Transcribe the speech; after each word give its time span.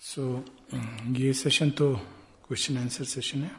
सो 0.00 0.22
so, 0.22 1.16
ये 1.18 1.32
session 1.32 1.70
तो 1.78 1.86
question 2.46 2.76
answer 2.78 3.04
session 3.04 3.42
है। 3.42 3.50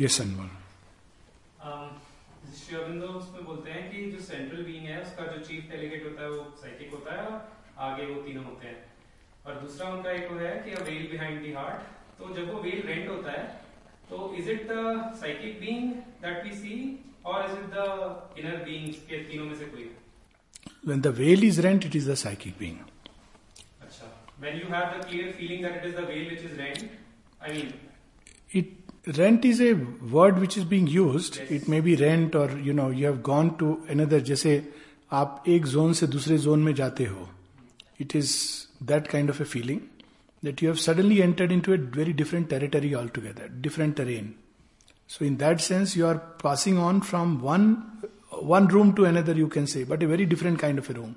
ये 0.00 0.08
सनवर 0.08 0.50
उसमें 3.18 3.44
बोलते 3.44 3.70
हैं 3.70 3.90
कि 3.92 4.10
जो 4.10 4.20
सेंट्रल 4.24 4.62
बीइंग 4.64 4.84
है 4.86 5.00
उसका 5.02 5.24
जो 5.26 5.44
चीफ 5.46 5.70
डेलीगेट 5.70 6.04
होता 6.04 6.22
है 6.22 6.30
वो 6.30 6.42
साइकिक 6.60 6.90
होता 6.92 7.14
है 7.14 7.26
और 7.26 7.36
आगे 7.86 8.06
वो 8.06 8.20
तीनों 8.22 8.44
होते 8.44 8.66
हैं। 8.66 8.78
और 9.46 9.60
दूसरा 9.60 9.88
उनका 9.94 10.10
एक 10.10 10.30
है 10.42 10.52
कि 10.64 10.70
a 10.70 10.82
veil 10.84 11.08
behind 11.10 11.46
the 11.46 11.56
heart 11.56 11.80
तो 12.18 12.34
जब 12.34 12.52
वो 12.52 12.60
वेल 12.62 12.82
रेंट 12.86 13.08
होता 13.10 13.32
है 13.32 13.46
तो 14.10 14.34
is 14.38 14.50
it 14.50 14.68
the 14.70 14.74
psychic 15.20 15.60
being 15.60 15.92
that 16.26 16.44
we 16.44 16.52
see 16.58 16.76
और 17.24 17.50
is 17.50 17.56
it 17.58 17.66
the 17.74 18.36
inner 18.38 18.64
beings 18.64 18.98
के 19.10 19.16
तीनों 19.30 19.46
में 19.46 19.56
से 19.58 19.66
कोई? 19.74 19.90
When 20.86 21.00
the 21.08 21.12
veil 21.12 21.42
is 21.50 21.58
rent, 21.64 21.84
it 21.84 21.94
is 21.94 22.06
the 22.06 22.16
psychic 22.16 22.54
being. 22.58 22.78
When 24.39 24.57
you 24.57 24.65
have 24.65 24.97
the 24.97 25.07
clear 25.07 25.33
feeling 25.33 25.61
that 25.61 25.77
it 25.77 25.85
is 25.85 25.95
the 25.95 26.01
veil 26.01 26.29
which 26.29 26.41
is 26.41 26.57
rent, 26.57 26.89
I 27.41 27.51
mean. 27.51 27.73
It 28.51 29.17
rent 29.17 29.45
is 29.45 29.61
a 29.61 29.73
word 29.73 30.39
which 30.39 30.57
is 30.57 30.65
being 30.65 30.87
used. 30.87 31.37
Yes. 31.37 31.51
It 31.51 31.67
may 31.67 31.79
be 31.79 31.95
rent 31.95 32.35
or 32.35 32.49
you 32.57 32.73
know 32.73 32.89
you 32.89 33.05
have 33.05 33.23
gone 33.23 33.57
to 33.59 33.85
another. 33.89 34.19
जैसे 34.19 34.55
आप 35.11 35.43
एक 35.47 35.65
zone 35.73 35.93
से 35.93 36.07
दूसरे 36.07 36.37
zone 36.45 36.63
में 36.63 36.73
जाते 36.73 37.05
हो 37.05 37.27
It 37.99 38.15
is 38.15 38.67
that 38.81 39.07
kind 39.07 39.29
of 39.29 39.39
a 39.39 39.45
feeling 39.45 39.89
that 40.41 40.61
you 40.61 40.67
have 40.67 40.79
suddenly 40.79 41.21
entered 41.21 41.51
into 41.51 41.73
a 41.73 41.77
very 41.77 42.13
different 42.13 42.49
territory 42.49 42.93
altogether, 42.95 43.47
different 43.47 43.95
terrain. 43.95 44.35
So 45.07 45.25
in 45.25 45.37
that 45.37 45.61
sense, 45.61 45.95
you 45.95 46.05
are 46.07 46.17
passing 46.17 46.77
on 46.77 47.01
from 47.01 47.39
one 47.41 47.67
one 48.41 48.67
room 48.67 48.93
to 48.95 49.05
another, 49.05 49.33
you 49.33 49.47
can 49.47 49.67
say, 49.67 49.83
but 49.83 50.01
a 50.03 50.07
very 50.07 50.25
different 50.25 50.59
kind 50.59 50.77
of 50.79 50.89
a 50.89 50.93
room. 50.93 51.15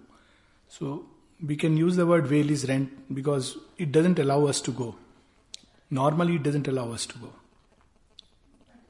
So 0.68 1.06
we 1.45 1.55
can 1.55 1.75
use 1.75 1.95
the 1.95 2.05
word 2.05 2.27
veil 2.27 2.49
is 2.49 2.67
rent 2.67 3.13
because 3.13 3.57
it 3.77 3.91
doesn't 3.91 4.19
allow 4.19 4.45
us 4.45 4.61
to 4.61 4.71
go. 4.71 4.95
Normally, 5.89 6.35
it 6.35 6.43
doesn't 6.43 6.67
allow 6.67 6.91
us 6.91 7.05
to 7.07 7.17
go. 7.17 7.33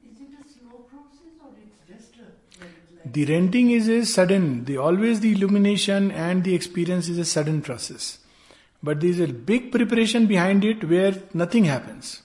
Is 0.03 0.19
it 0.19 0.27
a 0.39 0.43
slow 0.47 0.79
process 0.79 1.33
or 1.43 1.49
it's 1.57 1.89
just 1.89 2.15
a. 2.19 3.09
The 3.09 3.25
renting 3.25 3.71
is 3.71 3.87
a 3.87 4.05
sudden, 4.05 4.65
the 4.65 4.77
always 4.77 5.21
the 5.21 5.31
illumination 5.31 6.11
and 6.11 6.43
the 6.43 6.53
experience 6.53 7.07
is 7.07 7.17
a 7.17 7.25
sudden 7.25 7.61
process. 7.61 8.19
But 8.83 8.99
there 8.99 9.09
is 9.09 9.19
a 9.19 9.27
big 9.27 9.71
preparation 9.71 10.25
behind 10.25 10.65
it 10.65 10.83
where 10.83 11.15
nothing 11.33 11.65
happens. 11.65 12.21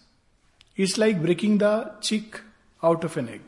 It's 0.77 0.98
like 0.98 1.22
breaking 1.22 1.58
the 1.58 1.92
chick 2.00 2.40
out 2.83 3.05
of 3.05 3.16
an 3.16 3.28
egg. 3.28 3.42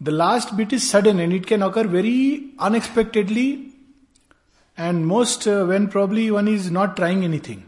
The 0.00 0.12
last 0.12 0.56
bit 0.56 0.72
is 0.72 0.88
sudden 0.88 1.18
and 1.20 1.32
it 1.32 1.46
can 1.46 1.62
occur 1.62 1.84
very 1.84 2.52
unexpectedly 2.58 3.72
and 4.78 5.06
most 5.06 5.46
uh, 5.48 5.64
when 5.66 5.88
probably 5.88 6.30
one 6.30 6.48
is 6.48 6.70
not 6.70 6.96
trying 6.96 7.24
anything. 7.24 7.64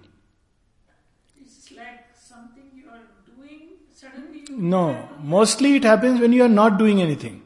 It's 1.41 1.73
like 1.73 2.05
something 2.15 2.71
you 2.73 2.85
are 2.89 3.03
doing, 3.37 3.71
suddenly 3.93 4.45
No, 4.49 5.09
mostly 5.21 5.75
it 5.75 5.85
happens 5.85 6.21
when 6.21 6.33
you 6.33 6.45
are 6.45 6.55
not 6.61 6.79
doing 6.79 7.03
anything. 7.03 7.43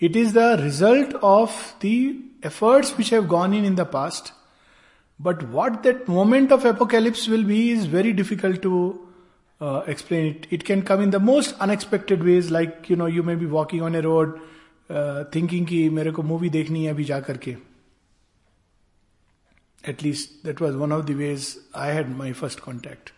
It 0.00 0.16
is 0.16 0.32
the 0.32 0.58
result 0.62 1.14
of 1.22 1.74
the 1.80 2.20
efforts 2.42 2.96
which 2.96 3.10
have 3.10 3.28
gone 3.28 3.52
in 3.52 3.64
in 3.64 3.74
the 3.74 3.84
past. 3.84 4.32
But 5.20 5.42
what 5.48 5.82
that 5.82 6.08
moment 6.08 6.52
of 6.52 6.64
apocalypse 6.64 7.26
will 7.28 7.42
be 7.44 7.72
is 7.72 7.86
very 7.86 8.12
difficult 8.12 8.62
to 8.62 9.06
uh, 9.60 9.82
explain. 9.86 10.26
It, 10.26 10.46
it 10.50 10.64
can 10.64 10.82
come 10.82 11.00
in 11.00 11.10
the 11.10 11.18
most 11.18 11.54
unexpected 11.58 12.24
ways, 12.24 12.50
like, 12.50 12.88
you 12.88 12.96
know, 12.96 13.06
you 13.06 13.24
may 13.24 13.34
be 13.34 13.46
walking 13.46 13.82
on 13.82 13.96
a 13.96 14.00
road 14.00 14.40
thinking 15.34 15.66
की 15.66 15.88
मेरे 15.90 16.10
को 16.10 16.22
movie 16.22 16.48
देखनी 16.50 16.84
है 16.84 16.90
अभी 16.90 17.04
जा 17.04 17.20
करके। 17.20 17.56
At least 19.84 20.44
that 20.44 20.60
was 20.62 20.76
one 20.76 20.92
of 20.92 21.04
the 21.06 21.10
ways 21.16 21.54
I 21.76 21.92
had 21.94 22.08
my 22.16 22.32
first 22.32 22.60
contact 22.60 23.12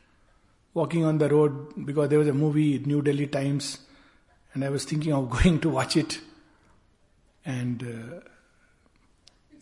walking 0.76 1.04
on 1.04 1.18
the 1.18 1.22
road 1.22 1.68
because 1.78 2.08
there 2.10 2.18
was 2.18 2.28
a 2.28 2.32
movie 2.32 2.84
New 2.86 3.00
Delhi 3.00 3.26
Times 3.26 3.78
and 4.54 4.64
I 4.64 4.70
was 4.70 4.86
thinking 4.92 5.14
of 5.14 5.28
going 5.28 5.58
to 5.58 5.70
watch 5.70 5.96
it 5.96 6.14
and 7.46 7.84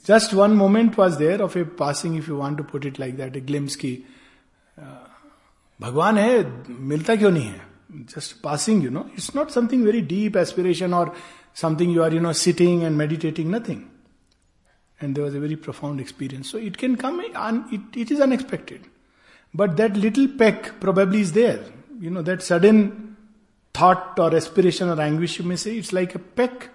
just 0.08 0.34
one 0.34 0.50
moment 0.50 0.98
was 0.98 1.18
there 1.18 1.42
of 1.42 1.58
a 1.58 1.64
passing 1.78 2.16
if 2.18 2.28
you 2.28 2.36
want 2.36 2.58
to 2.58 2.64
put 2.64 2.86
it 2.86 3.00
like 3.00 3.16
that 3.16 3.36
a 3.36 3.40
glimpse 3.40 3.76
की 3.76 3.98
भगवान 5.80 6.18
है, 6.18 6.64
मिलता 6.70 7.16
क्यों 7.16 7.30
नहीं 7.30 7.44
है? 7.44 7.66
Just 7.92 8.40
passing 8.40 8.84
you 8.84 8.90
know 8.90 9.00
it's 9.12 9.34
not 9.36 9.50
something 9.50 9.84
very 9.84 10.00
deep 10.00 10.36
aspiration 10.36 10.94
और 10.94 11.14
something 11.58 11.90
you 11.90 12.04
are, 12.04 12.12
you 12.12 12.20
know, 12.20 12.32
sitting 12.32 12.84
and 12.84 12.96
meditating, 12.96 13.50
nothing. 13.50 13.90
And 15.00 15.16
there 15.16 15.24
was 15.24 15.34
a 15.34 15.40
very 15.40 15.56
profound 15.56 16.00
experience. 16.00 16.48
So 16.48 16.56
it 16.56 16.78
can 16.78 16.96
come, 16.96 17.20
un, 17.34 17.64
it, 17.72 18.00
it 18.00 18.10
is 18.12 18.20
unexpected. 18.20 18.82
But 19.52 19.76
that 19.78 19.96
little 19.96 20.28
peck 20.28 20.78
probably 20.78 21.20
is 21.20 21.32
there. 21.32 21.64
You 21.98 22.10
know, 22.10 22.22
that 22.22 22.44
sudden 22.44 23.16
thought 23.74 24.20
or 24.20 24.36
aspiration 24.36 24.88
or 24.88 25.00
anguish, 25.00 25.40
you 25.40 25.44
may 25.46 25.56
say, 25.56 25.76
it's 25.76 25.92
like 25.92 26.14
a 26.14 26.20
peck 26.20 26.70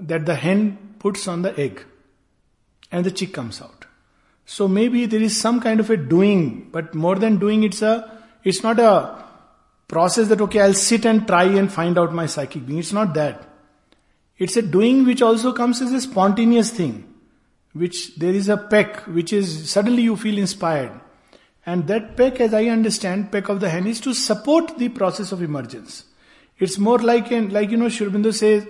that 0.00 0.26
the 0.26 0.34
hen 0.34 0.96
puts 0.98 1.28
on 1.28 1.42
the 1.42 1.56
egg. 1.56 1.84
And 2.90 3.06
the 3.06 3.12
chick 3.12 3.32
comes 3.32 3.62
out. 3.62 3.84
So 4.46 4.66
maybe 4.66 5.06
there 5.06 5.22
is 5.22 5.40
some 5.40 5.60
kind 5.60 5.78
of 5.78 5.90
a 5.90 5.96
doing, 5.96 6.70
but 6.72 6.92
more 6.92 7.14
than 7.14 7.38
doing, 7.38 7.62
it's 7.62 7.82
a, 7.82 8.20
it's 8.42 8.64
not 8.64 8.80
a 8.80 9.24
process 9.86 10.26
that, 10.26 10.40
okay, 10.40 10.60
I'll 10.60 10.74
sit 10.74 11.06
and 11.06 11.24
try 11.24 11.44
and 11.44 11.72
find 11.72 11.96
out 11.96 12.12
my 12.12 12.26
psychic 12.26 12.66
being. 12.66 12.80
It's 12.80 12.92
not 12.92 13.14
that. 13.14 13.52
It's 14.38 14.56
a 14.56 14.62
doing 14.62 15.06
which 15.06 15.22
also 15.22 15.52
comes 15.52 15.80
as 15.80 15.92
a 15.92 16.00
spontaneous 16.00 16.70
thing, 16.70 17.12
which 17.72 18.16
there 18.16 18.34
is 18.34 18.48
a 18.48 18.56
peck, 18.56 19.00
which 19.06 19.32
is 19.32 19.70
suddenly 19.70 20.02
you 20.02 20.16
feel 20.16 20.36
inspired. 20.38 20.92
And 21.64 21.86
that 21.88 22.16
peck, 22.16 22.40
as 22.40 22.54
I 22.54 22.66
understand, 22.66 23.32
peck 23.32 23.48
of 23.48 23.60
the 23.60 23.70
hand 23.70 23.88
is 23.88 24.00
to 24.02 24.14
support 24.14 24.78
the 24.78 24.88
process 24.90 25.32
of 25.32 25.42
emergence. 25.42 26.04
It's 26.58 26.78
more 26.78 26.98
like, 26.98 27.30
like 27.30 27.70
you 27.70 27.76
know, 27.76 27.88
Sri 27.88 28.06
Aurobindo 28.06 28.32
says, 28.32 28.66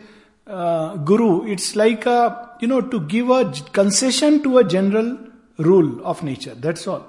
uh, 0.46 0.96
Guru, 0.96 1.46
it's 1.46 1.76
like 1.76 2.06
a, 2.06 2.56
you 2.60 2.68
know, 2.68 2.80
to 2.80 3.00
give 3.00 3.30
a 3.30 3.52
concession 3.72 4.42
to 4.44 4.58
a 4.58 4.64
general 4.64 5.18
rule 5.58 6.04
of 6.04 6.22
nature. 6.22 6.54
That's 6.54 6.86
all. 6.86 7.06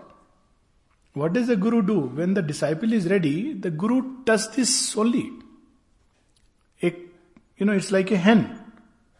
What 1.13 1.33
does 1.33 1.47
the 1.47 1.55
Guru 1.55 1.81
do? 1.81 1.99
When 1.99 2.33
the 2.33 2.41
disciple 2.41 2.91
is 2.93 3.09
ready, 3.09 3.53
the 3.53 3.71
Guru 3.71 4.23
does 4.23 4.51
this 4.51 4.95
only. 4.97 5.31
You 7.57 7.65
know, 7.65 7.73
it's 7.73 7.91
like 7.91 8.11
a 8.11 8.17
hen 8.17 8.59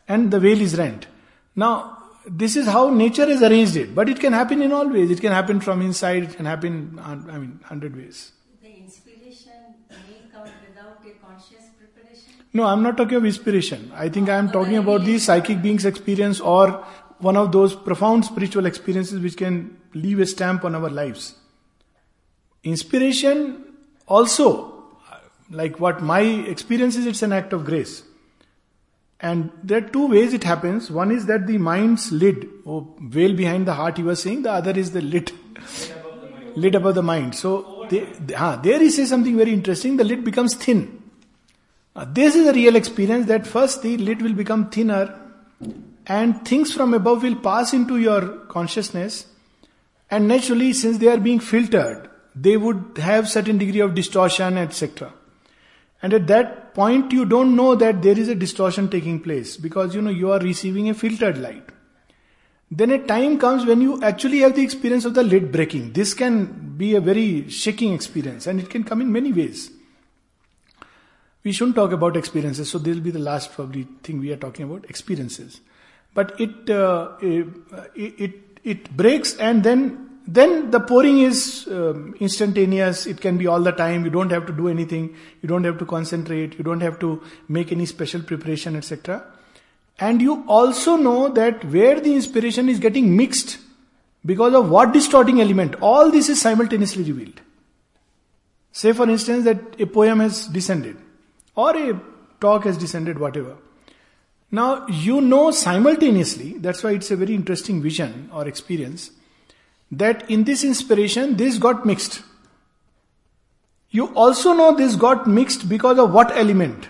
and 0.07 0.31
the 0.31 0.39
veil 0.39 0.61
is 0.61 0.77
rent. 0.77 1.07
Now, 1.55 1.97
this 2.25 2.55
is 2.55 2.67
how 2.67 2.89
nature 2.89 3.25
has 3.25 3.41
arranged 3.41 3.75
it, 3.75 3.95
but 3.95 4.09
it 4.09 4.19
can 4.19 4.33
happen 4.33 4.61
in 4.61 4.71
all 4.71 4.87
ways. 4.87 5.09
It 5.09 5.21
can 5.21 5.31
happen 5.31 5.59
from 5.59 5.81
inside, 5.81 6.23
it 6.23 6.35
can 6.35 6.45
happen, 6.45 6.99
I 7.01 7.15
mean, 7.15 7.59
hundred 7.63 7.95
ways. 7.95 8.31
The 8.61 8.69
inspiration 8.69 9.51
may 9.89 10.29
come 10.31 10.43
without 10.43 10.99
a 11.05 11.25
conscious 11.25 11.69
preparation? 11.79 12.33
No, 12.53 12.65
I'm 12.65 12.83
not 12.83 12.97
talking 12.97 13.15
of 13.15 13.25
inspiration. 13.25 13.91
I 13.95 14.09
think 14.09 14.29
I 14.29 14.35
am 14.35 14.51
talking 14.51 14.77
about 14.77 15.05
the 15.05 15.17
psychic 15.19 15.61
being's 15.61 15.85
experience 15.85 16.39
or 16.39 16.85
one 17.19 17.37
of 17.37 17.51
those 17.51 17.75
profound 17.75 18.25
spiritual 18.25 18.65
experiences 18.65 19.19
which 19.19 19.37
can 19.37 19.77
leave 19.93 20.19
a 20.19 20.25
stamp 20.25 20.63
on 20.63 20.75
our 20.75 20.89
lives. 20.89 21.35
Inspiration 22.63 23.63
also, 24.07 24.83
like 25.49 25.79
what 25.79 26.03
my 26.03 26.21
experience 26.21 26.95
is, 26.97 27.05
it's 27.05 27.21
an 27.21 27.33
act 27.33 27.53
of 27.53 27.65
grace. 27.65 28.03
And 29.19 29.51
there 29.63 29.79
are 29.79 29.89
two 29.89 30.07
ways 30.07 30.33
it 30.33 30.43
happens. 30.43 30.91
One 30.91 31.11
is 31.11 31.25
that 31.25 31.47
the 31.47 31.57
mind's 31.57 32.11
lid, 32.11 32.47
or 32.65 32.87
veil 33.01 33.35
behind 33.35 33.67
the 33.67 33.73
heart, 33.73 33.97
you 33.97 34.05
were 34.05 34.15
saying. 34.15 34.43
The 34.43 34.51
other 34.51 34.71
is 34.71 34.91
the 34.91 35.01
lid, 35.01 35.31
lid 36.55 36.75
above 36.75 36.95
the 36.95 37.03
mind. 37.03 37.33
So 37.33 37.87
they, 37.89 38.07
uh, 38.35 38.57
there 38.57 38.79
he 38.79 38.91
says 38.91 39.09
something 39.09 39.35
very 39.35 39.53
interesting. 39.53 39.97
The 39.97 40.03
lid 40.03 40.23
becomes 40.23 40.53
thin. 40.53 41.01
Uh, 41.95 42.05
this 42.07 42.35
is 42.35 42.45
a 42.45 42.53
real 42.53 42.75
experience 42.75 43.25
that 43.25 43.47
first 43.47 43.81
the 43.81 43.97
lid 43.97 44.21
will 44.21 44.33
become 44.33 44.69
thinner, 44.69 45.19
and 46.05 46.45
things 46.47 46.71
from 46.71 46.93
above 46.93 47.23
will 47.23 47.35
pass 47.35 47.73
into 47.73 47.97
your 47.97 48.21
consciousness. 48.45 49.25
And 50.11 50.27
naturally, 50.27 50.73
since 50.73 50.99
they 50.99 51.07
are 51.07 51.17
being 51.17 51.39
filtered, 51.39 52.09
they 52.35 52.55
would 52.55 52.99
have 52.99 53.27
certain 53.27 53.57
degree 53.57 53.79
of 53.79 53.95
distortion, 53.95 54.57
etc. 54.59 55.11
And 56.01 56.13
at 56.13 56.27
that 56.27 56.73
point, 56.73 57.11
you 57.11 57.25
don't 57.25 57.55
know 57.55 57.75
that 57.75 58.01
there 58.01 58.17
is 58.17 58.27
a 58.29 58.35
distortion 58.35 58.89
taking 58.89 59.19
place 59.19 59.57
because 59.57 59.95
you 59.95 60.01
know 60.01 60.11
you 60.11 60.31
are 60.31 60.39
receiving 60.39 60.89
a 60.89 60.93
filtered 60.93 61.37
light. 61.39 61.69
Then 62.69 62.91
a 62.91 62.99
time 62.99 63.39
comes 63.39 63.65
when 63.65 63.81
you 63.81 64.01
actually 64.03 64.39
have 64.39 64.55
the 64.55 64.61
experience 64.61 65.05
of 65.05 65.13
the 65.13 65.23
lid 65.23 65.51
breaking. 65.51 65.93
This 65.93 66.13
can 66.13 66.75
be 66.77 66.95
a 66.95 67.01
very 67.01 67.49
shaking 67.49 67.93
experience 67.93 68.45
and 68.45 68.59
it 68.59 68.69
can 68.69 68.83
come 68.83 69.01
in 69.01 69.11
many 69.11 69.31
ways. 69.31 69.71
We 71.43 71.53
shouldn't 71.53 71.77
talk 71.77 71.93
about 71.93 72.17
experiences, 72.17 72.69
so 72.69 72.77
this 72.77 72.93
will 72.93 73.03
be 73.03 73.11
the 73.11 73.19
last 73.19 73.53
probably 73.53 73.87
thing 74.03 74.19
we 74.19 74.33
are 74.33 74.37
talking 74.37 74.65
about 74.65 74.85
experiences. 74.89 75.61
But 76.13 76.39
it, 76.41 76.69
uh, 76.69 77.13
it, 77.21 77.47
it, 77.95 78.59
it 78.65 78.97
breaks 78.97 79.35
and 79.37 79.63
then 79.63 80.06
then 80.27 80.71
the 80.71 80.79
pouring 80.81 81.19
is 81.19 81.67
um, 81.71 82.13
instantaneous. 82.19 83.05
It 83.05 83.21
can 83.21 83.37
be 83.37 83.47
all 83.47 83.61
the 83.61 83.71
time. 83.71 84.03
You 84.03 84.11
don't 84.11 84.29
have 84.29 84.45
to 84.47 84.53
do 84.53 84.67
anything. 84.67 85.15
You 85.41 85.47
don't 85.47 85.63
have 85.63 85.77
to 85.79 85.85
concentrate. 85.85 86.57
You 86.57 86.65
don't 86.65 86.81
have 86.81 86.99
to 86.99 87.21
make 87.47 87.71
any 87.71 87.85
special 87.85 88.21
preparation, 88.21 88.75
etc. 88.75 89.23
And 89.99 90.21
you 90.21 90.43
also 90.47 90.97
know 90.97 91.29
that 91.29 91.63
where 91.65 91.99
the 91.99 92.13
inspiration 92.13 92.67
is 92.67 92.79
getting 92.79 93.15
mixed 93.15 93.57
because 94.25 94.53
of 94.53 94.69
what 94.69 94.91
distorting 94.91 95.39
element, 95.39 95.75
all 95.81 96.11
this 96.11 96.27
is 96.27 96.41
simultaneously 96.41 97.03
revealed. 97.03 97.39
Say, 98.73 98.91
for 98.91 99.09
instance, 99.09 99.45
that 99.45 99.79
a 99.79 99.87
poem 99.87 100.19
has 100.19 100.47
descended, 100.47 100.97
or 101.55 101.75
a 101.75 101.99
talk 102.41 102.65
has 102.65 102.77
descended, 102.77 103.17
whatever. 103.17 103.55
Now, 104.51 104.85
you 104.87 105.21
know 105.21 105.51
simultaneously, 105.51 106.57
that's 106.59 106.83
why 106.83 106.91
it's 106.91 107.09
a 107.09 107.15
very 107.15 107.33
interesting 107.33 107.81
vision 107.81 108.29
or 108.33 108.47
experience, 108.47 109.11
that 109.91 110.29
in 110.29 110.43
this 110.43 110.63
inspiration, 110.63 111.37
this 111.37 111.57
got 111.57 111.85
mixed. 111.85 112.21
You 113.89 114.13
also 114.15 114.53
know 114.53 114.75
this 114.75 114.95
got 114.95 115.27
mixed 115.27 115.69
because 115.69 115.97
of 115.97 116.11
what 116.11 116.35
element? 116.35 116.87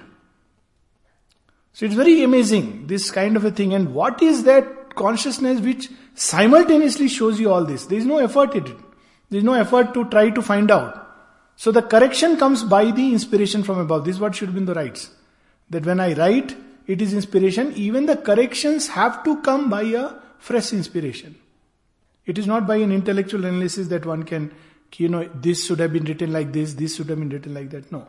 So 1.73 1.85
it's 1.85 1.95
very 1.95 2.23
amazing, 2.23 2.87
this 2.87 3.11
kind 3.11 3.35
of 3.35 3.45
a 3.45 3.51
thing. 3.51 3.73
And 3.73 3.93
what 3.93 4.21
is 4.21 4.43
that 4.45 4.95
consciousness 4.95 5.61
which 5.61 5.89
simultaneously 6.15 7.07
shows 7.07 7.39
you 7.39 7.51
all 7.51 7.63
this? 7.63 7.85
There 7.85 7.99
is 7.99 8.05
no 8.05 8.17
effort 8.17 8.55
in 8.55 8.65
it. 8.65 8.77
There 9.29 9.37
is 9.37 9.43
no 9.43 9.53
effort 9.53 9.93
to 9.93 10.05
try 10.09 10.31
to 10.31 10.41
find 10.41 10.71
out. 10.71 11.03
So 11.55 11.71
the 11.71 11.81
correction 11.81 12.37
comes 12.37 12.63
by 12.63 12.91
the 12.91 13.13
inspiration 13.13 13.63
from 13.63 13.79
above. 13.79 14.05
This 14.05 14.15
is 14.15 14.21
what 14.21 14.35
should 14.35 14.53
be 14.53 14.59
in 14.59 14.65
the 14.65 14.73
rites. 14.73 15.11
That 15.69 15.85
when 15.85 15.99
I 15.99 16.13
write, 16.13 16.55
it 16.87 17.01
is 17.01 17.13
inspiration. 17.13 17.73
Even 17.75 18.05
the 18.05 18.17
corrections 18.17 18.87
have 18.87 19.23
to 19.25 19.41
come 19.41 19.69
by 19.69 19.83
a 19.83 20.13
fresh 20.39 20.73
inspiration. 20.73 21.35
It 22.27 22.37
is 22.37 22.45
not 22.45 22.67
by 22.67 22.75
an 22.75 22.91
intellectual 22.91 23.45
analysis 23.45 23.87
that 23.87 24.05
one 24.05 24.23
can, 24.23 24.53
you 24.97 25.07
know, 25.07 25.27
this 25.33 25.65
should 25.65 25.79
have 25.79 25.93
been 25.93 26.03
written 26.03 26.31
like 26.31 26.51
this, 26.51 26.73
this 26.73 26.97
should 26.97 27.09
have 27.09 27.19
been 27.19 27.29
written 27.29 27.53
like 27.53 27.69
that. 27.71 27.91
No. 27.91 28.07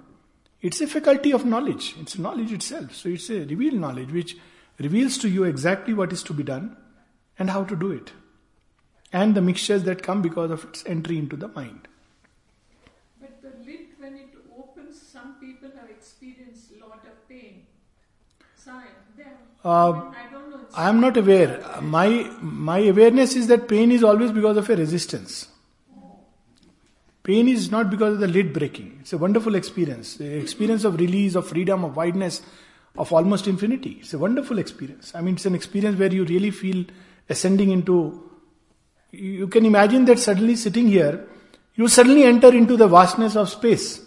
It's 0.60 0.80
a 0.80 0.88
faculty 0.88 1.32
of 1.32 1.46
knowledge. 1.46 1.94
It's 2.00 2.18
knowledge 2.18 2.52
itself. 2.52 2.94
So 2.94 3.08
it's 3.08 3.30
a 3.30 3.44
revealed 3.44 3.80
knowledge 3.80 4.12
which 4.12 4.36
reveals 4.78 5.18
to 5.18 5.28
you 5.28 5.44
exactly 5.44 5.94
what 5.94 6.12
is 6.12 6.24
to 6.24 6.34
be 6.34 6.42
done 6.42 6.76
and 7.38 7.50
how 7.50 7.62
to 7.62 7.76
do 7.76 7.92
it. 7.92 8.12
And 9.12 9.36
the 9.36 9.40
mixtures 9.40 9.84
that 9.84 10.02
come 10.02 10.20
because 10.20 10.50
of 10.50 10.64
its 10.64 10.84
entry 10.84 11.16
into 11.16 11.36
the 11.36 11.48
mind. 11.48 11.86
But 13.20 13.40
the 13.40 13.52
lid, 13.64 13.86
when 13.98 14.16
it 14.16 14.34
opens, 14.58 15.00
some 15.00 15.36
people 15.40 15.70
have 15.80 15.88
experienced 15.88 16.72
lot 16.80 17.04
of 17.04 17.28
pain. 17.28 17.66
Sign. 18.56 18.86
Them. 19.16 19.28
Uh, 19.64 20.12
I 20.74 20.88
am 20.88 21.00
not 21.00 21.16
aware. 21.16 21.64
My 21.80 22.30
my 22.40 22.78
awareness 22.78 23.34
is 23.34 23.46
that 23.48 23.68
pain 23.68 23.90
is 23.90 24.04
always 24.04 24.32
because 24.32 24.56
of 24.56 24.68
a 24.70 24.76
resistance. 24.76 25.48
Pain 27.22 27.48
is 27.48 27.70
not 27.70 27.90
because 27.90 28.14
of 28.14 28.20
the 28.20 28.28
lid 28.28 28.52
breaking. 28.52 28.98
It's 29.00 29.12
a 29.12 29.18
wonderful 29.18 29.54
experience. 29.54 30.16
The 30.16 30.36
experience 30.38 30.84
of 30.84 30.98
release, 30.98 31.34
of 31.34 31.46
freedom, 31.46 31.84
of 31.84 31.94
wideness, 31.94 32.40
of 32.96 33.12
almost 33.12 33.46
infinity. 33.46 33.98
It's 34.00 34.14
a 34.14 34.18
wonderful 34.18 34.58
experience. 34.58 35.12
I 35.14 35.20
mean, 35.20 35.34
it's 35.34 35.44
an 35.44 35.54
experience 35.54 35.98
where 35.98 36.12
you 36.12 36.24
really 36.24 36.50
feel 36.50 36.84
ascending 37.28 37.70
into. 37.70 38.24
You 39.10 39.48
can 39.48 39.66
imagine 39.66 40.04
that 40.06 40.18
suddenly 40.18 40.56
sitting 40.56 40.88
here, 40.88 41.26
you 41.74 41.88
suddenly 41.88 42.24
enter 42.24 42.48
into 42.54 42.76
the 42.76 42.88
vastness 42.88 43.36
of 43.36 43.48
space 43.48 44.04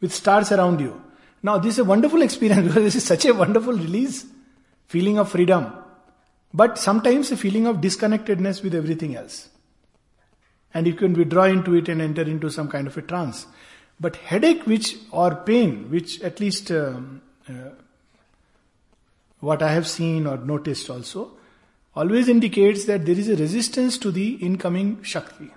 with 0.00 0.12
stars 0.12 0.52
around 0.52 0.80
you. 0.80 1.00
Now, 1.42 1.58
this 1.58 1.74
is 1.74 1.78
a 1.80 1.84
wonderful 1.84 2.22
experience 2.28 2.66
because 2.66 2.82
this 2.82 2.96
is 2.96 3.04
such 3.04 3.24
a 3.26 3.34
wonderful 3.34 3.72
release 3.72 4.26
feeling 4.86 5.18
of 5.20 5.30
freedom, 5.30 5.72
but 6.52 6.78
sometimes 6.78 7.30
a 7.30 7.36
feeling 7.36 7.66
of 7.66 7.80
disconnectedness 7.80 8.62
with 8.62 8.74
everything 8.74 9.16
else. 9.16 9.48
And 10.74 10.86
you 10.86 10.94
can 10.94 11.14
withdraw 11.14 11.44
into 11.44 11.74
it 11.74 11.88
and 11.88 12.00
enter 12.00 12.22
into 12.22 12.50
some 12.50 12.68
kind 12.68 12.86
of 12.86 12.96
a 12.96 13.02
trance. 13.02 13.46
But 13.98 14.16
headache, 14.16 14.66
which 14.66 14.96
or 15.10 15.34
pain, 15.34 15.90
which 15.90 16.20
at 16.22 16.40
least 16.40 16.70
um, 16.70 17.22
uh, 17.48 17.70
what 19.40 19.62
I 19.62 19.72
have 19.72 19.88
seen 19.88 20.26
or 20.26 20.38
noticed 20.38 20.88
also, 20.88 21.32
always 21.94 22.28
indicates 22.28 22.84
that 22.84 23.04
there 23.04 23.18
is 23.18 23.28
a 23.28 23.36
resistance 23.36 23.98
to 23.98 24.10
the 24.10 24.34
incoming 24.34 25.02
Shakti. 25.02 25.50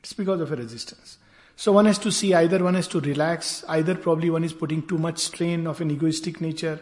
It's 0.00 0.12
because 0.12 0.40
of 0.40 0.50
a 0.50 0.56
resistance. 0.56 1.18
So 1.56 1.72
one 1.72 1.84
has 1.84 1.98
to 1.98 2.10
see 2.10 2.34
either 2.34 2.64
one 2.64 2.74
has 2.74 2.88
to 2.88 3.00
relax, 3.00 3.64
either 3.68 3.94
probably 3.94 4.30
one 4.30 4.44
is 4.44 4.52
putting 4.52 4.86
too 4.86 4.98
much 4.98 5.18
strain 5.18 5.66
of 5.66 5.80
an 5.80 5.90
egoistic 5.90 6.40
nature, 6.40 6.80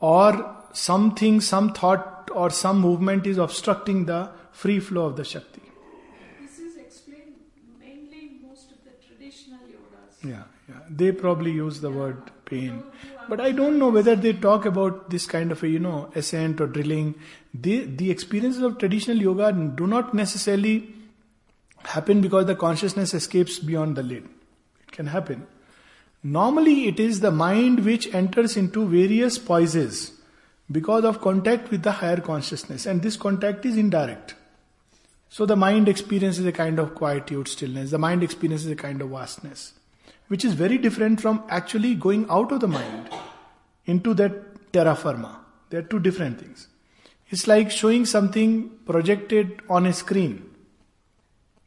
or 0.00 0.56
something, 0.74 1.40
some 1.40 1.72
thought 1.72 2.30
or 2.32 2.50
some 2.50 2.80
movement 2.80 3.26
is 3.26 3.38
obstructing 3.38 4.04
the 4.06 4.30
free 4.52 4.80
flow 4.80 5.06
of 5.06 5.16
the 5.16 5.24
Shakti. 5.24 5.62
This 6.40 6.58
is 6.58 6.76
explained 6.76 7.34
mainly 7.80 8.18
in 8.18 8.42
most 8.46 8.70
of 8.70 8.78
the 8.84 8.90
traditional 9.06 9.60
yogas. 9.60 10.28
Yeah, 10.28 10.42
yeah. 10.68 10.80
They 10.90 11.12
probably 11.12 11.52
use 11.52 11.80
the 11.80 11.90
yeah. 11.90 11.96
word 11.96 12.30
pain. 12.44 12.82
But 13.28 13.40
I 13.40 13.52
don't 13.52 13.78
know 13.78 13.88
whether 13.88 14.14
they 14.14 14.34
talk 14.34 14.66
about 14.66 15.08
this 15.10 15.24
kind 15.26 15.50
of 15.50 15.62
a, 15.62 15.68
you 15.68 15.78
know, 15.78 16.10
ascent 16.14 16.60
or 16.60 16.66
drilling. 16.66 17.14
The, 17.54 17.84
the 17.84 18.10
experiences 18.10 18.62
of 18.62 18.78
traditional 18.78 19.16
yoga 19.16 19.52
do 19.52 19.86
not 19.86 20.12
necessarily 20.12 20.92
happen 21.84 22.20
because 22.20 22.46
the 22.46 22.54
consciousness 22.54 23.14
escapes 23.14 23.58
beyond 23.58 23.96
the 23.96 24.02
lid. 24.02 24.28
It 24.82 24.92
can 24.92 25.06
happen. 25.06 25.46
Normally, 26.22 26.88
it 26.88 26.98
is 26.98 27.20
the 27.20 27.30
mind 27.30 27.84
which 27.84 28.12
enters 28.14 28.56
into 28.56 28.86
various 28.86 29.38
poises 29.38 30.13
because 30.74 31.04
of 31.04 31.20
contact 31.20 31.70
with 31.70 31.84
the 31.84 31.92
higher 31.92 32.20
consciousness, 32.20 32.84
and 32.84 33.00
this 33.00 33.16
contact 33.16 33.64
is 33.64 33.76
indirect. 33.76 34.34
So, 35.28 35.46
the 35.46 35.54
mind 35.54 35.88
experiences 35.88 36.44
a 36.46 36.52
kind 36.52 36.80
of 36.80 36.96
quietude, 36.96 37.46
stillness, 37.46 37.92
the 37.92 37.98
mind 37.98 38.24
experiences 38.24 38.70
a 38.70 38.74
kind 38.74 39.00
of 39.00 39.10
vastness, 39.10 39.74
which 40.26 40.44
is 40.44 40.54
very 40.54 40.78
different 40.78 41.20
from 41.20 41.44
actually 41.48 41.94
going 41.94 42.26
out 42.28 42.50
of 42.50 42.58
the 42.58 42.66
mind 42.66 43.08
into 43.86 44.14
that 44.14 44.72
terra 44.72 44.96
firma. 44.96 45.40
They 45.70 45.78
are 45.78 45.82
two 45.82 46.00
different 46.00 46.40
things. 46.40 46.66
It's 47.30 47.46
like 47.46 47.70
showing 47.70 48.04
something 48.04 48.70
projected 48.84 49.62
on 49.70 49.86
a 49.86 49.92
screen. 49.92 50.50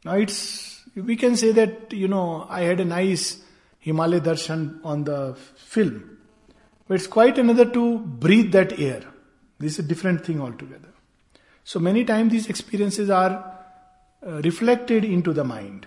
Now, 0.04 0.16
it's 0.16 0.82
we 0.94 1.16
can 1.16 1.36
say 1.36 1.52
that 1.52 1.94
you 1.94 2.08
know 2.08 2.46
I 2.50 2.62
had 2.62 2.80
a 2.80 2.84
nice 2.84 3.42
Himalaya 3.78 4.20
darshan 4.20 4.80
on 4.84 5.04
the 5.04 5.34
film. 5.56 6.07
But 6.88 6.94
it's 6.94 7.06
quite 7.06 7.38
another 7.38 7.66
to 7.66 7.98
breathe 7.98 8.52
that 8.52 8.80
air. 8.80 9.02
This 9.58 9.74
is 9.74 9.78
a 9.80 9.88
different 9.88 10.24
thing 10.24 10.40
altogether. 10.40 10.88
So 11.64 11.78
many 11.78 12.04
times 12.04 12.32
these 12.32 12.48
experiences 12.48 13.10
are 13.10 13.54
uh, 14.26 14.40
reflected 14.42 15.04
into 15.04 15.32
the 15.32 15.44
mind. 15.44 15.86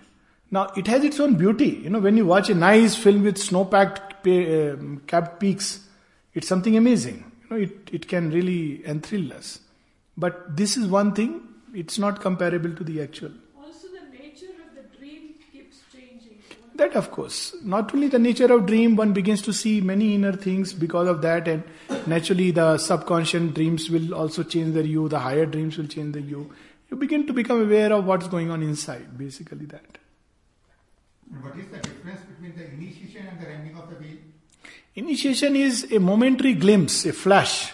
Now 0.52 0.72
it 0.78 0.88
has 0.88 1.04
its 1.04 1.20
own 1.20 1.36
beauty. 1.36 1.82
You 1.84 1.90
know, 1.90 2.00
when 2.00 2.18
you 2.18 2.26
watch 2.26 2.50
a 2.50 2.56
nice 2.56 2.96
film 2.96 3.24
with 3.24 3.38
snow-packed 3.38 4.28
uh, 4.28 4.76
capped 5.08 5.40
peaks, 5.40 5.88
it's 6.34 6.48
something 6.48 6.78
amazing. 6.78 7.32
You 7.44 7.50
know, 7.50 7.64
it, 7.64 7.90
it 7.92 8.08
can 8.08 8.30
really 8.30 8.86
enthrall 8.86 9.34
us. 9.34 9.60
But 10.16 10.56
this 10.56 10.78
is 10.78 10.88
one 10.88 11.14
thing, 11.14 11.42
it's 11.74 11.98
not 11.98 12.22
comparable 12.22 12.76
to 12.76 12.84
the 12.84 13.02
actual. 13.02 13.32
That, 16.76 16.96
of 16.96 17.12
course. 17.12 17.56
Not 17.64 17.94
only 17.94 18.08
the 18.08 18.20
nature 18.20 18.52
of 18.52 18.66
dream, 18.66 18.96
one 18.96 19.14
begins 19.14 19.42
to 19.44 19.54
see 19.54 19.82
many 19.82 20.16
inner 20.16 20.34
things 20.34 20.74
because 20.74 21.08
of 21.08 21.22
that, 21.22 21.48
and 21.48 21.64
naturally, 22.08 22.52
the 22.52 22.78
subconscious 22.78 23.52
dreams 23.54 23.90
will 23.90 24.14
also 24.16 24.44
change 24.44 24.74
the 24.74 24.88
you, 24.88 25.10
the 25.10 25.20
higher 25.20 25.46
dreams 25.46 25.78
will 25.78 25.88
change 25.88 26.14
the 26.14 26.22
you. 26.22 26.52
You 26.90 26.98
begin 26.98 27.28
to 27.28 27.34
become 27.34 27.62
aware 27.62 27.94
of 27.94 28.06
what's 28.06 28.28
going 28.28 28.50
on 28.52 28.64
inside, 28.64 29.18
basically, 29.18 29.66
that. 29.68 29.98
What 31.42 31.56
is 31.58 31.68
the 31.68 31.78
difference 31.78 32.22
between 32.22 32.56
the 32.58 32.74
initiation 32.74 33.28
and 33.28 33.40
the 33.40 33.48
rending 33.48 33.76
of 33.78 33.90
the 33.90 33.96
veil? 33.96 34.18
Initiation 34.96 35.56
is 35.56 35.92
a 35.92 36.00
momentary 36.00 36.54
glimpse, 36.54 37.06
a 37.06 37.14
flash 37.14 37.74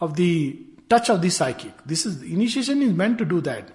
of 0.00 0.16
the 0.16 0.58
touch 0.88 1.08
of 1.10 1.22
the 1.22 1.30
psychic. 1.30 1.72
This 1.84 2.06
is 2.06 2.22
initiation 2.22 2.82
is 2.82 2.92
meant 2.92 3.18
to 3.18 3.24
do 3.24 3.40
that. 3.42 3.68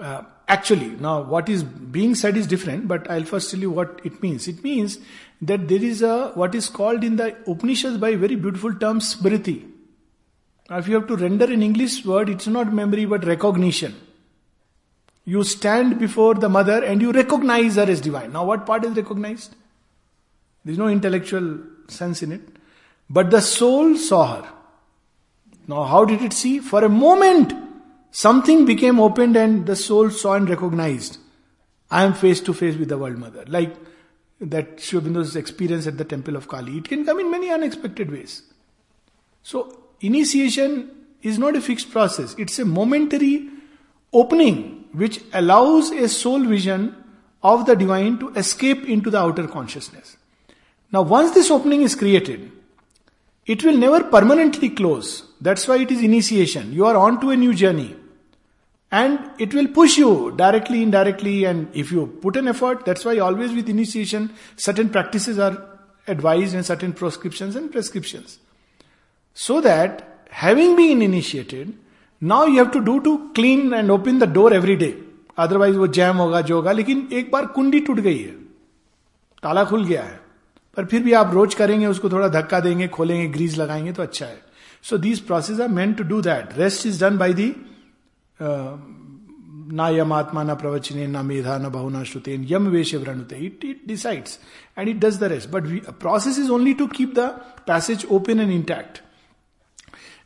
Uh, 0.00 0.22
actually, 0.52 0.90
now 1.06 1.22
what 1.22 1.48
is 1.48 1.64
being 1.64 2.14
said 2.14 2.36
is 2.36 2.46
different, 2.46 2.86
but 2.86 3.10
I'll 3.10 3.24
first 3.24 3.50
tell 3.50 3.60
you 3.60 3.70
what 3.70 4.00
it 4.04 4.22
means. 4.22 4.48
It 4.48 4.62
means 4.62 4.98
that 5.40 5.68
there 5.68 5.82
is 5.82 6.02
a 6.02 6.32
what 6.34 6.54
is 6.54 6.68
called 6.68 7.04
in 7.04 7.16
the 7.16 7.34
Upanishads 7.46 7.98
by 7.98 8.14
very 8.16 8.36
beautiful 8.36 8.74
term 8.74 9.00
smriti. 9.00 9.58
Now, 10.70 10.78
if 10.78 10.88
you 10.88 10.94
have 10.94 11.06
to 11.08 11.16
render 11.16 11.44
an 11.44 11.62
English 11.62 12.04
word, 12.04 12.28
it's 12.28 12.46
not 12.46 12.72
memory 12.72 13.04
but 13.04 13.24
recognition. 13.24 13.94
You 15.24 15.44
stand 15.44 15.98
before 15.98 16.34
the 16.34 16.48
mother 16.48 16.84
and 16.84 17.00
you 17.00 17.12
recognize 17.12 17.76
her 17.76 17.88
as 17.96 18.00
divine. 18.00 18.32
Now, 18.32 18.44
what 18.44 18.66
part 18.66 18.84
is 18.84 18.96
recognized? 18.96 19.54
There 20.64 20.72
is 20.72 20.78
no 20.78 20.88
intellectual 20.88 21.58
sense 21.88 22.22
in 22.22 22.32
it. 22.32 22.42
But 23.08 23.30
the 23.30 23.40
soul 23.40 23.96
saw 23.96 24.36
her. 24.36 24.48
Now, 25.68 25.84
how 25.84 26.04
did 26.04 26.22
it 26.22 26.32
see? 26.32 26.58
For 26.58 26.84
a 26.84 26.88
moment, 26.88 27.52
Something 28.12 28.66
became 28.66 29.00
opened 29.00 29.36
and 29.36 29.66
the 29.66 29.74
soul 29.74 30.10
saw 30.10 30.34
and 30.34 30.48
recognized. 30.48 31.16
I 31.90 32.04
am 32.04 32.12
face 32.12 32.40
to 32.40 32.54
face 32.54 32.76
with 32.76 32.90
the 32.90 32.98
world 32.98 33.16
mother. 33.18 33.44
Like 33.48 33.74
that 34.38 34.80
Sri 34.80 35.00
experience 35.36 35.86
at 35.86 35.98
the 35.98 36.04
temple 36.04 36.36
of 36.36 36.46
Kali. 36.46 36.78
It 36.78 36.88
can 36.88 37.04
come 37.06 37.20
in 37.20 37.30
many 37.30 37.50
unexpected 37.50 38.10
ways. 38.10 38.42
So, 39.42 39.84
initiation 40.00 40.90
is 41.22 41.38
not 41.38 41.56
a 41.56 41.60
fixed 41.60 41.90
process. 41.90 42.34
It's 42.38 42.58
a 42.58 42.64
momentary 42.64 43.48
opening 44.12 44.88
which 44.92 45.22
allows 45.32 45.90
a 45.90 46.08
soul 46.08 46.44
vision 46.44 46.94
of 47.42 47.64
the 47.66 47.74
divine 47.74 48.18
to 48.18 48.28
escape 48.34 48.84
into 48.84 49.10
the 49.10 49.18
outer 49.18 49.48
consciousness. 49.48 50.16
Now, 50.92 51.02
once 51.02 51.32
this 51.32 51.50
opening 51.50 51.82
is 51.82 51.94
created, 51.94 52.52
it 53.46 53.64
will 53.64 53.76
never 53.76 54.04
permanently 54.04 54.68
close. 54.68 55.24
That's 55.40 55.66
why 55.66 55.78
it 55.78 55.90
is 55.90 56.02
initiation. 56.02 56.72
You 56.72 56.84
are 56.84 56.96
on 56.96 57.20
to 57.22 57.30
a 57.30 57.36
new 57.36 57.54
journey. 57.54 57.96
And 58.92 59.30
it 59.38 59.54
will 59.54 59.68
push 59.68 59.96
you 59.96 60.32
directly, 60.36 60.82
indirectly, 60.82 61.44
and 61.44 61.68
if 61.74 61.90
you 61.90 62.06
put 62.22 62.36
an 62.36 62.48
effort, 62.48 62.84
that's 62.84 63.06
why 63.06 63.18
always 63.18 63.52
with 63.52 63.68
initiation, 63.68 64.30
certain 64.56 64.90
practices 64.90 65.38
are 65.38 65.54
advised 66.06 66.54
and 66.54 66.66
certain 66.66 66.92
prescriptions 66.92 67.56
and 67.56 67.72
prescriptions. 67.72 68.38
So 69.36 69.62
that 69.62 70.26
having 70.30 70.76
been 70.76 71.00
initiated, 71.00 71.72
now 72.22 72.44
you 72.44 72.58
have 72.58 72.72
to 72.72 72.84
do 72.84 73.00
to 73.00 73.30
clean 73.34 73.72
and 73.72 73.90
open 73.90 74.18
the 74.18 74.26
door 74.26 74.52
every 74.52 74.76
day. 74.76 74.94
Otherwise 75.38 75.76
वो 75.76 75.86
jam 75.96 76.16
होगा 76.16 76.40
जो 76.48 76.56
होगा 76.56 76.72
लेकिन 76.72 77.08
एक 77.18 77.30
बार 77.30 77.46
कुंडी 77.56 77.80
टूट 77.80 78.00
गई 78.00 78.18
है 78.18 78.32
ताला 79.42 79.64
खुल 79.64 79.84
गया 79.84 80.02
है 80.02 80.20
पर 80.76 80.84
फिर 80.86 81.02
भी 81.02 81.12
आप 81.20 81.32
रोज 81.34 81.54
करेंगे 81.54 81.86
उसको 81.86 82.10
थोड़ा 82.10 82.28
धक्का 82.40 82.60
देंगे 82.60 82.88
खोलेंगे 82.88 83.26
ग्रीज 83.36 83.58
लगाएँगे 83.58 83.92
तो 83.92 84.02
अच्छा 84.02 84.26
है 84.26 84.40
so 84.90 84.98
these 84.98 85.20
process 85.26 85.60
are 85.60 85.68
meant 85.68 85.96
to 85.98 86.04
do 86.12 86.20
that 86.22 86.56
rest 86.58 86.86
is 86.86 87.04
done 87.04 87.16
by 87.18 87.34
the 87.34 87.54
ना 89.78 89.88
यम 89.88 90.12
आत्मा 90.12 90.42
न 90.42 90.54
प्रवचने 90.62 91.06
न 91.06 91.24
मेधा 91.26 91.56
न 91.58 91.68
बहुना 91.76 92.02
श्रुतेन 92.10 92.46
यम 92.50 92.68
वेश 92.68 92.94
व्रणुते 92.94 93.36
it 93.46 93.64
it 93.64 93.86
decides 93.88 94.38
and 94.78 94.88
it 94.88 94.98
does 95.04 95.18
the 95.20 95.32
rest 95.32 95.50
but 95.50 95.68
process 96.00 96.38
is 96.38 96.50
only 96.58 96.74
to 96.82 96.86
keep 96.98 97.14
the 97.18 97.28
passage 97.66 98.06
open 98.18 98.40
and 98.40 98.50
intact 98.50 99.00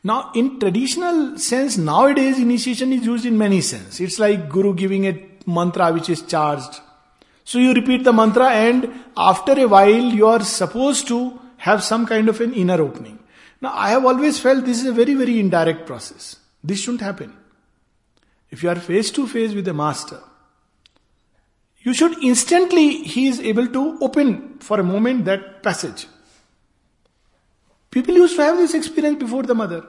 Now, 0.08 0.30
in 0.34 0.60
traditional 0.60 1.36
sense, 1.36 1.76
nowadays 1.76 2.38
initiation 2.38 2.92
is 2.92 3.04
used 3.04 3.26
in 3.26 3.36
many 3.38 3.60
sense. 3.60 3.98
It's 3.98 4.18
like 4.20 4.48
Guru 4.48 4.72
giving 4.72 5.06
a 5.08 5.14
mantra 5.46 5.92
which 5.92 6.08
is 6.08 6.22
charged. 6.22 6.76
So 7.44 7.58
you 7.58 7.72
repeat 7.74 8.04
the 8.04 8.12
mantra 8.12 8.50
and 8.50 8.86
after 9.16 9.58
a 9.62 9.66
while 9.66 10.06
you 10.20 10.28
are 10.28 10.44
supposed 10.44 11.08
to 11.08 11.18
have 11.56 11.82
some 11.82 12.06
kind 12.06 12.28
of 12.28 12.40
an 12.40 12.54
inner 12.54 12.80
opening. 12.80 13.18
Now, 13.60 13.72
I 13.74 13.90
have 13.90 14.04
always 14.04 14.38
felt 14.38 14.64
this 14.64 14.80
is 14.80 14.86
a 14.86 14.92
very, 14.92 15.14
very 15.14 15.40
indirect 15.40 15.86
process. 15.86 16.36
This 16.62 16.80
shouldn't 16.82 17.00
happen. 17.00 17.32
If 18.51 18.63
you 18.63 18.69
are 18.69 18.75
face 18.75 19.11
to 19.11 19.27
face 19.27 19.53
with 19.53 19.67
a 19.67 19.73
master, 19.73 20.19
you 21.85 21.93
should 21.93 22.17
instantly, 22.23 22.87
he 23.03 23.27
is 23.27 23.39
able 23.39 23.67
to 23.67 23.97
open 24.01 24.33
for 24.59 24.79
a 24.79 24.83
moment 24.83 25.25
that 25.25 25.63
passage. 25.63 26.07
People 27.93 28.15
used 28.15 28.35
to 28.35 28.43
have 28.43 28.57
this 28.57 28.73
experience 28.73 29.19
before 29.19 29.43
the 29.43 29.55
mother. 29.55 29.83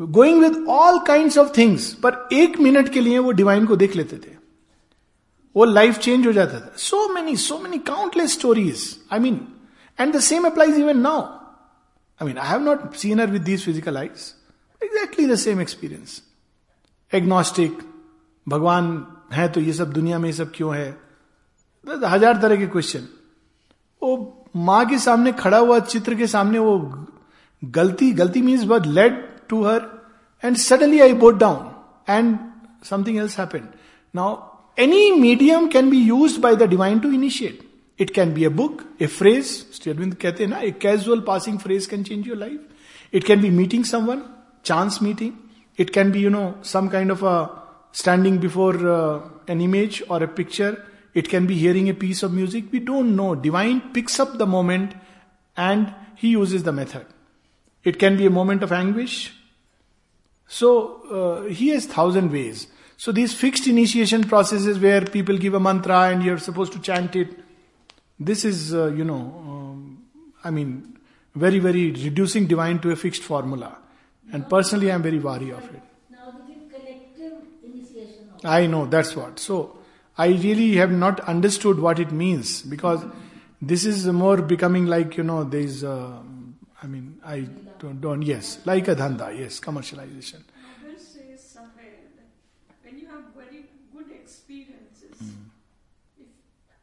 Going 0.00 0.40
with 0.40 0.56
all 0.68 1.00
kinds 1.02 1.36
of 1.42 1.52
things, 1.58 1.94
पर 2.02 2.28
एक 2.32 2.58
minute 2.60 2.92
के 2.92 3.00
लिए 3.00 3.18
वो 3.18 3.30
divine 3.38 3.66
को 3.66 3.76
देख 3.76 3.94
लेते 3.96 4.16
थे 4.24 4.34
वो 5.56 5.64
लाइफ 5.64 5.98
चेंज 5.98 6.26
हो 6.26 6.32
जाता 6.32 6.58
था 6.60 6.74
so 6.78 7.08
many 7.12 7.36
so 7.44 7.58
many 7.58 7.78
countless 7.86 8.32
stories 8.32 8.84
I 9.12 9.18
mean 9.18 9.40
and 9.98 10.14
the 10.16 10.20
same 10.26 10.46
applies 10.46 10.78
even 10.78 10.98
now 11.06 11.20
I 11.20 12.26
mean 12.26 12.38
I 12.38 12.48
have 12.48 12.60
not 12.62 12.94
seen 13.02 13.20
her 13.20 13.30
with 13.30 13.42
these 13.42 13.64
physical 13.64 13.96
eyes 13.98 14.32
exactly 14.80 15.26
the 15.26 15.36
same 15.44 15.60
experience 15.60 16.20
Agnostic 17.11 17.79
भगवान 18.47 19.05
है 19.33 19.47
तो 19.51 19.61
ये 19.61 19.73
सब 19.73 19.91
दुनिया 19.93 20.19
में 20.19 20.29
ये 20.29 20.33
सब 20.33 20.51
क्यों 20.55 20.75
है? 20.75 20.89
हज़ार 21.87 22.37
तरह 22.41 22.55
के 22.55 22.67
क्वेश्चन 22.67 23.07
वो 24.01 24.15
माँ 24.55 24.85
के 24.85 24.97
सामने 24.99 25.31
खड़ा 25.31 25.57
हुआ 25.57 25.79
चित्र 25.79 26.15
के 26.15 26.27
सामने 26.27 26.59
वो 26.59 26.77
गलती 27.63 28.11
गलती 28.13 28.41
means 28.41 28.63
what 28.67 28.85
led 28.87 29.21
to 29.49 29.63
her 29.63 29.89
and 30.43 30.57
suddenly 30.57 30.99
I 30.99 31.13
bowed 31.23 31.37
down 31.39 31.69
and 32.09 32.37
something 32.89 33.17
else 33.17 33.39
happen 33.39 33.67
now 34.13 34.35
any 34.77 35.11
medium 35.19 35.67
can 35.71 35.89
be 35.89 36.01
use 36.03 36.39
by 36.41 36.55
the 36.55 36.69
divine 36.69 36.99
to 36.99 37.11
initiate 37.11 37.59
it 37.99 38.09
can 38.15 38.33
be 38.33 38.45
a 38.45 38.49
book 38.61 38.81
a 39.01 39.07
phrase 39.07 39.45
statement 39.75 40.13
कहते 40.21 40.43
हैं 40.43 40.49
ना 40.51 40.59
a 40.59 40.71
casual 40.81 41.19
passing 41.27 41.57
phrase 41.59 41.85
can 41.85 42.03
change 42.03 42.27
your 42.27 42.37
life 42.37 43.13
it 43.13 43.23
can 43.23 43.41
be 43.41 43.49
meeting 43.49 43.85
someone 43.85 44.21
chance 44.65 44.99
meeting 45.03 45.31
It 45.81 45.91
can 45.91 46.11
be, 46.11 46.19
you 46.19 46.29
know, 46.29 46.57
some 46.61 46.89
kind 46.89 47.09
of 47.09 47.23
a 47.23 47.37
standing 47.91 48.37
before 48.37 48.75
uh, 48.87 49.21
an 49.47 49.61
image 49.61 50.03
or 50.09 50.21
a 50.23 50.27
picture. 50.27 50.85
It 51.15 51.27
can 51.27 51.47
be 51.47 51.55
hearing 51.55 51.89
a 51.89 51.95
piece 51.95 52.21
of 52.21 52.31
music. 52.31 52.65
We 52.71 52.79
don't 52.79 53.15
know. 53.15 53.33
Divine 53.33 53.81
picks 53.91 54.19
up 54.19 54.37
the 54.37 54.45
moment 54.45 54.93
and 55.57 55.91
he 56.15 56.29
uses 56.29 56.61
the 56.63 56.71
method. 56.71 57.07
It 57.83 57.97
can 57.97 58.15
be 58.15 58.27
a 58.27 58.29
moment 58.29 58.61
of 58.61 58.71
anguish. 58.71 59.33
So 60.47 60.69
uh, 61.19 61.49
he 61.49 61.69
has 61.69 61.87
thousand 61.87 62.31
ways. 62.31 62.67
So 62.97 63.11
these 63.11 63.33
fixed 63.33 63.65
initiation 63.65 64.23
processes 64.25 64.77
where 64.77 65.01
people 65.01 65.37
give 65.37 65.55
a 65.55 65.59
mantra 65.59 66.01
and 66.11 66.23
you're 66.23 66.37
supposed 66.37 66.73
to 66.73 66.79
chant 66.79 67.15
it. 67.15 67.39
This 68.19 68.45
is, 68.45 68.75
uh, 68.75 68.87
you 68.89 69.03
know, 69.03 69.21
um, 69.49 70.03
I 70.43 70.51
mean, 70.51 70.97
very, 71.33 71.57
very 71.57 71.91
reducing 71.91 72.45
divine 72.45 72.77
to 72.81 72.91
a 72.91 72.95
fixed 72.95 73.23
formula. 73.23 73.77
And 74.31 74.49
personally, 74.49 74.91
I'm 74.91 75.01
very 75.01 75.19
wary 75.19 75.51
of 75.51 75.65
it. 75.73 75.83
Now 76.11 76.31
they 76.35 76.41
give 76.53 76.69
collective 76.73 77.13
initiation. 77.25 78.43
I 78.43 78.65
know, 78.67 78.85
that's 78.85 79.15
what. 79.15 79.39
So, 79.39 79.77
I 80.17 80.27
really 80.27 80.75
have 80.77 80.91
not 80.91 81.19
understood 81.21 81.79
what 81.79 81.99
it 81.99 82.11
means 82.11 82.61
because 82.61 83.03
this 83.61 83.85
is 83.85 84.05
more 84.07 84.37
becoming 84.41 84.85
like, 84.85 85.17
you 85.17 85.23
know, 85.23 85.43
there's, 85.43 85.83
uh, 85.83 86.19
I 86.81 86.87
mean, 86.87 87.19
I 87.25 87.47
don't, 87.79 87.99
don't, 88.01 88.21
yes, 88.21 88.59
like 88.65 88.87
a 88.87 88.95
dhanda, 88.95 89.37
yes, 89.37 89.59
commercialization. 89.59 90.43
Mother 90.61 90.97
says 90.99 91.41
somewhere 91.53 92.01
that 92.15 92.31
when 92.83 92.97
you 92.99 93.07
have 93.07 93.33
very 93.35 93.69
good 93.93 94.11
experiences, 94.11 95.15
if, 96.17 96.27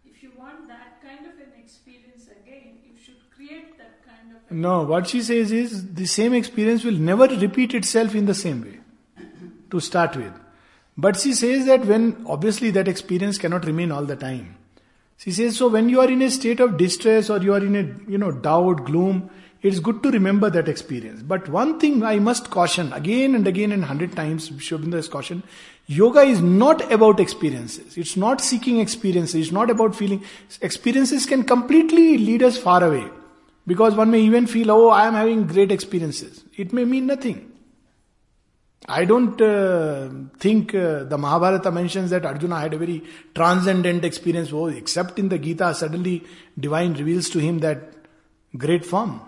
if 0.04 0.23
you 0.23 0.30
want 0.37 0.66
that 0.68 1.00
kind 1.02 1.26
of 1.26 1.33
an 1.38 1.52
experience 1.62 2.28
again, 2.28 2.78
you 2.85 2.97
should 2.99 3.21
create 3.35 3.76
that 3.78 4.02
kind 4.04 4.09
of. 4.09 4.09
an- 4.09 4.17
No, 4.50 4.82
what 4.82 5.08
she 5.08 5.20
says 5.20 5.52
is 5.52 5.94
the 5.94 6.06
same 6.06 6.32
experience 6.32 6.82
will 6.85 6.94
never 6.94 7.26
repeat 7.26 7.75
itself 7.75 8.14
in 8.14 8.26
the 8.26 8.35
same 8.35 8.62
way 8.62 8.78
to 9.70 9.80
start 9.80 10.16
with. 10.16 10.32
But 10.97 11.16
she 11.16 11.32
says 11.35 11.66
that 11.66 11.85
when 11.85 12.25
obviously 12.26 12.70
that 12.73 12.88
experience 12.88 13.38
cannot 13.38 13.66
remain 13.66 13.92
all 13.92 14.04
the 14.04 14.16
time. 14.16 14.56
She 15.18 15.32
says 15.32 15.56
so 15.56 15.68
when 15.68 15.88
you 15.88 16.00
are 16.00 16.11
in 16.11 16.23
a 16.23 16.30
state 16.30 16.61
of 16.61 16.76
distress 16.76 17.28
or 17.28 17.38
you 17.38 17.52
are 17.52 17.64
in 17.64 17.76
a 17.76 18.11
you 18.11 18.18
know 18.18 18.30
doubt, 18.30 18.85
gloom, 18.87 19.30
it's 19.61 19.80
good 19.80 20.02
to 20.04 20.11
remember 20.11 20.49
that 20.50 20.68
experience. 20.68 21.23
But 21.23 21.49
one 21.49 21.78
thing 21.80 22.02
I 22.04 22.18
must 22.18 22.50
caution 22.50 22.92
again 22.92 23.35
and 23.35 23.47
again 23.47 23.73
and 23.73 23.85
hundred 23.85 24.14
times, 24.14 24.50
Shobinda 24.50 24.94
has 24.94 25.08
cautioned, 25.08 25.42
yoga 25.87 26.20
is 26.20 26.40
not 26.40 26.90
about 26.92 27.18
experiences. 27.18 27.99
It's 27.99 28.16
not 28.16 28.40
seeking 28.40 28.78
experiences. 28.78 29.35
It's 29.35 29.52
not 29.52 29.68
about 29.70 29.97
feeling. 29.97 30.25
Experiences 30.62 31.26
can 31.26 31.42
completely 31.42 32.18
lead 32.18 32.42
us 32.42 32.56
far 32.56 32.85
away. 32.85 33.08
Because 33.68 33.94
one 33.94 34.10
may 34.10 34.20
even 34.20 34.46
feel, 34.46 34.70
oh, 34.70 34.88
I 34.88 35.06
am 35.06 35.12
having 35.12 35.46
great 35.46 35.70
experiences. 35.70 36.42
It 36.56 36.72
may 36.72 36.87
mean 36.87 37.06
nothing. 37.06 37.52
I 38.88 39.04
don't 39.04 39.38
uh, 39.42 40.08
think 40.38 40.75
uh, 40.75 41.04
the 41.04 41.18
Mahabharata 41.18 41.70
mentions 41.70 42.08
that 42.08 42.25
Arjuna 42.25 42.60
had 42.60 42.72
a 42.72 42.78
very 42.78 43.04
transcendent 43.34 44.06
experience. 44.06 44.54
Oh, 44.54 44.68
except 44.68 45.18
in 45.18 45.28
the 45.28 45.38
Gita, 45.38 45.75
suddenly 45.75 46.25
divine 46.58 46.94
reveals 46.94 47.28
to 47.30 47.40
him 47.40 47.58
that 47.58 47.92
great 48.56 48.87
form. 48.87 49.20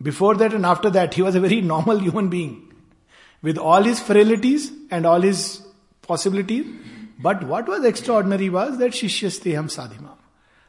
Before 0.00 0.36
that 0.36 0.54
and 0.54 0.64
after 0.64 0.88
that, 0.90 1.14
he 1.14 1.22
was 1.22 1.34
a 1.34 1.40
very 1.40 1.60
normal 1.72 1.98
human 1.98 2.28
being 2.28 2.72
with 3.42 3.58
all 3.58 3.82
his 3.82 3.98
frailties 3.98 4.70
and 4.92 5.04
all 5.04 5.20
his 5.20 5.62
possibilities. 6.02 6.66
But 7.18 7.42
what 7.42 7.66
was 7.66 7.84
extraordinary 7.84 8.50
was 8.50 8.78
that 8.78 8.92
Shishyasteham 8.92 9.64
Sadhimam. 9.64 10.16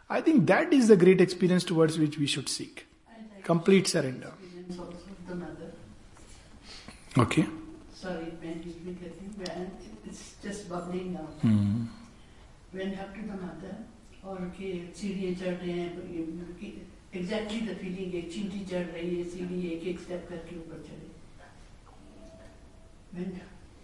I 0.09 0.21
think 0.21 0.47
that 0.47 0.73
is 0.73 0.87
the 0.87 0.97
great 0.97 1.21
experience 1.21 1.63
towards 1.63 1.99
which 1.99 2.17
we 2.17 2.25
should 2.25 2.49
seek 2.49 2.87
I 3.40 3.40
like 3.40 3.44
Complete 3.44 3.88
surrender. 3.88 4.32
experience 4.42 4.78
also 4.78 5.10
of 5.16 5.26
the 5.28 5.34
mother. 5.34 5.70
Okay. 7.18 7.46
Sorry, 7.94 8.30
when 8.40 8.62
he's 8.62 8.74
been 8.86 8.94
getting 8.94 9.30
when 9.42 9.70
it's 10.04 10.34
just 10.42 10.68
bubbling 10.68 11.12
now. 11.14 11.28
Hmm. 11.42 11.84
Went 12.74 12.98
up 12.98 13.14
to 13.14 13.22
the 13.32 13.38
mother 13.44 13.76
और 14.26 14.38
के 14.58 14.68
सीढ़ी 14.98 15.34
चढ़ 15.40 15.54
रहे 15.62 15.72
हैं 15.72 15.90
exactly 17.16 17.60
the 17.66 17.76
feeling 17.80 18.14
एक 18.14 18.32
चींटी 18.32 18.64
चढ़ 18.70 18.86
रही 18.94 19.16
है 19.18 19.24
सीढ़ी 19.30 19.60
एक 19.74 19.86
एक 19.90 20.00
स्टेप 20.00 20.26
करके 20.30 20.56
ऊपर 20.62 20.82
चढ़े 20.88 21.14
went 23.16 23.36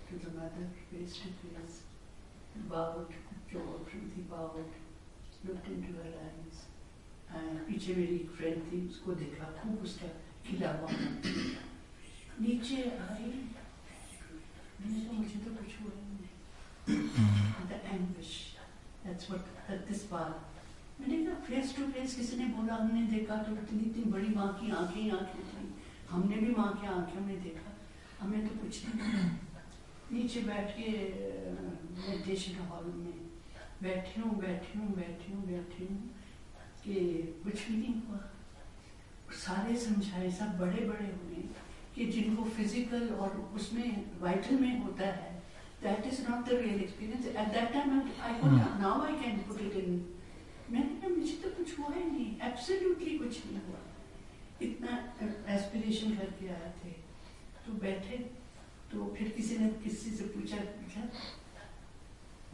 to 0.09 0.17
the 0.23 0.31
mother 0.39 0.65
face 0.89 1.15
to 1.21 1.29
face 1.43 1.77
bowed 2.73 3.15
Joe 3.53 3.77
Shruti 3.93 4.25
bowed 4.33 4.73
looked 5.49 5.69
into 5.75 5.93
her 6.01 6.11
eyes 6.25 6.35
and 6.35 6.76
पीछे 7.34 7.96
मेरी 7.96 8.18
फ्रेंड 8.38 8.58
थी 8.72 8.88
उसको 8.88 9.14
देखा 9.22 9.46
खूब 9.62 9.84
उसका 9.84 10.08
खिला 10.48 10.72
हुआ 10.80 10.90
नीचे 12.42 12.78
आई 13.10 13.32
मुझे 14.86 15.40
तो 15.46 15.52
कुछ 15.56 15.72
हुआ 15.82 15.92
नहीं 15.96 16.16
anguish, 17.88 18.56
that's 19.04 19.30
what 19.30 19.46
at 19.70 19.88
this 19.88 20.04
part. 20.12 20.36
मैंने 21.00 21.18
कहा 21.26 21.36
फेस 21.48 21.76
टू 21.78 21.84
फेस 21.92 22.16
किसी 22.16 22.38
ने 22.38 22.46
बोला 22.54 22.76
हमने 22.76 23.02
देखा 23.12 23.36
तो 23.44 23.52
इतनी 23.54 23.80
इतनी 23.90 24.04
बड़ी 24.12 24.30
माँ 24.36 24.48
की 24.60 24.72
आँखें 24.72 25.02
ही 25.02 25.10
आँखें 25.18 25.44
थी। 25.50 25.64
हमने 26.10 26.36
भी 26.38 26.54
माँ 26.56 26.72
की 26.82 26.88
आँखों 26.88 27.22
में 27.26 27.38
देखा। 27.44 27.72
हमें 28.22 28.48
तो 28.48 28.56
कुछ 28.62 28.74
नहीं 28.86 29.24
नीचे 30.12 30.42
बैठ 30.42 30.68
के 30.78 30.88
मेडिटेशन 32.02 32.56
हॉल 32.68 32.86
में 32.96 33.18
बैठी 33.84 34.22
हूँ 34.22 34.32
बैठी 34.40 34.80
हूँ 34.80 34.88
बैठी 34.96 35.34
हूँ 35.34 35.46
बैठी 35.48 35.86
हूँ। 35.86 36.00
कि 36.88 36.96
कुछ 37.44 37.68
भी 37.68 37.78
नहीं 37.78 37.94
हुआ। 38.02 38.20
सारे 39.38 39.78
समझाए 39.86 40.30
सब 40.40 40.58
बड़े 40.60 40.86
बड़े 40.90 41.06
हुए 41.06 41.42
कि 41.96 42.06
जिनको 42.12 42.44
फ़िज़िकल 42.58 43.08
और 43.24 43.32
उसमें 43.56 43.88
वाइटल 44.22 44.60
में 44.60 44.84
होता 44.84 45.08
है 45.18 45.32
that 45.84 46.06
is 46.14 46.22
not 46.30 46.46
the 46.46 46.60
real 46.62 46.80
experience 46.84 47.26
at 47.26 47.48
that 47.54 47.74
time 47.74 48.00
I 48.00 48.34
now 48.82 49.02
I 49.06 49.16
can 49.24 49.38
put 49.48 49.62
it 49.62 49.76
in 49.84 49.92
मैंने 50.72 50.96
कहा 51.02 51.10
मुझे 51.16 51.36
तो 51.44 51.50
कुछ 51.58 51.78
हुआ 51.80 51.94
ही 51.96 52.04
नहीं। 52.12 52.32
एब्सोल्युटली 52.48 53.18
कुछ 53.18 53.46
नहीं 53.46 53.62
हुआ। 53.68 53.82
इतना 54.62 54.92
एस्पिरेशन 55.56 56.16
करके 56.16 56.48
आए 56.54 56.74
थे। 56.80 56.92
तो 57.66 57.74
बैठे 57.84 58.18
तो 58.92 59.14
फिर 59.18 59.30
किसी 59.38 59.58
ने 59.58 59.70
किसी 59.84 60.12
से 60.18 60.24
पूछा 60.36 60.58
पूछा 60.80 61.02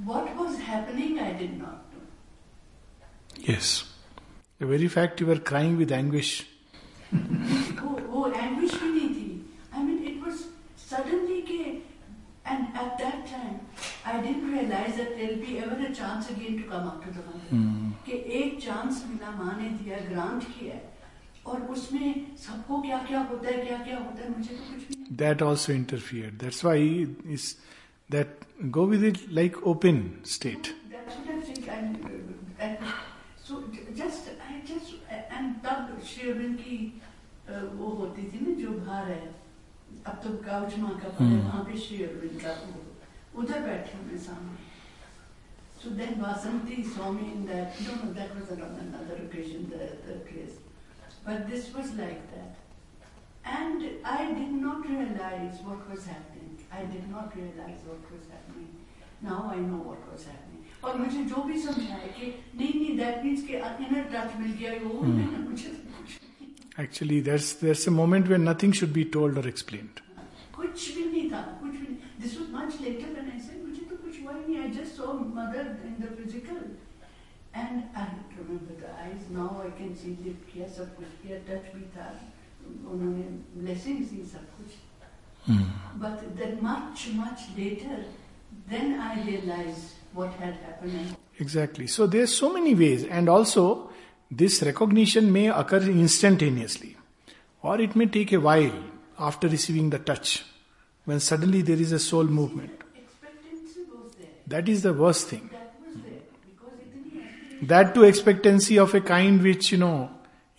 what 0.05 0.35
was 0.37 0.59
happening? 0.67 1.19
I 1.19 1.31
did 1.39 1.57
not 1.57 1.91
know. 1.93 2.05
Yes. 3.47 3.92
The 4.62 4.66
very 4.66 4.88
fact 4.88 5.20
you 5.20 5.26
were 5.26 5.38
crying 5.38 5.76
with 5.78 5.92
anguish. 5.92 6.44
वो 7.12 7.90
वो 8.12 8.22
anguish 8.44 8.74
भी 8.80 8.88
नहीं 8.94 9.08
थी. 9.14 9.26
I 9.72 9.82
mean 9.82 10.00
it 10.10 10.16
was 10.24 10.40
suddenly 10.76 11.42
के 11.50 11.60
and 12.44 12.78
at 12.82 12.98
that 12.98 13.26
time 13.28 13.60
I 14.04 14.20
didn't 14.24 14.50
realize 14.52 14.96
that 14.96 15.16
there'll 15.16 15.42
be 15.44 15.58
ever 15.58 15.78
a 15.86 15.94
chance 15.94 16.30
again 16.30 16.56
to 16.62 16.68
come 16.72 16.88
up 16.88 17.04
to 17.04 17.12
the 17.18 17.24
mother. 17.28 17.48
Hmm. 17.50 17.92
कि 18.06 18.18
एक 18.40 18.60
chance 18.64 19.04
मिला 19.10 19.30
माँ 19.38 19.56
ने 19.60 19.68
दिया 19.78 19.98
ग्रांट 20.08 20.44
किया 20.58 20.80
और 21.46 21.62
उसमें 21.76 22.36
सबको 22.46 22.80
क्या 22.82 22.98
क्या 23.08 23.20
होता 23.30 23.48
है 23.48 23.64
क्या 23.66 23.78
क्या 23.84 23.98
होता 23.98 24.22
है 24.22 24.36
मुझे 24.36 24.54
तो 24.56 24.62
कुछ 24.72 24.88
भी 24.88 24.94
नहीं 24.96 25.16
That 25.24 25.46
also 25.50 25.72
interfered. 25.72 26.38
That's 26.40 26.62
why 26.64 26.76
is 27.36 27.48
that 28.16 28.44
go 28.78 28.84
with 28.94 29.08
it 29.12 29.24
like 29.40 29.62
open 29.74 30.04
state. 30.36 30.74
That's 30.90 31.16
what 31.16 31.28
I 35.32 35.32
think. 35.32 35.32
And, 35.32 35.56
uh, 35.56 35.56
and 35.56 35.56
so 35.56 35.68
j- 35.68 35.82
just 35.82 35.92
I 35.92 35.92
just 35.92 35.92
and 35.92 35.92
तब 35.92 36.02
शेरविन 36.02 36.54
की 36.54 36.92
uh, 37.50 37.76
वो 37.76 37.88
होती 37.88 38.22
थी 38.22 38.40
ना 38.40 38.62
जो 38.62 38.70
बाहर 38.70 39.10
है 39.10 39.34
अब 40.06 40.20
तो 40.24 40.30
काउच 40.30 40.78
माँ 40.78 41.00
का 41.00 41.08
पर 41.08 41.24
है 41.24 41.30
हम्म। 41.30 41.48
वहाँ 41.48 41.64
पे 41.64 41.78
शेरविन 41.78 42.38
का 42.38 42.50
वो 42.50 43.42
उधर 43.42 43.60
बैठे 43.60 43.98
हुए 43.98 44.18
सामने 44.18 44.68
So 45.82 45.90
then 45.90 46.16
Vasanti 46.16 46.84
saw 46.84 47.12
me 47.12 47.32
in 47.32 47.46
that. 47.46 47.80
No, 47.80 47.94
no, 47.94 48.12
that 48.12 48.34
was 48.34 48.50
on 48.50 48.60
another 48.60 49.14
occasion, 49.14 49.70
the, 49.70 50.12
the 50.12 50.18
place. 50.18 50.56
But 51.24 51.48
this 51.48 51.72
was 51.72 51.92
like 51.94 52.34
that. 52.34 52.56
And 53.44 53.84
I 54.04 54.32
did 54.34 54.52
not 54.52 54.88
realize 54.88 55.58
what 55.62 55.88
was 55.90 56.04
happening. 56.06 56.58
I 56.72 56.82
did 56.82 57.08
not 57.10 57.36
realize 57.36 57.78
what 57.86 58.10
was 58.10 58.22
happening. 58.30 58.76
Now 59.22 59.50
I 59.52 59.56
know 59.56 59.76
what 59.76 60.12
was 60.12 60.24
happening. 60.24 60.51
और 60.83 60.97
मुझे 60.97 61.23
जो 61.31 61.43
भी 61.47 61.57
समझाए 61.61 62.07
कि 62.19 62.27
नहीं 62.59 62.73
नहीं 62.79 62.97
that 62.97 63.23
means 63.25 63.41
कि 63.47 63.53
inner 63.85 64.03
touch 64.13 64.39
मिल 64.39 64.51
गया 64.61 64.71
वो 64.83 65.01
मुझे 65.01 65.25
कुछ 65.49 65.61
Actually, 66.81 67.17
there's 67.25 67.47
there's 67.61 67.85
a 67.89 67.91
moment 67.95 68.29
when 68.33 68.43
nothing 68.49 68.71
should 68.77 68.93
be 68.93 69.05
told 69.15 69.39
or 69.39 69.47
explained. 69.49 69.99
कुछ 70.55 70.85
भी 70.95 71.03
नहीं 71.05 71.29
था 71.31 71.41
कुछ 71.59 71.71
भी 71.71 71.87
नहीं। 71.87 71.97
This 72.21 72.37
was 72.39 72.47
much 72.53 72.79
later 72.85 73.11
when 73.13 73.27
I 73.31 73.39
said 73.47 73.65
मुझे 73.65 73.83
तो 73.89 73.95
कुछ 74.05 74.21
हुआ 74.21 74.33
ही 74.37 74.41
नहीं। 74.45 74.57
I 74.61 74.69
just 74.77 74.95
saw 75.01 75.13
Mother 75.35 75.69
in 75.89 75.93
the 75.99 76.09
physical 76.21 76.63
and 77.55 77.75
I 78.03 78.07
remember 78.37 78.79
the 78.81 78.95
eyes 79.03 79.31
now 79.35 79.61
I 79.63 79.69
can 79.81 79.93
see 80.01 80.15
lift 80.23 80.53
किया 80.53 80.67
सब 80.77 80.95
कुछ 80.95 81.09
किया 81.21 81.37
टच 81.49 81.69
भी 81.75 81.85
था। 81.97 82.07
उन्होंने 82.93 83.23
ब्लेसिंग्स 83.61 84.09
दी 84.11 84.23
सब 84.33 84.45
कुछ। 84.57 84.69
But 86.01 86.21
then 86.39 86.53
much, 86.65 87.01
much 87.15 87.41
later, 87.55 87.95
then 88.69 88.93
I 89.07 89.09
realized 89.25 89.89
what 90.13 90.31
had 90.33 90.53
happened. 90.55 91.15
Exactly. 91.39 91.87
So 91.87 92.07
there's 92.07 92.33
so 92.35 92.53
many 92.53 92.75
ways, 92.75 93.03
and 93.05 93.27
also 93.27 93.89
this 94.29 94.61
recognition 94.63 95.31
may 95.31 95.49
occur 95.49 95.81
instantaneously, 95.81 96.95
or 97.61 97.79
it 97.79 97.95
may 97.95 98.05
take 98.05 98.31
a 98.33 98.39
while 98.39 98.73
after 99.19 99.47
receiving 99.47 99.89
the 99.89 99.99
touch, 99.99 100.43
when 101.05 101.19
suddenly 101.19 101.61
there 101.61 101.77
is 101.77 101.91
a 101.91 101.99
soul 101.99 102.23
movement. 102.25 102.71
There. 102.79 104.27
That 104.47 104.69
is 104.69 104.81
the 104.81 104.93
worst 104.93 105.27
thing. 105.27 105.49
That 105.51 105.73
was 105.85 105.95
there. 106.03 106.19
Because 106.45 106.73
itni 106.79 107.07
experience. 107.07 107.67
That 107.69 107.93
too 107.93 108.03
expectancy 108.03 108.79
of 108.79 108.93
a 108.93 109.01
kind 109.01 109.41
which, 109.41 109.71
you 109.71 109.77
know, 109.77 110.09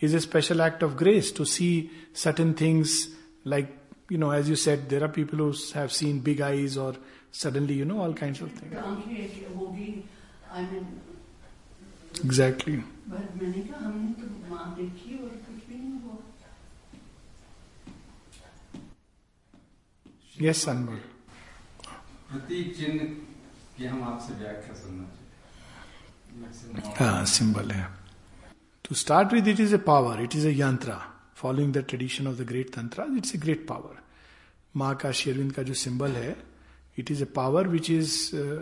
is 0.00 0.14
a 0.14 0.20
special 0.20 0.60
act 0.62 0.82
of 0.82 0.96
grace 0.96 1.32
to 1.32 1.44
see 1.44 1.90
certain 2.12 2.54
things 2.54 3.08
like, 3.44 3.68
you 4.10 4.18
know, 4.18 4.30
as 4.30 4.48
you 4.48 4.56
said, 4.56 4.88
there 4.88 5.02
are 5.02 5.08
people 5.08 5.38
who 5.38 5.54
have 5.74 5.92
seen 5.92 6.20
big 6.20 6.40
eyes 6.40 6.76
or 6.76 6.94
suddenly, 7.33 7.75
you 7.75 7.85
know, 7.85 7.99
all 8.01 8.13
kinds 8.13 8.41
of 8.41 8.51
things. 8.59 8.73
आंखें 8.75 9.17
ऐसी 9.25 9.45
होगी 9.55 9.89
I 10.53 10.63
mean 10.71 10.85
Exactly. 12.25 12.77
But 13.09 13.41
मैंने 13.41 13.61
कहा 13.61 13.85
हमने 13.85 14.13
तो 14.21 14.25
माँ 14.49 14.65
देखी 14.77 15.17
और 15.23 15.29
कुछ 15.47 15.67
भी 15.69 15.75
नहीं 15.75 15.99
हुआ 16.01 16.17
Yes, 20.37 20.59
Anmol. 20.73 20.99
प्रतीक 22.31 22.75
चिन्ह 22.77 23.03
की 23.77 23.85
हम 23.85 24.03
आपसे 24.09 24.33
व्याख्या 24.39 24.73
सुनना 24.81 25.05
चाहिए 26.49 26.93
हाँ 26.99 27.25
सिंबल 27.35 27.71
है 27.71 27.85
to 28.85 28.95
start 28.95 29.33
with 29.33 29.47
it 29.47 29.59
is 29.59 29.73
a 29.73 29.77
power 29.87 30.21
it 30.23 30.35
is 30.35 30.45
a 30.45 30.51
yantra 30.59 30.97
following 31.41 31.73
the 31.73 31.83
tradition 31.89 32.27
of 32.27 32.35
the 32.37 32.45
great 32.51 32.73
tantra 32.75 33.05
it's 33.17 33.35
a 33.35 33.37
great 33.45 33.65
power 33.67 33.97
माँ 34.75 34.93
का 35.03 35.11
शेरविंद 35.21 35.51
का 35.53 35.63
जो 35.69 35.73
सिंबल 35.83 36.11
है 36.21 36.35
it 36.98 37.10
is 37.10 37.22
a 37.22 37.26
power 37.36 37.68
which 37.68 37.90
is 37.90 38.14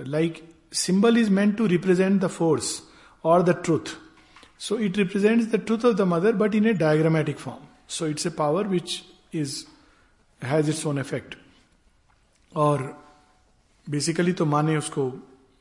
like 0.08 0.42
symbol 0.76 1.18
is 1.18 1.30
meant 1.30 1.56
to 1.56 1.66
represent 1.66 2.20
the 2.22 2.26
force 2.30 2.82
और 3.24 3.42
the 3.42 3.56
truth 3.64 3.96
so 4.60 4.78
it 4.78 4.98
represents 4.98 5.46
the 5.46 5.60
truth 5.66 5.84
of 5.84 5.96
the 5.96 6.08
Mother 6.08 6.32
but 6.36 6.54
in 6.54 6.66
a 6.66 6.72
diagrammatic 6.78 7.38
form 7.38 7.66
so 7.88 8.06
it's 8.06 8.26
a 8.26 8.30
power 8.38 8.68
which 8.68 9.02
is 9.34 9.62
has 10.42 10.70
its 10.70 10.86
own 10.86 10.98
effect 10.98 11.36
और 12.52 12.82
basically 13.86 14.32
तो 14.32 14.44
माँ 14.46 14.62
ने 14.62 14.76
उसको 14.76 15.12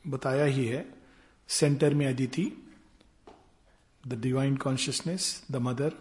बताया 0.07 0.45
ही 0.45 0.65
है 0.65 0.86
centre 1.49 1.93
में 1.93 2.05
Aditi 2.07 2.51
the 4.03 4.19
divine 4.21 4.55
consciousness 4.57 5.43
the 5.51 5.55
Mother 5.62 5.93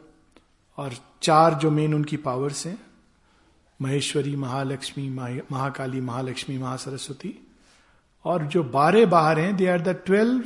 और 0.78 0.94
चार 1.22 1.54
जो 1.54 1.70
मेन 1.70 1.94
उनकी 1.94 2.16
पावर्स 2.26 2.66
हैं 2.66 2.78
महेश्वरी, 3.83 4.37
महालक्ष्मी, 4.37 5.11
महा- 5.11 5.53
महाकाली, 5.53 6.01
महालक्ष्मी, 6.01 6.59
महासरस्वती। 6.59 7.47
और 8.25 8.47
जो 8.47 8.62
बारह 8.62 9.07
बाहर 9.07 9.38
हैं 9.38 9.57
they 9.57 9.66
are 9.66 9.81
the 9.81 9.88
twelve 9.88 10.45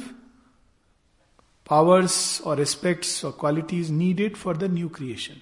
powers 1.70 2.42
और 2.42 2.61
एस्पेक्ट्स 2.61 3.25
और 3.25 3.37
qualities 3.40 3.90
needed 3.90 4.37
for 4.37 4.57
the 4.57 4.64
new 4.64 4.88
creation 4.88 5.35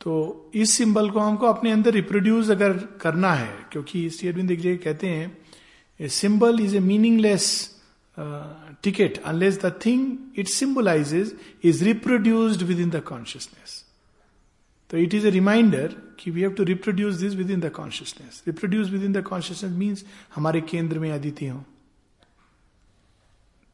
तो 0.00 0.50
इस 0.54 0.70
सिंबल 0.70 1.10
को 1.10 1.20
हमको 1.20 1.46
अपने 1.46 1.70
अंदर 1.72 1.90
रिप्रोड्यूस 1.90 2.50
अगर 2.50 2.72
करना 2.72 3.32
है, 3.32 3.66
क्योंकि 3.72 4.08
अरविंद 4.08 4.80
कहते 4.84 5.06
हैं 5.06 5.38
a 6.00 6.08
symbol 6.08 6.60
is 6.60 6.76
a 6.76 6.78
meaningless 6.78 7.76
ticket 8.82 9.22
unless 9.24 9.60
the 9.64 9.80
thing 9.86 10.18
it 10.36 10.48
symbolises 10.48 11.38
is 11.64 11.84
reproduced 11.84 12.62
within 12.80 12.90
the 12.90 13.00
consciousness 13.00 13.83
तो 14.90 14.98
इट 14.98 15.14
इज़ 15.14 15.26
ए 15.26 15.30
रिमाइंडर 15.30 15.94
कि 16.20 16.30
we 16.30 16.40
have 16.40 16.50
to 16.50 16.62
reproduce 16.64 17.14
this 17.14 17.34
within 17.50 17.60
the 17.60 17.70
consciousness 17.70 18.42
reproduce 18.46 18.90
within 19.02 19.12
the 19.12 19.22
consciousness 19.22 19.72
means 19.72 20.04
हमारे 20.34 20.60
केंद्र 20.60 20.98
में 20.98 21.10
अदिति 21.12 21.46
हो। 21.46 21.64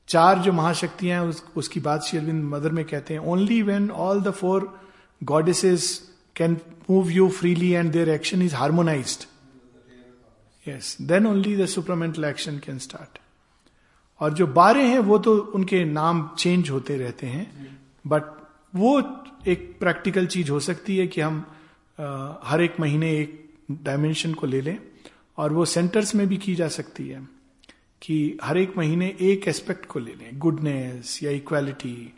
चार 0.09 0.39
जो 0.39 0.53
महाशक्तियाँ 0.53 1.23
हैं 1.23 1.29
उस, 1.29 1.45
उसकी 1.57 1.81
बात 1.81 2.03
श्री 2.03 2.19
अरविंद 2.19 2.45
मदर 2.45 2.71
में 2.71 2.85
कहते 2.85 3.15
हैं। 3.15 3.21
Only 3.21 3.63
when 3.63 3.91
all 3.91 4.21
the 4.21 4.31
four 4.31 4.81
goddesses 5.25 5.85
can 6.37 6.57
move 6.91 7.11
you 7.11 7.29
freely 7.29 7.71
and 7.71 7.93
their 7.93 8.09
action 8.09 8.43
is 8.43 8.55
harmonise 8.55 9.27
yes 10.69 10.97
then 11.03 11.27
only 11.27 11.57
the 11.57 11.67
supramental 11.67 12.25
action 12.25 12.59
can 12.59 12.79
start 12.79 13.19
और 14.21 14.33
जो 14.33 14.47
बारह 14.47 14.83
हैं 14.83 14.99
वो 14.99 15.19
तो 15.19 15.37
उनके 15.39 15.85
नाम 15.85 16.31
चेंज 16.39 16.71
होते 16.71 16.97
रहते 16.97 17.27
हैं। 17.27 17.79
बट 18.07 18.23
वो 18.75 19.01
एक 19.49 19.77
प्रैक्टिकल 19.81 20.27
चीज़ 20.27 20.51
हो 20.51 20.61
सकती 20.61 20.97
है 20.97 21.07
कि 21.07 21.21
हम 21.21 21.45
अ, 21.99 22.41
हर 22.45 22.63
एक 22.63 22.81
महीने 22.81 23.11
एक 23.19 23.55
डायमेंशन 23.83 24.35
को 24.35 24.47
ले 24.47 24.61
लें 24.61 24.79
और 25.39 25.53
वो 25.53 25.65
सेंटर्स 25.65 26.15
में 26.15 26.27
भी 26.29 26.37
की 26.37 26.55
जा 26.55 26.69
सकती 26.69 27.09
है 27.09 27.21
कि 28.03 28.39
हर 28.45 28.59
एक 28.59 28.77
महीने 28.79 29.17
एक 29.21 29.49
एस्पेक्ट 29.49 29.87
को 29.87 29.99
ले 29.99 30.15
लें। 30.15 30.39
गुडनेस 30.39 31.19
या 31.23 31.31
इक्वालिटी 31.31 32.15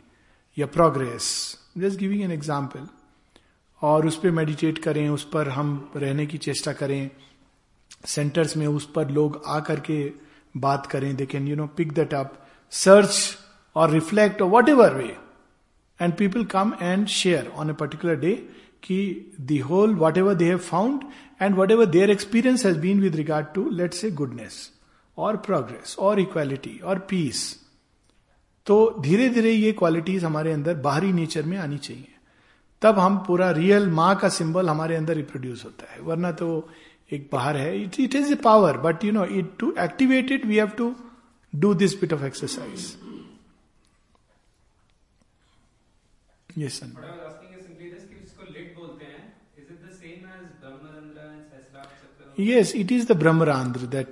या 0.57 0.65
progress 0.65 1.25
just 1.77 1.99
giving 1.99 2.21
an 2.21 2.31
example 2.31 2.87
और 3.81 4.07
उस 4.07 4.17
पर 4.17 4.31
मेडिटेट 4.31 4.77
करें 4.77 5.09
उस 5.09 5.23
पर 5.23 5.49
हम 5.49 5.91
रहने 5.95 6.25
की 6.25 6.37
चेष्टा 6.37 6.73
करें। 6.73 7.09
सेंटर्स 8.05 8.57
में 8.57 8.67
उस 8.67 8.91
पर 8.91 9.09
लोग 9.09 9.41
आ 9.47 9.59
करके 9.59 10.11
बात 10.57 10.85
करें 10.85 11.15
they 11.15 11.25
can 11.25 11.47
you 11.47 11.55
know 11.55 11.67
pick 11.67 11.91
that 11.91 12.13
up 12.13 12.47
search 12.71 13.37
और 13.75 13.91
रिफ्लेक्ट 13.91 14.41
और 14.41 14.49
whatever 14.69 14.93
way 14.93 15.15
and 16.01 16.13
people 16.13 16.43
come 16.45 16.73
and 16.81 17.07
share 17.07 17.51
on 17.55 17.69
a 17.69 17.73
particular 17.73 18.15
day 18.15 18.33
कि 18.83 18.99
the 19.41 19.57
whole 19.57 19.95
whatever 20.17 20.35
they 20.35 20.45
have 20.45 20.57
found 20.57 21.03
and 21.41 21.55
whatever 21.71 21.85
their 21.85 22.11
experience 22.11 22.65
has 22.65 22.79
been 22.79 23.01
with 23.01 23.15
regard 23.15 23.47
to 23.55 23.69
let 23.69 23.93
say 23.93 24.11
goodness 24.11 24.71
और 25.17 25.37
progress 25.37 25.95
और 25.99 26.19
equality 26.19 26.79
और 26.83 26.99
peace 26.99 27.59
तो 28.65 28.95
धीरे 29.01 29.29
धीरे 29.29 29.51
ये 29.51 29.71
qualities 29.71 30.23
हमारे 30.23 30.51
अंदर 30.51 30.75
बाहरी 30.75 31.11
नेचर 31.13 31.43
में 31.43 31.57
आनी 31.57 31.77
चाहिए। 31.77 32.07
तब 32.81 32.99
हम 32.99 33.17
पूरा 33.17 33.51
रियल 33.51 33.89
माँ 33.89 34.15
का 34.15 34.29
सिंबल 34.29 34.69
हमारे 34.69 34.95
अंदर 34.95 35.15
रिप्रोड्यूस 35.15 35.63
होता 35.65 35.91
है। 35.93 35.99
वरना 36.01 36.31
तो 36.31 36.69
एक 37.13 37.29
बाहर 37.33 37.57
है। 37.57 37.83
It 37.83 37.99
it 37.99 38.15
is 38.15 38.31
a 38.31 38.35
power 38.35 38.77
but 38.77 39.03
you 39.05 39.11
know 39.11 39.25
it 39.25 39.51
to 39.59 39.73
activate 39.79 40.31
it 40.31 40.45
we 40.45 40.55
have 40.55 40.67
to 40.67 40.95
do 41.55 41.73
this 41.73 41.99
bit 42.01 42.13
of 42.13 42.23
exercise 42.23 42.95
yes 46.57 46.79
sir 46.79 46.87
What 46.93 47.05
I 47.05 47.11
was 47.11 47.25
asking 47.33 47.53
is 47.57 47.65
simply 47.67 47.89
this 47.93 48.03
कि 48.09 48.15
जिसको 48.21 48.51
लिट 48.53 48.75
बोलते 48.75 49.05
हैं 49.05 49.23
is 49.57 49.69
it 49.75 49.79
the 49.87 49.93
same 49.99 50.25
as 50.37 50.43
Brahmarandra 50.63 51.25
and 51.33 51.43
Sahasrara 51.51 51.87
Chakra? 52.01 52.45
Yes, 52.51 52.73
it 52.73 52.91
is 52.91 53.05
the 53.11 53.15
Brahmarandra, 53.15 53.89
that 53.91 54.09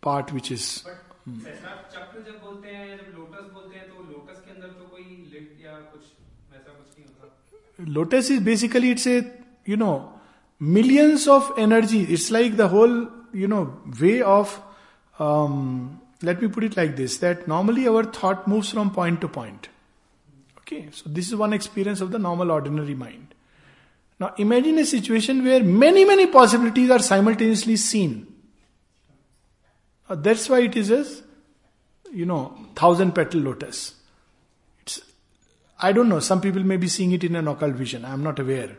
part 0.00 0.32
which 0.38 0.50
is. 0.50 0.66
But 0.84 1.04
सहस्रार 1.28 1.80
चक्र 1.94 2.20
जब 2.26 2.36
बोलते 2.42 2.68
हैं 2.74 2.96
जब 2.98 3.16
lotus 3.16 3.48
बोलते 3.54 3.78
हैं 3.78 3.88
तो 3.88 4.02
लोटस 4.12 4.38
के 4.44 4.50
अंदर 4.52 4.68
तो 4.76 4.84
कोई 4.92 5.04
लिट 5.32 5.58
या 5.64 5.72
कुछ 5.94 6.04
वैसा 6.52 6.72
कुछ 6.76 6.98
नहीं 6.98 7.06
होता 7.06 7.94
Lotus 7.96 8.30
is 8.30 8.40
basically, 8.40 8.90
it's 8.90 9.06
a, 9.06 9.16
you 9.64 9.76
know, 9.76 10.12
millions 10.58 11.26
of 11.28 11.52
energy. 11.58 12.02
It's 12.02 12.30
like 12.30 12.56
the 12.56 12.68
whole, 12.68 12.96
you 13.32 13.46
know, 13.46 13.74
way 14.00 14.20
of, 14.22 14.60
um, 15.18 16.00
let 16.22 16.42
me 16.42 16.48
put 16.48 16.64
it 16.64 16.76
like 16.76 16.96
this, 16.96 17.18
that 17.18 17.46
normally 17.46 17.86
our 17.86 18.04
thought 18.04 18.48
moves 18.48 18.70
from 18.70 18.90
point 18.90 19.20
to 19.20 19.28
point. 19.28 19.68
Okay, 20.68 20.88
so 20.92 21.04
this 21.08 21.28
is 21.28 21.34
one 21.34 21.54
experience 21.54 22.02
of 22.02 22.10
the 22.10 22.18
normal, 22.18 22.50
ordinary 22.50 22.94
mind. 22.94 23.34
Now 24.20 24.34
imagine 24.36 24.76
a 24.78 24.84
situation 24.84 25.42
where 25.42 25.64
many, 25.64 26.04
many 26.04 26.26
possibilities 26.26 26.90
are 26.90 26.98
simultaneously 26.98 27.76
seen. 27.76 28.26
Uh, 30.10 30.16
that's 30.16 30.46
why 30.46 30.60
it 30.60 30.76
is 30.76 30.90
a, 30.90 31.06
you 32.12 32.26
know, 32.26 32.54
thousand 32.74 33.14
petal 33.14 33.40
lotus. 33.40 33.94
It's, 34.82 35.00
I 35.80 35.92
don't 35.92 36.10
know, 36.10 36.20
some 36.20 36.42
people 36.42 36.62
may 36.62 36.76
be 36.76 36.88
seeing 36.88 37.12
it 37.12 37.24
in 37.24 37.34
an 37.34 37.48
occult 37.48 37.74
vision, 37.74 38.04
I 38.04 38.12
am 38.12 38.22
not 38.22 38.38
aware. 38.38 38.76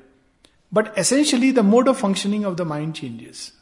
But 0.72 0.96
essentially, 0.96 1.50
the 1.50 1.64
mode 1.64 1.88
of 1.88 1.98
functioning 1.98 2.46
of 2.46 2.56
the 2.56 2.66
mind 2.66 2.94
changes. 2.94 3.54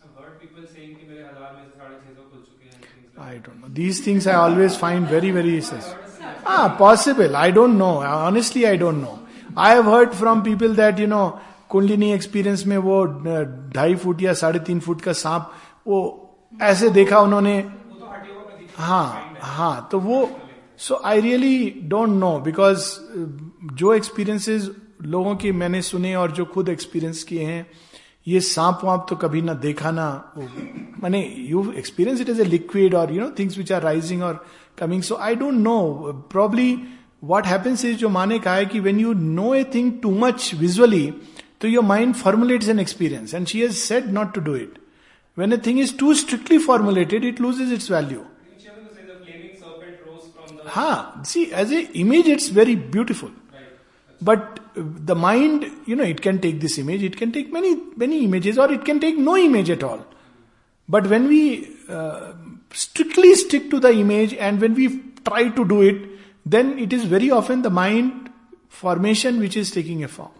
I 3.17 3.37
don't 3.37 3.61
know. 3.61 3.69
These 3.69 4.01
things 4.01 4.27
I 4.27 4.35
always 4.35 4.75
find 4.75 5.07
very, 5.07 5.31
very. 5.31 5.61
Sense. 5.61 6.06
Ah, 6.47 6.75
possible. 6.77 7.35
I 7.35 7.51
don't 7.51 7.77
know. 7.77 7.93
Honestly, 8.01 8.65
I 8.67 8.75
don't 8.77 9.01
know. 9.01 9.19
I 9.57 9.69
have 9.75 9.85
heard 9.85 10.13
from 10.15 10.43
people 10.43 10.73
that, 10.81 10.99
you 10.99 11.07
know, 11.13 11.25
kundalini 11.69 12.11
experience 12.13 12.65
में 12.67 12.77
वो 12.83 12.97
अ, 13.05 13.41
ढाई 13.75 13.95
foot 14.03 14.21
या 14.21 14.33
साढ़े 14.41 14.59
तीन 14.67 14.79
foot 14.79 15.01
का 15.01 15.13
सांप 15.21 15.49
वो 15.87 15.97
ऐसे 16.53 16.89
देखा 16.97 17.19
उन्होंने 17.19 17.55
हाँ 18.77 19.35
हाँ 19.55 19.87
तो 19.91 19.99
वो 19.99 20.19
so 20.85 21.01
I 21.05 21.21
really 21.21 21.57
don't 21.93 22.09
know 22.19 22.29
because 22.45 22.85
जो 23.81 23.93
एक्सपीरियंसेस 23.93 24.69
लोगों 25.15 25.35
के 25.43 25.51
मैंने 25.61 25.81
सुने 25.89 26.15
और 26.15 26.31
जो 26.39 26.45
खुद 26.53 26.69
एक्सपीरियंस 26.69 27.23
किए 27.31 27.43
हैं 27.45 27.65
ये 28.27 28.39
सांप 28.53 28.79
वाप 28.83 29.05
तो 29.09 29.15
कभी 29.15 29.41
ना 29.41 29.53
देखा 29.67 29.91
ना 29.99 30.07
मैंने 31.03 31.21
you 31.49 31.71
experience 31.77 32.21
it 32.21 32.29
as 32.29 32.39
a 32.41 32.43
liquid 32.43 32.95
और 33.01 33.13
you 33.13 33.21
know 33.21 33.29
things 33.39 33.57
which 33.57 33.71
are 33.71 33.81
rising 33.81 34.23
और 34.23 34.43
coming 34.77 35.01
so 35.03 35.15
I 35.15 35.35
don't 35.35 35.53
know 35.53 35.77
probably 36.31 36.77
what 37.23 37.45
happens 37.45 37.85
is 37.85 37.97
जो 37.97 38.09
माने 38.09 38.39
कहा 38.39 38.55
है 38.55 38.65
कि 38.65 38.79
when 38.79 38.99
you 38.99 39.13
know 39.13 39.53
a 39.55 39.63
thing 39.75 39.91
too 40.01 40.11
much 40.25 40.51
visually 40.59 41.11
तो 41.61 41.67
your 41.67 41.83
mind 41.83 42.13
formulates 42.15 42.69
an 42.69 42.79
experience 42.79 43.33
and 43.33 43.47
she 43.47 43.61
has 43.61 43.77
said 43.77 44.11
not 44.13 44.33
to 44.33 44.41
do 44.41 44.55
it 44.55 44.77
When 45.37 45.53
a 45.53 45.57
thing 45.59 45.77
is 45.77 45.91
too 45.93 46.15
strictly 46.15 46.57
formulated, 46.57 47.23
it 47.23 47.39
loses 47.39 47.71
its 47.71 47.87
value. 47.87 48.25
Nietzsche 48.49 48.69
also 48.69 48.95
says 48.95 49.05
the 49.07 49.17
flaming 49.23 49.55
serpent 49.55 49.97
rose 50.03 50.29
from 50.35 50.57
the 50.57 50.63
Ha, 50.67 51.21
see, 51.23 51.53
as 51.53 51.71
a 51.71 51.81
image, 51.91 52.27
it's 52.27 52.47
very 52.47 52.73
beautiful. 52.73 53.29
right. 53.53 53.67
But 54.19 54.59
uh, 54.75 54.81
the 55.11 55.13
mind, 55.13 55.67
you 55.85 55.95
know, 55.95 56.03
it 56.03 56.23
can 56.23 56.39
take 56.39 56.59
this 56.59 56.79
image, 56.79 57.03
it 57.03 57.17
can 57.17 57.31
take 57.31 57.53
many, 57.53 57.75
many 57.95 58.23
images, 58.23 58.57
or 58.57 58.71
But 62.69 62.75
uh, 62.75 62.79
strictly 62.79 63.35
stick 63.35 63.69
to 63.71 63.79
the 63.79 63.91
image 63.91 64.33
and 64.33 64.61
when 64.61 64.73
we 64.73 65.01
try 65.25 65.49
to 65.49 65.65
do 65.65 65.81
it, 65.81 66.09
then 66.45 66.79
it 66.79 66.93
is 66.93 67.05
very 67.05 67.31
often 67.31 67.61
the 67.61 67.69
mind 67.69 68.29
formation 68.69 69.39
which 69.39 69.57
is 69.57 69.71
taking 69.71 70.03
a 70.03 70.07
form. 70.07 70.31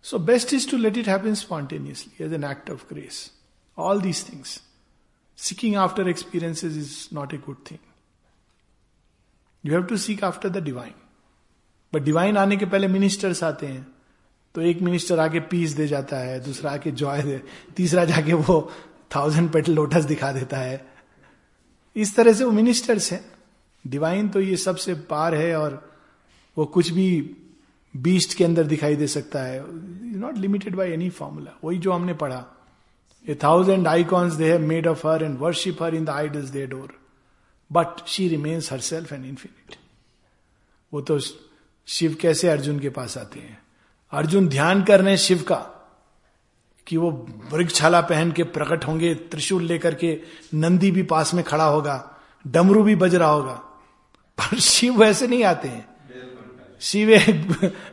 So 0.00 0.18
best 0.18 0.52
is 0.52 0.66
to 0.66 0.78
let 0.78 0.96
it 0.96 1.06
happen 1.06 1.36
spontaneously 1.36 2.24
as 2.24 2.32
an 2.32 2.44
act 2.44 2.68
of 2.68 2.86
grace. 2.88 3.30
All 3.76 3.98
these 3.98 4.22
things. 4.22 4.60
Seeking 5.36 5.76
after 5.76 6.08
experiences 6.08 6.76
is 6.76 7.12
not 7.12 7.32
a 7.32 7.38
good 7.38 7.64
thing. 7.64 7.78
You 9.62 9.74
have 9.74 9.86
to 9.88 9.98
seek 9.98 10.22
after 10.22 10.48
the 10.48 10.60
divine. 10.60 10.94
But 11.94 12.02
divine 12.02 12.36
आने 12.36 12.56
के 12.56 12.66
पहले 12.66 12.88
ministers 12.88 13.42
आते 13.44 13.66
हैं 13.66 13.94
तो 14.54 14.60
एक 14.60 14.80
minister 14.82 15.18
आके 15.18 15.40
peace 15.40 15.70
दे 15.70 15.86
जाता 15.86 16.16
है 16.18 16.40
दूसरा 16.44 16.70
आके 16.70 16.90
जॉय 16.90 17.22
दे 17.22 17.42
तीसरा 17.76 18.04
जाके 18.04 18.32
वो 18.32 18.72
थाउज़ेंड 19.16 19.50
पेटल 19.52 19.72
लोटस 19.72 20.04
दिखा 20.04 20.32
देता 20.32 20.56
है 20.56 20.97
इस 21.98 22.14
तरह 22.16 22.32
से 22.32 22.44
वो 22.44 22.50
मिनिस्टर्स 22.50 23.12
हैं। 23.12 23.24
डिवाइन 23.84 24.28
तो 24.28 24.40
ये 24.40 24.56
सबसे 24.56 24.94
पार 25.10 25.34
है 25.34 25.56
और 25.56 25.82
वो 26.56 26.64
कुछ 26.66 26.90
भी 26.90 27.08
बीस्ट 27.94 28.34
के 28.34 28.44
अंदर 28.44 28.64
दिखाई 28.66 28.96
दे 28.96 29.06
सकता 29.06 29.42
है। 29.42 29.62
Not 30.18 30.36
limited 30.38 30.74
by 30.76 30.92
any 30.92 31.08
formula 31.10 31.58
वही 31.64 31.78
जो 31.78 31.92
हमने 31.92 32.14
पढ़ा। 32.14 32.44
A 33.24 33.34
thousand 33.34 33.86
icons 33.88 34.34
they 34.34 34.50
have 34.50 34.60
made 34.60 34.86
of 34.86 35.06
her 35.06 35.24
and 35.24 35.38
worship 35.38 35.82
her 35.82 35.94
in 35.94 36.04
the 36.04 36.10
idols 36.10 36.48
they 36.48 36.66
adore 36.66 36.98
but 37.70 38.06
she 38.06 38.28
remains 38.28 38.72
herself 38.80 39.12
and 39.12 39.24
infinite 39.24 39.76
वो 40.92 41.00
तो 41.00 41.18
शिव 41.88 42.16
कैसे 42.20 42.48
अर्जुन 42.48 42.78
के 42.78 42.88
पास 42.90 43.16
आते 43.18 43.40
हैं? 43.40 43.58
अर्जुन 44.12 44.48
ध्यान 44.48 44.82
कर 44.84 45.00
रहे 45.00 45.10
हैं 45.10 45.16
शिव 45.16 45.42
का। 45.42 45.56
कि 46.88 46.96
वो 46.96 47.26
वृक्षाला 47.52 48.00
पहन 48.00 48.32
के 48.32 48.44
प्रकट 48.44 48.86
होंगे, 48.86 49.14
त्रिशूल 49.14 49.62
लेकर 49.62 49.94
के 49.94 50.20
नंदी 50.54 50.90
भी 50.90 51.02
पास 51.02 51.34
में 51.34 51.44
खड़ा 51.44 51.64
होगा, 51.64 52.16
डमरू 52.46 52.82
भी 52.82 52.96
बज 52.96 53.14
रहा 53.14 53.28
होगा। 53.28 53.52
पर 54.38 54.58
शिव 54.58 54.96
वैसे 54.96 55.26
नहीं 55.26 55.44
आते 55.44 55.68
हैं। 55.68 55.88
शिव 56.80 57.10
एक 57.10 57.50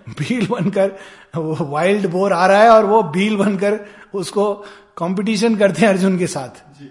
भील 0.09 0.47
बनकर 0.47 0.91
वो 1.35 1.65
वाइल्ड 1.65 2.07
बोर 2.07 2.33
आ 2.33 2.47
रहा 2.47 2.63
है 2.63 2.69
और 2.69 2.85
वो 2.85 3.03
भील 3.03 3.35
बनकर 3.37 3.79
उसको 4.13 4.53
कंपटीशन 4.97 5.55
करते 5.55 5.81
हैं 5.81 5.89
अर्जुन 5.89 6.17
के 6.17 6.27
साथ। 6.27 6.81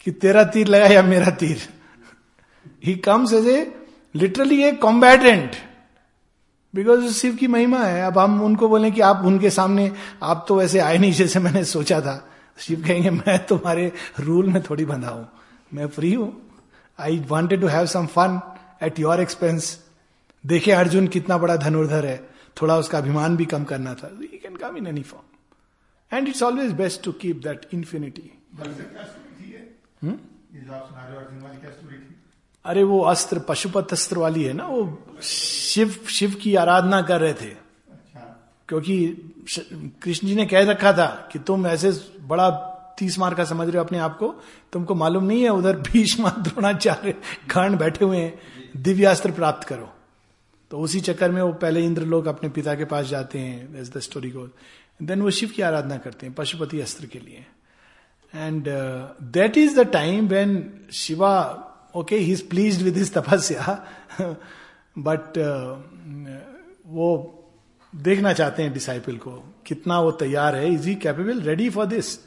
कि 0.00 0.10
तेरा 0.10 0.44
तीर 0.44 0.66
लगा 0.66 0.86
या 0.86 1.02
मेरा 1.02 1.30
तीर? 1.30 1.68
He 2.84 2.94
comes 2.94 3.32
as 3.32 3.46
a 3.46 3.86
literally 4.14 4.62
a 4.62 4.72
combatant 4.72 5.50
because 6.74 7.12
Shiva 7.12 7.34
की 7.36 7.46
महिमा 7.46 7.78
है 7.78 8.02
अब 8.02 8.18
हम 8.18 8.40
उनको 8.42 8.68
बोले 8.68 8.90
कि 8.90 9.00
आप 9.00 9.22
उनके 9.26 9.50
सामने 9.50 9.90
आप 10.22 10.44
तो 10.48 10.58
वैसे 10.58 10.78
आए 10.78 10.98
नहीं 10.98 11.12
जैसे 11.12 11.40
मैंने 11.40 11.64
सोचा 11.64 12.00
था 12.00 12.16
शिव 12.58 12.82
कहेंगे 12.82 13.10
मैं 13.10 13.38
तुम्हारे 13.46 13.92
रूल 14.20 14.48
में 14.48 14.62
थोड़ी 14.62 14.84
बंधा 14.84 15.08
हूँ 15.08 15.28
मैं 15.72 15.86
फ्री 15.88 16.12
हूँ 16.14 16.32
I 16.98 17.18
wanted 17.28 17.60
to 17.60 17.66
have 17.66 17.86
some 17.86 18.06
fun 18.06 18.40
at 18.82 18.98
your 19.00 19.20
expense 19.20 19.78
देखे 20.44 20.72
अर्जुन 20.72 21.06
कितना 21.08 21.38
बड़ा 21.38 21.56
धनुर्धर 21.56 22.06
है 22.06 22.16
थोड़ा 22.62 22.76
उसका 22.76 22.98
अभिमान 22.98 23.36
भी 23.36 23.44
कम 23.44 23.64
करना 23.64 23.94
था 23.94 24.10
you 24.20 24.38
can 24.42 24.56
come 24.56 24.76
in 24.76 24.86
any 24.86 25.02
form 25.02 26.16
and 26.16 26.28
it's 26.28 26.42
always 26.42 26.72
best 26.72 27.02
to 27.04 27.12
keep 27.12 27.42
that 27.44 27.66
infinity 27.74 28.30
अरे 32.64 32.82
वो 32.82 33.00
अस्त्र 33.00 33.38
पशुपत 33.38 33.92
अस्त्र 33.92 34.18
वाली 34.18 34.44
है 34.44 34.52
ना 34.52 34.66
वो 34.66 35.02
शिव 35.22 35.94
शिव 36.08 36.34
की 36.34 36.54
आराधना 36.54 37.02
कर 37.02 37.20
रहे 37.20 37.32
थे। 37.32 37.46
अच्छा। 37.46 38.52
क्योंकि 38.68 39.06
कृष्ण 40.02 40.28
जी 40.28 40.34
ने 40.34 40.46
कह 40.46 40.64
रखा 40.64 40.92
था 40.92 41.28
कि 41.32 41.38
तुम 41.38 41.66
ऐसे 41.66 41.90
बड़ा 42.20 42.50
तीस 42.98 43.18
मार 43.18 43.34
का 43.34 43.44
समझ 43.44 43.68
रहे 43.68 43.78
हो 43.78 43.84
अपने 43.84 43.98
आप 43.98 44.18
को 44.18 44.34
तुमको 44.72 44.94
मालूम 44.94 45.24
नहीं 45.24 45.42
है 45.42 45.48
उधर 45.48 45.76
भीष्म 45.76 46.28
द्रोणाचार्य 46.38 47.12
कर्ण 47.50 47.76
बैठे 47.76 48.04
हुए 48.04 48.18
हैं 48.18 48.38
दिव्यास्त्र 48.76 49.30
प्राप्त 49.30 49.68
करो। 49.68 49.92
तो 50.70 50.78
उसी 50.78 51.00
चक्कर 51.00 51.30
में 51.30 51.42
वो 51.42 51.52
पहले 51.52 51.84
इंद्र 51.84 52.02
लोग 52.02 52.26
अपने 52.26 52.48
पिता 52.48 52.74
के 52.74 52.84
पास 52.84 53.06
जाते 53.06 53.38
हैं 53.38 53.80
एज 53.80 53.90
द 53.90 53.98
स्टोरी 53.98 54.30
को 54.30 54.48
देन 55.02 55.22
वो 55.22 55.30
शिव 55.30 55.48
की 55.48 55.62
आराधना 55.62 55.96
करते 55.96 56.26
हैं 56.26 56.34
पशुपति 56.34 56.80
अस्त्र 56.80 57.06
के 57.06 57.18
लिए। 57.18 57.46
And 58.34 58.64
that 59.22 59.58
is 59.58 59.80
the 59.80 59.80
time 59.80 60.28
when 60.28 60.72
Shiva 60.92 61.66
okay 61.96 62.16
he 62.16 62.32
is 62.32 62.42
pleased 62.48 62.82
with 62.84 62.96
his 62.96 63.12
tapasya 63.14 63.84
but 64.98 65.38
वो 66.86 67.36
देखना 67.92 68.32
चाहते 68.32 68.62
हैं 68.62 68.72
डिसाइपल 68.72 69.16
को, 69.16 69.30
कितना 69.66 70.00
वो 70.00 70.10
तैयार 70.10 70.56
है 70.56 70.72
is 70.74 70.88
he 70.88 70.94
capable 70.94 71.40
ready 71.40 71.68
for 71.70 71.86
this 71.86 72.18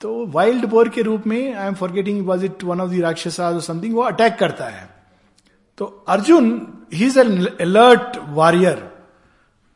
तो 0.00 0.26
वाइल्ड 0.26 0.64
बोर 0.64 0.88
के 0.88 1.02
रूप 1.02 1.26
में 1.26 1.54
I 1.54 1.66
am 1.66 1.74
forgetting 1.74 2.26
was 2.26 2.44
it 2.44 2.64
one 2.64 2.80
of 2.80 2.90
the 2.90 3.00
rakshasa 3.00 3.58
something 3.60 3.94
वो 3.94 4.02
अटैक 4.02 4.34
करता 4.34 4.64
है। 4.64 4.88
तो 5.78 5.84
Arjun 6.08 6.50
he 6.94 7.06
is 7.06 7.18
an 7.18 7.46
alert 7.46 8.16
warrior 8.28 8.88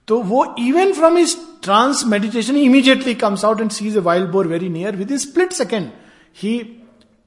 तो 0.08 0.20
वो 0.22 0.44
even 0.58 0.92
from 0.92 1.16
his 1.16 1.36
trance 1.62 2.04
meditation 2.06 2.56
immediately 2.56 3.14
comes 3.14 3.44
out 3.44 3.60
and 3.60 3.70
sees 3.70 3.96
a 3.96 4.00
wild 4.00 4.30
boar 4.30 4.46
very 4.46 4.68
near 4.68 4.96
within 5.10 5.18
split 5.18 5.52
second 5.52 5.90
he 6.36 6.58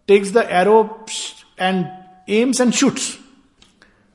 takes 0.08 0.32
the 0.32 0.48
arrow 0.52 0.84
and 1.60 1.86
aims 2.30 2.62
and 2.62 2.74
shoots 2.74 3.18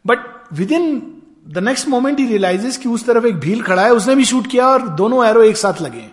but 0.07 0.19
within 0.73 1.01
the 1.49 1.59
next 1.59 1.89
moment 1.89 2.19
he 2.19 2.27
realises 2.27 2.77
कि 2.77 2.89
उस 2.89 3.07
तरफ़ 3.07 3.27
एक 3.27 3.35
भील 3.35 3.63
खड़ा 3.63 3.85
है 3.85 3.93
उसने 3.93 4.15
भी 4.15 4.25
shoot 4.25 4.47
किया 4.47 4.69
और 4.69 4.89
दोनों 4.89 5.25
एरो 5.27 5.43
एक 5.43 5.57
साथ 5.57 5.81
लगे 5.81 6.09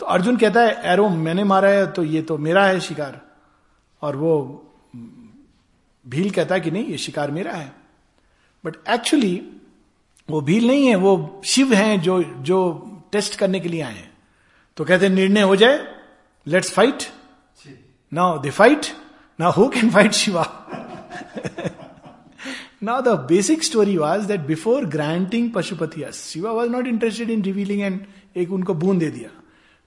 तो 0.00 0.06
अर्जुन 0.06 0.36
कहता 0.36 0.60
है 0.60 0.92
एरो 0.92 1.08
मैंने 1.08 1.44
मारा 1.44 1.68
है 1.68 1.86
तो 1.92 2.04
ये 2.04 2.22
तो 2.22 2.38
मेरा 2.38 2.64
है 2.66 2.80
शिकार। 2.80 3.20
और 4.02 4.16
वो 4.16 4.32
भील 6.06 6.30
कहता 6.30 6.54
है 6.54 6.60
कि 6.60 6.70
नहीं 6.70 6.86
ये 6.86 6.98
शिकार 6.98 7.30
मेरा 7.30 7.52
है। 7.52 7.72
बट 8.64 8.76
एक्चुअली 8.88 9.34
वो 10.30 10.40
भील 10.40 10.66
नहीं 10.66 10.86
है 10.86 10.94
वो 10.94 11.42
शिव 11.44 11.72
हैं 11.74 12.00
जो 12.00 12.22
जो 12.22 12.58
टेस्ट 13.12 13.38
करने 13.38 13.60
के 13.60 13.68
लिए 13.68 13.82
आए 13.82 13.94
हैं। 13.94 14.10
तो 14.76 14.84
कहते 14.84 15.08
निर्णय 15.08 15.42
हो 15.42 15.56
जाए 15.56 15.78
let's 16.46 16.72
fight 16.72 17.02
now 18.12 18.38
they 18.38 18.50
fight 18.50 18.86
now 19.40 19.52
who 19.52 19.68
can 19.68 19.90
fight 19.90 20.12
Shiva 20.12 20.44
Now 22.86 23.00
the 23.00 23.16
basic 23.16 23.62
story 23.62 23.96
was 23.96 24.26
that 24.26 24.44
before 24.46 24.84
granting 24.86 25.52
Pashupati 25.52 26.00
Astra, 26.04 26.30
Shiva 26.30 26.52
was 26.52 26.70
not 26.70 26.86
interested 26.86 27.30
in 27.30 27.42
revealing 27.42 27.82
and 27.82 28.00
एक 28.36 28.52
उनको 28.52 28.74
बूंद 28.74 29.00
दे 29.00 29.10
दिया। 29.10 29.30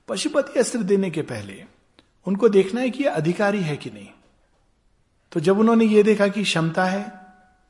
पशुपति 0.08 0.60
अस्त्र 0.60 0.80
देने 0.80 1.10
के 1.12 1.22
पहले 1.22 1.64
उनको 2.28 2.50
देखना 2.50 2.82
है 2.82 2.90
कि 2.90 3.04
यह 3.04 3.12
अधिकारी 3.12 3.62
है 3.62 3.78
कि 3.78 3.90
नहीं। 3.90 4.08
तो 5.32 5.40
जब 5.40 5.60
उन्होंने 5.60 5.86
ये 5.86 6.04
देखा 6.04 6.28
कि 6.28 6.44
क्षमता 6.44 6.86
है 6.86 7.04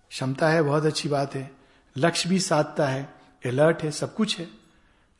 क्षमता 0.09 0.49
है 0.49 0.61
बहुत 0.61 0.85
अच्छी 0.85 1.09
बात 1.09 1.35
है 1.35 1.51
लक्ष्य 1.97 2.29
भी 2.29 2.39
साधता 2.39 2.87
है 2.87 3.09
अलर्ट 3.45 3.83
है 3.83 3.91
सब 3.91 4.15
कुछ 4.15 4.39
है 4.39 4.45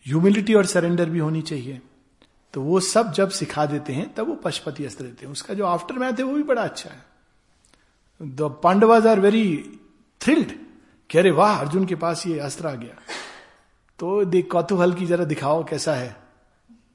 ह्यूमिलिटी 0.08 0.54
और 0.54 0.66
सरेंडर 0.66 1.10
भी 1.10 1.20
होनी 1.20 1.42
चाहिए। 1.42 1.82
तो 2.56 2.62
वो 2.62 2.80
सब 2.80 3.12
जब 3.14 3.30
सिखा 3.30 3.66
देते 3.66 3.94
हैं, 3.94 4.14
तब 4.14 4.28
वो 4.28 4.36
पशुपति 4.36 4.86
अस्त्र 4.86 5.04
देते 5.04 5.26
हैं। 5.26 5.32
उसका 5.32 5.54
जो 5.54 5.66
आफ्टर 5.66 5.96
मैथ 5.96 6.14
है, 6.14 6.24
वो 6.24 6.34
भी 6.34 6.44
बड़ा 6.44 6.62
अच्छा 6.62 6.90
है। 6.90 7.04
The 8.36 8.50
Pandavas 8.64 9.08
are 9.08 9.20
very 9.20 9.48
thrilled 10.22 10.52
कह 11.10 11.22
रहे 11.22 11.32
वाह, 11.32 11.60
अर्जुन 11.60 11.86
के 11.86 11.96
पास 11.96 12.26
ये 12.28 12.40
अस्त्र 12.40 12.68
आ 12.68 12.74
गया। 12.74 12.96
तो 14.00 14.24
देख 14.26 14.50
कौतूहल 14.52 14.94
की, 14.94 15.06
जरा 15.06 15.26
दिखाओ 15.26 15.64
कैसा 15.64 15.96
है। 15.96 16.16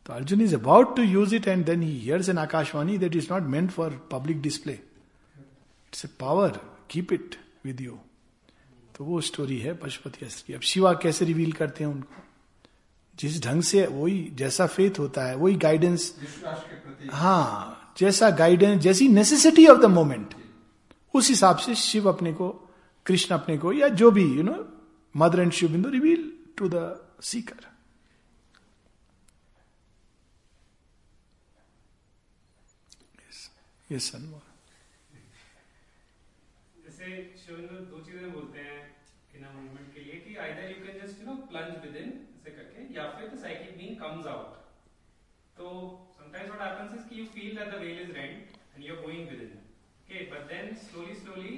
तो 0.06 0.12
Arjun 0.12 0.40
is 0.40 0.54
about 0.54 0.96
to 0.96 1.02
use 1.02 1.34
it 1.34 1.48
and 1.48 1.64
then 1.66 1.82
he 1.82 1.90
hears 1.98 2.28
an 2.28 2.38
akashvani 2.38 2.98
that 2.98 3.16
is 3.16 3.32
not 3.32 3.42
meant 3.42 3.70
for 3.70 4.08
public 4.12 4.40
display 4.42 4.72
it's 4.72 6.04
a 6.04 6.08
power 6.20 6.60
keep 6.90 7.12
it 7.12 7.36
with 7.64 7.80
you 7.80 7.98
तो 8.96 9.04
वो 9.04 9.20
स्टोरी 9.20 9.58
है 9.58 9.74
पशुपति 9.74 10.24
अस्त्र 10.26 10.44
की। 10.46 10.54
अब 10.54 10.60
शिवा 10.60 10.92
कैसे 10.92 11.24
रिवील 11.24 11.52
करते 11.52 11.84
हैं 11.84 11.90
उनको? 11.90 12.22
जिस 13.20 13.42
ढंग 13.44 13.62
से 13.62 13.86
वही 13.86 14.18
जैसा 14.34 14.66
फेथ 14.66 14.98
होता 14.98 15.24
है 15.24 15.34
वही 15.36 15.54
गाइडेंस 15.64 16.08
के 16.10 17.08
हाँ 17.12 17.92
जैसा 17.98 18.30
गाइडेंस 18.36 18.80
जैसी 18.82 19.08
नेसेसिटी 19.10 19.66
ऑफ़ 19.66 19.80
द 19.80 19.86
मोमेंट 19.92 20.34
उस 21.14 21.28
हिसाब 21.28 21.56
से 21.58 21.74
शिव 21.76 22.08
अपने 22.08 22.32
को 22.32 22.48
कृष्ण 23.06 23.34
अपने 23.34 23.56
को 23.58 23.72
या 23.72 23.88
जो 24.00 24.10
भी 24.10 24.24
you 24.26 24.42
know 24.42 24.56
Mother 25.14 25.40
and 25.40 25.52
Shiva 25.52 25.70
bindu 25.72 25.88
reveal 25.90 26.30
to 26.58 26.68
the 26.68 26.84
seeker 27.22 27.68
yes 33.90 34.12
जैसे 36.76 37.06
दो 37.90 38.00
चीज़ें 38.00 38.32
बोलते 38.32 38.60
हैं 38.60 38.80
इन 39.36 39.44
अ 39.44 39.52
मूवमेंट 39.52 39.94
के 39.94 40.00
लिए 40.00 40.16
कि 40.20 40.36
either 40.38 40.70
you 40.70 40.84
can 40.86 41.00
just 41.00 41.20
you 41.20 41.26
know 41.26 41.34
plunge 41.46 41.84
within 41.96 42.10
ऐसे 42.40 42.50
करके 42.50 42.94
या 42.94 43.08
फिर 43.10 43.36
तो 45.56 45.66
समटाइम्स 46.18 46.50
व्हाट 46.50 46.62
हैपेंस 46.68 46.92
इज़ 46.98 47.08
कि 47.08 47.20
you 47.20 47.24
feel 47.34 47.56
that 47.56 47.68
the 47.72 47.80
veil 47.80 47.98
is 48.02 48.12
rent 48.12 48.54
and 48.74 48.84
you 48.84 48.94
are 48.94 49.02
going 49.02 49.28
within 49.42 49.58
okay 50.02 50.24
but 50.30 50.46
then 50.52 50.74
slowly 50.84 51.14
slowly 51.14 51.52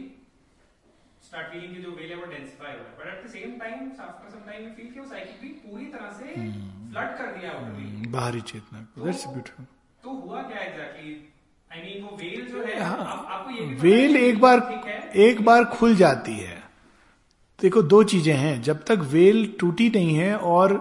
start 1.26 1.52
feeling 1.52 1.74
कि 1.74 1.82
जो 1.82 1.90
well 1.98 2.10
है 2.10 2.16
वो 2.16 2.26
डेंसिफाई 2.32 2.72
हो 2.72 2.78
रहा 2.78 2.88
है 2.88 2.96
but 2.98 3.06
at 3.12 3.26
the 3.26 3.30
same 3.32 3.58
time 3.58 3.90
after 4.06 4.30
some 4.30 4.46
time 4.46 4.64
you 4.64 4.70
feel 4.76 4.92
कि 4.94 5.00
वो 5.00 5.06
psychic 5.08 5.40
भी 5.42 5.48
पूरी 5.66 5.86
तरह 5.92 6.10
से 6.18 6.34
फ्लड 6.34 7.16
कर 7.18 7.36
दिया 7.38 7.52
आउटर 7.52 7.72
व्हील 7.76 8.10
बाहरी 8.16 8.40
चेतना 8.52 8.80
दैट्स 9.04 9.26
ब्यूटीफुल 9.26 9.66
तो 10.04 10.10
हुआ 10.20 10.42
क्या 10.42 10.62
एग्जैक्टली 10.62 11.14
आई 11.72 11.82
मीन 11.82 12.02
वो 12.04 12.16
वेल 12.16 12.46
जो 12.46 12.64
है 12.64 12.82
हाँ। 12.82 12.96
आप, 12.98 13.26
आपको 13.26 13.50
ये 13.50 13.66
भी 13.66 13.74
वेल 13.80 14.16
एक 14.16 14.40
बार 14.40 14.58
एक 15.28 15.40
बार 15.44 15.64
खुल 15.74 15.94
जाती 15.96 16.32
है। 16.38 16.60
देखो 17.60 17.82
दो 17.82 18.02
चीज़ें 18.12 18.34
हैं। 18.36 18.60
जब 18.62 18.82
तक 18.84 18.98
वेल 19.10 19.46
टूटी 19.60 19.88
नहीं 19.90 20.14
है 20.16 20.36
और 20.54 20.72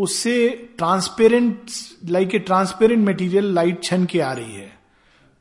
उससे 0.00 0.48
transparent 0.78 1.70
like 2.08 2.34
a 2.34 2.38
transparent 2.40 3.06
material 3.08 3.52
light 3.54 3.82
छन 3.84 4.04
के 4.04 4.20
आ 4.20 4.32
रही 4.32 4.54
है। 4.54 4.72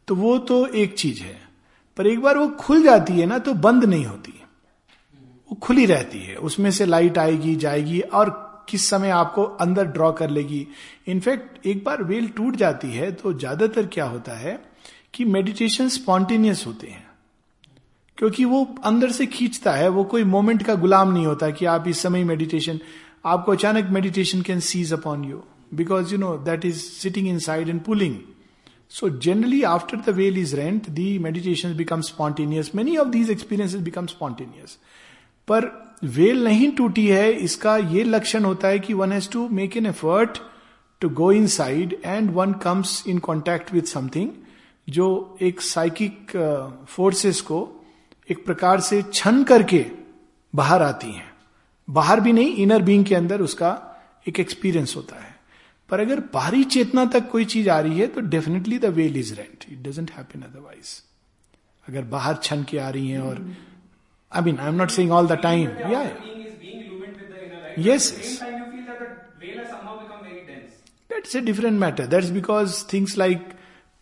तो 0.08 0.15
वो 0.15 0.38
तो 0.39 0.65
एक 0.67 0.98
चीज़ 0.98 1.22
है। 1.22 1.39
पर 1.98 2.08
एक 2.08 2.19
बार 2.22 2.38
वो 2.38 2.48
खुल 2.60 2.84
जाती 2.84 3.13
है 3.13 3.26
ना 3.26 3.38
तो 3.39 3.54
बंद 3.56 3.84
नहीं 3.86 4.06
होती 4.06 4.34
वो 5.50 5.56
खुली 5.58 5.86
रहती 5.86 6.19
है। 6.19 6.36
उसमें 6.38 6.69
से 6.72 6.86
लाइट 6.86 7.17
आएगी, 7.17 7.56
जाएगी, 7.56 8.00
और 8.02 8.30
किस 8.69 8.88
समय 8.89 9.10
आपको 9.10 9.43
अंदर 9.43 9.86
ड्रॉ 9.86 10.12
कर 10.12 10.30
लेगी। 10.30 10.65
इनफैक्ट 11.08 11.65
एक 11.67 11.84
बार 11.84 12.04
वेल 12.04 12.28
टूट 12.28 12.56
जाती 12.56 12.88
है 12.88 13.12
तो 13.12 13.34
ज़्यादातर 13.34 13.86
क्या 13.86 14.06
होता 14.06 14.34
है 14.34 14.60
कि 15.13 15.26
मेडिटेशन 15.26 15.89
स्पॉन्टेनियस 15.89 16.63
होते 16.67 16.88
हैं। 16.88 17.08
क्योंकि 18.17 18.45
वो 18.45 18.63
अंदर 18.84 19.12
से 19.12 19.26
खींचता 19.26 19.72
है, 19.72 19.88
वो 19.89 20.04
कोई 20.04 20.24
मोमेंट 20.26 20.63
का 20.63 20.76
गुलाम 20.76 21.12
नहीं 21.13 21.26
होता 21.26 21.50
कि 21.50 21.65
आप 21.65 21.88
इस 21.88 22.02
समय 22.02 22.24
मेडिटेशन 22.24 22.80
आपको 23.25 23.51
अचानक 23.51 23.89
meditation 23.91 24.41
can 24.41 24.60
seize 24.60 24.93
upon 24.93 25.23
you 25.23 25.41
because 25.73 26.12
you 26.12 26.17
know 26.19 26.36
that 26.45 26.65
is 26.65 26.82
sitting 26.82 27.27
inside 27.39 27.69
and 27.69 27.82
pulling 27.84 28.15
so 28.89 29.10
generally 29.10 29.62
after 29.63 29.97
the 29.97 30.15
veil 30.15 30.38
is 30.38 30.55
rent 30.55 30.89
the 30.89 31.17
meditation 31.19 31.75
become 31.77 32.01
spontaneous 32.01 32.71
many 32.75 32.97
of 32.97 33.08
these 33.08 33.29
experiences 33.32 33.82
become 33.82 34.05
spontaneous 34.05 34.77
पर 35.47 35.71
well 36.03 36.43
नहीं 36.43 36.71
टूटी 36.71 37.05
है, 37.08 37.32
इसका 37.32 37.75
ये 37.77 38.03
लक्षण 38.03 38.43
होता 38.43 38.67
है 38.67 38.79
कि 38.79 38.93
one 38.93 39.12
has 39.12 39.29
to 39.29 39.47
make 39.49 39.77
an 39.77 39.86
effort 39.86 40.38
to 41.01 41.10
go 41.10 41.32
inside 41.47 41.97
and 42.05 42.32
one 42.34 42.53
comes 42.53 43.03
in 43.08 43.17
contact 43.19 43.73
with 43.73 43.84
something 43.84 44.29
जो 44.88 45.38
एक 45.41 45.62
साइकिक 45.62 46.32
फोर्सेस 46.89 47.41
को 47.41 47.67
एक 48.29 48.45
प्रकार 48.45 48.79
से 48.79 49.01
छन 49.13 49.43
करके 49.43 49.86
बाहर 50.53 50.82
आती 50.82 51.12
हैं। 51.12 51.29
बाहर 51.89 52.19
भी 52.19 52.34
नहीं 52.34 52.56
इनर 52.56 52.82
बींग 52.82 53.06
के 53.06 53.15
अंदर 53.15 53.41
उसका 53.41 53.71
एक 54.28 54.39
एक्सपीरियंस 54.39 54.95
होता 54.95 55.15
है। 55.15 55.36
पर 55.89 55.99
अगर 55.99 56.19
बाहरी 56.34 56.63
चेतना 56.63 57.06
तक 57.06 57.30
कोई 57.30 57.45
चीज़ 57.45 57.69
आ 57.69 57.80
रही 57.80 57.99
है 57.99 58.08
तो 58.08 58.21
definitely 58.21 58.78
the 58.80 58.86
well 58.86 59.17
is 59.17 59.34
rent 59.34 59.65
it 59.71 60.12
happen 60.12 60.41
otherwise 60.41 61.02
अगर 61.89 62.02
बाहर 62.02 62.36
छन 62.43 62.63
के 62.63 62.78
आ 62.78 62.89
रही 62.89 63.10
है 63.10 63.21
और 63.21 63.39
I 64.32 64.41
mean 64.41 64.58
I 64.58 64.67
am 64.67 64.75
not 64.75 64.89
saying 64.89 65.12
all 65.12 65.28
the 65.28 65.39
time 65.43 65.69
या 65.93 66.04
yes 67.80 68.12
that's 71.10 71.36
a 71.36 71.39
different 71.39 71.80
matter 71.80 72.08
that's 72.08 72.30
because 72.30 72.84
things 72.93 73.17
like 73.17 73.49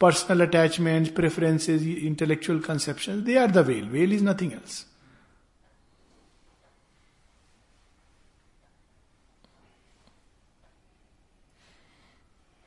personal 0.01 0.41
attachment 0.41 1.15
preferences 1.15 1.87
intellectual 1.87 2.59
conception 2.59 3.23
they 3.23 3.37
are 3.37 3.51
the 3.51 3.65
well 3.67 3.89
well 3.89 4.13
is 4.13 4.23
nothing 4.23 4.51
else 4.53 4.85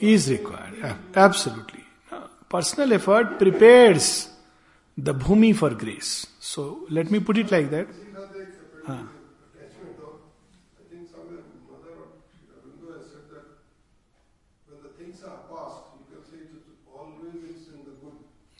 is 0.00 0.30
required. 0.30 0.96
Absolutely. 1.14 1.84
Personal 2.48 2.92
effort 2.94 3.38
prepares 3.38 4.30
the 4.96 5.14
bhumi 5.14 5.54
for 5.54 5.70
grace. 5.70 6.26
So 6.40 6.86
let 6.90 7.10
me 7.10 7.20
put 7.20 7.38
it 7.38 7.50
like 7.50 7.70
that. 7.70 7.86
Huh. 8.86 9.02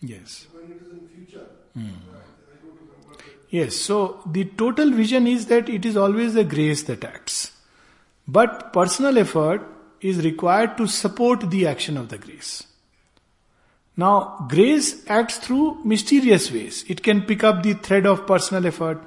Yes. 0.01 0.47
Future, 1.13 1.45
mm. 1.77 1.91
yes, 3.51 3.75
so 3.75 4.21
the 4.25 4.45
total 4.45 4.93
vision 4.93 5.27
is 5.27 5.47
that 5.47 5.69
it 5.69 5.85
is 5.85 5.97
always 5.97 6.35
the 6.35 6.45
grace 6.45 6.85
that 6.85 7.03
acts. 7.03 7.51
But 8.29 8.73
personal 8.73 9.19
effort 9.19 9.67
is 10.03 10.25
required 10.25 10.77
to 10.77 10.87
support 10.87 11.51
the 11.51 11.67
action 11.67 11.97
of 11.97 12.09
the 12.09 12.19
grace. 12.19 12.65
Now, 13.99 14.47
grace 14.49 15.09
acts 15.09 15.39
through 15.39 15.79
mysterious 15.85 16.53
ways. 16.53 16.85
It 16.89 17.03
can 17.03 17.23
pick 17.23 17.43
up 17.43 17.63
the 17.63 17.75
thread 17.75 18.07
of 18.07 18.27
personal 18.27 18.67
effort. 18.67 18.99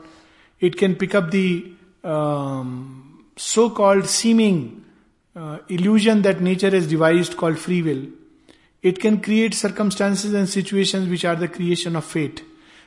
It 0.62 0.76
can 0.76 0.94
pick up 0.94 1.24
the 1.36 1.48
so 3.42 3.68
called 3.78 4.06
seeming 4.06 5.72
illusion 5.72 6.22
that 6.22 6.42
nature 6.42 6.76
is 6.76 6.90
devise 6.90 7.34
called 7.34 7.58
free 7.58 7.82
will 7.82 8.08
it 8.84 8.98
can 9.02 9.18
create 9.26 9.54
circumstances 9.54 10.34
and 10.34 10.48
situation 10.48 11.08
which 11.10 11.26
are 11.26 11.40
the 11.40 11.48
creation 11.56 11.96
of 11.96 12.10
fate 12.10 12.40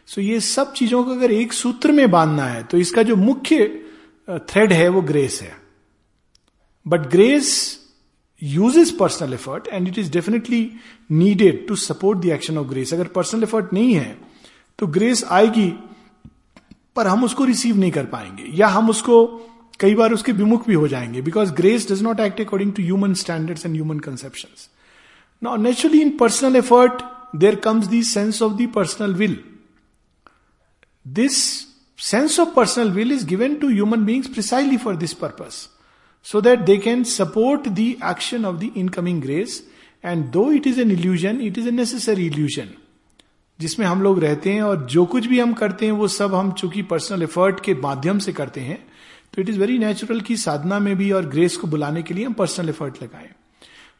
so 0.09 0.21
ये 0.21 0.39
सब 0.41 0.73
चीज़ों 0.73 1.03
को 1.05 1.11
अगर 1.11 1.33
एक 1.33 1.53
सूत्र 1.53 1.93
में 1.93 2.11
बांधना 2.11 2.47
है 2.47 2.63
तो 2.71 2.79
इसका 2.79 3.03
जो 3.03 3.17
मुख्य 3.17 3.67
थ्रेड 4.29 4.73
है 4.73 4.89
वो 4.89 5.03
ग्रेस 5.03 5.41
है 5.43 5.57
but 6.87 7.07
grace 7.11 7.51
uses 8.43 8.91
personal 8.91 9.33
effort 9.35 9.67
and 9.69 9.89
it 9.89 9.99
is 9.99 10.11
definitely 10.13 10.61
needed 11.11 11.67
to 11.69 11.77
support 11.77 12.19
the 12.19 12.31
action 12.33 12.59
of 12.59 12.67
grace 12.69 12.93
अगर 12.95 13.07
पर्सनल 13.17 13.43
एफर्ट 13.43 13.73
नहीं 13.73 13.95
है 13.95 14.17
तो 14.79 14.87
ग्रेस 14.97 15.25
आएगी 15.31 15.69
पर 16.97 17.07
हम 17.07 17.25
उसको 17.25 17.45
रिसीव 17.45 17.77
नहीं 17.77 17.91
कर 17.93 18.07
पाएँगे 18.07 18.51
या 18.57 18.69
हम 18.69 18.91
उसको 18.91 19.27
कई 19.81 19.95
बार 19.95 20.13
उसके 20.13 20.33
विमुख 20.33 20.67
भी 20.67 20.75
हो 20.75 20.89
जाएँगे 20.89 21.23
because 21.23 21.53
grace 21.53 21.91
does 21.93 22.03
not 22.03 22.21
act 22.21 22.41
according 22.41 22.73
to 22.73 22.83
human 22.83 23.15
standards 23.25 23.67
and 23.67 23.75
human 23.75 23.99
conception 23.99 24.49
now 25.43 25.57
naturally 25.57 26.01
in 26.01 26.17
personal 26.17 26.57
effort 26.57 27.03
there 27.37 27.55
comes 27.65 27.87
the 27.87 28.03
sense 28.03 28.43
of 28.43 28.53
the 28.53 28.71
personal 28.75 29.15
will 29.15 29.39
this 31.07 31.45
sense 31.99 32.39
of 32.39 32.55
personal 32.55 32.91
will 32.91 33.11
is 33.11 33.25
given 33.25 33.61
to 33.61 33.69
human 33.69 34.05
beings 34.05 34.29
precisely 34.29 34.77
for 34.77 34.97
this 34.97 35.15
purpose. 35.15 35.69
So 36.27 36.41
that 36.41 36.65
they 36.67 36.79
can 36.79 37.05
support 37.05 37.75
the 37.75 37.99
action 38.01 38.45
of 38.45 38.61
the 38.61 38.69
incoming 38.75 39.21
grace. 39.21 39.63
And 40.05 40.33
though 40.33 40.51
it 40.51 40.67
is 40.67 40.79
an 40.79 40.91
illusion, 40.91 41.41
it 41.41 41.59
is 41.59 41.67
a 41.67 41.73
necessary 41.73 42.27
illusion. 42.27 42.69
जिसमें 43.61 43.87
हम 43.87 44.03
लोग 44.03 44.19
रहते 44.19 44.53
हैं 44.53 44.63
और 44.63 44.87
जो 44.87 45.05
कुछ 45.07 45.27
भी 45.27 45.39
हम 45.41 45.53
करते 45.55 45.87
हैं 45.87 45.93
वो 45.93 46.09
सब 46.09 46.35
हम 46.35 46.51
चूँकि 46.53 46.83
पर्सनल 46.83 47.23
एफर्ट 47.23 47.61
के 47.61 47.75
माध्यम 47.75 48.19
से 48.19 48.33
करते 48.33 48.61
हैं 48.61 48.79
तो 49.35 49.43
इट 49.43 49.49
इज़ 49.49 49.59
वेरी 49.59 49.79
नेचुरल 49.79 50.21
कि 50.21 50.37
साधना 50.37 50.79
में 50.79 50.97
भी 50.97 51.11
और 51.13 51.27
ग्रेस 51.27 51.57
को 51.57 51.67
बुलाने 51.67 52.03
के 52.03 52.15
लिए 52.15 52.25
हम 52.25 52.33
पर्सनल 52.33 52.69
एफर्ट 52.69 53.03
लगाएँ 53.03 53.29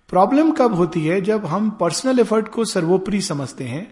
प्रॉब्लम 0.09 0.51
कब 0.51 0.75
होती 0.75 1.05
है 1.07 1.21
जब 1.21 1.47
हम 1.47 1.71
पर्सनल 1.81 2.21
एफर्ट 2.21 2.49
को 2.49 2.65
सर्वोपरि 2.65 3.21
समझते 3.21 3.65
हैं 3.65 3.87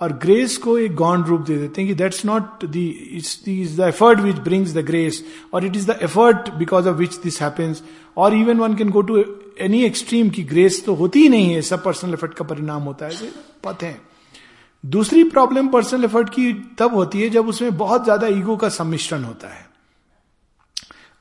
और 0.00 0.12
ग्रेस 0.22 0.56
को 0.56 0.76
एक 0.78 0.94
गौंड 0.94 1.26
रूप 1.26 1.40
दे 1.40 1.56
देते 1.58 1.82
हैं 1.82 1.88
कि 1.88 1.94
that's 1.94 2.24
not 2.26 2.64
the 2.66 2.86
is 3.16 3.76
the 3.76 3.84
effort 3.88 4.20
which 4.20 4.36
brings 4.44 4.72
the 4.74 4.84
grace 4.86 5.22
और 5.54 5.64
it 5.64 5.76
is 5.76 5.90
the 5.90 5.98
effort 6.02 6.50
because 6.54 6.88
of 6.88 6.96
which 6.96 7.16
this 7.22 7.40
happens 7.42 7.82
और 8.16 8.34
even 8.34 8.58
one 8.58 8.74
can 8.76 8.90
go 8.90 9.02
to 9.02 9.24
any 9.60 9.82
extreme 9.84 10.30
की 10.30 10.42
ग्रेस 10.44 10.82
तो 10.86 10.94
होती 10.94 11.20
ही 11.20 11.28
नहीं 11.28 11.52
है, 11.54 11.60
सब 11.62 11.82
पर्सनल 11.84 12.12
एफर्ट 12.12 12.34
का 12.34 12.44
परिणाम 12.44 12.82
होता 12.82 13.06
है 13.06 13.30
पथ 13.64 13.82
है। 13.82 14.00
दूसरी 14.84 15.22
प्रॉब्लम 15.24 15.68
पर्सनल 15.68 16.04
एफर्ट 16.04 16.28
की 16.30 16.52
तब 16.78 16.94
होती 16.94 17.22
है 17.22 17.28
जब 17.30 17.48
उसमें 17.48 17.76
बहुत 17.78 18.04
ज़्यादा 18.04 18.26
ईगो 18.28 18.56
का 18.56 18.68
सम्मिश्रण 18.70 19.24
होता 19.24 19.48
है। 19.48 19.66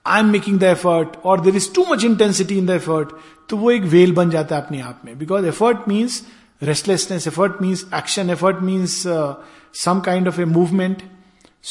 I 0.06 0.20
am 0.20 0.32
making 0.32 0.60
the 0.60 0.64
effort 0.64 1.16
और 1.26 1.42
there 1.42 1.56
is 1.56 1.72
too 1.76 1.86
much 1.92 2.04
intensity 2.06 2.58
in 2.58 2.66
the 2.66 2.70
effort 2.72 3.10
तो 3.50 3.58
वो 3.58 3.72
एक 3.72 3.84
वेल 3.92 4.14
बन 4.16 4.30
जाता 4.30 4.56
है 4.56 4.62
अपने 4.62 4.82
आप 4.82 5.02
में 5.06 5.18
because 5.20 5.46
effort 5.48 5.88
means 5.88 6.22
restlessness 6.66 7.28
effort 7.28 7.62
means 7.62 7.86
action 7.92 8.30
effort 8.30 8.62
means 8.62 9.06
uh, 9.08 9.36
some 9.72 10.02
kind 10.02 10.28
of 10.28 10.40
a 10.40 10.46
movement. 10.46 10.96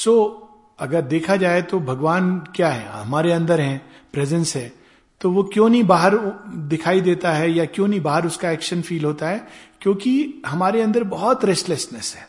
So 0.05 0.33
अगर 0.79 1.03
देखा 1.03 1.37
जाए 1.37 1.63
तो 1.63 1.81
भगवान 1.81 2.39
क्या 2.39 2.69
है? 2.69 2.89
हमारे 2.89 3.33
अंदर 3.33 3.61
है 3.61 3.87
प्रेजेंस 4.13 4.57
है। 4.57 4.73
तो 5.21 5.31
वो 5.31 5.43
क्यों 5.43 5.69
नहीं 5.69 5.85
बाहर 5.85 6.17
दिखाई 6.47 7.01
देता 7.01 7.33
है 7.33 7.53
या 7.53 7.65
क्यों 7.65 7.89
नहीं 7.89 8.01
बाहर 8.01 8.27
उसका 8.27 8.51
एक्शन 8.51 8.83
फील 8.83 9.05
होता 9.05 9.29
है? 9.29 9.49
क्योंकि 9.81 10.43
हमारे 10.47 10.83
अंदर 10.83 11.05
बहुत 11.05 11.45
रेस्टलेसनेस 11.45 12.15
है। 12.17 12.29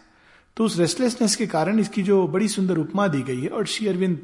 तो 0.58 0.63
उस 0.63 0.80
रेस्टलेसनेस 0.80 1.36
के 1.36 1.47
कारण 1.47 1.80
इसकी 1.80 2.04
जो 2.04 2.28
बड़ी 2.28 2.47
सुंदर 2.47 2.78
उपमा 2.78 3.08
दी 3.08 3.21
गई 3.21 3.41
है 3.41 3.47
और 3.47 3.65
श्री 3.65 3.88
अरविंद 3.88 4.17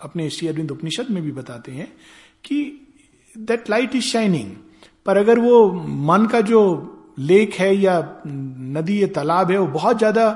अपने 0.00 0.30
श्री 0.30 0.48
अरविंद 0.48 0.70
उपनिषद 0.70 1.06
में 1.10 1.22
भी 1.22 1.32
बताते 1.32 1.72
हैं 1.72 1.92
कि 2.44 2.86
दैट 3.38 3.70
लाइट 3.70 3.94
इज़ 3.94 4.04
शाइनिंग 4.04 4.52
पर 5.06 5.16
अगर 5.16 5.38
वो 5.38 5.72
मन 5.86 6.26
का 6.26 6.40
जो 6.40 6.90
लेक 7.18 7.54
है 7.54 7.74
या 7.76 7.98
नदी 8.26 9.02
या 9.02 9.06
तालाब 9.14 9.50
है, 9.50 9.58
वो 9.58 9.66
बहुत 9.68 9.98
ज़्यादा 9.98 10.26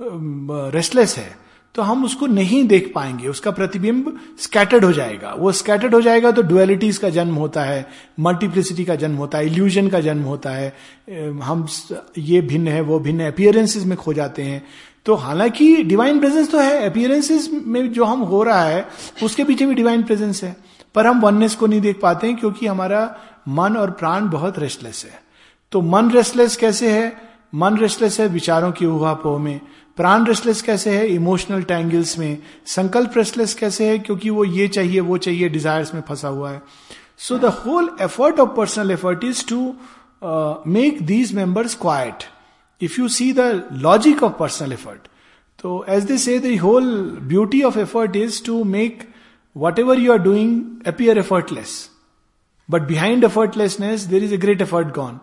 रेस्टलेस 0.00 1.16
है। 1.18 1.36
तो 1.74 1.82
हम 1.82 2.04
उसको 2.04 2.26
नहीं 2.26 2.62
देख 2.68 2.90
पाएँगे। 2.94 3.28
उसका 3.28 3.50
प्रतिबिंब 3.50 4.18
स्कैटर्ड 4.40 4.84
हो 4.84 4.92
जाएगा। 4.92 5.32
वो 5.38 5.52
स्कैटर्ड 5.52 5.94
हो 5.94 6.00
जाएगा 6.00 6.30
तो 6.30 6.42
डुअलिटीज 6.42 6.98
का 6.98 7.08
जन्म 7.08 7.34
होता 7.34 7.62
है 7.62 7.86
मल्टीप्लिसिटी 8.20 8.84
का 8.84 8.94
जन्म 8.94 9.16
होता 9.16 9.38
है 9.38 9.46
इल्यूजन 9.46 9.88
का 9.88 10.00
जन्म 10.00 10.22
होता 10.22 10.50
है। 10.50 10.72
हम 11.42 11.66
ये 12.18 12.40
भिन्न 12.42 12.68
है, 12.68 12.80
वो 12.80 12.98
भिन्न 12.98 13.26
अपियरेंसेज 13.26 13.84
में 13.84 13.96
खो 13.98 14.12
जाते 14.12 14.42
हैं। 14.42 14.62
तो 15.06 15.14
हालाँकि 15.16 15.82
डिवाइन 15.84 16.18
प्रेजेंस 16.20 16.50
तो 16.50 16.58
है 16.58 16.90
अपियरेंसेज 16.90 17.50
में 17.52 17.92
जो 17.92 18.04
हम 18.04 18.20
हो 18.22 18.42
रहा 18.42 18.64
है, 18.64 18.86
उसके 19.22 19.44
पीछे 19.44 19.66
भी 19.66 19.74
डिवाइन 19.74 20.02
प्रेजेंस 20.02 20.42
है। 20.44 20.56
पर 20.94 21.06
हम 21.06 21.20
वननेस 21.20 21.54
को 21.54 21.66
नहीं 21.66 21.80
देख 21.80 22.00
पाते 22.02 22.26
हैं 22.26 22.36
क्योंकि 22.36 22.66
हमारा 22.66 23.02
मन 23.48 23.76
और 23.76 23.90
प्राण 23.90 24.28
बहुत 24.30 24.58
रेस्टलेस 24.58 25.04
है। 25.04 25.27
तो 25.72 25.80
मन 25.82 26.10
रेस्टलेस 26.10 26.56
कैसे 26.56 26.90
है? 26.90 27.12
मन 27.54 27.76
रेस्टलेस 27.76 28.20
है 28.20 28.26
विचारों 28.28 28.70
की 28.72 28.86
उहापोह 28.86 29.38
में। 29.38 29.60
प्राण 29.96 30.26
रेस्टलेस 30.26 30.62
कैसे 30.62 30.96
है? 30.96 31.06
इमोशनल 31.08 31.62
टैंगल्स 31.62 32.18
में। 32.18 32.38
संकल्प 32.66 33.16
रेस्टलेस 33.16 33.54
कैसे 33.54 33.88
है? 33.88 33.98
क्योंकि 33.98 34.30
वो 34.30 34.44
ये 34.44 34.68
चाहिए, 34.68 35.00
वो 35.00 35.18
चाहिए 35.18 35.48
डिजायर्स 35.48 35.94
में 35.94 36.02
फंसा 36.08 36.28
हुआ 36.28 36.50
है। 36.50 36.62
So 37.18 37.38
the 37.38 37.44
whole 37.44 37.90
effort 38.00 38.40
of 38.40 38.48
personal 38.56 38.90
effort 38.90 39.24
is 39.24 39.44
to 39.48 39.74
make 40.72 41.02
these 41.02 41.32
members 41.34 41.74
quiet 41.74 42.24
if 42.80 43.00
you 43.00 43.08
see 43.08 43.32
the 43.32 43.68
logic 43.72 44.22
of 44.22 44.32
personal 44.32 44.72
effort 44.72 45.08
तो 45.58 45.84
as 45.88 46.04
they 46.04 46.18
say 46.18 46.38
the 46.38 46.58
whole 46.60 46.86
beauty 47.22 47.62
of 47.62 47.78
effort 47.78 48.16
is 48.16 48.42
to 48.46 48.62
make 48.64 49.02
whatever 49.78 50.00
you 50.00 50.12
are 50.12 50.18
doing 50.18 50.62
appear 50.86 51.18
effortless 51.18 51.90
but 52.68 52.82
behind 52.82 53.24
effortlessness 53.24 54.00
there 54.00 54.24
is 54.24 54.34
a 54.34 54.38
great 54.38 54.62
effort 54.62 54.94
gone 54.94 55.18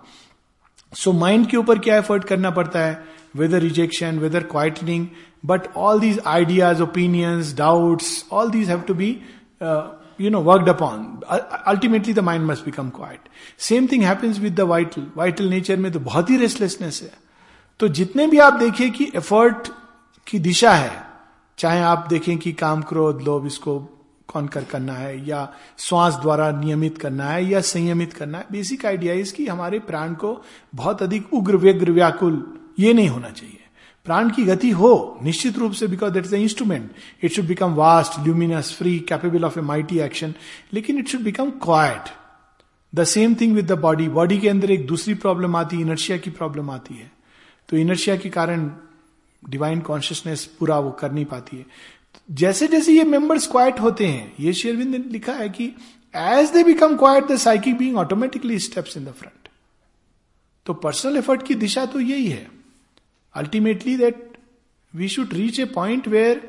so 0.94 1.12
mind 1.14 1.48
के 1.48 1.58
ऊपर 1.58 1.80
क्या 1.80 1.98
effort 1.98 2.24
करना 2.24 2.50
पड़ता 2.52 2.80
है? 2.80 3.04
Whether 3.36 3.60
rejection 3.60 4.20
whether 4.20 4.44
quietening 4.46 5.08
but 5.46 5.68
all 5.78 6.00
these 6.00 6.20
ideas 6.28 6.82
opinions 6.82 7.56
doubts 7.58 8.26
all 8.32 8.50
these 8.52 8.70
have 8.70 8.82
to 8.82 8.94
be 8.94 9.10
you 10.22 10.30
know 10.30 10.42
worked 10.42 10.70
upon 10.70 11.20
ultimately 11.68 12.14
the 12.14 12.20
mind 12.20 12.46
must 12.46 12.66
become 12.66 12.90
quiet 12.90 13.30
same 13.60 13.88
thing 13.88 14.04
happens 14.04 14.40
with 14.40 14.56
the 14.56 14.62
vital 14.62 15.08
vital 15.18 15.50
nature 15.50 15.78
में 15.78 15.92
तो 15.92 16.00
बहुत 16.02 16.30
ही 16.30 16.38
restlessness 16.38 17.02
है। 17.04 17.12
तो 17.80 17.88
जितने 17.90 18.28
भी 18.28 18.40
आप 18.40 18.54
देखिए 18.54 18.90
कि 18.90 19.12
एफर्ट 19.16 19.68
की 20.28 20.40
दिशा 20.40 20.74
है, 20.74 21.04
चाहे 21.58 21.82
आप 21.82 22.06
देखें 22.10 22.38
कि 22.38 22.52
काम 22.54 22.82
क्रोध, 22.82 23.22
लोभ, 23.22 23.46
इसको 23.48 23.95
कॉन्कर 24.36 24.64
करना 24.64 24.94
है, 24.94 25.28
या 25.28 25.42
श्वास 25.80 26.14
द्वारा 26.22 26.52
नियमित 26.52 26.98
करना 26.98 27.30
है, 27.30 27.44
या 27.46 27.62
संयमित 27.64 28.14
करना 28.14 28.38
है। 28.38 28.46
बेसिक 28.52 28.86
आइडिया 28.86 29.14
इज़ 29.16 29.34
कि 29.34 29.48
हमारे 29.48 29.80
प्राण 29.82 30.14
को 30.14 30.42
बहुत 30.76 31.04
अधिक 31.04 31.34
उग्र, 31.34 31.58
व्यग्र, 31.58 31.92
व्याकुल, 31.92 32.44
ये 32.80 32.94
नहीं 32.94 33.10
होना 33.10 33.30
चाहिए। 33.30 33.60
प्राण 34.06 34.30
की 34.30 34.44
गति 34.44 34.70
हो, 34.72 35.20
निश्चित 35.24 35.58
रूप 35.58 35.72
से 35.72 35.88
because 35.88 36.14
that 36.14 36.26
is 36.26 36.36
instrument 36.36 36.92
it 37.24 37.32
should 37.32 37.46
become 37.46 37.74
vast 37.74 38.20
luminous 38.24 38.72
free 38.78 38.98
capable 39.10 39.46
of 39.46 39.58
a 39.60 39.62
mighty 39.62 40.00
action 40.00 40.34
लेकिन 40.74 40.98
it 41.00 41.08
should 41.08 41.22
become 41.22 41.50
quiet 41.64 42.10
the 42.94 43.04
same 43.04 43.36
thing 43.36 43.56
with 43.56 43.72
the 43.72 43.78
body 43.80 44.08
body 44.10 44.38
के 44.38 44.50
अंदर 44.50 44.72
एक 44.72 44.86
दूसरी 44.88 45.14
प्रॉब्लम 45.14 45.56
आती 45.56 45.76
है 45.76 45.82
इनर्शिया 45.82 46.18
की 46.18 46.30
प्रॉब्लम 46.30 46.70
आती 46.70 46.96
है। 46.96 47.12
तो 47.70 47.78
इनर्शिया 47.78 48.16
के 48.16 48.30
कारण 48.30 48.70
डिवाइन 49.44 49.80
कॉन्शियसनेस 49.80 50.46
पूरा 50.60 50.80
वो 50.80 50.92
कर 50.92 51.12
नहीं 51.12 51.26
पाती 51.26 51.58
है। 51.58 51.66
जैसे 52.32 52.68
जैसे 52.68 52.94
ये 52.94 53.04
मेंबर्स 53.04 53.48
क्वाइट 53.48 53.80
होते 53.80 54.06
हैं, 54.08 54.34
ये 54.40 54.54
शेरविंद 54.54 54.90
ने 54.90 54.98
लिखा 55.12 55.34
है 55.34 55.50
कि 55.50 55.66
as 56.14 56.50
they 56.50 56.64
become 56.64 56.96
quiet 56.98 57.28
the 57.28 57.38
psychic 57.38 57.78
being 57.78 57.98
automatically 57.98 58.60
steps 58.60 58.98
in 58.98 59.06
the 59.06 59.12
front 59.12 59.50
तो 60.66 60.74
पर्सनल 60.74 61.18
एफर्ट 61.18 61.46
की 61.48 61.56
दिशा 61.56 61.86
तो 61.86 62.00
यही 62.00 62.28
है। 62.28 62.48
Ultimately 63.36 63.96
that 63.98 64.38
we 64.94 65.08
should 65.10 65.34
reach 65.34 65.60
a 65.60 65.66
point 65.66 66.08
where 66.08 66.42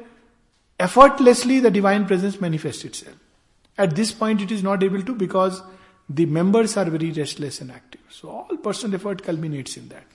effortlessly 0.81 1.61
the 1.61 1.73
divine 1.73 2.05
presence 2.07 2.39
manifest 2.43 2.87
itself 2.95 3.81
at 3.81 3.93
this 3.93 4.11
point 4.13 4.43
it 4.43 4.53
is 4.53 4.65
not 4.65 4.83
able 4.83 5.03
to 5.03 5.15
because 5.15 5.61
the 6.09 6.27
members 6.31 6.79
are 6.79 6.91
very 6.91 7.11
restless 7.11 7.59
and 7.63 7.71
active 7.71 8.15
so 8.21 8.29
all 8.29 8.57
personal 8.57 8.95
effort 8.95 9.21
culminates 9.21 9.79
in 9.79 9.89
that 9.89 10.07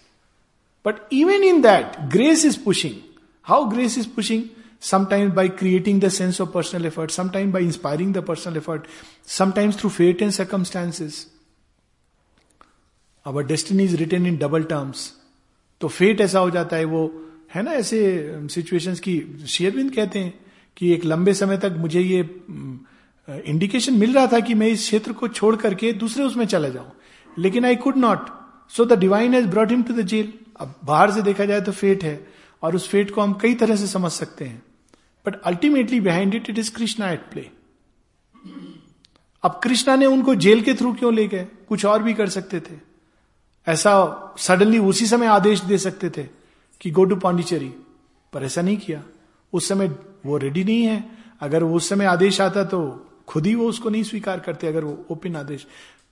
but 0.86 1.14
even 1.14 1.44
in 1.44 1.62
that 1.62 2.00
grace 2.12 2.46
is 2.46 2.60
pushing 2.64 2.96
how 3.44 3.66
grace 3.66 3.98
is 3.98 4.08
pushing 4.10 4.44
sometimes 4.82 5.34
by 5.34 5.48
creating 5.50 6.00
the 6.00 6.10
sense 6.10 6.40
of 6.40 6.52
personal 6.52 6.86
effort, 6.88 7.12
sometimes 7.12 7.54
by 7.54 7.60
inspiring 7.62 8.14
the 8.14 8.22
personal 8.22 8.58
effort, 8.58 8.88
sometimes 9.24 9.76
through 9.76 9.92
fate 9.92 10.22
and 10.22 10.34
circumstances. 10.34 11.28
Our 13.26 13.44
destiny 13.44 13.84
is 13.84 14.00
written 14.00 14.26
in 14.26 14.38
double 14.38 14.64
terms. 14.66 15.12
तो 15.82 15.88
fate 15.88 16.22
ऐसा 16.22 16.40
हो 16.40 16.50
जाता 16.50 16.76
है 16.76 16.86
वो 16.86 17.02
है 17.54 17.62
ना 17.64 17.72
ऐसे 17.74 18.00
situations 18.50 19.00
की 19.00 19.14
शेयरविंद 19.48 19.94
कहते 19.96 20.20
हैं 20.20 20.34
कि 20.78 20.92
एक 20.94 21.06
लंबे 21.06 21.34
समय 21.34 21.58
तक 21.58 21.76
मुझे 21.78 22.02
ये 22.02 22.20
इंडिकेशन 23.28 23.94
मिल 23.94 24.14
रहा 24.16 24.28
था 24.34 24.40
कि 24.40 24.54
मैं 24.54 24.68
इस 24.68 24.88
क्षेत्र 24.88 25.14
को 25.14 25.28
छोड़ 25.28 25.56
करके 25.56 25.92
दूसरे 26.04 26.24
उसमें 26.24 26.46
चला 26.46 26.70
जाऊँ 26.70 26.92
लेकिन 27.38 27.66
I 27.66 27.76
could 27.86 27.98
not 27.98 28.30
so 28.76 28.86
the 28.86 29.00
divine 29.00 29.34
has 29.34 29.48
brought 29.48 29.72
him 29.72 29.84
to 29.84 29.94
the 29.94 30.06
jail 30.14 30.34
अब 30.60 30.76
बाहर 30.86 31.12
से 31.12 31.22
देखा 31.22 31.46
जाए 31.46 31.62
तो 31.62 31.72
फेट 31.72 32.04
है 32.04 32.20
और 32.64 32.76
उस 32.76 32.88
फेट 32.90 33.12
को 33.12 33.22
हम 33.22 33.34
कई 33.42 33.54
तरह 33.62 33.76
से 33.76 33.88
समझ 33.88 34.12
सकते 34.12 34.46
हैं 34.46 34.64
but 35.26 35.42
ultimately 35.42 36.00
behind 36.00 36.36
it 36.36 36.50
it 36.50 36.60
is 36.60 36.72
Krishna 36.72 37.12
at 37.12 37.20
play 37.20 37.50
अब 39.44 39.60
कृष्णा 39.64 39.96
ने 39.96 40.06
उनको 40.06 40.36
जेल 40.36 40.62
के 40.62 40.74
थ्रू 40.74 40.94
क्यों 40.94 41.14
ले 41.14 41.28
गए? 41.28 41.48
कुछ 41.70 41.86
और 41.86 42.04
भी 42.04 42.14
कर 42.14 42.30
सकते 42.30 42.60
थे। 42.60 42.76
ऐसा 43.68 44.36
सडनली 44.38 44.80
उसी 44.80 45.06
समय 45.06 45.26
आदेश 45.26 45.62
दे 45.62 45.78
सकते 45.78 46.10
थे 46.10 46.24
कि 46.82 46.92
गो 46.92 47.06
टू 47.06 47.16
पांडिचेरी 47.16 47.74
पर 48.34 48.44
ऐसा 48.44 48.62
नहीं 48.62 48.78
किया। 48.78 49.04
उस 49.54 49.68
समय 49.68 49.88
वो 50.26 50.38
रेडी 50.38 50.64
नहीं 50.64 50.84
है। 50.84 51.10
अगर 51.42 51.64
उस 51.64 51.90
समय 51.90 52.06
आदेश 52.06 52.42
आता 52.42 52.64
तो 52.64 53.08
खुद 53.28 53.46
ही 53.46 53.56
वो 53.56 53.68
उसको 53.68 53.90
नहीं 53.90 54.04
स्वीकार 54.04 54.40
करते 54.40 54.68
अगर 54.68 54.84
वो 54.84 55.06
open 55.10 55.36
Adesh. 55.36 55.68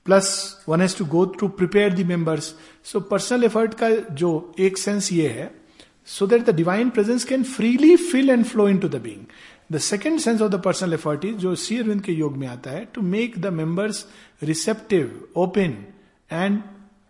Plus 0.05 0.57
one 0.69 0.81
has 0.81 0.97
to 0.97 1.05
go 1.05 1.25
to 1.25 1.47
prepare 1.47 1.93
the 1.93 2.03
members 2.03 2.53
so 2.83 2.99
personal 2.99 3.43
effort 3.43 3.73
का 3.73 3.89
जो 3.89 4.55
एक 4.59 4.77
सेंस 4.77 5.11
ये 5.13 5.29
है 5.29 5.58
that 6.27 6.41
the 6.41 6.55
divine 6.55 6.89
presence 6.89 7.23
can 7.23 7.43
freely 7.43 7.95
fill 7.95 8.29
and 8.29 8.45
flow 8.45 8.69
into 8.77 8.89
the 8.89 8.95
being 8.95 9.25
the 9.71 9.77
second 9.77 10.19
sense 10.19 10.41
of 10.41 10.51
the 10.51 10.61
personal 10.61 10.93
effort 10.93 11.25
is 11.25 11.35
जो 11.35 11.55
सी 11.55 11.77
अरविंद 11.77 12.01
के 12.01 12.11
योग 12.11 12.37
में 12.37 12.47
आता 12.47 12.71
है 12.71 12.85
to 12.85 13.01
make 13.01 13.39
the 13.39 13.47
members 13.53 14.05
receptive 14.43 15.27
open 15.35 15.85
and 16.31 16.61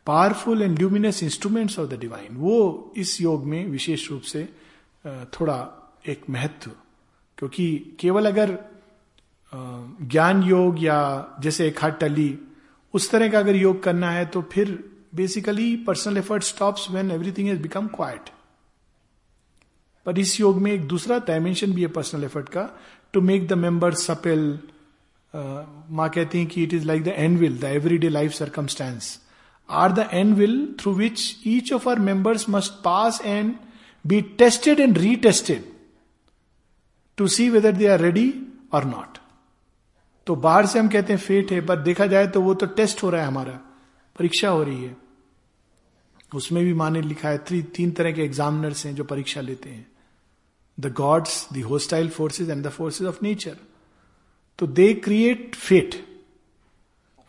powerful 0.06 0.62
and 0.62 0.78
luminous 0.78 1.24
instruments 1.24 1.80
of 1.80 1.89
the 1.89 2.00
divine 2.00 2.36
वो 2.36 2.93
इस 2.97 3.22
योग 3.22 3.45
में 3.45 3.68
विशेष 3.68 4.12
रूप 4.12 4.22
से 4.22 4.50
थोड़ा 5.06 5.58
एक 6.08 6.22
महत्व। 6.30 6.72
क्योंकि 7.38 7.97
केवल 8.00 8.26
अगर 8.26 8.58
ज्ञान 10.02 10.43
योग 10.43 10.84
या 10.84 11.00
जैसे 11.39 11.68
एक 11.68 11.80
हाथ 11.80 11.91
टली 11.91 12.39
उस 12.93 13.12
तरह 13.12 13.30
का 13.30 13.39
अगर 13.39 13.56
योग 13.56 13.84
करना 13.84 14.12
है 14.12 14.26
तो 14.26 14.41
फिर 14.41 14.91
basically 15.16 15.76
personal 15.76 16.18
effort 16.18 16.43
stops 16.43 16.91
when 16.91 17.12
everything 17.12 17.50
is 17.50 17.60
become 17.60 17.88
quiet 17.88 18.30
पर 20.06 20.20
इस 20.20 20.39
योग 20.39 20.58
में 20.58 20.72
एक 20.72 20.88
दूसरा 20.88 21.20
डायमेंशन 21.20 21.74
भी 21.74 21.82
है 21.82 21.88
पर्सनल 21.88 22.24
एफर्ट 22.24 22.50
का 22.50 22.80
to 23.14 23.22
make 23.22 23.47
the 23.47 23.54
member 23.54 23.93
supple 23.93 24.60
माँ 25.91 26.10
कहती 26.10 26.38
हैं 26.38 26.47
कि 26.47 26.64
it 26.64 26.74
is 26.74 26.86
like 26.86 27.04
the 27.04 27.08
anvil 27.38 27.58
the 27.58 27.64
everyday 27.97 28.10
life 28.10 28.32
circumstance 28.32 29.20
are 29.70 29.91
the 29.91 30.10
anvil 30.34 30.76
through 30.80 30.93
which 30.93 31.38
each 31.47 31.74
of 31.74 31.89
our 31.89 32.00
members 32.00 32.50
must 32.50 32.74
pass 32.84 33.22
and 33.26 33.56
be 34.08 34.22
tested 34.22 34.80
and 34.80 34.97
retested 34.97 35.64
to 37.18 37.28
see 37.28 37.50
whether 37.50 37.72
they 37.72 37.88
are 37.88 38.00
ready 38.00 38.34
or 38.74 38.86
not 38.86 39.18
तो 40.28 40.36
बाहर 40.36 40.66
से 40.66 40.80
हम 40.80 40.88
कहते 40.88 41.14
हैं 41.14 41.20
fate 41.20 41.52
है 41.52 41.62
पर 41.62 41.80
देखा 41.80 42.06
जाए 42.06 42.28
तो 42.28 42.41
वो 42.41 42.54
तो 42.54 42.66
टेस्ट 42.66 43.04
हो 43.04 43.10
रहा 43.10 43.22
है 43.22 43.28
हमारा, 43.28 43.52
परीक्षा 44.20 44.50
हो 44.50 44.64
रही 44.64 44.84
है। 44.84 45.09
उसमें 46.32 46.64
भी 46.66 46.74
माने 46.74 47.02
लिखा 47.02 47.30
है 47.30 47.38
थ्री 47.38 47.62
तीन 47.76 47.92
तरह 47.92 48.12
के 48.12 48.22
एग्जामिनर्स 48.22 48.86
हैं 48.86 48.94
जो 48.96 49.04
परीक्षा 49.04 49.42
लेते 49.42 49.70
हैं। 49.70 49.86
The 50.78 50.94
gods 50.94 51.48
the 51.54 51.64
hostile 51.64 52.10
forces 52.10 52.50
and 52.50 52.64
the 52.66 52.70
forces 52.70 53.08
of 53.08 53.18
nature 53.24 53.56
तो 54.60 54.68
दे 54.68 54.94
क्रिएट 54.94 55.56
फेट 55.56 55.96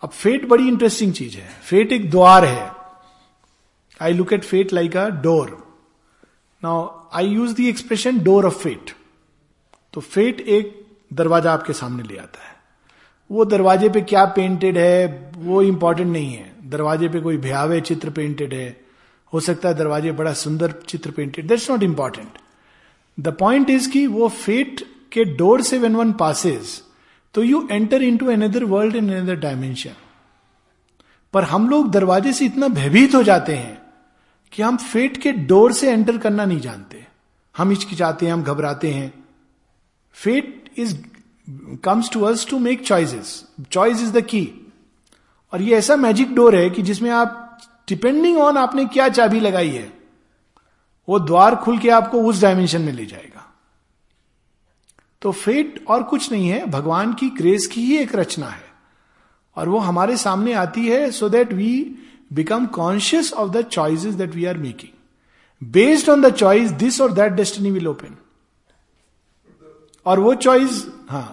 अब 0.02 0.10
फेट 0.10 0.46
बड़ी 0.48 0.68
इंटरेस्टिंग 0.68 1.12
चीज़ 1.12 1.36
है। 1.36 1.48
फेट 1.62 1.92
एक 1.92 2.10
द्वार 2.10 2.44
है। 2.44 2.70
I 4.00 4.12
look 4.12 4.32
at 4.32 4.44
fate 4.44 4.72
like 4.72 4.96
a 4.96 5.08
door 5.22 5.50
now 6.62 6.88
I 7.12 7.26
use 7.26 7.54
the 7.54 7.60
expression 7.60 8.18
door 8.18 8.46
of 8.46 8.58
fate 8.58 8.90
तो 9.94 10.00
fate 10.00 10.40
एक 10.40 10.76
दरवाज़ा 11.12 11.52
आपके 11.52 11.72
सामने 11.72 12.02
ले 12.02 12.16
आता 12.16 12.42
है। 12.42 12.54
वो 13.30 13.44
दरवाजे 13.44 13.88
पे 13.88 14.00
क्या 14.02 14.24
पेंटेड 14.26 14.78
है, 14.78 15.32
वो 15.36 15.62
इंपॉर्टेंट 15.62 16.08
नहीं 16.08 16.32
है। 16.34 16.70
दरवाजे 16.70 17.08
पे 17.08 17.20
कोई 17.20 17.36
भयावे 17.38 17.80
चित्र 17.80 18.10
पेंटेड 18.10 18.54
है। 18.54 18.89
हो 19.32 19.40
सकता 19.40 19.68
है 19.68 19.74
दरवाजे 19.74 20.12
बड़ा 20.12 20.32
सुंदर 20.32 20.72
चित्र 20.88 21.10
painted 21.10 21.46
that's 21.46 21.70
not 21.70 21.82
important 21.82 22.28
the 23.20 23.28
point 23.28 23.70
is 23.70 23.90
कि 23.90 24.06
वो 24.06 24.28
फेट 24.28 24.88
के 25.12 25.24
डोर 25.24 25.62
से 25.62 25.78
वेन 25.78 25.96
वन 25.96 26.12
पासेज 26.12 26.82
तो 27.34 27.42
you 27.42 27.68
enter 27.70 28.02
into 28.16 28.26
another 28.26 28.64
world 28.64 28.96
in 28.96 29.14
another 29.14 29.34
dimension 29.34 29.92
पर 31.32 31.42
हम 31.42 31.70
लोग 31.70 31.90
दरवाजे 31.90 32.32
से 32.32 32.44
इतना 32.44 32.68
भयभीत 32.68 33.14
हो 33.14 33.22
जाते 33.22 33.54
हैं 33.54 33.82
कि 34.52 34.62
हम 34.62 34.76
फेट 34.76 35.16
के 35.16 35.32
डोर 35.32 35.72
से 35.72 35.92
एंटर 35.92 36.18
करना 36.18 36.44
नहीं 36.44 36.60
जानते. 36.60 37.06
हम 37.56 37.70
हिचकिचाते 37.70 38.26
हैं, 38.26 38.32
हम 38.32 38.42
घबराते 38.42 38.90
हैं. 38.90 39.24
Fate 40.12 40.70
is 40.76 40.96
comes 41.84 42.10
to 42.10 42.22
us 42.22 42.46
to 42.50 42.58
make 42.58 42.86
choices 42.86 43.48
choice 43.70 44.02
is 44.02 44.12
the 44.12 44.20
key 44.20 44.70
और 45.52 45.62
ये 45.62 45.76
ऐसा 45.76 45.96
मैजिक 45.96 46.34
डोर 46.34 46.56
है 46.56 46.70
कि 46.70 46.82
जिसमें 46.82 47.10
आप 47.10 47.49
डिपेंडिंग 47.90 48.38
ऑन 48.38 48.56
आपने 48.56 48.84
क्या 48.86 49.08
चाबी 49.08 49.40
लगाई 49.40 49.70
है, 49.70 49.92
वो 51.08 51.18
द्वार 51.18 51.56
खुल 51.56 51.78
के 51.78 51.90
आपको 51.90 52.22
उस 52.22 52.40
डायमेंशन 52.42 52.80
में 52.80 52.92
ले 52.92 53.06
जाएगा। 53.06 53.46
तो 55.22 55.32
फेट 55.32 55.84
और 55.88 56.02
कुछ 56.02 56.30
नहीं 56.32 56.48
है, 56.48 56.64
भगवान 56.66 57.12
की 57.14 57.28
ग्रेस 57.30 57.66
की 57.66 57.84
ही 57.84 57.96
एक 57.98 58.14
रचना 58.14 58.46
है। 58.46 58.68
और 59.56 59.68
वो 59.68 59.78
हमारे 59.78 60.16
सामने 60.16 60.52
आती 60.52 60.86
है 60.88 61.10
so 61.10 61.28
that 61.28 61.52
we 61.52 61.72
become 62.32 62.66
conscious 62.66 63.32
of 63.32 63.50
the 63.50 63.62
choices 63.62 64.14
that 64.14 64.34
we 64.34 64.44
are 64.44 64.58
making 64.58 65.68
based 65.70 66.08
on 66.10 66.20
the 66.22 66.32
choice 66.32 66.70
this 66.72 67.00
और 67.00 67.12
दैट 67.12 67.32
डेस्टिनी 67.32 67.70
विल 67.70 67.88
ओपन 67.88 68.16
और 70.06 70.20
वो 70.20 70.34
चॉइस 70.34 70.86
हाँ 71.10 71.26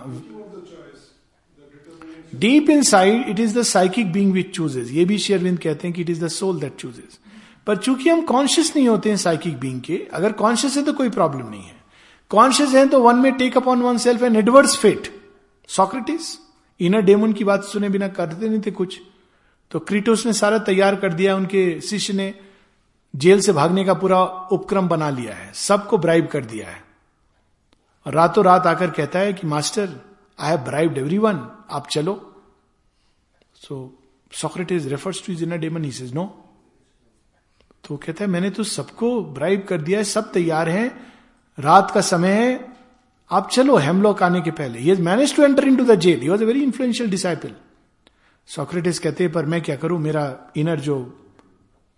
deep 2.40 2.70
in 2.70 2.82
side 2.84 3.30
it 3.30 3.40
is 3.40 3.60
the 3.60 3.62
psychic 3.62 4.12
being 4.12 4.32
which 4.34 4.50
chooses 4.56 4.92
ये 4.92 5.06
भी 5.06 5.18
शेयरविंद 5.18 5.60
कहते 5.60 5.88
हैं 5.88 5.96
कि 5.96 6.02
it 6.02 6.10
is 6.10 6.26
the 6.26 6.28
soul 6.28 6.60
that 6.60 6.76
chooses 6.76 7.18
पर 7.68 7.78
चूँकि 7.78 8.10
हम 8.10 8.22
कॉन्शियस 8.22 8.76
नहीं 8.76 8.88
होते 8.88 9.10
हैं 9.10 9.18
साइकिक 9.18 9.60
बींग 9.60 9.82
के, 9.82 10.08
अगर 10.14 10.32
कॉन्शियस 10.32 10.78
है 10.78 10.84
तो 10.84 10.94
कोई 10.94 11.10
प्रॉब्लम 11.10 11.50
नहीं 11.50 11.64
है। 11.64 11.76
कॉन्शियस 12.30 12.70
है 12.70 12.88
तो 12.88 13.02
one 13.02 13.16
may 13.16 13.32
take 13.34 13.58
upon 13.58 13.82
oneself 13.98 14.24
an 14.24 14.36
adverse 14.36 14.78
fate 14.78 15.22
Socrates 15.68 16.38
inner 16.80 17.02
demon 17.02 17.34
की 17.34 17.44
बात 17.44 17.64
सुने 17.64 17.90
बिना 17.90 18.08
करते 18.08 18.50
नहीं 18.50 18.62
थे 18.66 18.72
कुछ। 18.72 19.00
तो 19.72 19.80
क्रिटोस 19.80 20.26
ने 20.26 20.34
सारा 20.34 20.58
तैयार 20.58 20.96
कर 20.96 21.14
दिया, 21.14 21.36
उनके 21.36 21.82
शिष्य 21.82 22.14
ने 22.14 22.34
जेल 23.16 23.42
से 23.42 23.54
भागने 23.54 23.86
का 23.86 23.94
पूरा 23.94 24.24
उपक्रम 24.24 24.88
बना 24.88 25.10
लिया 25.10 25.34
है। 25.36 25.52
सबको 25.54 25.98
ब्राइब 25.98 26.28
कर 26.28 26.46
दिया 26.46 26.68
है। 26.68 26.84
रातों 28.08 28.46
रात 28.46 28.68
आकर 28.68 28.90
कहता 28.90 29.20
है 29.20 29.34
कि, 29.34 29.48
master 29.48 29.90
I 30.40 30.50
have 30.50 30.60
bribed 30.60 30.98
everyone 31.18 31.46
आप 31.72 31.88
चलो. 31.88 32.14
So 33.56 33.76
Socrates 34.32 34.86
refers 34.86 35.26
to 35.26 35.34
his 35.34 35.46
demon 35.46 35.84
he 35.84 36.12
no 36.14 36.26
तो 37.84 37.98
कहता 37.98 38.24
है, 38.24 38.30
मैंने 38.30 38.50
तो 38.50 38.64
सबको 38.64 39.22
ब्राइब 39.24 39.64
कर 39.64 39.82
दिया 39.82 39.98
है. 40.00 40.04
सब 40.04 40.32
तैयार 40.32 40.70
हैं. 40.70 40.90
रात 41.58 41.92
का 41.92 42.02
समय 42.02 42.32
है. 42.32 42.76
आप 43.32 43.50
चलो. 43.50 43.76
हेमलॉक 43.78 44.24
आने 44.24 44.42
के 44.42 44.52
पहले. 44.52 44.80
He 44.80 44.96
manage 45.02 45.36
to 45.36 45.44
enter 45.44 45.68
into 45.76 45.86
the 45.86 45.96
jail 45.96 46.20
he 46.22 46.30
was 46.30 46.44
a 46.44 46.46
very 46.46 46.64
influential 46.64 47.10
disciple 47.10 47.54
Socrates 48.50 49.00
कहते 49.00 49.24
हैं, 49.24 49.32
पर 49.34 49.46
मैं 49.46 49.62
क्या 49.62 49.76
करूँ? 49.76 50.00
मेरा 50.00 50.52
इनर 50.58 50.80
जो, 50.80 50.98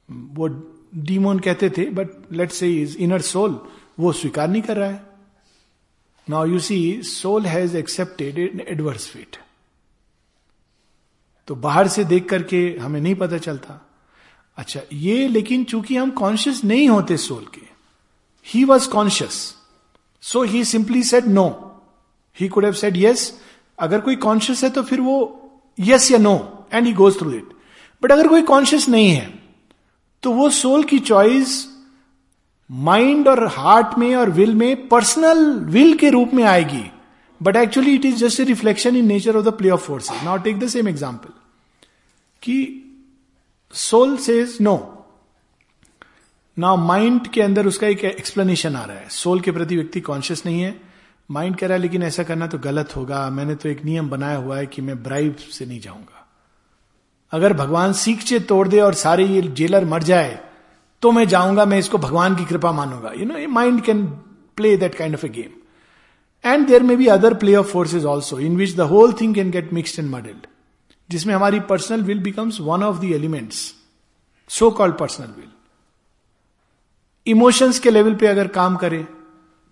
वो 0.09 0.47
डीमोन 0.95 1.39
कहते 1.39 1.69
थे 1.69 1.85
but 1.91 2.31
let 2.31 2.51
say 2.51 2.71
his 2.73 2.97
inner 2.97 3.21
soul 3.23 3.59
वो 3.99 4.11
स्वीकार 4.13 4.47
नहीं 4.47 4.61
कर 4.61 4.77
रहा 4.77 4.89
है. 4.89 5.08
Now 6.29 6.45
you 6.45 6.59
see 6.59 7.01
soul 7.03 7.45
has 7.45 7.77
accepted 7.77 8.39
in 8.39 8.61
adverse 8.67 9.07
fate 9.07 9.37
तो 11.47 11.55
बाहर 11.55 11.87
से 11.87 12.03
देख 12.03 12.29
करके 12.29 12.77
हमें 12.81 13.01
नहीं 13.01 13.15
पता 13.15 13.37
चलता। 13.37 13.89
अच्छा 14.57 14.81
ये 14.93 15.27
लेकिन 15.27 15.63
चूँकि 15.63 15.95
हम 15.95 16.09
कॉन्शियस 16.09 16.63
नहीं 16.63 16.89
होते 16.89 17.17
सोल 17.17 17.45
के 17.45 17.61
he 18.45 18.63
was 18.63 18.89
conscious 18.89 19.55
so 20.21 20.43
he 20.43 20.65
simply 20.65 21.03
said 21.03 21.25
no 21.25 21.81
he 22.39 22.47
could 22.47 22.65
have 22.65 22.73
said 22.73 22.97
yes 22.97 23.41
अगर 23.79 24.01
कोई 24.01 24.15
कॉन्शियस 24.15 24.63
है 24.63 24.69
तो 24.69 24.83
फिर 24.83 25.01
वो 25.01 25.35
यस 25.79 26.11
या 26.11 26.17
no 26.17 26.67
and 26.73 26.87
he 26.87 26.93
goes 26.93 27.19
through 27.19 27.31
it 27.31 27.49
but 28.03 28.11
अगर 28.11 28.27
कोई 28.27 28.41
कॉन्शियस 28.41 28.89
नहीं 28.89 29.09
है 29.09 29.39
तो 30.23 30.31
वो 30.31 30.49
सोल 30.49 30.83
की 30.83 30.99
चॉइस 30.99 31.78
माइंड 32.69 33.27
और 33.27 33.45
हार्ट 33.47 33.97
में 33.97 34.15
और 34.15 34.29
विल 34.29 34.53
में 34.55 34.87
पर्सनल 34.87 35.39
विल 35.67 35.93
के 35.97 36.09
रूप 36.09 36.33
में 36.33 36.43
आएगी. 36.43 36.83
But 37.41 37.55
actually 37.55 37.93
it 37.95 38.05
is 38.05 38.15
just 38.15 38.39
a 38.39 38.43
reflection 38.43 38.95
in 38.95 39.05
nature 39.07 39.35
of 39.35 39.45
the 39.45 39.53
play 39.53 39.69
of 39.69 39.81
forces 39.81 40.23
now 40.25 40.37
take 40.37 40.59
the 40.59 40.67
same 40.67 40.87
example 40.87 41.29
कि 42.43 42.57
soul 43.73 44.15
says 44.17 44.57
no 44.61 44.75
now 46.57 46.77
mind 46.77 47.27
के 47.27 47.41
अंदर 47.41 47.67
उसका 47.67 47.87
एक 47.87 48.03
एक्सप्लेनेशन 48.05 48.75
आ 48.75 48.83
रहा 48.83 48.97
है. 48.97 49.07
सोल 49.09 49.39
के 49.39 49.51
प्रति 49.51 49.75
व्यक्ति 49.75 50.01
कॉन्शियस 50.01 50.45
नहीं 50.45 50.61
है. 50.61 50.75
माइंड 51.29 51.55
कह 51.55 51.67
रहा 51.67 51.75
है, 51.75 51.81
लेकिन 51.81 52.03
ऐसा 52.03 52.23
करना 52.23 52.47
तो 52.47 52.57
गलत 52.57 52.95
होगा. 52.95 53.29
मैंने 53.29 53.55
तो 53.55 53.69
एक 53.69 53.83
नियम 53.85 54.09
बनाया 54.09 54.37
हुआ 54.37 54.57
है 54.57 54.65
कि 54.65 54.81
मैं 54.81 55.01
ब्राइब 55.03 55.35
से 55.35 55.65
नहीं 55.65 55.79
जाऊँगा. 55.79 56.27
अगर 57.33 57.53
भगवान 57.53 57.93
सीख 57.93 58.23
चे 58.23 58.39
तोड़ 58.39 58.67
दे 58.67 58.79
और 58.79 58.93
सारे 58.93 59.25
ये 59.25 59.41
जेलर 59.41 59.85
मर 59.85 60.03
जाए 60.03 60.37
तो 61.01 61.11
मैं 61.11 61.27
जाऊँगा, 61.27 61.65
मैं 61.65 61.79
इसको 61.79 61.97
भगवान 61.97 62.35
की 62.35 62.45
कृपा 62.45 62.71
मानूँगा। 62.71 63.11
You 63.17 63.25
know 63.25 63.47
mind 63.47 63.81
can 63.81 64.05
play 64.57 64.77
that 64.77 64.95
kind 64.95 65.15
of 65.15 65.25
a 65.25 65.29
game 65.29 66.51
and 66.51 66.67
there 66.67 66.83
may 66.83 66.95
be 66.95 67.07
other 67.07 67.33
play 67.33 67.55
of 67.55 67.67
forces 67.67 68.05
also 68.05 68.39
in 68.39 68.55
which 68.57 68.75
the 68.75 68.79
whole 68.79 69.13
thing 69.13 69.35
can 69.35 69.51
get 69.51 69.73
mixed 69.73 70.03
and 70.03 70.11
muddled 70.11 70.47
जिसमें 71.09 71.33
हमारी 71.35 71.59
personal 71.59 72.03
will 72.03 72.19
becomes 72.19 72.59
one 72.61 72.83
of 72.83 72.99
the 72.99 73.03
elements 73.03 73.75
so 74.49 74.71
called 74.71 74.97
personal 74.97 75.27
will 75.27 75.47
emotions 77.27 77.79
के 77.79 77.89
level 77.89 78.15
पे 78.15 78.27
अगर 78.27 78.47
काम 78.47 78.75
करे 78.75 79.07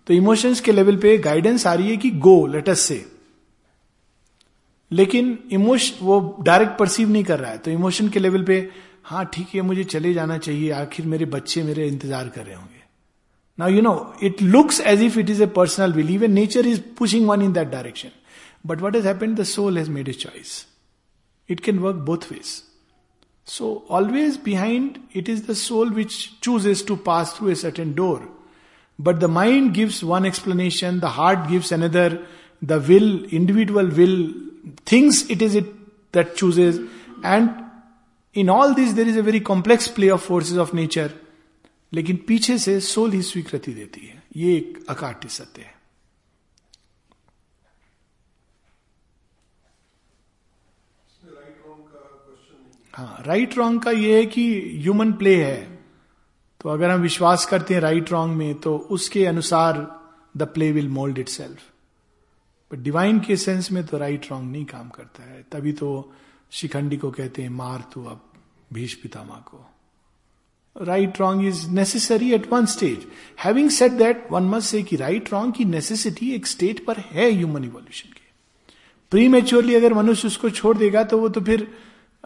तो 0.06 0.14
emotions 0.14 0.60
के 0.60 0.72
level 0.72 0.96
पे 0.96 1.18
गाइडेंस 1.18 1.66
आ 1.66 1.74
रही 1.74 1.90
है 1.90 1.96
कि 1.96 2.10
गो 2.10 2.46
लेटस 2.46 2.80
से 2.80 3.12
लेकिन 4.92 5.38
इमोशन 5.50 6.04
वो 6.06 6.36
डायरेक्ट 6.40 6.78
परसीव 6.78 7.08
नहीं 7.08 7.24
कर 7.24 7.38
रहा 7.38 7.50
है 7.50 7.58
तो 7.58 7.70
इमोशन 7.70 8.08
के 8.08 8.20
लेवल 8.20 8.42
पे 8.42 8.70
हाँ 9.04 9.24
ठीक 9.34 9.54
है, 9.54 9.60
मुझे 9.62 9.84
चले 9.84 10.12
जाना 10.14 10.38
चाहिए, 10.38 10.70
आखिर 10.70 11.06
मेरे 11.06 11.24
बच्चे 11.26 11.62
मेरे 11.62 11.86
इंतज़ार 11.88 12.28
कर 12.28 12.44
रहे 12.44 12.54
होंगे। 12.54 12.78
Now 13.58 13.70
you 13.70 13.80
know 13.82 14.14
it 14.22 14.42
looks 14.42 14.80
as 14.80 15.02
if 15.02 15.18
it 15.18 15.30
is 15.30 15.42
a 15.42 15.46
personal 15.56 15.92
will 15.92 16.10
even 16.14 16.32
nature 16.32 16.66
is 16.66 16.80
pushing 16.98 17.26
one 17.28 17.42
in 17.42 17.52
that 17.52 17.68
direction 17.68 18.10
but 18.66 18.80
what 18.80 18.96
is 18.96 19.06
happened 19.08 19.36
the 19.36 19.44
soul 19.44 19.78
has 19.78 19.90
made 19.90 20.08
a 20.08 20.12
choice 20.12 20.64
it 21.48 21.60
can 21.60 21.78
work 21.78 21.96
both 22.06 22.32
ways 22.32 22.62
so 23.48 23.86
always 23.90 24.38
behind 24.44 24.98
it 25.16 25.28
is 25.28 25.46
the 25.50 25.54
soul 25.56 25.90
which 25.92 26.14
chooses 26.42 26.84
to 26.88 26.96
pass 27.06 27.34
through 27.38 27.48
a 27.50 27.54
certain 27.54 27.92
door 27.94 28.28
but 28.98 29.16
the 29.16 29.24
mind 29.30 29.72
gives 29.72 30.02
one 30.04 30.26
explanation 30.26 30.98
the 31.00 31.14
heart 31.16 31.48
gives 31.50 31.72
another 31.72 32.18
the 32.62 32.82
will 32.88 33.28
individual 33.32 33.90
will 33.90 34.18
things 34.92 35.26
it 35.30 35.42
is 35.42 35.56
it 35.58 35.72
that 36.14 36.32
chooses 36.34 36.86
and 37.24 37.48
in 38.38 38.50
all 38.50 38.74
this 38.74 38.92
there 38.92 39.08
is 39.08 39.18
a 39.18 39.22
very 39.22 39.40
complex 39.40 39.88
play 39.88 40.10
of 40.10 40.26
forces 40.26 40.58
of 40.58 40.74
nature 40.76 41.14
लेकिन 41.92 42.16
पीछे 42.28 42.58
से 42.58 42.78
soul 42.80 43.12
ही 43.12 43.22
स्वीकृति 43.22 43.72
देती 43.74 44.06
है। 44.06 44.22
ये 44.36 44.56
एक 44.56 44.84
अकाट्य 44.88 45.28
सत्य 45.28 45.62
है। 45.62 45.76
हाँ 52.94 53.22
राइट 53.26 53.56
रॉन्ग 53.58 53.82
का 53.82 53.90
ये 53.90 54.16
है 54.16 54.26
कि 54.26 54.44
ह्यूमन 54.74 55.12
प्ले 55.12 55.34
है। 55.44 55.78
तो 56.60 56.68
अगर 56.68 56.90
हम 56.90 57.00
विश्वास 57.00 57.44
करते 57.46 57.74
हैं 57.74 57.80
राइट 57.80 58.10
रॉन्ग 58.12 58.36
में 58.36 58.54
तो 58.54 58.76
उसके 58.90 59.24
अनुसार 59.26 59.76
the 60.36 60.42
play 60.42 60.70
will 60.72 60.88
mould 60.88 61.18
itself 61.28 61.58
but 62.70 62.78
divine 62.78 63.20
के 63.20 63.36
सेंस 63.36 63.70
में 63.72 63.84
तो 63.86 63.98
राइट 63.98 64.30
रॉन्ग 64.30 64.50
नहीं 64.52 64.64
काम 64.64 64.88
करता 64.88 65.22
है। 65.22 65.42
तभी 65.52 65.72
तो 65.72 66.12
शिखंडी 66.50 66.96
को 66.96 67.10
कहते 67.10 67.42
हैं, 67.42 67.50
मार 67.50 67.84
तू 67.92 68.04
अब। 68.04 68.27
भीष 68.70 68.94
पितामा 68.94 69.34
को। 69.46 69.64
Right 70.76 71.20
wrong 71.20 71.46
is 71.46 71.66
necessary 71.70 72.32
at 72.34 72.52
one 72.52 72.66
stage 72.66 73.06
having 73.44 73.70
set 73.70 73.92
that 73.92 74.26
one 74.32 74.48
must 74.48 74.70
say 74.70 74.82
कि 74.82 74.96
राइट 74.96 75.32
रॉन्ग 75.32 75.54
की 75.54 75.64
नेसेसिटी 75.64 76.30
एक 76.34 76.46
स्टेज 76.46 76.84
पर 76.84 76.98
है 77.10 77.30
ह्यूमन 77.30 77.64
इवोल्यूशन 77.64 78.08
के। 78.08 78.26
प्री 79.12 79.28
मेच्योरली 79.28 79.74
अगर 79.74 79.94
मनुष्य 79.94 80.28
उसको 80.28 80.50
छोड़ 80.50 80.76
देगा 80.78 81.02
तो 81.04 81.18
वो 81.18 81.28
तो 81.28 81.40
फिर 81.40 81.66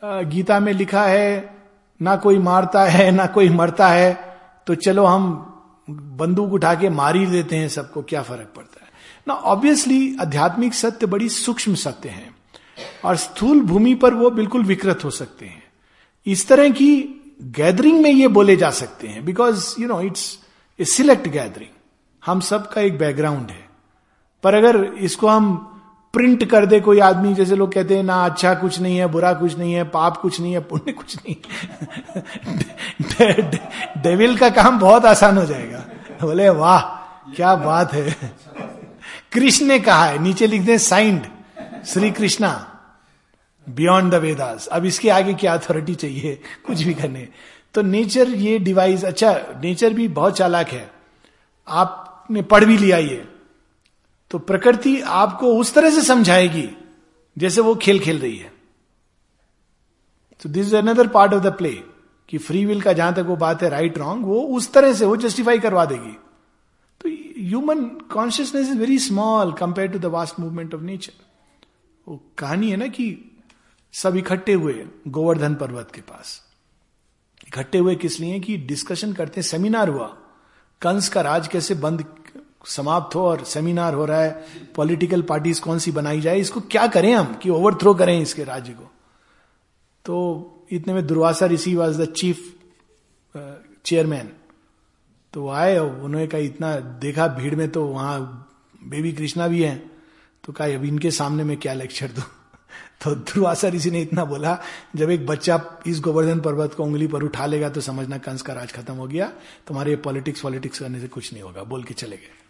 गीता 0.02 0.58
में 0.60 0.72
लिखा 0.72 1.04
है, 1.04 1.54
ना 2.00 2.16
कोई 2.16 2.38
मारता 2.40 2.84
है, 2.84 3.10
ना 3.10 3.26
कोई 3.28 3.48
मरता 3.50 3.88
है 3.88 4.12
तो 4.66 4.74
चलो 4.76 5.04
हम 5.04 5.48
बंदूक 5.88 6.52
उठा 6.52 6.74
के 6.74 6.88
मार 6.90 7.16
ही 7.16 7.26
देते 7.26 7.56
हैं 7.56 7.68
सबको, 7.68 8.02
क्या 8.02 8.22
फ़र्क 8.22 8.52
पड़ता 8.56 8.84
है? 8.84 8.90
ना 9.28 9.34
ऑब्वियसली 9.34 10.16
आध्यात्मिक 10.20 10.74
सत्य 10.74 11.06
बड़ी 11.06 11.28
सूक्ष्म 11.28 11.74
सत्य 11.76 12.08
है, 12.08 12.30
और 13.04 13.16
स्थूल 13.16 13.60
भूमि 13.62 13.94
पर 13.94 14.14
वो 14.14 14.30
बिल्कुल 14.32 14.64
विकृत 14.64 15.04
हो 15.04 15.10
सकते 15.12 15.46
हैं। 15.46 15.61
इस 16.26 16.48
तरह 16.48 16.68
की 16.68 17.20
गैदरिंग 17.42 18.02
में 18.02 18.10
ये 18.10 18.28
बोले 18.28 18.56
जा 18.56 18.70
सकते 18.70 19.08
हैं 19.08 19.24
because 19.24 19.74
you 19.80 19.88
know 19.88 20.00
it's 20.00 20.38
a 20.80 20.84
select 20.84 21.28
gathering 21.28 21.74
हम 22.26 22.40
सबका 22.40 22.80
एक 22.80 22.98
बैकग्राउंड 22.98 23.50
है। 23.50 23.68
पर 24.42 24.54
अगर 24.54 24.84
इसको 24.84 25.28
हम 25.28 25.68
प्रिंट 26.12 26.44
कर 26.44 26.66
दे 26.66 26.80
कोई 26.80 26.98
आदमी, 26.98 27.34
जैसे 27.34 27.56
लोग 27.56 27.72
कहते 27.72 27.96
हैं, 27.96 28.02
ना 28.02 28.24
अच्छा 28.24 28.54
कुछ 28.54 28.80
नहीं 28.80 28.98
है, 28.98 29.06
बुरा 29.06 29.32
कुछ 29.32 29.58
नहीं 29.58 29.74
है, 29.74 29.84
पाप 29.84 30.16
कुछ 30.16 30.40
नहीं 30.40 30.52
है, 30.52 30.60
पुण्य 30.60 30.92
कुछ 30.92 31.16
नहीं 31.16 31.36
डेविल 34.02 34.38
का 34.38 34.50
काम 34.50 34.78
बहुत 34.78 35.04
आसान 35.04 35.38
हो 35.38 35.44
जाएगा। 35.44 35.78
बोले, 36.22 36.48
वाह, 36.48 36.80
क्या 37.34 37.56
बात 37.56 37.94
है। 37.94 38.34
कृष्ण 39.32 39.66
ने 39.66 39.78
कहा 39.78 40.04
है, 40.04 40.18
नीचे 40.18 40.46
लिख 40.46 40.62
दे 40.62 40.78
signed 40.78 41.26
Shri 41.86 42.10
Krishna 42.10 42.71
beyond 43.68 44.12
the 44.12 44.14
Vedas 44.14 44.66
अब 44.66 44.84
इसके 44.84 45.10
आगे 45.10 45.34
क्या 45.34 45.54
अथॉरिटी 45.54 45.94
चाहिए? 45.94 46.40
कुछ 46.66 46.82
भी 46.82 46.94
करने। 46.94 47.28
तो 47.74 47.82
नेचर 47.82 48.28
ये 48.28 48.58
डिवाइस 48.58 49.04
अच्छा 49.04 49.32
नेचर 49.62 49.92
भी 49.92 50.08
बहुत 50.08 50.36
चालाक 50.36 50.68
है। 50.68 50.90
आपने 51.68 52.42
पढ़ 52.42 52.64
भी 52.64 52.76
लिया 52.78 52.98
ये। 52.98 53.28
तो 54.30 54.38
प्रकृति 54.38 55.00
आपको 55.00 55.54
उस 55.54 55.74
तरह 55.74 55.90
से 55.90 56.02
समझाएगी, 56.02 56.68
जैसे 57.38 57.60
वो 57.60 57.74
खेल 57.74 58.00
खेल 58.00 58.18
रही 58.18 58.36
है। 58.36 58.52
तो 60.42 60.48
this 60.48 60.66
is 60.66 60.76
another 60.76 61.08
part 61.08 61.32
of 61.34 61.42
the 61.42 61.46
play 61.46 61.72
कि 62.28 62.38
फ्री 62.38 62.64
विल 62.66 62.80
का 62.82 62.92
जहाँ 62.92 63.14
तक 63.14 63.20
वो 63.20 63.36
बात 63.36 63.62
है 63.62 63.68
राइट 63.68 63.98
रॉन्ग 63.98 64.26
वो 64.26 64.40
उस 64.42 64.72
तरह 64.72 64.92
से, 64.92 65.04
वो 65.04 65.16
जस्टिफाई 65.16 65.58
करवा 65.58 65.84
देगी। 65.84 66.16
तो 67.00 67.08
human 67.42 67.84
consciousness 67.84 68.68
is 68.68 68.78
very 68.78 68.98
small 68.98 69.52
compare 69.52 69.88
to 69.88 69.98
the 69.98 70.04
vast 70.04 70.40
movement 70.40 70.74
of 70.74 70.82
nature 70.82 71.12
वो 72.08 72.20
कहानी 72.38 72.70
है 72.70 72.76
ना 72.76 72.86
कि 72.86 73.31
सब 73.94 74.16
इकट्ठे 74.16 74.52
हुए 74.52 74.84
गोवर्धन 75.08 75.54
पर्वत 75.54 75.90
के 75.94 76.00
पास। 76.00 76.40
इकट्ठे 77.48 77.78
हुए 77.78 77.94
किस 77.96 78.18
लिए? 78.20 78.40
कि 78.40 78.56
डिस्कशन 78.58 79.12
करते 79.12 79.40
हैं 79.40 79.48
सेमिनार 79.48 79.88
हुआ। 79.88 80.06
कंस 80.82 81.08
का 81.08 81.20
राज 81.20 81.48
कैसे 81.48 81.74
बंद 81.74 82.04
समाप्त 82.66 83.14
हो 83.14 83.26
और 83.26 83.44
सेमिनार 83.44 83.94
हो 83.94 84.04
रहा 84.04 84.22
है 84.22 84.70
पॉलिटिकल 84.76 85.22
पार्टीज़ 85.22 85.60
कौन 85.60 85.78
सी 85.78 85.92
बनाई 85.92 86.20
जाए, 86.20 86.38
इसको 86.38 86.60
क्या 86.62 86.86
करें 86.86 87.12
हम 87.14 87.34
कि 87.34 87.50
ओवरथ्रो 87.50 87.94
करें 87.94 88.20
इसके 88.20 88.44
राज्य 88.44 88.72
को? 88.72 88.90
तो 90.04 90.66
इतने 90.72 90.94
में 90.94 91.06
दुर्वासा 91.06 91.46
ऋषि 91.46 91.74
वॉज़ 91.74 92.02
द 92.02 92.12
चीफ 92.12 92.52
चेयरमैन 93.84 94.30
तो 95.34 95.48
आए 95.48 95.78
उन्होंने 95.78 96.26
कहा, 96.26 96.40
इतना 96.40 96.76
देखा 96.76 97.26
भीड़ 97.28 97.54
में 97.54 97.68
तो 97.68 97.84
वहाँ 97.84 98.20
बेबी 98.84 99.12
कृष्णा 99.12 99.48
भी 99.48 99.62
है। 99.62 99.76
तो 100.44 100.52
कहा 100.52 100.66
अब 100.68 100.84
इनके 100.84 101.10
सामने 101.10 101.44
में 101.44 101.56
क्या 101.56 101.72
लेक्चर 101.74 102.08
दू? 102.08 102.22
तो 103.02 103.14
दुर्वासा 103.14 103.68
ऋषि 103.68 103.90
ने 103.90 104.00
इतना 104.02 104.24
बोला, 104.24 104.58
जब 104.96 105.10
एक 105.10 105.26
बच्चा 105.26 105.60
इस 105.86 106.00
गोवर्धन 106.00 106.40
पर्वत 106.40 106.74
को 106.74 106.84
उंगली 106.84 107.06
पर 107.06 107.22
उठा 107.22 107.46
लेगा 107.46 107.68
तो 107.68 107.80
समझना 107.80 108.18
कंस 108.18 108.42
का 108.42 108.52
राज 108.52 108.72
खत्म 108.72 108.94
हो 108.94 109.06
गया, 109.06 109.26
तुम्हारे 109.66 109.96
पॉलिटिक्स 109.98 110.40
पॉलिटिक्स 110.40 110.78
करने 110.78 111.00
से 111.00 111.08
कुछ 111.08 111.32
नहीं 111.32 111.42
होगा, 111.42 111.62
बोल 111.62 111.84
के 111.84 111.94
चले 111.94 112.16
गए। 112.16 112.40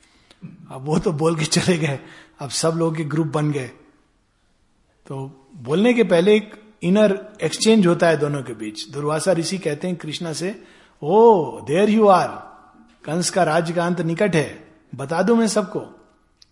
अब 0.70 0.84
वो 0.84 0.98
तो 0.98 1.12
बोल 1.12 1.36
के 1.36 1.44
चले 1.46 1.76
गए, 1.78 1.98
अब 2.40 2.50
सब 2.50 2.74
लोग 2.76 2.96
के 2.96 3.04
ग्रुप 3.06 3.26
बन 3.26 3.50
गए। 3.52 3.70
तो 5.06 5.48
बोलने 5.56 5.92
के 5.94 6.02
पहले 6.04 6.34
एक 6.36 6.52
इनर 6.82 7.18
एक्सचेंज 7.42 7.86
होता 7.86 8.08
है 8.08 8.16
दोनों 8.16 8.42
के 8.42 8.52
बीच। 8.54 8.88
दुर्वासा 8.88 9.32
ऋषि 9.32 9.58
कहते 9.58 9.88
हैं 9.88 9.96
कृष्णा 9.96 10.32
से, 10.32 10.54
oh 11.02 11.60
there 11.60 11.90
you 11.90 12.06
are 12.08 12.28
Kansa 13.04 13.30
का 13.30 13.42
राज्य 13.44 13.74
का 13.74 13.86
अंत 13.86 14.00
निकट 14.00 14.36
है, 14.36 14.64
बता 14.94 15.22
दू 15.22 15.34
मैं 15.34 15.46
सबको। 15.48 15.80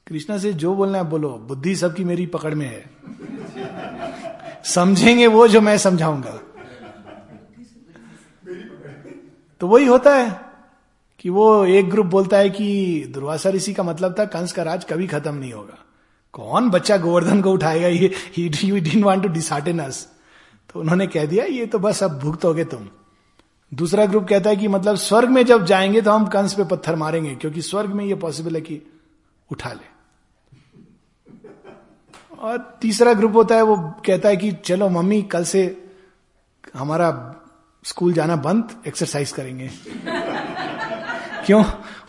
कृष्णा 0.07 0.39
से, 0.39 0.53
जो 0.53 0.75
बोलना 0.75 0.99
है 0.99 1.05
बोलो, 1.05 1.29
बुद्धि 1.39 1.75
सबकी 1.77 2.05
मेरी 2.05 2.27
पकड़ 2.27 2.55
में 2.55 2.67
है। 2.67 2.85
समझेंगे 4.65 5.27
वो 5.27 5.49
जो 5.49 5.61
मैं 5.61 5.77
समझाऊँगा। 5.79 6.39
तो 9.61 9.67
वही 9.67 9.87
होता 9.87 10.15
है 10.15 10.41
कि 11.19 11.31
वो 11.31 11.65
एक 11.67 11.91
ग्रुप 11.91 12.07
बोलता 12.07 12.39
है 12.39 12.51
कि 12.51 13.11
दुर्वासा 13.15 13.51
ऋषि 13.51 13.73
का 13.75 13.83
मतलब 13.83 14.15
था, 14.19 14.25
कंस 14.25 14.53
का 14.53 14.63
राज 14.63 14.85
कभी 14.85 15.07
खत्म 15.07 15.35
नहीं 15.35 15.53
होगा। 15.53 15.79
कौन 16.35 16.71
बच्चा 16.71 16.97
गोवर्धन 16.97 17.41
को 17.43 17.53
उठाएगा? 17.53 17.89
ये 17.89 18.15
ही 18.39 19.03
वांट 19.03 19.23
टू 19.23 19.29
डिसार्टन 19.29 19.79
अस 19.79 20.07
तो 20.75 20.81
उन्होंने 20.81 21.07
कह 21.07 21.25
दिया, 21.27 21.45
ये 21.45 21.67
तो 21.67 21.79
बस 21.79 22.03
अब 22.03 22.19
भुगतोगे 22.19 22.65
तुम। 22.65 22.89
दूसरा 23.73 24.05
ग्रुप 24.07 24.27
कहता 24.29 24.51
है 24.51 24.57
कि 24.57 24.69
मतलब 24.69 24.97
स्वर्ग 24.97 25.31
में 25.31 25.45
जब 25.47 25.65
जाएँगे 25.65 26.01
तो 26.01 26.11
हम 26.11 26.27
कंस 26.27 26.55
पे 26.55 26.65
पत्थर 26.65 26.97
मारेंगे, 26.97 27.35
क्योंकि 27.35 27.63
स्वर्ग 27.63 27.91
में 27.91 28.05
ये 28.05 28.15
पॉसिबल 28.15 28.55
है 28.55 28.61
कि 28.61 28.83
उठा 29.51 29.73
ले। 29.73 29.90
और 32.41 32.79
तीसरा 32.81 33.13
ग्रुप 33.13 33.35
होता 33.37 33.55
है 33.55 33.63
वो 33.63 33.77
कहता 34.07 34.29
है 34.29 34.37
कि 34.37 34.53
चलो 34.53 34.89
मम्मी, 34.89 35.23
कल 35.23 35.45
से 35.45 35.63
हमारा 36.75 37.11
स्कूल 37.85 38.13
जाना 38.13 38.37
बंद 38.37 38.75
एक्सरसाइज 38.87 39.33
करेंगे। 39.33 39.69
क्यों? 41.47 41.63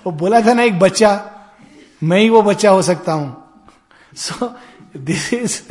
वो 0.05 0.11
बोला 0.11 0.41
था 0.41 0.53
ना 0.53 0.63
एक 0.63 0.79
बच्चा, 0.79 1.11
मैं 2.03 2.19
ही 2.19 2.29
वो 2.29 2.41
बच्चा 2.41 2.69
हो 2.69 2.81
सकता 2.81 3.13
हूँ। 3.13 3.37
So 4.15 4.53
this 4.97 5.33
is 5.33 5.61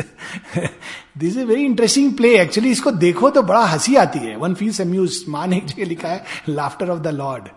this 1.18 1.36
is 1.36 1.44
very 1.44 1.64
interesting 1.64 2.12
play 2.16 2.38
actually 2.40 2.70
इसको 2.70 2.90
देखो 2.90 3.30
तो 3.30 3.42
बड़ा 3.42 3.64
हँसी 3.64 3.96
आती 3.96 4.18
है। 4.18 4.36
वन 4.36 4.54
फील्स 4.54 4.80
अम्यूज 4.80 5.24
माँ 5.28 5.46
ने 5.46 5.61
जगह 5.61 5.84
लिखा 5.84 6.08
है 6.08 6.24
laughter 6.48 6.90
of 6.90 7.00
the 7.00 7.08
Lord 7.08 7.48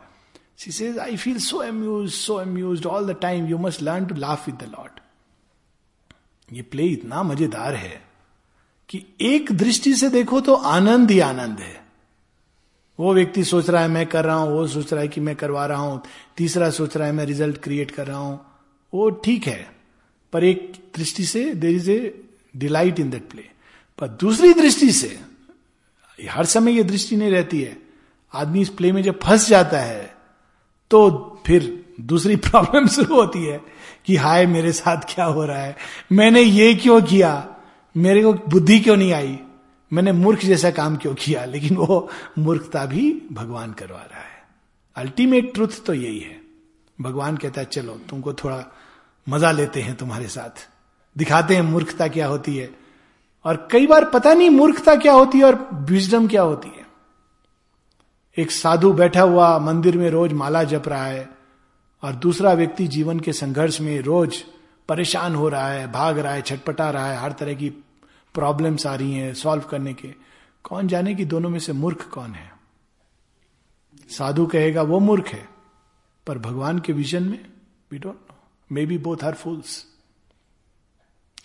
she 0.60 0.72
says 0.72 0.98
I 1.00 1.18
feel 1.18 1.38
so 1.38 1.58
amuse 1.58 2.12
so 2.12 2.36
amuse 2.36 2.86
all 2.86 3.14
the 3.14 3.16
time 3.22 3.48
you 3.48 3.58
must 3.58 3.82
learn 3.82 4.06
to 4.06 4.16
laugh 4.16 4.48
with 4.48 4.56
the 4.56 4.72
Lord 4.78 5.00
ये 6.50 6.62
प्ले 6.62 6.84
इतना 6.86 7.24
मज़ेदार 7.24 7.76
है 7.76 8.02
कि 8.90 9.06
एक 9.22 9.52
दृष्टि 9.52 9.94
से 9.96 10.10
देखो 10.10 10.42
तो 10.42 10.54
आनंद 10.54 11.12
ही 11.12 11.20
आनंद 11.22 11.60
है। 11.60 11.82
वो 13.00 13.14
व्यक्ति 13.14 13.44
सोच 13.44 13.70
रहा 13.70 13.82
है 13.82 13.88
मैं 13.88 14.06
कर 14.06 14.26
रहा 14.26 14.36
हूँ, 14.36 14.52
वो 14.52 14.68
सोच 14.68 14.92
रहा 14.94 15.02
है 15.02 15.08
कि 15.08 15.22
मैं 15.22 15.36
करवा 15.36 15.66
रहा 15.66 15.80
हूँ, 15.80 16.02
तीसरा 16.38 16.70
सोच 16.70 16.98
रहा 16.98 17.08
है 17.08 17.14
मैं 17.14 17.26
रिज़ल्ट 17.26 17.58
क्रिएट 17.58 17.92
कर 17.92 18.08
रहा 18.08 18.18
हूँ, 18.18 18.40
वो 18.94 19.10
ठीक 19.26 19.48
है। 19.48 19.72
पर 20.34 20.44
एक 20.44 20.72
दृष्टि 20.98 21.26
से 21.26 21.44
there 21.56 21.76
is 21.76 21.90
a 21.92 22.14
delight 22.56 23.00
in 23.00 23.10
that 23.10 23.30
play 23.32 23.44
पर 24.00 24.08
दूसरी 24.20 24.54
दृष्टि 24.54 24.92
से, 24.92 25.20
हर 26.20 26.46
समय 26.46 26.76
ये 26.78 26.84
दृष्टि 26.84 27.16
नहीं 27.16 27.32
रहती 27.32 27.62
है। 27.62 27.78
आदमी 28.34 28.62
इस 28.62 28.70
प्ले 28.70 28.92
में 28.92 29.02
जब 29.04 29.20
फंस 29.20 29.48
जाता 29.50 29.80
है 29.80 30.14
तो 30.92 31.10
फिर 31.46 31.86
दूसरी 32.02 32.36
प्रॉब्लम 32.46 32.88
शुरू 32.88 33.16
होती 33.16 33.44
है। 33.46 33.62
कि 34.06 34.16
हाय, 34.16 34.46
मेरे 34.46 34.72
साथ 34.72 34.98
क्या 34.98 35.26
हो 35.26 35.46
रहा 35.46 35.60
है? 35.60 35.78
मैंने 36.12 36.42
ये 36.42 36.76
क्यों 36.76 37.02
किया? 37.02 37.56
मेरे 37.98 38.24
को 38.24 38.34
बुद्धि 38.34 38.80
क्यों 38.80 38.98
नहीं 38.98 39.14
आई? 39.14 39.40
मैंने 39.94 40.12
मूर्ख 40.12 40.46
जैसा 40.46 40.72
काम 40.72 40.96
क्यों 40.96 41.16
किया? 41.16 41.46
लेकिन 41.46 41.78
वो 41.78 42.10
मूर्खता 42.40 42.86
भी 42.86 43.22
भगवान 43.32 43.74
करवा 43.74 44.00
रहा 44.00 44.20
है। 44.20 44.44
अल्टीमेट 44.96 45.54
ट्रुथ 45.54 45.86
तो 45.86 45.94
यही 45.94 46.20
है। 46.20 46.42
भगवान 47.02 47.38
कहता 47.38 47.62
है, 47.62 47.68
चलो, 47.68 48.02
तुमको 48.10 48.34
थोड़ा 48.34 48.66
मज़ा 49.30 49.52
लेते 49.52 49.82
हैं 49.82 49.96
तुम्हारे 49.96 50.28
साथ। 50.28 50.70
दिखाते 51.18 51.56
हैं 51.56 51.62
मूर्खता 51.62 52.08
क्या 52.08 52.28
होती 52.28 52.58
है। 52.58 52.72
और 53.46 53.68
कई 53.72 53.88
बार 53.88 54.06
पता 54.06 54.34
नहीं 54.34 54.50
मूर्खता 54.50 54.96
क्या 54.96 55.14
होती 55.14 55.38
है 55.38 55.46
और 55.46 55.70
विजडम 55.74 56.28
क्या 56.28 56.42
होती 56.42 56.68
है। 56.68 56.84
एक 58.38 58.52
साधु 58.52 58.94
बैठा 58.94 59.22
हुआ 59.22 59.60
मंदिर 59.60 59.98
में 59.98 60.10
रोज 60.10 60.34
माला 60.34 60.64
जप 60.64 60.84
रहा 60.88 61.06
है। 61.06 61.30
और 62.04 62.16
दूसरा 62.16 62.54
व्यक्ति 62.54 62.88
जीवन 62.88 63.20
के 63.20 63.34
संघर्ष 63.34 63.80
में 63.82 64.00
रोज 64.02 64.44
परेशान 64.90 65.36
हो 65.36 65.50
रहा 65.50 65.68
है 65.68 65.92
भाग 65.92 66.18
रहा 66.20 66.34
है 66.34 66.42
छटपटा 66.42 66.90
रहा 66.92 67.12
है 67.12 67.18
हर 67.18 67.32
तरह 67.32 67.54
की 67.54 67.70
प्रॉब्लम्स 68.36 68.86
आ 68.88 68.96
रही 68.96 69.14
हैं 69.14 69.34
सॉल्व 69.34 69.64
करने 69.64 69.94
के। 69.94 70.14
कौन 70.64 70.88
जाने 70.88 71.16
कि 71.16 71.26
दोनों 71.26 71.50
में 71.50 71.60
से 71.60 71.74
मूर्ख 71.74 72.08
कौन 72.10 72.32
है? 72.32 72.52
साधु 74.10 74.46
कहेगा 74.46 74.82
वो 74.82 75.00
मूर्ख 75.00 75.28
है। 75.28 75.48
पर 76.28 76.38
भगवान 76.38 76.80
के 76.80 76.94
विजन 76.94 77.24
में 77.24 77.46
we 77.92 77.98
don't 78.00 78.16
know 78.16 78.36
maybe 78.86 78.98
both 78.98 79.24
are 79.24 79.34
fools 79.34 79.86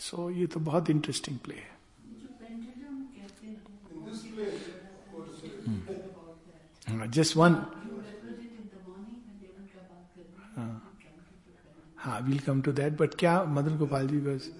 so 0.00 0.30
ये 0.30 0.46
तो 0.46 0.61
बहुत 0.61 0.90
इंटरेस्टिंग 0.90 1.38
प्ले 1.38 1.54
है। 1.54 1.76
जस्ट 7.11 7.36
वन 7.36 7.54
हाँ 12.09 12.20
we'll 12.20 12.38
come 12.46 12.61
to 12.62 12.72
that 12.72 12.92
but 13.00 13.14
क्या 13.18 13.32
मदन 13.56 13.76
गोपाल 13.78 14.06
जी 14.09 14.18
बस 14.26 14.50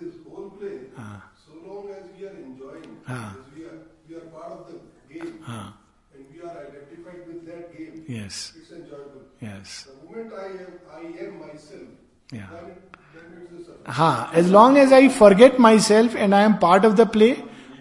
हाँ। 13.89 14.31
As 14.37 14.51
long 14.51 14.79
as 14.79 14.93
I 14.93 15.09
forget 15.09 15.61
myself 15.81 16.17
and 16.17 16.35
I 16.35 16.45
am 16.45 16.55
part 16.63 16.85
of 16.87 16.95
the 16.95 17.09
play 17.11 17.37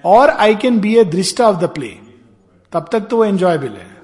और 0.06 0.30
आई 0.30 0.56
कैन 0.56 0.80
बी 0.80 0.96
ए 0.98 1.04
दृष्टा 1.06 1.50
ऑफ़ 1.50 1.60
द 1.66 1.70
प्ले 1.74 1.90
तब 2.72 2.90
तक 2.92 3.08
तो 3.10 3.18
वो 3.18 3.26
एंजॉयबल 3.26 3.76
है। 3.78 3.97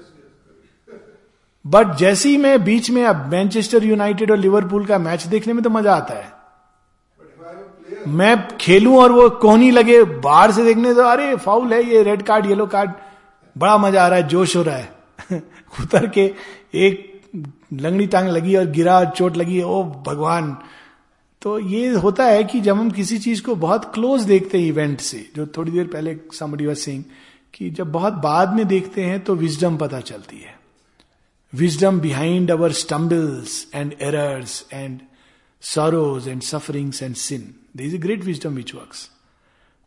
बट 1.64 1.94
जैसे 1.96 2.28
ही 2.28 2.36
मैं 2.36 2.62
बीच 2.64 2.90
में 2.90 3.04
अब 3.04 3.26
मैनचेस्टर 3.30 3.84
यूनाइटेड 3.84 4.30
और 4.30 4.36
लिवरपूल 4.36 4.84
का 4.86 4.98
मैच 4.98 5.26
देखने 5.26 5.52
में 5.52 5.62
तो 5.64 5.70
मज़ा 5.70 5.94
आता 5.94 6.14
है। 6.14 6.32
मैं 8.08 8.36
खेलूं 8.58 8.98
और 8.98 9.12
वो 9.12 9.28
कोहनी 9.30 9.70
लगे 9.70 10.02
बाहर 10.04 10.52
से 10.52 10.64
देखने 10.64 10.94
तो 10.94 11.02
अरे 11.02 11.34
फाउल 11.36 11.72
है 11.72 11.82
ये 11.84 12.02
रेड 12.02 12.22
कार्ड 12.22 12.46
येलो 12.46 12.66
कार्ड 12.66 12.90
बड़ा 13.56 13.76
मज़ा 13.78 14.04
आ 14.04 14.08
रहा 14.08 14.18
है, 14.18 14.26
जोश 14.28 14.56
हो 14.56 14.62
रहा 14.62 14.76
है। 14.76 14.92
उतर 15.80 16.06
के 16.08 16.32
एक 16.74 17.12
लंगड़ी 17.72 18.06
टांग 18.06 18.28
लगी 18.28 18.56
और 18.56 18.66
गिरा, 18.66 19.04
चोट 19.04 19.36
लगी, 19.36 19.60
ओ 19.62 19.82
भगवान। 20.06 20.56
तो 21.42 21.58
ये 21.58 21.88
होता 21.94 22.24
है 22.24 22.44
कि 22.44 22.60
जब 22.60 22.76
हम 22.76 22.90
किसी 22.90 23.18
चीज़ 23.18 23.42
को 23.42 23.54
बहुत 23.54 23.84
क्लोज 23.94 24.22
देखते 24.22 24.58
हैं 24.58 24.66
इवेंट 24.66 25.00
से, 25.00 25.24
जो 25.36 25.46
थोड़ी 25.46 25.72
देर 25.72 25.86
पहले 25.86 26.14
वाज 26.66 26.76
सेइंग 26.76 27.02
कि 27.54 27.70
जब 27.70 27.92
बहुत 27.92 28.12
बाद 28.22 28.54
में 28.54 28.66
देखते 28.68 29.02
हैं 29.02 29.24
तो 29.24 29.34
विजडम 29.34 29.76
पता 29.76 30.00
चलती 30.00 30.36
है। 30.36 30.63
Wisdom 31.54 32.00
behind 32.00 32.50
our 32.50 32.72
stumbles 32.72 33.70
and 33.74 33.94
errors 34.00 34.66
and 34.72 35.00
sorrows 35.74 36.28
and 36.28 36.42
sufferings 36.42 37.02
and 37.02 37.14
sin. 37.14 37.40
There 37.76 37.94
is 37.94 38.00
a 38.00 38.06
great 38.06 38.22
wisdom 38.22 38.50
which 38.50 38.70
works. 38.70 39.08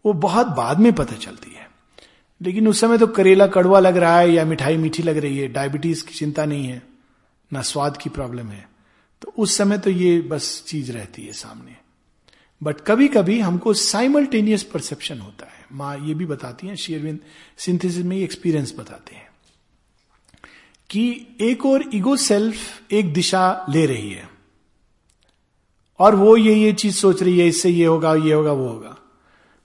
वो 0.06 0.14
बहुत 0.14 0.48
बाद 0.48 0.80
में 0.80 0.94
पता 0.94 1.16
चलती 1.16 1.52
है। 1.52 1.72
लेकिन 2.42 2.68
उस 2.68 2.80
समय 2.80 2.98
तो 2.98 3.08
करेला 3.08 3.48
कड़वा 3.48 3.80
लग 3.80 3.98
रहा 3.98 4.20
है 4.20 4.32
या 4.32 4.46
मिठाई 4.46 4.78
मीठी 4.78 5.04
लग 5.04 5.18
रही 5.18 5.38
है। 5.38 5.48
डायबिटीज़ 5.48 6.06
की 6.06 6.14
चिंता 6.14 6.46
नहीं 6.46 6.66
है, 6.66 6.84
ना 7.54 7.62
स्वाद 7.62 7.98
की 7.98 8.10
प्रॉब्लम 8.10 8.48
है। 8.48 8.70
तो 9.22 9.34
उस 9.38 9.58
समय 9.58 9.78
तो 9.78 9.90
ये 9.90 10.22
बस 10.22 10.64
चीज़ 10.68 10.92
रहती 10.92 11.22
है 11.22 11.34
सामने। 11.34 11.76
बट 12.64 12.82
कभी 12.82 13.08
कभी 13.08 13.40
हमको 13.40 13.74
साइमल्टेनियस 13.74 14.64
परसेप्शन 14.64 15.20
होता 15.20 15.46
है। 15.46 15.66
माँ 15.72 15.98
ये 15.98 16.14
भी 16.14 16.26
बताती 16.26 16.68
हैं 16.68 16.76
शेरविंद 16.76 17.20
सिंथेसिस 17.58 18.06
में 18.06 18.18
एक्सपीरियंस 18.18 18.74
बताते 18.78 19.16
हैं। 19.16 19.27
कि 20.90 21.28
एक 21.42 21.66
और 21.66 21.84
ईगो 21.94 22.16
सेल्फ 22.16 22.92
एक 22.92 23.14
दिशा 23.14 23.66
ले 23.70 23.86
रही 23.86 24.10
है। 24.12 24.30
और 26.00 26.16
वो 26.16 26.38
ये 26.38 26.54
ये 26.56 26.74
चीज़ 26.74 26.96
सोच 26.96 27.24
रही 27.24 27.40
है 27.40 27.48
इससे 27.48 27.70
ये 27.70 27.86
होगा 27.86 28.14
ये 28.16 28.34
होगा 28.34 28.52
वो 28.52 28.68
होगा। 28.68 28.98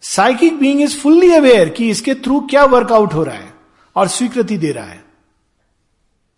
Psychic 0.01 0.59
being 0.59 0.81
is 0.81 0.99
fully 0.99 1.33
aware 1.33 1.69
कि 1.69 1.91
इसके 1.91 2.15
थ्रू 2.15 2.41
क्या 2.41 2.65
वर्कआउट 2.65 3.15
हो 3.15 3.25
रहा 3.25 3.37
है 3.37 3.55
और 3.97 4.09
स्वीकृति 4.09 4.59
दे 4.59 4.73
रहा 4.73 4.85
है। 4.85 5.05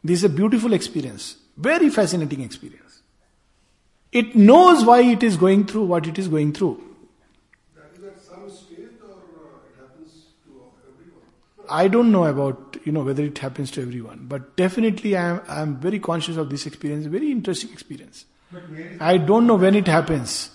This 0.07 0.24
a 0.24 0.28
beautiful 0.28 0.74
experience 0.74 1.37
very 1.59 1.91
fascinating 1.91 2.43
experience 2.43 3.03
it 4.14 4.37
knows 4.37 4.85
why 4.85 5.12
it 5.12 5.24
is 5.24 5.39
going 5.39 5.64
through 5.68 5.85
what 5.87 6.07
it 6.07 6.18
is 6.18 6.30
going 6.30 6.53
through 6.57 6.76
I 11.70 11.89
don't 11.89 12.07
know 12.07 12.24
some 12.32 12.64
state 12.85 12.97
or 12.97 13.11
it 13.11 13.39
happens 13.39 13.70
to 13.70 13.82
everyone. 13.82 13.82
I 13.82 13.82
don't 13.82 13.82
know 13.82 13.82
about 13.82 13.82
you 13.82 13.82
know 13.82 13.82
whether 13.82 13.82
it 13.82 13.82
happens 13.82 13.82
to 13.82 13.82
everyone, 13.82 14.26
but 14.28 14.57
definitely 14.57 15.16
I 15.16 15.30
am 15.30 15.41
I 15.49 15.62
am 15.62 15.76
very 15.76 15.99
conscious 15.99 16.37
of 16.37 16.51
this 16.51 16.66
experience. 16.66 17.07
Very 17.07 17.30
interesting 17.30 17.72
experience. 17.72 18.26
But 18.53 18.70
where 18.70 18.80
is 18.80 19.01
I 19.01 19.16
don't 19.18 19.47
know 19.47 19.57
when 19.57 19.74
it 19.74 19.87
happens. 19.87 20.51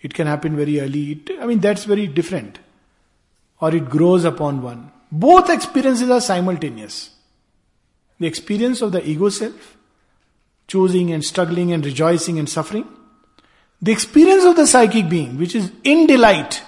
It 0.00 0.14
can 0.14 0.26
happen 0.26 0.56
very 0.56 0.80
early. 0.80 1.12
It, 1.12 1.30
I 1.40 1.46
mean 1.46 1.60
that's 1.60 1.84
very 1.84 2.06
different, 2.06 2.58
or 3.60 3.74
it 3.74 3.88
grows 3.88 4.24
upon 4.24 4.62
one. 4.62 4.92
Both 5.10 5.50
experiences 5.50 6.10
are 6.10 6.20
simultaneous. 6.20 7.10
The 8.18 8.26
experience 8.26 8.82
of 8.82 8.92
the 8.92 9.08
ego 9.08 9.28
self, 9.28 9.76
choosing 10.66 11.12
and 11.12 11.24
struggling 11.24 11.72
and 11.72 11.84
rejoicing 11.84 12.38
and 12.38 12.48
suffering. 12.48 12.88
The 13.80 13.92
experience 13.92 14.44
of 14.44 14.56
the 14.56 14.66
psychic 14.66 15.08
being, 15.08 15.38
which 15.38 15.54
is 15.54 15.72
in 15.82 16.06
delight 16.06 16.62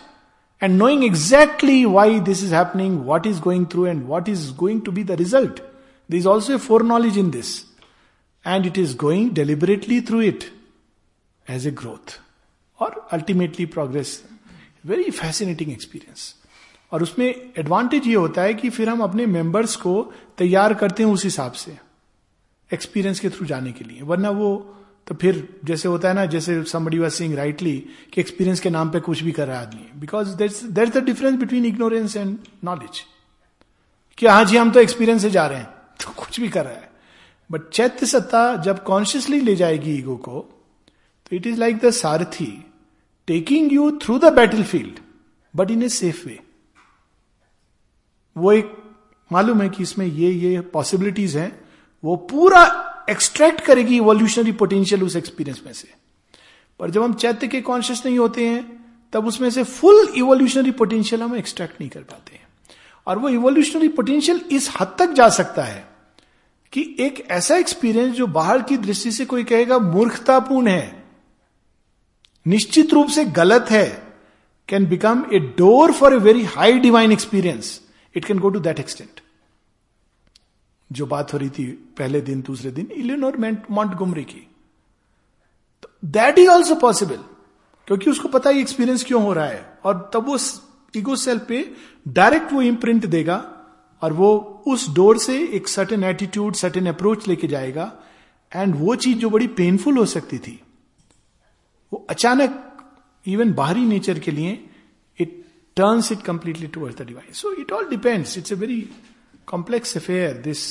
and 0.60 0.78
knowing 0.78 1.02
exactly 1.02 1.84
why 1.84 2.18
this 2.20 2.42
is 2.42 2.50
happening, 2.50 3.04
what 3.04 3.26
is 3.26 3.40
going 3.40 3.66
through, 3.66 3.86
and 3.86 4.08
what 4.08 4.28
is 4.28 4.50
going 4.52 4.82
to 4.82 4.92
be 4.92 5.02
the 5.02 5.16
result. 5.16 5.60
There 6.08 6.18
is 6.18 6.26
also 6.26 6.54
a 6.54 6.58
foreknowledge 6.58 7.16
in 7.16 7.30
this. 7.30 7.64
And 8.44 8.66
it 8.66 8.76
is 8.76 8.94
going 8.94 9.30
deliberately 9.30 10.00
through 10.00 10.20
it 10.20 10.50
as 11.48 11.64
a 11.66 11.70
growth 11.70 12.18
or 12.78 12.94
ultimately 13.10 13.66
progress. 13.66 14.22
Very 14.84 15.10
fascinating 15.10 15.70
experience. 15.70 16.34
और 16.92 17.02
उसमें 17.02 17.26
advantage 17.58 18.06
ये 18.06 18.14
होता 18.14 18.42
है 18.42 18.54
कि 18.54 18.70
फिर 18.70 18.88
हम 18.88 19.00
अपने 19.02 19.26
members 19.26 19.74
को 19.76 19.94
तैयार 20.38 20.74
करते 20.74 21.02
हैं 21.02 21.10
उस 21.10 21.24
हिसाब 21.24 21.52
से 21.52 21.76
एक्सपीरियंस 22.72 23.20
के 23.20 23.30
थ्रू 23.30 23.46
जाने 23.46 23.72
के 23.72 23.84
लिए 23.84 24.02
वरना 24.02 24.30
वो 24.30 24.50
तो 25.06 25.14
फिर 25.14 25.48
जैसे 25.64 25.88
होता 25.88 26.08
है 26.08 26.14
ना, 26.14 26.24
जैसे 26.26 26.62
समबडी 26.64 26.98
वाज 26.98 27.12
सिंग 27.12 27.34
राइटली 27.34 27.76
कि 28.12 28.20
एक्सपीरियंस 28.20 28.60
के 28.60 28.70
नाम 28.70 28.90
पे 28.90 29.00
कुछ 29.00 29.22
भी 29.22 29.32
कर 29.32 29.46
रहा 29.46 29.58
है। 29.58 29.66
आदमी 29.66 30.00
because 30.00 30.34
there 30.36 30.88
the 30.88 31.04
difference 31.04 31.38
between 31.38 31.64
ignorance 31.66 32.16
and 32.16 32.38
knowledge 32.64 33.00
कि 34.18 34.26
हाँ 34.26 34.44
जी, 34.44 34.56
हम 34.56 34.70
तो 34.70 34.80
एक्सपीरियंस 34.80 35.22
से 35.22 35.30
जा 35.30 35.46
रहे 35.46 35.58
हैं 35.58 35.66
तो 36.00 36.12
कुछ 36.16 36.40
भी 36.40 36.48
कर 36.48 36.64
रहा 36.64 36.74
है। 36.74 36.90
बट 37.50 37.68
चैत्य 37.68 38.06
सत्ता 38.06 38.56
जब 38.56 38.82
कॉन्शियसली 38.84 39.40
ले 39.40 39.54
जाएगी 39.56 39.94
ईगो 39.94 40.16
को 40.16 40.40
तो 41.30 41.36
it 41.36 41.46
is 41.46 41.58
like 41.60 41.78
the 41.78 41.90
sarathi 41.90 42.64
taking 43.26 43.72
you 43.72 43.90
through 44.02 44.18
the 44.18 44.32
battle 44.32 44.62
field 44.62 44.98
but 45.54 45.70
in 45.70 45.82
a 45.82 45.88
safe 45.88 46.26
way 46.26 46.38
वो 48.36 48.52
एक, 48.52 48.76
मालूम 49.30 49.62
है 49.62 49.68
कि 49.68 49.82
इसमें 49.82 50.06
ये 50.06 50.30
ये 50.30 50.60
पॉसिबिलिटीज 50.60 51.36
हैं, 51.36 51.60
वो 52.04 52.16
पूरा 52.30 52.64
एक्सट्रैक्ट 53.10 53.60
करेगी 53.60 53.96
इवोल्यूशनरी 53.96 54.52
पोटेंशियल 54.52 55.02
उस 55.02 55.16
एक्सपीरियंस 55.16 55.62
में 55.66 55.72
से। 55.72 55.88
पर 56.80 56.90
जब 56.90 57.02
हम 57.02 57.14
चैत्य 57.14 57.48
के 57.48 57.60
कॉन्शियस 57.60 58.02
नहीं 58.06 58.18
होते 58.18 58.46
हैं, 58.46 58.84
तब 59.12 59.26
उसमें 59.26 59.50
से 59.50 59.62
फुल 59.62 60.08
इवोल्यूशनरी 60.16 60.70
पोटेंशियल 60.70 61.22
हम 61.22 61.36
एक्सट्रैक्ट 61.36 61.80
नहीं 61.80 61.90
कर 61.90 62.00
पाते 62.00 62.34
हैं। 62.36 62.42
और 63.06 63.18
वो 63.18 63.28
इवोल्यूशनरी 63.28 63.88
पोटेंशियल 63.88 64.40
इस 64.52 64.70
हद 64.80 64.96
तक 64.98 65.12
जा 65.12 65.28
सकता 65.28 65.62
है 65.62 65.88
कि 66.72 66.96
एक 67.00 67.26
ऐसा 67.30 67.56
एक्सपीरियंस 67.56 68.14
जो 68.14 68.26
बाहर 68.26 68.62
की 68.62 68.76
दृष्टि 68.76 69.10
से 69.12 69.24
कोई 69.24 69.44
कहेगा 69.44 69.78
मूर्खतापूर्ण 69.78 70.68
है, 70.68 71.04
निश्चित 72.46 72.92
रूप 72.92 73.08
से 73.08 73.24
गलत 73.24 73.70
है 73.70 73.86
can 74.68 74.86
become 74.86 75.24
a 75.34 75.38
door 75.58 75.92
for 75.92 76.14
a 76.14 76.16
very 76.16 76.44
high 76.44 76.78
divine 76.78 77.12
experience 77.12 77.80
it 78.14 78.24
can 78.24 78.38
go 78.38 78.48
to 78.48 78.60
that 78.60 78.80
extent 78.80 79.20
जो 80.94 81.06
बात 81.06 81.32
हो 81.32 81.38
रही 81.38 81.50
थी 81.50 81.66
पहले 81.98 82.20
दिन, 82.20 82.42
दूसरे 82.42 82.70
दिन, 82.70 82.88
इलिनोर 82.92 83.36
मॉन्ट 83.70 83.94
गुमरी 83.94 84.24
की। 84.24 84.46
दैट 86.04 86.38
इज़ 86.38 86.48
ऑल्सो 86.48 86.74
पॉसिबल 86.80 87.16
क्योंकि 87.88 88.10
उसको 88.10 88.28
पता 88.28 88.50
है 88.50 88.58
एक्सपीरियंस 88.58 89.04
क्यों 89.04 89.22
हो 89.22 89.32
रहा 89.32 89.46
है। 89.46 89.78
और 89.84 90.10
तब 90.14 90.26
वो 90.26 90.38
ईगो 90.96 91.16
सेल्फ 91.16 91.46
पे 91.48 91.64
डायरेक्ट 92.08 92.52
वो 92.52 92.62
इम्प्रिंट 92.62 93.06
देगा, 93.06 93.36
और 94.02 94.12
वो 94.12 94.62
उस 94.68 94.88
डोर 94.94 95.18
से 95.18 95.38
एक 95.56 95.68
सर्टेन 95.68 96.04
एटीट्यूड 96.04 96.54
सर्टेन 96.54 96.86
अप्रोच 96.88 97.26
लेके 97.28 97.48
जाएगा 97.48 97.92
एंड 98.52 98.74
वो 98.76 98.94
चीज़ 98.96 99.18
जो 99.18 99.30
बड़ी 99.30 99.46
पेनफुल 99.58 99.96
हो 99.98 100.04
सकती 100.06 100.38
थी, 100.38 100.60
वो 101.92 102.04
अचानक 102.10 102.60
इवन 103.26 103.52
बाहरी 103.52 103.84
नेचर 103.86 104.18
के 104.18 104.30
लिए 104.30 104.52
it 105.18 105.42
turns 105.76 106.12
it 106.12 106.22
completely 106.22 106.66
towards 106.66 106.98
the 106.98 107.06
divine 107.06 107.32
so 107.32 107.52
it 107.52 107.72
all 107.72 107.88
depends 107.88 108.36
it's 108.38 108.52
a 108.52 108.56
very 108.56 108.80
complex 109.48 109.96
affair 109.96 110.36
this 110.42 110.62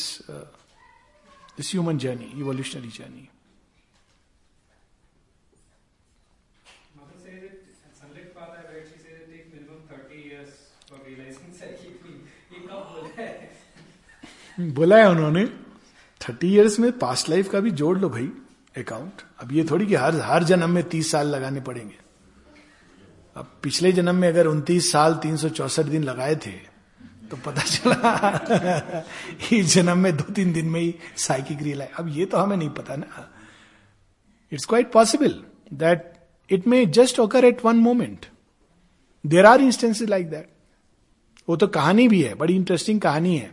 this 1.57 1.71
human 1.71 1.97
journey 2.05 2.31
evolutionary 2.39 2.89
journey 2.97 3.27
Mother 6.95 7.17
says 7.17 7.43
it, 7.43 7.57
Sanlit 7.99 8.29
Father, 8.33 8.59
I 8.59 8.73
read, 8.73 8.85
she 8.87 8.99
says 8.99 9.15
it 9.17 9.31
takes 9.31 9.49
minimum 9.53 9.81
30 9.89 10.21
years 10.29 10.51
for 10.87 10.97
realizing 11.07 11.51
psychic 11.59 11.95
being. 12.03 12.21
ये 12.53 12.59
कब 12.67 12.81
बोला 12.93 13.11
है? 13.17 13.29
बोला 14.73 14.97
है 14.97 15.09
उन्होंने 15.09 15.45
thirty 16.21 16.53
years 16.53 16.79
में 16.79 16.91
past 16.99 17.29
life 17.29 17.49
का 17.51 17.59
भी 17.59 17.71
जोड़ 17.81 17.97
लो 17.99 18.09
भाई 18.09 18.29
अकाउंट 18.75 19.21
अब 19.41 19.51
ये 19.51 19.63
थोड़ी 19.71 19.85
कि 19.85 19.95
हर 19.95 20.19
हर 20.31 20.43
जन्म 20.51 20.69
में 20.69 20.83
तीस 20.89 21.11
साल 21.11 21.27
लगाने 21.35 21.61
पड़ेंगे 21.69 21.97
अब 23.35 23.51
पिछले 23.63 23.91
जन्म 23.91 24.15
में 24.15 24.27
अगर 24.27 24.47
उनतीस 24.47 24.91
साल 24.91 25.15
तीन 25.23 25.37
सौ 25.37 25.49
चौसठ 25.59 25.85
दिन 25.95 26.03
लगाए 26.03 26.35
थे 26.45 26.51
तो 27.33 27.37
पता 27.41 27.61
चला। 27.63 29.03
इस 29.53 29.73
जन्म 29.73 29.97
में 29.97 30.15
दो 30.17 30.23
तीन 30.33 30.51
दिन 30.53 30.65
में 30.65 30.79
ही 30.79 30.93
साइकिक 31.17 31.61
रियलाइज़ 31.61 31.91
अब 31.99 32.09
ये 32.09 32.25
तो 32.25 32.37
हमें 32.37 32.57
नहीं 32.57 32.69
पता 32.69 32.95
ना। 32.95 33.29
It's 34.51 34.65
quite 34.65 34.91
possible 34.91 35.33
that 35.73 36.11
it 36.49 36.67
may 36.67 36.85
just 36.85 37.19
occur 37.19 37.45
at 37.45 37.63
one 37.65 37.75
moment 37.75 38.25
there 39.23 39.45
are 39.45 39.61
instances 39.61 40.09
like 40.09 40.29
that 40.29 40.49
वो 41.47 41.55
तो 41.55 41.67
कहानी 41.67 42.07
भी 42.07 42.21
है, 42.21 42.33
बड़ी 42.35 42.55
इंटरेस्टिंग 42.55 43.01
कहानी 43.01 43.35
है 43.37 43.49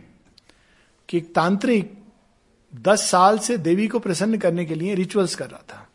कि 1.09 1.17
एक 1.17 1.33
तांत्रिक 1.35 1.91
दस 2.73 3.09
साल 3.09 3.39
से 3.39 3.57
देवी 3.57 3.87
को 3.87 3.99
प्रसन्न 3.99 4.37
करने 4.37 4.65
के 4.65 4.75
लिए 4.75 4.95
रिचुअल्स 4.95 5.35
कर 5.35 5.49
रहा 5.49 5.63
था। 5.69 5.87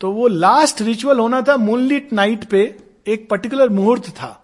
तो 0.00 0.12
वो 0.12 0.28
लास्ट 0.28 0.82
रिचुअल 0.82 1.18
होना 1.18 1.42
था 1.42 1.56
मूनलिट 1.56 2.12
नाइट 2.12 2.44
पे 2.44 2.64
एक 3.06 3.28
पर्टिकुलर 3.28 3.68
मुहूर्त 3.68 4.08
था। 4.10 4.42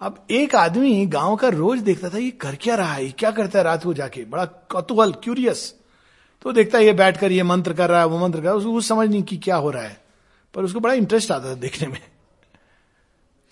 अब 0.00 0.26
एक 0.30 0.54
आदमी 0.54 1.06
गाँव 1.06 1.36
का 1.36 1.48
रोज 1.48 1.78
देखता 1.78 2.08
था, 2.08 2.18
ये 2.18 2.30
कर 2.30 2.54
क्या 2.54 2.74
रहा 2.74 2.92
है? 2.92 3.08
क्या 3.08 3.30
करता 3.30 3.58
है 3.58 3.64
रात 3.64 3.84
को 3.84 3.94
जाके? 3.94 4.24
बड़ा 4.24 4.44
कौतूहल 4.44 5.12
क्यूरियस 5.12 5.74
तो 6.42 6.52
देखता 6.52 6.78
है, 6.78 6.84
ये 6.84 6.92
बैठकर 6.92 7.32
ये 7.32 7.42
मंत्र 7.42 7.72
कर 7.72 7.90
रहा 7.90 8.00
है, 8.00 8.06
वो 8.06 8.18
मंत्र 8.18 8.38
कर 8.38 8.44
रहा 8.44 8.52
है, 8.52 8.58
उसको 8.58 8.80
समझ 8.80 9.08
नहीं 9.08 9.22
कि 9.22 9.36
क्या 9.36 9.56
हो 9.56 9.70
रहा 9.70 9.82
है। 9.82 10.04
पर 10.54 10.64
उसको 10.64 10.80
बड़ा 10.80 10.94
इंटरेस्ट 10.94 11.30
आता 11.30 11.50
था 11.50 11.54
देखने 11.54 11.88
में। 11.88 12.00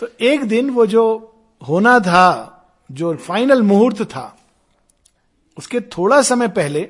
तो 0.01 0.09
एक 0.21 0.45
दिन 0.45 0.71
वो 0.71 0.87
जो 0.87 1.35
होना 1.69 1.99
था, 2.01 2.55
जो 2.93 3.17
फाइनल 3.17 3.63
मुहूर्त 3.63 4.03
था, 4.03 4.39
उसके 5.59 5.81
थोड़ा 5.81 6.23
समय 6.23 6.49
पहले 6.49 6.89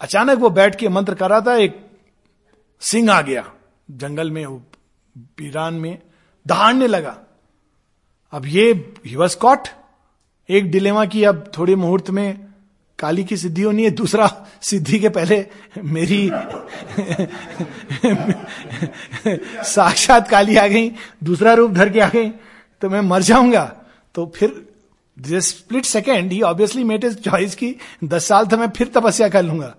अचानक 0.00 0.38
वो 0.38 0.50
बैठ 0.50 0.76
के 0.76 0.88
मंत्र 0.88 1.14
कर 1.14 1.30
रहा 1.30 1.40
था, 1.40 1.54
एक 1.54 1.90
सिंह 2.80 3.12
आ 3.12 3.20
गया, 3.22 3.52
जंगल 3.90 4.30
में 4.30 4.58
पीरान 5.18 5.74
में, 5.74 6.02
दहाड़ने 6.46 6.86
लगा। 6.86 7.18
अब 8.32 8.46
ये 8.46 8.72
ही 9.06 9.16
वॉज़ 9.16 9.36
कॉट 9.36 9.68
एक 10.48 10.70
डिलेमा 10.70 11.04
की 11.06 11.24
अब 11.24 11.44
थोड़े 11.58 11.74
मुहूर्त 11.76 12.10
में 12.10 12.38
काली 12.98 13.24
की 13.24 13.36
सिद्धि 13.36 13.62
होनी 13.62 13.84
है, 13.84 13.90
दूसरा 13.90 14.30
सिद्धि 14.62 14.98
के 14.98 15.08
पहले 15.08 15.46
मेरी 15.78 16.30
साक्षात 19.64 20.28
काली 20.28 20.56
आ 20.56 20.66
गई, 20.66 20.90
दूसरा 21.24 21.52
रूप 21.54 21.70
धर 21.70 21.90
के 21.90 22.00
आ 22.00 22.08
गई 22.08 22.28
तो 22.82 22.90
मैं 22.90 23.00
मर 23.02 23.22
जाऊँगा। 23.22 23.64
तो 24.14 24.32
फिर 24.36 25.40
स्प्लिट 25.40 25.84
सेकेंड 25.84 26.32
ही 26.32 26.40
ऑब्वियसली 26.42 26.84
मेट 26.84 27.04
इज़ 27.04 27.14
चॉइस 27.20 27.54
की 27.54 27.74
दस 28.04 28.26
साल 28.28 28.46
तो 28.46 28.56
मैं 28.56 28.68
फिर 28.70 28.90
तपस्या 28.94 29.28
कर 29.28 29.42
लूँगा। 29.42 29.74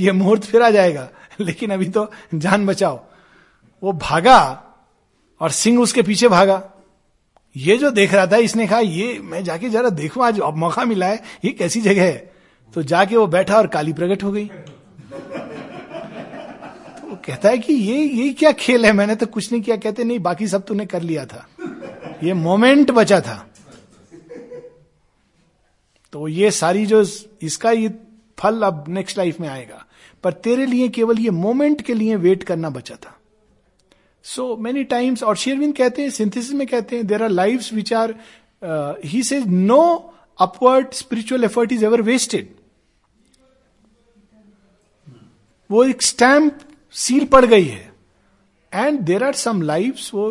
ये 0.00 0.12
मुहूर्त 0.12 0.44
फिर 0.44 0.62
आ 0.62 0.70
जाएगा, 0.70 1.08
लेकिन 1.40 1.70
अभी 1.70 1.88
तो 1.88 2.10
जान 2.34 2.66
बचाओ। 2.66 3.00
वो 3.82 3.92
भागा 3.94 4.40
और 5.40 5.50
सिंह 5.52 5.80
उसके 5.80 6.02
पीछे 6.02 6.28
भागा। 6.28 6.62
ये 7.56 7.78
जो 7.78 7.90
देख 7.90 8.14
रहा 8.14 8.26
था, 8.26 8.36
इसने 8.36 8.66
कहा, 8.66 8.78
ये, 8.78 9.18
मैं 9.22 9.44
जाके 9.44 9.68
जरा 9.68 9.88
देखू, 9.88 10.20
आज 10.20 10.40
अब 10.40 10.56
मौका 10.56 10.84
मिला 10.84 11.06
है, 11.06 11.22
ये 11.44 11.50
कैसी 11.50 11.80
जगह 11.80 12.02
है? 12.02 12.32
तो 12.74 12.82
जाके 12.82 13.16
वो 13.16 13.26
बैठा 13.26 13.56
और 13.56 13.66
काली 13.66 13.92
प्रकट 13.92 14.24
हो 14.24 14.32
गई। 14.32 14.46
तो 14.46 14.54
वो 17.10 17.18
कहता 17.24 17.48
है 17.48 17.58
कि 17.58 17.72
ये 17.72 17.98
ये 17.98 18.32
क्या 18.32 18.52
खेल 18.52 18.86
है? 18.86 18.92
मैंने 18.92 19.14
तो 19.14 19.26
कुछ 19.26 19.52
नहीं 19.52 19.62
किया। 19.62 19.76
कहते, 19.76 20.04
नहीं, 20.04 20.18
बाकी 20.18 20.48
सब 20.48 20.64
तूने 20.64 20.86
कर 20.86 21.02
लिया 21.02 21.26
था। 21.26 21.48
ये 22.24 22.32
मोमेंट 22.32 22.90
बचा 22.90 23.20
था। 23.20 23.50
तो 26.12 26.28
ये 26.28 26.50
सारी 26.50 26.86
जो, 26.86 27.06
इसका 27.42 27.70
ये 27.70 27.94
फल 28.38 28.62
अब 28.62 28.84
नेक्स्ट 28.88 29.18
लाइफ 29.18 29.40
में 29.40 29.48
आएगा। 29.48 29.86
पर 30.24 30.32
तेरे 30.32 30.66
लिए 30.66 30.88
केवल 30.88 31.18
ये 31.18 31.30
मोमेंट 31.30 31.82
के 31.82 31.94
लिए 31.94 32.16
वेट 32.16 32.42
करना 32.42 32.70
बचा 32.70 32.94
था। 32.94 33.15
सो 34.26 34.56
मेनी 34.56 34.82
टाइम्स 34.84 35.22
और 35.22 35.36
शेरविन 35.36 35.72
कहते 35.72 36.02
हैं 36.02 36.10
सिंथेसिस 36.10 36.52
में 36.52 36.66
कहते 36.66 36.96
हैं 36.96 37.06
there 37.06 37.22
are 37.22 37.30
life 37.30 37.72
which 37.72 37.92
are 37.92 38.14
he 39.04 39.22
says 39.22 39.38
no 39.40 39.82
upward 40.38 40.92
spiritual 40.92 41.44
effort 41.44 41.72
is 41.72 41.84
ever 41.84 42.02
wasted 42.02 42.54
वो 45.70 45.84
एक 45.84 46.02
स्टैंप 46.02 46.58
सील 46.94 47.24
पड़ 47.26 47.44
गई 47.44 47.64
है। 47.64 47.92
And 48.72 49.00
there 49.00 49.24
are 49.24 49.34
some 49.34 49.62
life 49.62 50.00
वो 50.14 50.30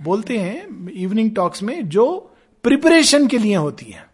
बोलते 0.00 0.38
हैं 0.38 0.90
इवनिंग 0.92 1.34
टॉक्स 1.36 1.62
में, 1.62 1.88
जो 1.88 2.32
प्रिपरेशन 2.64 3.26
के 3.26 3.38
लिए 3.38 3.54
होती 3.56 3.86
है। 3.86 4.04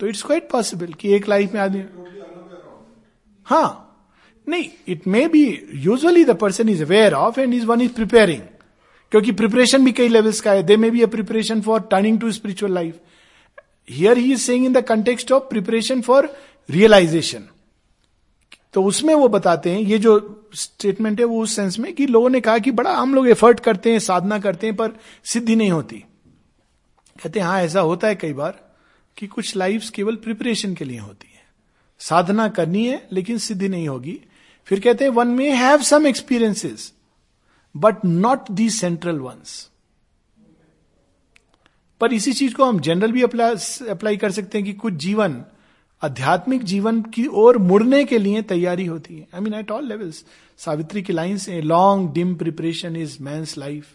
तो 0.00 0.06
इट्स 0.06 0.22
क्वाइट 0.22 0.48
पॉसिबल 0.50 0.92
कि 0.92 1.14
एक 1.14 1.28
लाइफ 1.28 1.52
में 1.54 1.60
आदमी 1.60 1.84
हाँ। 3.46 3.81
नहीं 4.46 4.68
it 4.88 5.06
may 5.06 5.26
be 5.28 5.44
usually 5.74 6.24
the 6.24 6.36
person 6.36 6.68
is 6.68 6.82
aware 6.84 7.14
of 7.14 7.40
and 7.40 7.54
is 7.54 7.66
one 7.66 7.80
is 7.80 7.92
preparing 7.92 8.42
क्योंकि 9.12 9.32
प्रिपरेशन 9.32 9.84
भी 9.84 9.92
कई 9.92 10.08
लेवल्स 10.08 10.40
का 10.40 10.52
है. 10.52 10.62
They 10.62 10.76
may 10.76 10.90
be 10.90 11.02
a 11.02 11.06
preparation 11.06 11.60
for 11.60 11.80
turning 11.90 12.20
to 12.20 12.32
spiritual 12.32 12.72
life 12.74 12.98
here 13.90 14.18
he 14.18 14.32
is 14.32 14.40
saying 14.40 14.66
in 14.66 14.72
the 14.72 14.84
context 14.84 15.32
of 15.32 15.42
preparation 15.42 16.00
for 16.00 16.34
realisation 16.68 17.48
तो 18.74 18.82
उसमें 18.84 19.14
वो 19.14 19.26
बताते 19.28 19.70
हैं, 19.70 19.80
ये 19.80 19.98
जो 19.98 20.48
स्टेटमेंट 20.54 21.18
है 21.20 21.24
वो 21.26 21.40
उस 21.42 21.56
सेंस 21.56 21.78
में 21.78 21.92
कि 21.94 22.06
लोगों 22.06 22.28
ने 22.30 22.40
कहा 22.40 22.58
कि 22.58 22.70
बड़ा 22.70 22.92
हम 22.92 23.14
लोग 23.14 23.28
एफर्ट 23.28 23.60
करते 23.60 23.90
हैं, 23.92 23.98
साधना 23.98 24.38
करते 24.38 24.66
हैं, 24.66 24.76
पर 24.76 24.92
सिद्धि 25.24 25.56
नहीं 25.56 25.70
होती। 25.70 25.96
कहते 27.16 27.40
हैं 27.40 27.46
हाँ 27.46 27.60
ऐसा 27.62 27.80
होता 27.80 28.08
है 28.08 28.14
कई 28.14 28.32
बार 28.32 28.58
कि 29.16 29.26
कुछ 29.26 29.54
लाइफ 29.56 29.88
केवल 29.90 30.16
प्रिपरेशन 30.16 30.74
के 30.74 30.84
लिए 30.84 30.98
होती 30.98 31.28
है। 31.34 31.42
साधना 32.00 32.48
करनी 32.48 32.86
है, 32.86 33.06
लेकिन 33.12 33.38
सिद्धि 33.38 33.68
नहीं 33.68 33.88
होगी। 33.88 34.18
फिर 34.66 34.80
कहते 34.80 35.04
हैं 35.04 35.10
one 35.10 35.28
may 35.28 35.50
have 35.50 35.82
some 35.82 36.06
experiences 36.06 36.92
but 37.76 38.04
not 38.04 38.50
the 38.50 38.70
central 38.70 39.18
ones 39.18 39.70
पर 42.00 42.12
इसी 42.12 42.32
चीज़ 42.32 42.54
को 42.54 42.64
हम 42.64 42.80
जनरल 42.80 43.12
भी 43.12 43.22
अप्लाई 43.22 43.54
अप्लाई 43.88 44.16
कर 44.16 44.30
सकते 44.30 44.58
हैं 44.58 44.64
कि 44.64 44.72
कुछ 44.72 44.94
जीवन 44.94 45.44
आध्यात्मिक 46.02 46.62
जीवन 46.62 47.02
की 47.02 47.26
ओर 47.26 47.58
मुड़ने 47.58 48.04
के 48.04 48.18
लिए 48.18 48.42
तैयारी 48.42 48.86
होती 48.86 49.18
है। 49.18 49.28
I 49.34 49.40
mean 49.40 49.54
at 49.54 49.70
all 49.70 49.88
levels 49.88 50.24
Savitri 50.58 51.02
की 51.02 51.12
लाइन 51.12 51.36
से 51.38 51.60
long 51.62 52.12
dim 52.12 52.34
preparation 52.34 52.96
is 52.96 53.22
man's 53.22 53.58
life 53.58 53.94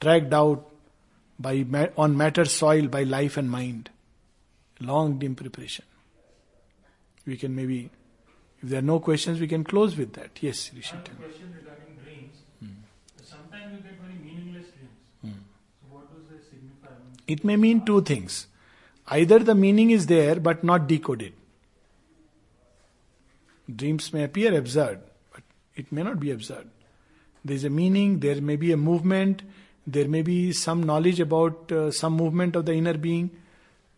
tracked 0.00 0.34
out 0.34 0.66
by 1.40 1.66
on 1.98 2.16
matter 2.16 2.46
soil 2.46 2.88
by 2.88 3.04
life 3.04 3.38
and 3.38 3.50
mind 3.50 3.88
long 4.82 5.18
dim 5.18 5.34
preparation 5.34 5.84
we 7.30 7.36
can 7.36 7.50
may 7.50 7.66
maybe, 7.66 7.90
if 8.62 8.68
there 8.70 8.78
are 8.78 8.82
no 8.82 9.00
questions, 9.00 9.40
we 9.40 9.46
can 9.46 9.64
close 9.64 9.96
with 9.96 10.14
that. 10.14 10.30
Yes, 10.40 10.70
Rishi. 10.74 10.94
One 10.94 11.02
question 11.04 11.54
regarding 11.56 11.96
dreams. 12.02 12.36
Sometimes 13.22 13.72
you 13.72 13.82
get 13.82 14.00
very 14.00 14.18
meaningless 14.24 14.66
dreams. 14.72 14.96
So 15.22 15.86
what 15.90 16.10
does 16.12 16.24
they 16.30 16.42
signify? 16.50 16.94
It 17.26 17.44
may 17.44 17.56
mean 17.56 17.84
two 17.84 18.00
things. 18.02 18.46
Either 19.08 19.38
the 19.38 19.54
meaning 19.54 19.90
is 19.90 20.06
there 20.06 20.36
but 20.36 20.64
not 20.64 20.86
decoded. 20.86 21.32
Dreams 23.74 24.12
may 24.12 24.24
appear 24.24 24.56
absurd, 24.56 25.00
but 25.32 25.42
it 25.74 25.92
may 25.92 26.02
not 26.02 26.18
be 26.20 26.30
absurd. 26.30 26.68
There 27.44 27.54
is 27.54 27.64
a 27.64 27.70
meaning, 27.70 28.20
there 28.20 28.40
may 28.40 28.56
be 28.56 28.72
a 28.72 28.76
movement, 28.76 29.42
there 29.86 30.08
may 30.08 30.22
be 30.22 30.52
some 30.52 30.82
knowledge 30.82 31.20
about 31.20 31.70
uh, 31.70 31.90
some 31.92 32.14
movement 32.14 32.56
of 32.56 32.66
the 32.66 32.72
inner 32.72 32.94
being, 32.94 33.30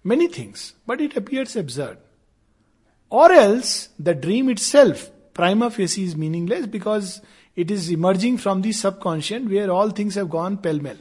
many 0.05 0.29
things, 0.29 0.75
but 0.87 1.01
it 1.01 1.17
appears 1.17 1.57
absurd. 1.57 1.99
Or 3.12 3.32
else 3.32 3.90
the 4.00 4.14
dream 4.16 4.50
itself, 4.50 5.10
prima 5.34 5.70
facie, 5.70 6.04
is 6.04 6.16
meaningless 6.16 6.68
because 6.68 7.22
it 7.58 7.70
is 7.70 7.90
emerging 7.90 8.38
from 8.40 8.62
the 8.62 8.72
subconscious 8.72 9.44
where 9.44 9.70
all 9.72 9.92
things 9.92 10.16
have 10.16 10.30
gone 10.30 10.58
pell 10.58 10.80
mell. 10.80 10.98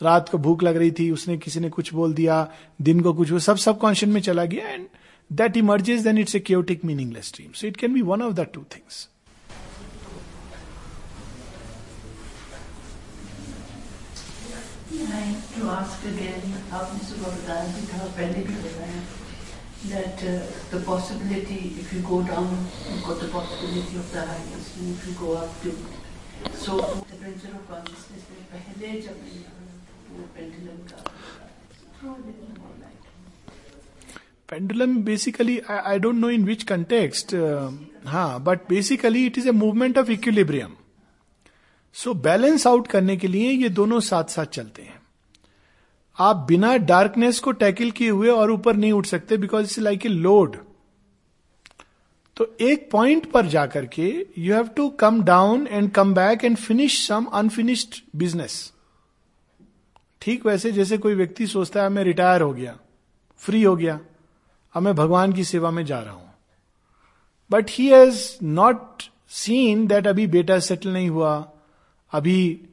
रात 0.00 0.28
को 0.28 0.38
भूख 0.38 0.62
लग 0.62 0.76
रही 0.76 0.90
थी 0.98 1.10
उसने 1.10 1.36
किसी 1.38 1.60
ने 1.60 1.68
कुछ 1.70 1.92
बोल 1.94 2.14
दिया 2.14 2.36
दिन 2.82 3.00
को 3.00 3.12
कुछ 3.14 3.30
वो 3.32 3.38
सब 3.46 3.56
सबकॉन्शियस 3.64 4.12
में 4.12 4.20
चला 4.20 4.44
गया 4.52 4.68
and 4.68 4.86
that 5.30 5.56
emerges 5.56 6.02
then 6.02 6.18
it's 6.18 6.34
a 6.34 6.38
chaotic 6.40 6.84
meaningless 6.84 7.32
dream 7.36 7.52
so 7.60 7.66
it 7.66 7.76
can 7.76 7.94
be 7.94 8.02
one 8.12 8.22
of 8.22 8.32
the 8.34 8.46
two 8.54 8.64
things 8.76 9.06
I 15.10 15.26
to 15.52 15.68
ask 15.72 16.04
again, 16.08 16.42
आपने 16.72 17.04
सुबह 17.08 17.36
बताया 17.36 17.64
भी 17.74 17.86
था 17.88 18.06
पहले 18.16 18.42
भी 18.46 18.54
बताया 18.64 19.00
that 19.89 20.23
uh, 20.23 20.33
the 20.71 20.79
possibility 20.85 21.75
if 21.81 21.93
you 21.93 22.01
go 22.01 22.21
down 22.23 22.47
you've 22.89 23.03
got 23.03 23.19
the 23.19 23.27
possibility 23.27 23.97
of 23.97 24.11
the 24.11 24.21
highest 24.21 24.77
and 24.77 24.95
if 24.95 25.07
you 25.07 25.13
go 25.13 25.33
up 25.37 25.51
to 25.63 25.71
so 26.53 26.79
adventure 27.15 27.53
of 27.57 27.67
consciousness 27.73 28.23
में 28.31 28.43
पहले 28.53 29.01
जब 29.01 29.15
मैंने 29.25 30.25
pendulum 30.37 30.79
का 30.91 30.97
I, 35.69 35.93
I 35.93 35.97
don't 35.97 36.19
know 36.21 36.29
in 36.29 36.45
which 36.45 36.65
context 36.65 37.33
uh, 37.33 37.71
हाँ 38.05 38.43
but 38.43 38.67
basically 38.67 39.25
it 39.27 39.37
is 39.37 39.45
a 39.47 39.53
movement 39.53 39.97
of 39.97 40.09
equilibrium 40.09 40.75
so 41.95 42.13
balance 42.13 42.65
out 42.67 42.87
करने 42.87 43.15
के 43.17 43.27
लिए 43.27 43.51
ये 43.51 43.69
दोनों 43.69 43.99
साथ 43.99 44.23
साथ 44.29 44.45
चलते 44.45 44.81
हैं 44.81 44.99
आप 46.19 46.45
बिना 46.47 46.75
डार्कनेस 46.77 47.39
को 47.39 47.51
टैकल 47.51 47.91
किए 47.91 48.09
हुए 48.09 48.29
और 48.29 48.51
ऊपर 48.51 48.75
नहीं 48.75 48.91
उठ 48.91 49.05
सकते 49.05 49.37
because 49.37 49.65
it's 49.65 49.79
like 49.79 50.05
a 50.05 50.09
load 50.09 50.57
तो 52.37 52.55
एक 52.61 52.89
पॉइंट 52.91 53.31
पर 53.31 53.45
जाकर 53.45 53.85
के 53.85 54.07
you 54.37 54.53
have 54.53 54.67
to 54.67 54.89
come 54.89 55.21
down 55.23 55.67
and 55.67 55.91
come 55.91 56.13
back 56.13 56.43
and 56.45 56.57
finish 56.57 57.07
some 57.07 57.25
unfinished 57.33 58.01
business 58.15 58.73
ठीक 60.21 60.45
वैसे 60.45 60.71
जैसे 60.71 60.97
कोई 60.97 61.15
व्यक्ति 61.15 61.47
सोचता 61.47 61.83
है 61.83 61.89
मैं 61.89 62.03
रिटायर 62.03 62.41
हो 62.41 62.53
गया 62.53 62.77
फ्री 63.41 63.61
हो 63.63 63.75
गया, 63.75 63.99
अब 64.73 64.81
मैं 64.81 64.95
भगवान 64.95 65.33
की 65.33 65.43
सेवा 65.43 65.71
में 65.71 65.85
जा 65.85 65.99
रहा 65.99 66.13
हूँ. 66.13 66.33
But 67.51 67.69
he 67.69 67.87
has 67.87 68.21
not 68.43 69.03
seen 69.29 69.85
that 69.87 70.07
अभी 70.07 70.27
बेटा 70.27 70.59
सेटल 70.59 70.89
नहीं 70.89 71.09
हुआ, 71.09 71.35
अभी 72.11 72.67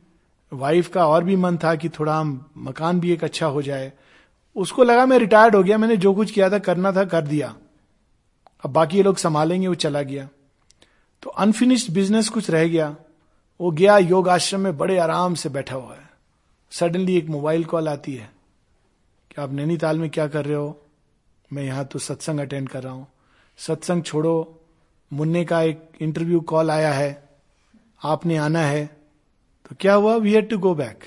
वाइफ 0.52 0.88
का 0.88 1.06
और 1.06 1.24
भी 1.24 1.36
मन 1.36 1.56
था 1.56 1.74
कि 1.74 1.88
थोड़ा 1.88 2.18
हम 2.18 2.50
मकान 2.58 3.00
भी 3.00 3.12
एक 3.12 3.24
अच्छा 3.24 3.46
हो 3.46 3.62
जाए। 3.62 3.92
उसको 4.56 4.84
लगा 4.84 5.06
मैं 5.06 5.18
रिटायर्ड 5.18 5.56
हो 5.56 5.62
गया, 5.62 5.78
मैंने 5.78 5.96
जो 5.96 6.14
कुछ 6.14 6.30
किया 6.30 6.50
था, 6.50 6.58
करना 6.58 6.92
था, 6.92 7.04
कर 7.04 7.22
दिया। 7.22 7.56
अब 8.64 8.70
बाकी 8.70 8.96
ये 8.96 9.02
लोग 9.02 9.16
संभालेंगे, 9.16 9.68
वो 9.68 9.74
चला 9.74 10.02
गया। 10.02 10.28
तो 11.22 11.30
अनफिनिश्ड 11.30 11.94
बिज़नेस 11.94 12.28
कुछ 12.28 12.50
रह 12.50 12.68
गया। 12.68 12.96
वो 13.60 13.70
गया, 13.70 13.98
योग 13.98 14.28
आश्रम 14.28 14.60
में 14.60 14.78
बड़े 14.78 14.98
आराम 14.98 15.34
से 15.34 15.48
बैठा 15.48 15.74
हुआ 15.74 15.94
है। 15.94 16.10
सडनली 16.70 17.16
एक 17.16 17.26
मोबाइल 17.26 17.64
कॉल 17.64 17.88
आती 17.88 18.14
है। 18.14 18.32
कि 19.30 19.42
आप 19.42 19.52
नैनीताल 19.52 19.98
में 19.98 20.10
क्या 20.10 20.26
कर 20.26 20.44
रहे 20.44 20.56
हो? 20.56 20.82
मैं 21.52 21.62
यहाँ 21.62 21.84
तो 21.84 21.98
सत्संग 21.98 22.40
अटेंड 22.40 22.68
कर 22.68 22.82
रहा 22.82 22.92
हूँ। 22.92 23.06
सत्संग 23.58 24.02
छोड़ो। 24.02 24.60
मुन्ने 25.12 25.44
का 25.44 25.62
एक 25.62 25.90
इंटरव्यू 26.00 26.40
कॉल 26.40 26.70
आया 26.70 26.92
है। 26.92 27.28
आपने 28.04 28.36
आना 28.36 28.60
है। 28.60 29.01
तो 29.72 29.76
क्या 29.80 29.92
हुआ? 29.94 30.14
We 30.16 30.32
had 30.32 30.48
to 30.48 30.56
go 30.58 30.74
back 30.74 31.04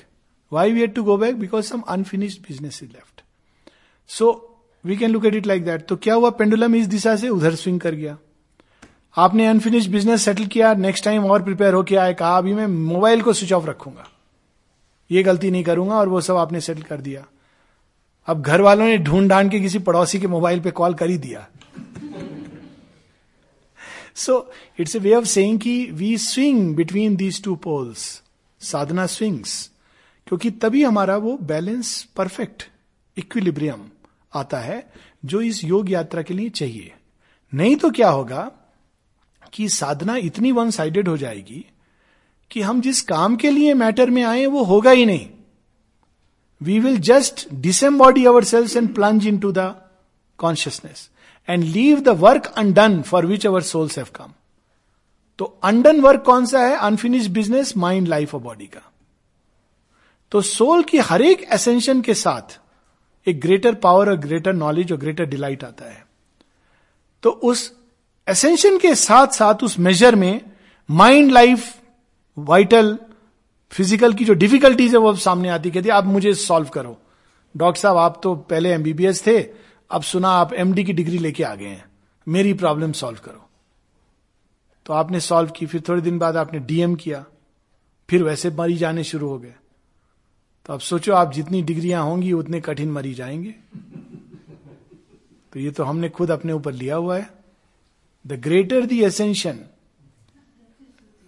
why 0.52 0.72
we 0.72 0.80
had 0.80 0.94
to 0.94 1.02
go 1.04 1.16
back 1.16 1.36
because 1.38 1.64
some 1.64 1.80
unfinished 1.88 2.40
business 2.42 2.82
is 2.82 2.90
left 2.92 3.22
so 4.10 4.30
we 4.84 4.96
can 4.96 5.10
look 5.10 5.24
at 5.26 5.34
it 5.34 5.46
like 5.46 5.64
that 5.64 5.86
तो 5.86 5.96
क्या 5.96 6.14
हुआ? 6.14 6.30
पेंडुलम 6.30 6.74
इस 6.74 6.86
दिशा 6.86 7.14
से 7.16 7.28
उधर 7.28 7.54
स्विंग 7.54 7.78
कर 7.80 7.94
गया। 7.94 8.16
आपने 9.16 9.46
अनफिनिश्ड 9.46 9.90
बिज़नेस 9.92 10.24
सेटल 10.24 10.46
किया। 10.46 10.72
नेक्स्ट 10.74 11.04
टाइम 11.04 11.24
और 11.26 11.42
प्रिपेयर 11.42 11.74
होके 11.74 11.96
आए, 11.96 12.14
कहा, 12.14 12.38
अभी 12.38 12.54
मैं 12.54 12.66
मोबाइल 12.66 13.22
को 13.22 13.32
स्विच 13.32 13.52
ऑफ़ 13.52 13.66
रखूँगा। 13.66 14.08
ये 15.10 15.22
गलती 15.22 15.50
नहीं 15.50 15.64
करूँगा 15.64 15.94
और 15.94 16.08
वो 16.08 16.20
सब 16.20 16.36
आपने 16.36 16.60
सेटल 16.60 16.82
कर 16.82 17.00
दिया। 17.00 17.24
अब 18.28 18.42
घर 18.42 18.60
वालों 18.60 18.86
ने 18.86 18.98
ढूंढ 18.98 19.30
ढांड 19.30 19.50
के 19.50 19.60
किसी 19.60 19.78
पड़ोसी 19.80 20.20
के 20.20 20.26
मोबाइल 20.26 20.60
पे 20.60 20.70
कॉल 20.72 20.94
कर 20.94 21.10
ही 21.10 21.18
दिया। 21.18 21.48
So 24.16 24.50
it's 24.80 24.96
a 24.96 24.98
way 24.98 25.14
of 25.14 25.24
saying 25.24 25.60
कि 25.60 25.84
we 25.92 26.16
swing 26.18 26.74
between 26.76 27.16
these 27.16 27.42
two 27.44 27.56
poles 27.56 28.22
sadhana 28.60 29.06
swings, 29.06 29.70
क्योंकि 30.26 30.50
तभी 30.52 30.82
हमारा 30.84 31.16
वो 31.16 31.36
बैलेंस 31.42 32.02
परफेक्ट, 32.16 32.62
इक्विलिब्रियम 33.16 33.88
आता 34.34 34.58
है 34.58 34.84
जो 35.24 35.40
इस 35.40 35.62
योग 35.64 35.90
यात्रा 35.90 36.22
के 36.22 36.34
लिए 36.34 36.48
चाहिए। 36.48 36.92
नहीं 37.52 37.76
तो 37.76 37.90
क्या 37.90 38.08
होगा 38.08 38.50
कि 39.52 39.68
साधना 39.68 40.16
इतनी 40.16 40.52
वन 40.52 40.70
साइडेड 40.70 41.08
हो 41.08 41.16
जाएगी 41.16 41.64
कि 42.50 42.60
हम 42.60 42.80
जिस 42.80 43.00
काम 43.02 43.36
के 43.36 43.50
लिए 43.50 43.74
मैटर 43.74 44.10
में 44.10 44.22
आए 44.22 44.46
वो 44.46 44.62
होगा 44.64 44.90
ही 44.90 45.06
नहीं। 45.06 45.28
We 46.60 46.78
will 46.80 46.98
just 47.00 47.46
disembody 47.54 48.24
our 48.24 48.44
selves 48.44 48.76
and 48.76 48.94
plunge 48.94 49.26
into 49.38 49.52
the 49.52 49.74
consciousness 50.38 51.08
and 51.48 51.64
leave 51.64 52.00
the 52.00 52.08
work 52.18 52.46
undone 52.56 53.00
for 53.02 53.26
which 53.26 53.46
our 53.46 53.62
souls 53.62 53.98
have 53.98 54.06
come 54.14 54.32
तो 55.38 55.44
अनडन 55.64 56.00
वर्क 56.00 56.22
कौन 56.22 56.46
सा 56.46 56.60
है? 56.60 56.76
अनफिनिश 56.76 57.26
बिज़नेस 57.26 57.76
माइंड 57.76 58.08
लाइफ 58.08 58.34
और 58.34 58.40
बॉडी 58.40 58.66
का। 58.66 58.82
तो 60.32 60.40
सोल 60.40 60.82
की 60.82 60.98
हर 60.98 61.22
एक 61.22 61.42
एसेंशन 61.52 62.00
के 62.00 62.14
साथ 62.14 62.58
एक 63.26 63.40
ग्रेटर 63.40 63.74
पावर 63.74 64.10
और 64.10 64.16
ग्रेटर 64.16 64.52
नॉलेज 64.52 64.92
और 64.92 64.98
ग्रेटर 64.98 65.24
डिलाइट 65.24 65.64
आता 65.64 65.84
है। 65.84 66.04
तो 67.22 67.30
उस 67.30 67.72
एसेंशन 68.28 68.78
के 68.78 68.94
साथ 68.94 69.26
साथ 69.26 69.62
उस 69.62 69.78
मेजर 69.78 70.14
में 70.14 70.40
माइंड 70.88 71.30
लाइफ 71.32 71.74
वाइटल 72.36 72.98
फ़िज़िकल 73.72 74.12
की 74.12 74.24
जो 74.24 74.34
डिफिकल्टीज 74.34 74.92
है, 74.92 74.98
वो 74.98 75.08
अब 75.08 75.16
सामने 75.16 75.48
आती 75.48 75.70
कहती 75.70 75.88
आप 75.88 76.04
मुझे 76.04 76.34
सॉल्व 76.34 76.68
करो। 76.68 76.98
डॉक्टर 77.56 77.80
साहब, 77.80 77.96
आप 77.96 78.20
तो 78.22 78.34
पहले 78.34 78.72
एमबीबीएस 78.72 79.26
थे, 79.26 79.40
अब 79.90 80.02
सुना 80.02 80.28
आप 80.28 80.52
एमडी 80.52 80.84
की 80.84 80.92
डिग्री 80.92 81.18
लेके 81.18 81.44
आ 81.44 81.54
गए 81.54 81.66
हैं। 81.66 81.84
मेरी 82.26 82.52
प्रॉब्लम 82.54 82.92
सॉल्व 82.92 83.18
करो। 83.24 83.45
तो 84.86 84.92
आपने 84.92 85.20
सॉल्व 85.20 85.50
की, 85.50 85.66
फिर 85.66 85.82
थोड़े 85.88 86.02
दिन 86.02 86.18
बाद 86.18 86.36
आपने 86.36 86.58
डीएम 86.58 86.94
किया, 86.94 87.24
फिर 88.10 88.22
वैसे 88.22 88.50
मरी 88.50 88.76
जाने 88.76 89.04
शुरू 89.04 89.28
हो 89.28 89.38
गए। 89.38 89.54
तो 90.66 90.72
अब 90.72 90.80
सोचो, 90.80 91.12
आप 91.12 91.32
जितनी 91.32 91.62
डिग्रियाँ 91.62 92.02
होंगी, 92.02 92.32
उतने 92.32 92.60
कठिन 92.60 92.90
मरी 92.90 93.14
जाएँगे। 93.14 93.54
तो 95.52 95.60
ये 95.60 95.70
तो 95.70 95.84
हमने 95.84 96.08
खुद 96.08 96.30
अपने 96.30 96.52
ऊपर 96.52 96.72
लिया 96.72 96.96
हुआ 96.96 97.18
है। 97.18 97.30
The 98.26 98.32
greater 98.32 98.86
the 98.86 98.92
ascension 98.92 99.58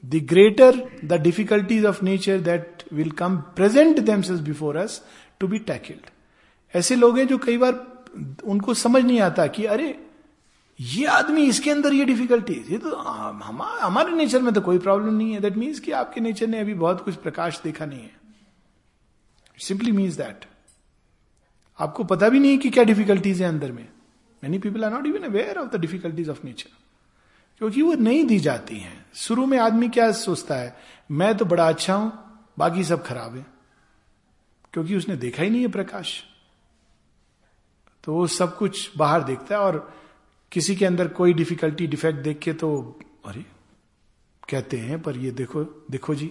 the 0.05 0.15
greater 0.15 0.91
the 1.05 1.13
difficulties 1.13 1.85
of 1.85 2.05
nature 2.05 2.41
that 2.41 2.83
will 2.93 3.11
come 3.11 3.37
present 3.37 3.99
themselves 3.99 4.41
before 4.41 4.77
us 4.77 5.05
to 5.41 5.49
be 5.49 5.59
tackled 5.59 6.07
ऐसे 6.75 6.97
लोग 6.97 7.19
हैं 7.19 7.27
जो 7.27 7.39
कई 7.39 7.57
बार 7.57 7.75
उनको 8.45 8.75
समझ 8.75 9.05
नहीं 9.05 9.21
आता 9.21 9.47
कि, 9.47 9.65
अरे 9.65 10.08
ये 10.79 11.07
आदमी 11.07 11.45
इसके 11.45 11.71
अंदर 11.71 11.93
ये 11.93 12.05
डिफिकल्टीज 12.05 12.71
ये 12.73 12.79
तो 12.79 12.95
हमारे 12.97 14.13
नेचर 14.13 14.43
में 14.43 14.53
तो 14.55 14.61
कोई 14.61 14.79
प्रॉब्लम 14.79 15.15
नहीं 15.15 15.33
है। 15.33 15.41
दैट 15.41 15.57
मीन्स 15.57 15.81
कि 15.81 15.93
आपके 15.93 16.21
नेचर 16.21 16.47
ने 16.47 16.61
अभी 16.61 16.75
बहुत 16.77 17.05
कुछ 17.05 17.15
प्रकाश 17.17 17.61
देखा 17.61 17.87
नहीं 17.87 18.03
है। 18.03 18.17
सिंपली 19.59 19.93
मीन्स 19.93 20.17
दैट 20.17 20.45
आपको 21.79 22.05
पता 22.05 22.29
भी 22.29 22.41
नहीं 22.41 22.59
कि 22.59 22.71
क्या 22.71 22.85
डिफिकल्टीज 22.85 23.43
है 23.43 23.49
अंदर 23.49 23.73
में। 23.73 23.89
Many 24.43 24.59
people 24.59 24.85
are 24.85 24.93
not 24.93 25.07
even 25.07 25.23
aware 25.25 25.59
of 25.59 25.69
the 25.69 25.81
difficulties 25.81 26.29
of 26.29 26.45
nature 26.45 26.71
क्योंकि 27.61 27.83
वो 27.83 27.95
नहीं 27.95 28.25
दी 28.25 28.39
जाती 28.39 28.79
हैं। 28.79 29.05
शुरू 29.17 29.47
में 29.47 29.59
आदमी 29.59 29.89
क्या 29.89 30.11
सोचता 30.15 30.55
है? 30.55 30.77
मैं 31.11 31.37
तो 31.37 31.45
बड़ा 31.45 31.69
अच्छा 31.69 31.95
हूँ, 31.95 32.13
बाकी 32.59 32.85
सब 32.85 33.03
खराब 33.05 33.37
है। 33.37 33.47
क्योंकि 34.73 34.97
उसने 34.97 35.17
देखा 35.17 35.43
ही 35.43 35.51
नहीं 35.51 35.63
है 35.63 35.69
प्रकाश। 35.69 36.23
तो 38.05 38.15
वो 38.15 38.27
सब 38.27 38.57
कुछ 38.57 38.91
बाहर 38.99 39.23
देखता 39.23 39.55
है 39.55 39.61
और 39.61 39.98
किसी 40.53 40.77
के 40.77 40.85
अंदर 40.87 41.09
कोई 41.19 41.33
डिफिकल्टी 41.35 41.87
डिफेक्ट 41.87 42.19
देख 42.19 42.39
के 42.39 42.53
तो 42.53 42.69
अरे, 43.27 43.45
कहते 44.49 44.77
हैं, 44.79 45.01
पर 45.03 45.17
ये 45.17 45.31
देखो 45.31 45.65
देखो 45.91 46.15
जी। 46.15 46.31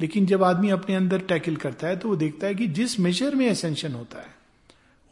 लेकिन 0.00 0.26
जब 0.26 0.42
आदमी 0.44 0.70
अपने 0.70 0.94
अंदर 0.94 1.20
टैकल 1.28 1.56
करता 1.56 1.86
है 1.86 1.96
तो 1.96 2.08
वो 2.08 2.16
देखता 2.16 2.46
है 2.46 2.54
कि 2.54 2.66
जिस 2.78 2.98
मेजर 3.00 3.34
में 3.34 3.46
एसेंशन 3.46 3.92
होता 3.94 4.20
है, 4.20 4.34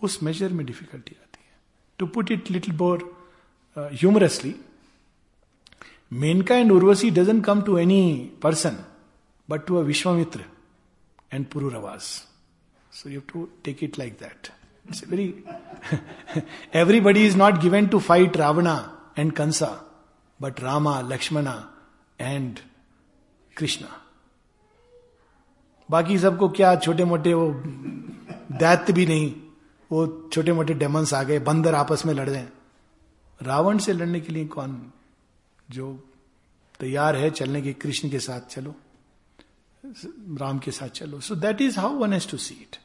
उस 0.00 0.22
मेजर 0.22 0.52
में 0.52 0.64
डिफिकल्टी 0.66 1.16
आती 1.22 1.44
है। 1.44 1.58
To 1.98 2.06
put 2.06 2.30
it 2.32 2.50
little 2.50 2.74
more 2.76 3.04
humorously 3.76 4.54
Menaka 6.12 6.56
and 6.56 6.72
Urvashi 6.72 7.10
doesn't 7.10 7.44
come 7.44 7.60
to 7.62 7.78
any 7.78 8.30
person 8.42 8.84
but 9.48 9.66
to 9.66 9.76
a 9.76 9.82
Vishwamitra 9.82 10.44
and 11.32 11.46
Pururavas 11.46 12.04
so 12.92 13.08
you 13.08 13.20
to 13.32 13.48
take 13.64 13.84
it 13.84 13.98
like 13.98 14.12
that 14.20 14.48
It's 14.90 15.00
very. 15.02 15.34
everybody 16.72 17.24
is 17.24 17.36
not 17.36 17.60
given 17.60 17.88
to 17.90 18.00
fight 18.00 18.36
Ravana 18.36 18.92
and 19.16 19.34
Kansa, 19.34 19.80
but 20.40 20.60
Rama, 20.60 21.02
Lakshmana 21.08 21.56
and 22.18 22.60
Krishna. 23.56 23.88
बाकी 25.88 26.18
सबको 26.18 26.48
क्या 26.48 26.74
छोटे 26.76 27.04
मोटे 27.04 27.32
वो 27.34 27.46
दैत्य 28.58 28.92
भी 28.92 29.06
नहीं 29.06 29.32
वो 29.90 30.06
छोटे 30.32 30.52
मोटे 30.52 30.74
डेमंस 30.82 31.14
आ 31.14 31.22
गए 31.22 31.38
बंदर 31.48 31.74
आपस 31.74 32.04
में 32.06 32.12
लड़ 32.14 32.28
रहे 32.28 32.44
रावण 33.40 33.78
से 33.86 33.92
लड़ने 33.92 34.20
के 34.20 34.32
लिए 34.32 34.46
कौन 34.54 34.76
जो 35.68 35.88
तैयार 36.80 37.16
है 37.16 37.30
चलने 37.30 37.62
के 37.62 37.72
कृष्ण 37.82 38.10
के 38.10 38.18
साथ 38.20 38.54
चलो 38.54 38.74
राम 40.40 40.58
के 40.64 40.70
साथ 40.70 40.88
चलो 41.00 41.20
so 41.28 41.34
that 41.46 41.60
is 41.60 41.78
how 41.80 41.96
one 41.98 42.12
has 42.12 42.30
to 42.30 42.36
see 42.46 42.54
it 42.62 42.76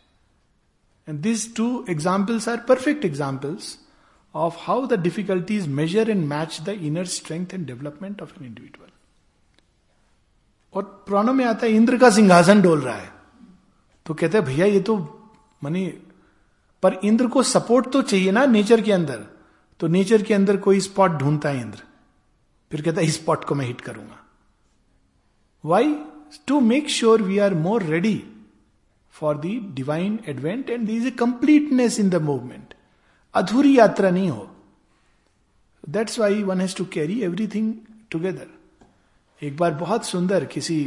And 1.08 1.22
these 1.22 1.48
two 1.54 1.86
examples 1.88 2.48
are 2.48 2.58
perfect 2.58 3.06
examples 3.06 3.78
of 4.36 4.56
how 4.58 4.86
the 4.86 4.98
difficulties 4.98 5.68
measure 5.68 6.02
and 6.02 6.28
match 6.28 6.64
the 6.64 6.76
inner 6.78 7.06
strength 7.06 7.54
and 7.54 7.66
development 7.66 8.22
of 8.22 8.34
an 8.38 8.46
individual. 8.46 8.90
और 10.74 10.84
पुराणों 11.08 11.34
में 11.34 11.44
आता 11.46 11.66
है 11.66 11.74
इंद्र 11.74 11.98
का 11.98 12.10
सिंहासन 12.10 12.62
डोल 12.62 12.82
रहा 12.82 12.96
है 12.96 13.12
तो 14.06 14.14
कहते 14.14 14.38
हैं 14.38 14.46
भैया 14.46 14.66
ये 14.66 14.80
तो 14.88 14.96
मानी 15.64 15.86
पर 16.84 17.00
इंद्र 17.04 17.28
को 17.36 17.44
सपोर्ट 17.44 17.92
तो 17.92 18.02
चाहिए 18.02 18.32
ना 18.32 18.46
नेचर 18.46 18.82
के 18.82 18.92
अंदर 18.92 19.26
तो 19.80 19.88
नेचर 19.88 20.22
के 20.22 20.34
अंदर 20.34 20.58
कोई 20.66 20.80
स्पॉट 20.80 21.12
ढूंढता 21.20 21.50
है 21.50 21.62
इंद्र 21.62 21.84
फिर 22.72 22.82
कहता 22.82 23.02
है 23.02 23.08
इस 23.08 23.16
स्पॉट 23.16 23.46
को 23.46 23.56
मैं 23.56 23.66
हिट 23.66 23.82
करूँगा 23.82 24.20
why 25.64 25.96
to 26.48 26.60
make 26.62 26.90
sure 26.90 27.22
we 27.22 27.38
are 27.40 27.54
more 27.68 27.84
ready 27.94 28.16
for 29.16 29.38
the 29.38 29.60
divine 29.74 30.20
advent 30.28 30.70
and 30.70 30.88
there 30.88 30.98
is 30.98 31.08
a 31.08 31.12
completeness 31.12 32.00
in 32.00 32.10
the 32.10 32.22
movement 32.22 32.74
अधूरी 33.34 33.78
यात्रा 33.78 34.10
नहीं 34.10 34.30
हो 34.30 34.50
that's 35.90 36.20
why 36.20 36.44
one 36.44 36.62
has 36.62 36.76
to 36.76 36.86
carry 36.86 37.22
everything 37.24 37.74
together 38.12 38.48
एक 39.42 39.58
बार 39.58 39.74
बहुत 39.74 40.06
सुंदर 40.06 40.46
किसी 40.46 40.84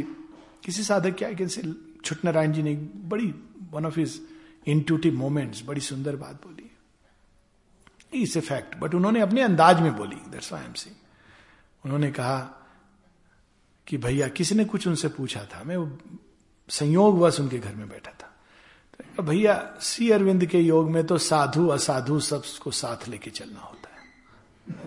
किसी 0.65 0.83
साधक 0.83 1.15
क्या 1.17 1.31
किसी 1.33 1.61
छुट 2.05 2.25
नारायण 2.25 2.51
जी 2.53 2.63
ने 2.63 2.75
बड़ी 3.09 3.33
one 3.71 3.85
of 3.85 3.99
his 3.99 4.19
intuitive 4.67 5.13
moments 5.13 5.63
बड़ी 5.65 5.81
सुंदर 5.81 6.15
बात 6.15 6.35
बोली। 6.45 6.69
इस 8.21 8.37
ए 8.37 8.39
फैक्ट 8.39 8.75
बट 8.75 8.95
उन्होंने 8.95 9.19
अपने 9.21 9.41
अंदाज 9.41 9.81
में 9.81 9.95
बोली 9.95 10.15
दैट्स 10.31 10.51
वाई 10.53 10.63
एम 10.63 10.73
सिंग 10.73 10.95
उन्होंने 11.85 12.11
कहा 12.11 12.39
कि 13.87 13.97
भैया, 13.97 14.27
किसी 14.27 14.55
ने 14.55 14.65
कुछ 14.65 14.87
उनसे 14.87 15.07
पूछा 15.07 15.43
था, 15.43 15.63
मैं 15.63 15.77
वो 15.77 15.97
संयोग 16.69 17.19
वश 17.19 17.39
उनके 17.39 17.59
घर 17.59 17.75
में 17.75 17.87
बैठा 17.89 18.11
भैया, 19.19 19.77
सी 19.81 20.09
अरविंद 20.09 20.45
के 20.45 20.59
योग 20.59 20.91
में 20.91 21.07
तो 21.07 21.17
साधु, 21.17 21.67
असाधु 21.67 22.19
सबको 22.19 22.71
साथ 22.71 23.07
लेके 23.07 23.31
चलना 23.31 23.59
होता 23.59 23.89
है। 23.89 24.09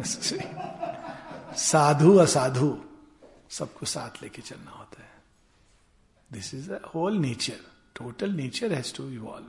साधु, 1.57 2.17
असाधु 2.17 2.79
सबको 3.51 3.87
साथ 3.87 4.23
लेके 4.23 4.43
चलना 4.43 4.71
होता 4.71 5.03
है। 5.03 5.11
This 6.33 6.55
is 6.55 6.73
whole 6.73 7.17
nature 7.17 7.57
total 7.97 8.31
nature 8.31 8.73
has 8.73 8.97
to 8.97 9.11
evolve 9.11 9.47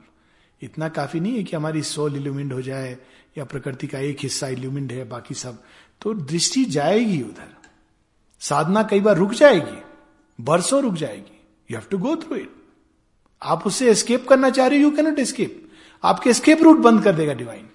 इतना 0.62 0.88
काफ़ी 0.88 1.20
नहीं 1.20 1.36
है 1.36 1.44
कि 1.44 1.56
हमारी 1.56 1.82
सोल 1.82 2.16
इल्यूमिंड 2.16 2.52
हो 2.52 2.62
जाए 2.62 2.98
या 3.38 3.44
प्रकृति 3.44 3.86
का 3.86 3.98
एक 3.98 4.16
हिस्सा 4.20 4.48
इल्यूमिंड 4.48 4.92
है, 4.92 5.04
बाकी 5.04 5.34
सब। 5.34 5.62
तो 6.00 6.14
दृष्टि 6.14 6.64
जाएगी 6.64 7.22
उधर। 7.22 7.54
साधना 8.40 8.82
कई 8.82 9.00
बार 9.00 9.16
रुक 9.16 9.32
जाएगी, 9.32 9.82
बरसों 10.40 10.82
रुक 10.82 10.94
जाएगी। 10.94 11.46
You 11.70 11.78
have 11.78 11.88
to 11.90 11.98
go 11.98 12.16
through 12.16 12.36
it 12.36 12.63
आप 13.42 13.66
उससे 13.66 13.90
एस्केप 13.90 14.28
करना 14.28 14.50
चाह 14.50 14.66
रहे 14.66 14.78
हो? 14.78 14.88
यू 14.88 14.96
कैनॉट 14.96 15.18
एस्केप 15.18 15.70
आपके 16.04 16.30
एस्केप 16.30 16.62
रूट 16.62 16.78
बंद 16.78 17.04
कर 17.04 17.12
देगा 17.12 17.32
डिवाइन 17.32 17.70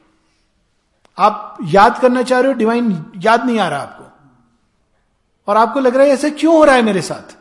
आप 1.17 1.57
याद 1.63 1.99
करना 2.01 2.23
चाह 2.23 2.39
रहे 2.39 2.51
हो? 2.51 2.57
डिवाइन 2.57 3.11
याद 3.17 3.45
नहीं 3.45 3.59
आ 3.59 3.69
रहा 3.69 3.79
आपको. 3.79 4.05
और 5.47 5.57
आपको 5.57 5.79
लग 5.79 5.95
रहा 5.95 6.05
है 6.05 6.11
ऐसा 6.11 6.29
क्यों 6.29 6.53
हो 6.55 6.63
रहा 6.63 6.75
है 6.75 6.81
मेरे 6.81 7.01
साथ? 7.01 7.37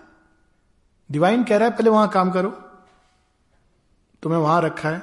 डिवाइन 1.12 1.44
कह 1.44 1.56
रहा 1.56 1.68
है, 1.68 1.76
पहले 1.76 1.90
वहाँ 1.90 2.08
काम 2.08 2.30
करो। 2.30 2.50
तुम्हें 4.22 4.40
वहाँ 4.40 4.62
रखा 4.62 4.88
है। 4.88 5.02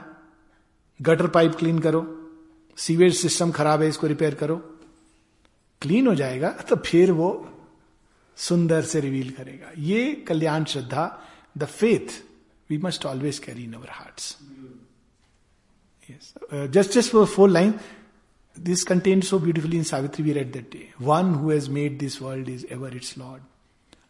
गटर 1.01 1.27
पाइप 1.27 1.55
क्लीन 1.55 1.79
करो। 1.79 2.31
सीवेज 2.77 3.17
सिस्टम 3.17 3.51
खराब 3.51 3.81
है, 3.81 3.87
इसको 3.87 4.07
रिपेयर 4.07 4.35
करो। 4.35 4.55
क्लीन 5.81 6.07
हो 6.07 6.15
जाएगा 6.15 6.49
तो 6.69 6.75
फिर 6.75 7.11
वो 7.11 7.49
सुंदर 8.35 8.81
से 8.81 8.99
रिवील 8.99 9.31
करेगा। 9.31 9.71
ये 9.77 10.25
कल्याण 10.27 10.63
श्रद्धा 10.63 11.21
the 11.57 11.65
faith 11.65 12.34
we 12.67 12.77
must 12.77 13.05
always 13.05 13.39
carry 13.39 13.65
in 13.65 13.75
our 13.75 13.87
hearts. 13.87 14.37
Yes. 16.07 16.33
Uh, 16.51 16.67
just, 16.67 16.93
just 16.93 17.11
for 17.11 17.25
four 17.25 17.49
lines, 17.49 17.81
this 18.55 18.83
contained 18.83 19.25
so 19.25 19.39
beautifully 19.39 19.77
in 19.77 19.83
Savitri 19.83 20.23
we 20.23 20.33
read 20.33 20.53
that 20.53 20.71
day. 20.71 20.91
One 20.97 21.35
who 21.35 21.49
has 21.49 21.69
made 21.69 21.99
this 21.99 22.21
world 22.21 22.47
is 22.47 22.65
ever 22.69 22.87
its 22.87 23.17
Lord. 23.17 23.41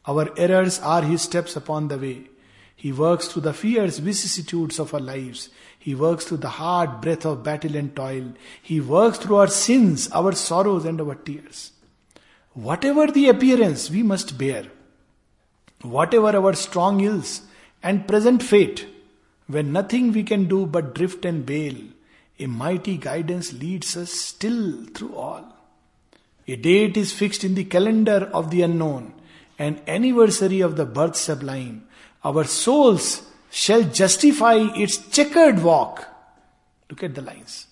Our 0.08 0.30
errors 0.38 0.80
are 0.80 1.02
his 1.02 1.24
steps 1.24 1.56
upon 1.56 1.88
the 1.88 1.98
way. 1.98 2.28
He 2.76 2.92
works 2.92 3.28
through 3.28 3.44
the 3.44 3.54
fierce 3.54 3.98
vicissitudes 4.00 4.80
of 4.80 4.94
our 4.94 5.00
lives. 5.00 5.50
He 5.80 5.96
works 5.96 6.26
through 6.26 6.38
the 6.38 6.50
hard 6.50 7.02
breath 7.02 7.26
of 7.26 7.44
battle 7.44 7.76
and 7.76 7.96
toil. 7.96 8.34
He 8.62 8.80
works 8.82 9.18
through 9.18 9.38
our 9.38 9.48
sins, 9.48 10.10
our 10.12 10.34
sorrows, 10.34 10.86
and 10.86 11.00
our 11.02 11.16
tears. 11.16 11.72
Whatever 12.54 13.08
the 13.08 13.30
appearance, 13.30 13.90
we 13.90 14.04
must 14.04 14.38
bear. 14.38 14.66
Whatever 15.82 16.38
our 16.38 16.54
strong 16.54 17.02
ills, 17.02 17.42
and 17.85 18.07
present 18.07 18.43
fate, 18.43 18.87
when 19.47 19.73
nothing 19.73 20.13
we 20.13 20.23
can 20.23 20.47
do 20.47 20.67
but 20.67 20.95
drift 20.95 21.25
and 21.25 21.45
bail, 21.45 21.75
a 22.39 22.47
mighty 22.47 22.97
guidance 22.97 23.53
leads 23.53 23.97
us 23.97 24.13
still 24.13 24.85
through 24.95 25.15
all. 25.15 25.57
A 26.49 26.57
date 26.57 26.97
is 26.97 27.13
fixed 27.13 27.45
in 27.45 27.55
the 27.55 27.65
calendar 27.65 28.31
of 28.33 28.51
the 28.51 28.63
unknown, 28.63 29.13
an 29.59 29.81
anniversary 29.87 30.61
of 30.61 30.77
the 30.77 30.87
birth 30.87 31.17
sublime, 31.17 31.87
our 32.25 32.45
souls 32.45 33.23
shall 33.51 33.83
justify 33.83 34.55
its 34.55 34.97
checkered 35.09 35.63
walk. 35.63 36.07
Look 36.89 37.03
at 37.03 37.15
the 37.15 37.23
lines. 37.23 37.67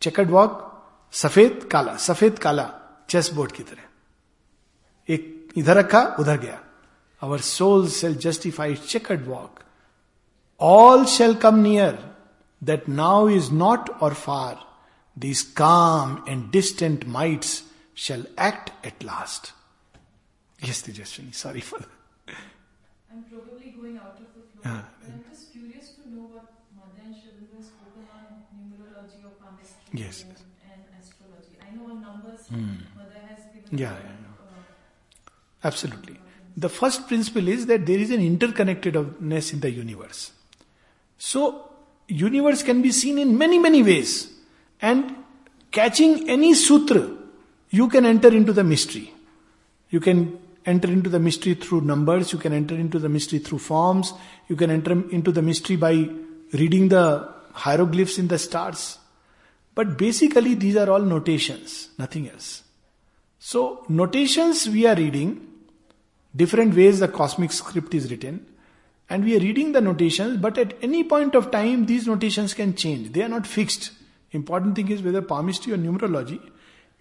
Checkered 0.00 0.30
walk, 0.30 0.70
सफेद 1.14 1.68
काला 1.72 1.96
सफेद 1.96 2.38
काला 2.38 2.68
chess 3.08 3.30
board 3.34 3.52
की 3.52 3.62
तरह 3.62 5.12
एक 5.14 5.52
इधर 5.56 5.76
रखा 5.76 6.00
उधर 6.20 6.38
गया 6.40 6.58
our 7.21 7.39
souls 7.39 7.99
shall 7.99 8.13
justify 8.13 8.67
its 8.67 8.87
checkered 8.89 9.27
walk. 9.27 9.65
All 10.57 11.05
shall 11.05 11.35
come 11.35 11.63
near, 11.63 11.97
that 12.61 12.87
now 12.87 13.27
is 13.27 13.51
not 13.51 14.01
or 14.01 14.13
far. 14.13 14.63
These 15.15 15.43
calm 15.43 16.23
and 16.27 16.51
distant 16.51 17.07
mights 17.07 17.63
shall 17.93 18.23
act 18.37 18.71
at 18.85 19.03
last. 19.03 19.53
Yes, 20.61 20.81
Tejaswini, 20.81 21.33
sorry 21.33 21.61
for 21.61 21.79
that. 21.79 21.87
I'm 23.11 23.23
probably 23.23 23.71
going 23.71 23.97
out 23.97 24.19
of 24.19 24.27
the 24.35 24.41
flow. 24.41 24.71
I'm 24.71 25.21
just 25.29 25.51
curious 25.51 25.93
to 25.95 26.09
know 26.09 26.27
what 26.27 26.51
Mother 26.75 26.99
and 27.03 27.15
has 27.15 27.65
spoken 27.67 28.07
on 28.11 28.43
numerology 28.55 29.23
or 29.23 29.31
palmistry 29.39 29.87
Yes, 29.93 30.23
and, 30.23 30.35
and 30.71 30.83
astrology. 31.01 31.55
I 31.63 31.75
know 31.75 31.85
on 31.91 32.01
numbers, 32.01 32.47
Hmm. 32.47 32.83
Mother 32.95 33.19
has 33.27 33.39
given. 33.53 33.77
Yeah, 33.77 33.91
yeah, 33.91 34.11
uh, 34.35 35.27
Absolutely. 35.63 36.18
The 36.59 36.69
first 36.69 37.07
principle 37.07 37.47
is 37.47 37.65
that 37.67 37.85
there 37.85 37.97
is 37.97 38.11
an 38.11 38.19
interconnectedness 38.19 39.53
in 39.53 39.59
the 39.61 39.71
universe. 39.71 40.31
So, 41.17 41.69
universe 42.09 42.63
can 42.63 42.81
be 42.81 42.91
seen 42.91 43.17
in 43.17 43.37
many, 43.37 43.59
many 43.59 43.81
ways. 43.81 44.29
And 44.81 45.15
catching 45.71 46.29
any 46.29 46.53
sutra, 46.53 47.09
you 47.69 47.87
can 47.87 48.05
enter 48.05 48.27
into 48.27 48.51
the 48.51 48.65
mystery. 48.65 49.13
You 49.89 50.01
can 50.01 50.37
enter 50.65 50.89
into 50.89 51.09
the 51.09 51.19
mystery 51.19 51.53
through 51.53 51.81
numbers, 51.81 52.33
you 52.33 52.39
can 52.39 52.51
enter 52.51 52.75
into 52.75 52.99
the 52.99 53.09
mystery 53.09 53.39
through 53.39 53.59
forms, 53.59 54.13
you 54.49 54.57
can 54.57 54.69
enter 54.69 54.91
into 54.91 55.31
the 55.31 55.41
mystery 55.41 55.77
by 55.77 56.09
reading 56.53 56.89
the 56.89 57.29
hieroglyphs 57.53 58.17
in 58.17 58.27
the 58.27 58.37
stars. 58.37 58.97
But 59.75 59.97
basically, 59.97 60.55
these 60.55 60.75
are 60.75 60.89
all 60.89 60.99
notations, 60.99 61.89
nothing 61.97 62.29
else. 62.29 62.63
So, 63.39 63.85
notations 63.87 64.67
we 64.67 64.85
are 64.85 64.95
reading, 64.95 65.48
different 66.34 66.74
ways 66.74 67.00
the 67.00 67.08
cosmic 67.08 67.52
script 67.52 67.94
is 67.94 68.10
written, 68.10 68.46
and 69.10 69.24
we 69.24 69.36
are 69.36 69.40
reading 69.40 69.72
the 69.72 69.80
notations, 69.80 70.38
but 70.38 70.58
at 70.58 70.74
any 70.82 71.04
point 71.04 71.34
of 71.34 71.50
time, 71.50 71.86
these 71.86 72.06
notations 72.06 72.54
can 72.54 72.74
change. 72.74 73.12
They 73.12 73.22
are 73.22 73.28
not 73.28 73.46
fixed. 73.46 73.92
Important 74.32 74.74
thing 74.76 74.90
is 74.90 75.02
whether 75.02 75.22
palmistry 75.22 75.72
or 75.72 75.76
numerology, 75.76 76.40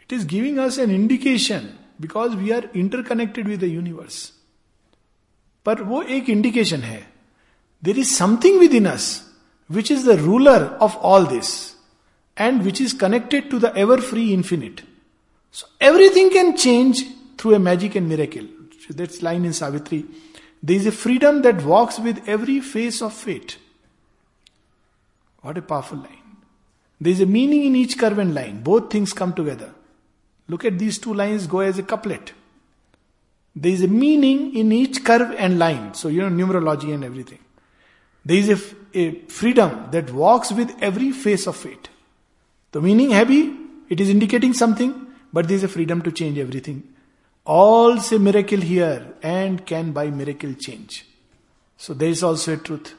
it 0.01 0.11
is 0.11 0.25
giving 0.25 0.59
us 0.59 0.77
an 0.77 0.91
indication 0.91 1.77
because 1.99 2.35
we 2.35 2.51
are 2.51 2.63
interconnected 2.73 3.47
with 3.47 3.59
the 3.61 3.69
universe. 3.69 4.31
पर 5.65 5.81
वो 5.89 6.01
एक 6.01 6.29
indication 6.29 6.81
है 6.83 7.01
there 7.83 7.99
is 7.99 8.07
something 8.15 8.59
within 8.75 8.85
us 8.85 9.05
which 9.71 9.91
is 9.91 10.05
the 10.07 10.15
ruler 10.21 10.63
of 10.81 10.95
all 11.11 11.25
this 11.27 11.51
and 12.37 12.61
which 12.63 12.81
is 12.81 12.93
connected 13.01 13.49
to 13.51 13.59
the 13.59 13.73
ever 13.77 14.01
free 14.09 14.31
infinite 14.33 14.81
So 15.53 15.67
everything 15.79 16.31
can 16.31 16.57
change 16.57 17.03
through 17.37 17.53
a 17.53 17.59
magic 17.59 17.95
and 17.95 18.09
miracle. 18.09 18.45
That's 18.88 19.22
line 19.22 19.44
in 19.44 19.52
Savitri. 19.52 20.04
There 20.62 20.76
is 20.76 20.86
a 20.86 20.92
freedom 20.92 21.42
that 21.42 21.62
walks 21.62 21.98
with 21.98 22.28
every 22.28 22.60
phase 22.60 23.00
of 23.02 23.12
fate. 23.12 23.58
What 25.42 25.56
a 25.56 25.62
powerful 25.62 25.98
line. 25.98 26.36
There 27.00 27.12
is 27.12 27.20
a 27.20 27.26
meaning 27.26 27.64
in 27.64 27.76
each 27.76 27.96
curve 27.96 28.18
and 28.18 28.34
line. 28.34 28.62
Both 28.62 28.90
things 28.90 29.12
come 29.12 29.32
together. 29.32 29.72
Look 30.48 30.64
at 30.64 30.78
these 30.78 30.98
two 30.98 31.14
lines 31.14 31.46
go 31.46 31.60
as 31.60 31.78
a 31.78 31.82
couplet. 31.82 32.32
There 33.54 33.72
is 33.72 33.82
a 33.82 33.88
meaning 33.88 34.56
in 34.56 34.72
each 34.72 35.04
curve 35.04 35.34
and 35.36 35.58
line. 35.58 35.94
So, 35.94 36.08
you 36.08 36.28
know, 36.28 36.28
numerology 36.28 36.92
and 36.92 37.04
everything. 37.04 37.38
There 38.24 38.36
is 38.36 38.48
a, 38.48 38.56
freedom 39.28 39.88
that 39.92 40.10
walks 40.12 40.50
with 40.50 40.74
every 40.82 41.12
phase 41.12 41.46
of 41.46 41.56
fate. 41.56 41.88
The 42.72 42.80
meaning 42.80 43.10
heavy, 43.10 43.54
it 43.88 44.00
is 44.00 44.08
indicating 44.08 44.54
something, 44.54 45.06
but 45.32 45.46
there 45.46 45.56
is 45.56 45.62
a 45.62 45.68
freedom 45.68 46.02
to 46.02 46.10
change 46.10 46.38
everything 46.38 46.82
All 47.47 47.99
say 47.99 48.17
miracle 48.17 48.61
here 48.61 49.13
and 49.21 49.65
can 49.65 49.91
by 49.91 50.09
miracle 50.09 50.53
change. 50.53 51.05
So 51.77 51.93
there 51.93 52.09
is 52.09 52.23
also 52.23 52.53
a 52.53 52.57
truth. 52.57 52.95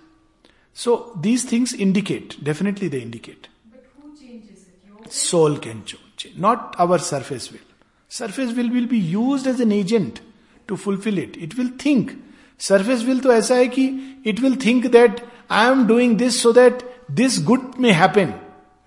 So 0.74 1.12
these 1.20 1.44
things 1.44 1.72
indicate, 1.72 2.42
definitely 2.42 2.88
they 2.88 3.00
indicate. 3.00 3.48
but 3.70 3.84
who 3.96 4.16
changes 4.16 4.62
it? 4.62 4.74
Your 4.86 5.10
Soul 5.10 5.58
can 5.58 5.84
change, 5.84 6.36
not 6.36 6.76
our 6.78 6.98
surface 6.98 7.50
will. 7.50 7.68
Surface 8.08 8.52
will 8.52 8.70
will 8.70 8.86
be 8.86 8.98
used 8.98 9.46
as 9.46 9.60
an 9.60 9.72
agent 9.72 10.20
to 10.68 10.76
fulfill 10.76 11.18
it. 11.18 11.36
It 11.36 11.56
will 11.56 11.72
think. 11.78 12.16
Surface 12.60 13.02
will 13.04 13.20
तो 13.20 13.32
ऐसा 13.32 13.54
है 13.54 13.66
कि 13.68 13.84
it 14.26 14.40
will 14.40 14.56
think 14.64 14.86
that 14.92 15.20
I 15.52 15.70
am 15.70 15.86
doing 15.86 16.16
this 16.18 16.40
so 16.42 16.52
that 16.52 16.82
this 17.20 17.38
good 17.44 17.72
may 17.80 17.90
happen 17.92 18.32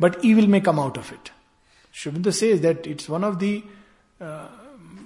but 0.01 0.15
he 0.25 0.33
will 0.33 0.47
may 0.53 0.59
come 0.67 0.79
out 0.79 0.97
of 0.97 1.11
it 1.13 1.29
शुभिंद 2.03 2.29
says 2.39 2.61
that 2.61 2.87
it's 2.87 3.09
one 3.09 3.23
of 3.23 3.35
the 3.43 3.51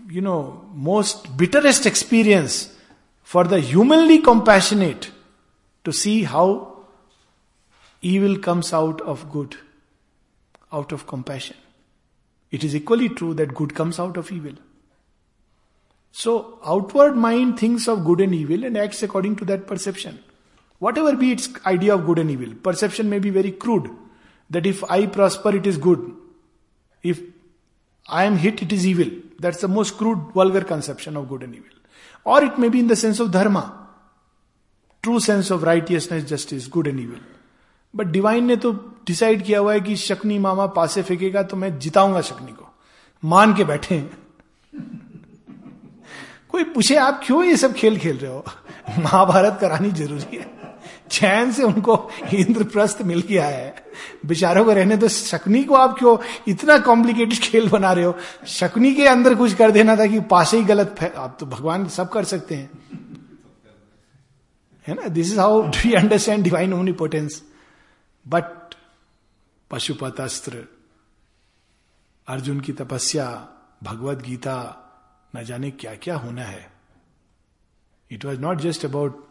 you 0.09 0.21
know, 0.21 0.65
most 0.75 1.37
bitterest 1.37 1.87
experience 1.87 2.75
for 3.23 3.45
the 3.45 3.61
humanly 3.61 4.19
compassionate 4.19 5.11
to 5.85 5.93
see 5.93 6.23
how 6.23 6.77
evil 8.01 8.39
comes 8.39 8.73
out 8.73 9.01
of 9.01 9.31
good, 9.31 9.57
out 10.73 10.93
of 10.93 11.07
compassion. 11.07 11.57
It 12.51 12.63
is 12.63 12.75
equally 12.77 13.09
true 13.09 13.35
that 13.35 13.55
good 13.55 13.75
comes 13.75 13.99
out 13.99 14.17
of 14.17 14.31
evil. 14.31 14.55
So, 16.13 16.59
outward 16.65 17.17
mind 17.17 17.59
thinks 17.59 17.89
of 17.89 18.05
good 18.05 18.21
and 18.21 18.35
evil 18.35 18.65
and 18.65 18.79
acts 18.79 19.03
according 19.03 19.37
to 19.37 19.45
that 19.47 19.67
perception. 19.67 20.23
Whatever 20.79 21.15
be 21.15 21.33
its 21.33 21.49
idea 21.67 21.95
of 21.95 22.07
good 22.07 22.19
and 22.19 22.31
evil, 22.31 22.55
perception 22.55 23.11
may 23.11 23.19
be 23.19 23.31
very 23.31 23.51
crude. 23.51 23.91
That 24.49 24.67
if 24.67 24.85
I 24.91 25.07
prosper, 25.07 25.57
it 25.57 25.67
is 25.67 25.77
good. 25.77 26.15
If 27.03 27.21
I 28.09 28.25
am 28.25 28.37
hit, 28.37 28.63
it 28.63 28.73
is 28.73 28.87
evil. 28.87 29.11
That's 29.41 29.65
the 29.65 29.69
most 29.69 29.99
crude 29.99 30.33
vulgar 30.37 30.65
conception 30.65 31.17
of 31.17 31.27
good 31.27 31.43
and 31.43 31.55
evil 31.55 31.81
और 32.27 32.45
it 32.45 32.59
may 32.59 32.69
be 32.69 32.79
in 32.79 32.89
the 32.89 32.95
sense 32.95 33.21
of 33.21 33.29
dharma 33.29 33.61
true 35.03 35.21
sense 35.21 35.53
of 35.53 35.65
righteousness 35.65 36.25
justice 36.25 36.69
good 36.69 36.87
and 36.87 37.01
evil 37.01 37.21
but 37.97 38.07
divine 38.07 38.45
ने 38.45 38.57
तो 38.57 38.73
decide 39.07 39.45
किया 39.45 39.59
हुआ 39.59 39.73
है 39.73 39.81
कि 39.81 39.97
शकनी 39.97 40.39
मामा 40.39 40.67
पासे 40.67 41.03
फेंकेगा 41.03 41.43
तो 41.43 41.57
मैं 41.57 41.79
जिताऊँगा 41.79 42.21
शकनी 42.21 42.53
को। 42.53 42.69
मान 43.25 43.55
के 43.55 43.65
बैठे 43.65 44.11
कोई 46.49 46.65
पूछे, 46.65 46.97
आप 46.97 47.21
क्यों 47.25 47.45
ये 47.45 47.57
सब 47.57 47.73
खेल 47.73 47.99
खेल 47.99 48.19
रहे 48.19 48.31
हो? 48.31 48.45
महाभारत 48.99 49.59
करानी 49.61 49.91
ज़रूरी 49.91 50.37
है। 50.37 50.66
चैन 51.11 51.53
से 51.53 51.63
उनको 51.63 52.11
इंद्रप्रस्थ 52.35 53.03
मिल 53.03 53.21
गया 53.21 53.47
है। 53.47 53.87
बेचारों 54.27 54.65
को 54.65 54.73
रहने 54.73 54.97
तो 54.97 55.09
शकुनी 55.09 55.65
को 55.65 55.75
आप 55.75 55.99
क्यों 55.99 56.17
इतना 56.49 56.79
कॉम्प्लिकेटेड 56.79 57.39
खेल 57.39 57.69
बना 57.69 57.93
रहे 57.93 58.05
हो? 58.05 58.19
शकुनी 58.47 58.95
के 58.95 59.07
अंदर 59.07 59.35
कुछ 59.35 59.55
कर 59.55 59.71
देना 59.71 59.97
था 59.97 60.07
कि 60.07 60.21
पासे 60.21 60.57
ही 60.57 60.65
गलत 60.65 61.15
आप 61.17 61.37
तो 61.41 61.47
भगवान 61.47 61.89
सब 61.89 62.09
कर 62.09 62.25
सकते 62.25 62.55
हैं। 62.55 62.71
है 64.87 64.95
ना? 64.95 65.09
This 65.09 65.27
is 65.27 65.41
how 65.41 65.63
do 65.63 65.97
understand 65.97 66.45
divine 66.45 66.73
omnipotence 66.73 67.43
but 68.29 68.75
Pashupat 69.71 70.21
astra 70.21 70.65
Arjun 72.29 72.61
की 72.61 72.73
तपस्या, 72.73 73.49
भगवत 73.83 74.19
गीता, 74.19 74.83
न 75.37 75.45
जाने 75.45 75.71
क्या 75.71 75.95
क्या 75.95 76.17
होना 76.17 76.43
है। 76.43 76.73
It 78.11 78.25
was 78.25 78.41
not 78.41 78.61
just 78.61 78.85
about 78.85 79.26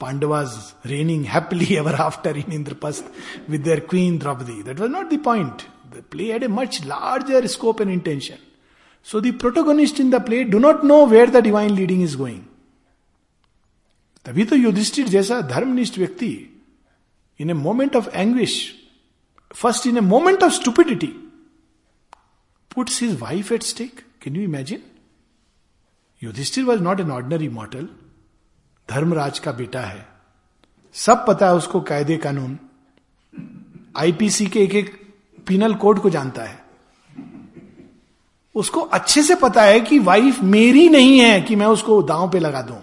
Pandavas 0.00 0.74
reigning 0.84 1.24
happily 1.24 1.78
ever 1.78 1.94
after 1.94 2.30
in 2.30 2.44
Indrapast 2.58 3.04
with 3.48 3.64
their 3.64 3.80
queen 3.80 4.18
Draupadi. 4.18 4.62
That 4.62 4.78
was 4.78 4.90
not 4.90 5.08
the 5.10 5.18
point. 5.18 5.64
The 5.92 6.02
play 6.02 6.28
had 6.28 6.42
a 6.42 6.48
much 6.48 6.84
larger 6.84 7.46
scope 7.48 7.80
and 7.80 7.90
intention. 7.90 8.38
So 9.02 9.20
the 9.20 9.32
protagonists 9.32 9.98
in 10.00 10.10
the 10.10 10.20
play 10.20 10.44
do 10.44 10.58
not 10.60 10.84
know 10.84 11.06
where 11.06 11.26
the 11.26 11.40
divine 11.40 11.74
leading 11.74 12.02
is 12.02 12.16
going. 12.16 12.44
तभी 14.24 14.44
तो 14.50 14.56
युधिष्ठिर 14.56 15.08
जैसा 15.08 15.40
धर्मनिष्ठ 15.50 15.98
व्यक्ति 15.98 16.28
in 17.40 17.50
a 17.50 17.52
moment 17.54 17.96
of 17.96 18.08
anguish 18.14 18.54
first 19.56 19.86
in 19.86 19.96
a 19.96 20.00
moment 20.00 20.42
of 20.42 20.52
stupidity 20.52 21.06
puts 22.74 23.00
his 23.02 23.18
wife 23.20 23.52
at 23.52 23.62
stake 23.62 24.00
can 24.22 24.36
you 24.36 24.42
imagine 24.42 24.82
Yudhishthira 26.22 26.64
was 26.64 26.82
not 26.82 27.00
an 27.00 27.10
ordinary 27.18 27.48
mortal 27.60 27.88
Dharmaraj 28.91 29.39
का 29.39 29.51
बेटा 29.51 29.81
है। 29.81 30.07
सब 30.93 31.25
पता 31.27 31.47
है 31.47 31.55
उसको 31.55 31.81
कायदे 31.81 32.17
कानून। 32.17 32.57
आईपीसी 33.97 34.47
के 34.47 34.63
एक 34.63 34.75
एक 34.75 34.89
पिनल 35.47 35.73
कोड 35.73 35.99
को 35.99 36.09
जानता 36.09 36.43
है। 36.43 36.59
उसको 38.55 38.79
अच्छे 38.79 39.23
से 39.23 39.35
पता 39.35 39.63
है 39.63 39.79
कि 39.81 39.99
वाइफ 39.99 40.41
मेरी 40.41 40.89
नहीं 40.89 41.19
है 41.19 41.41
कि 41.41 41.55
मैं 41.55 41.65
उसको 41.65 42.01
दांव 42.03 42.29
पे 42.29 42.39
लगा 42.39 42.61
दूँ। 42.61 42.79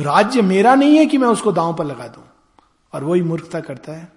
राज्य 0.00 0.42
मेरा 0.42 0.74
नहीं 0.74 0.96
है 0.96 1.06
कि 1.06 1.18
मैं 1.18 1.28
उसको 1.28 1.52
दांव 1.52 1.74
पर 1.74 1.84
लगा 1.84 2.06
दूँ। 2.08 2.24
और 2.92 3.04
वही 3.04 3.22
मूर्खता 3.22 3.60
करता 3.60 3.92
है। 3.92 4.12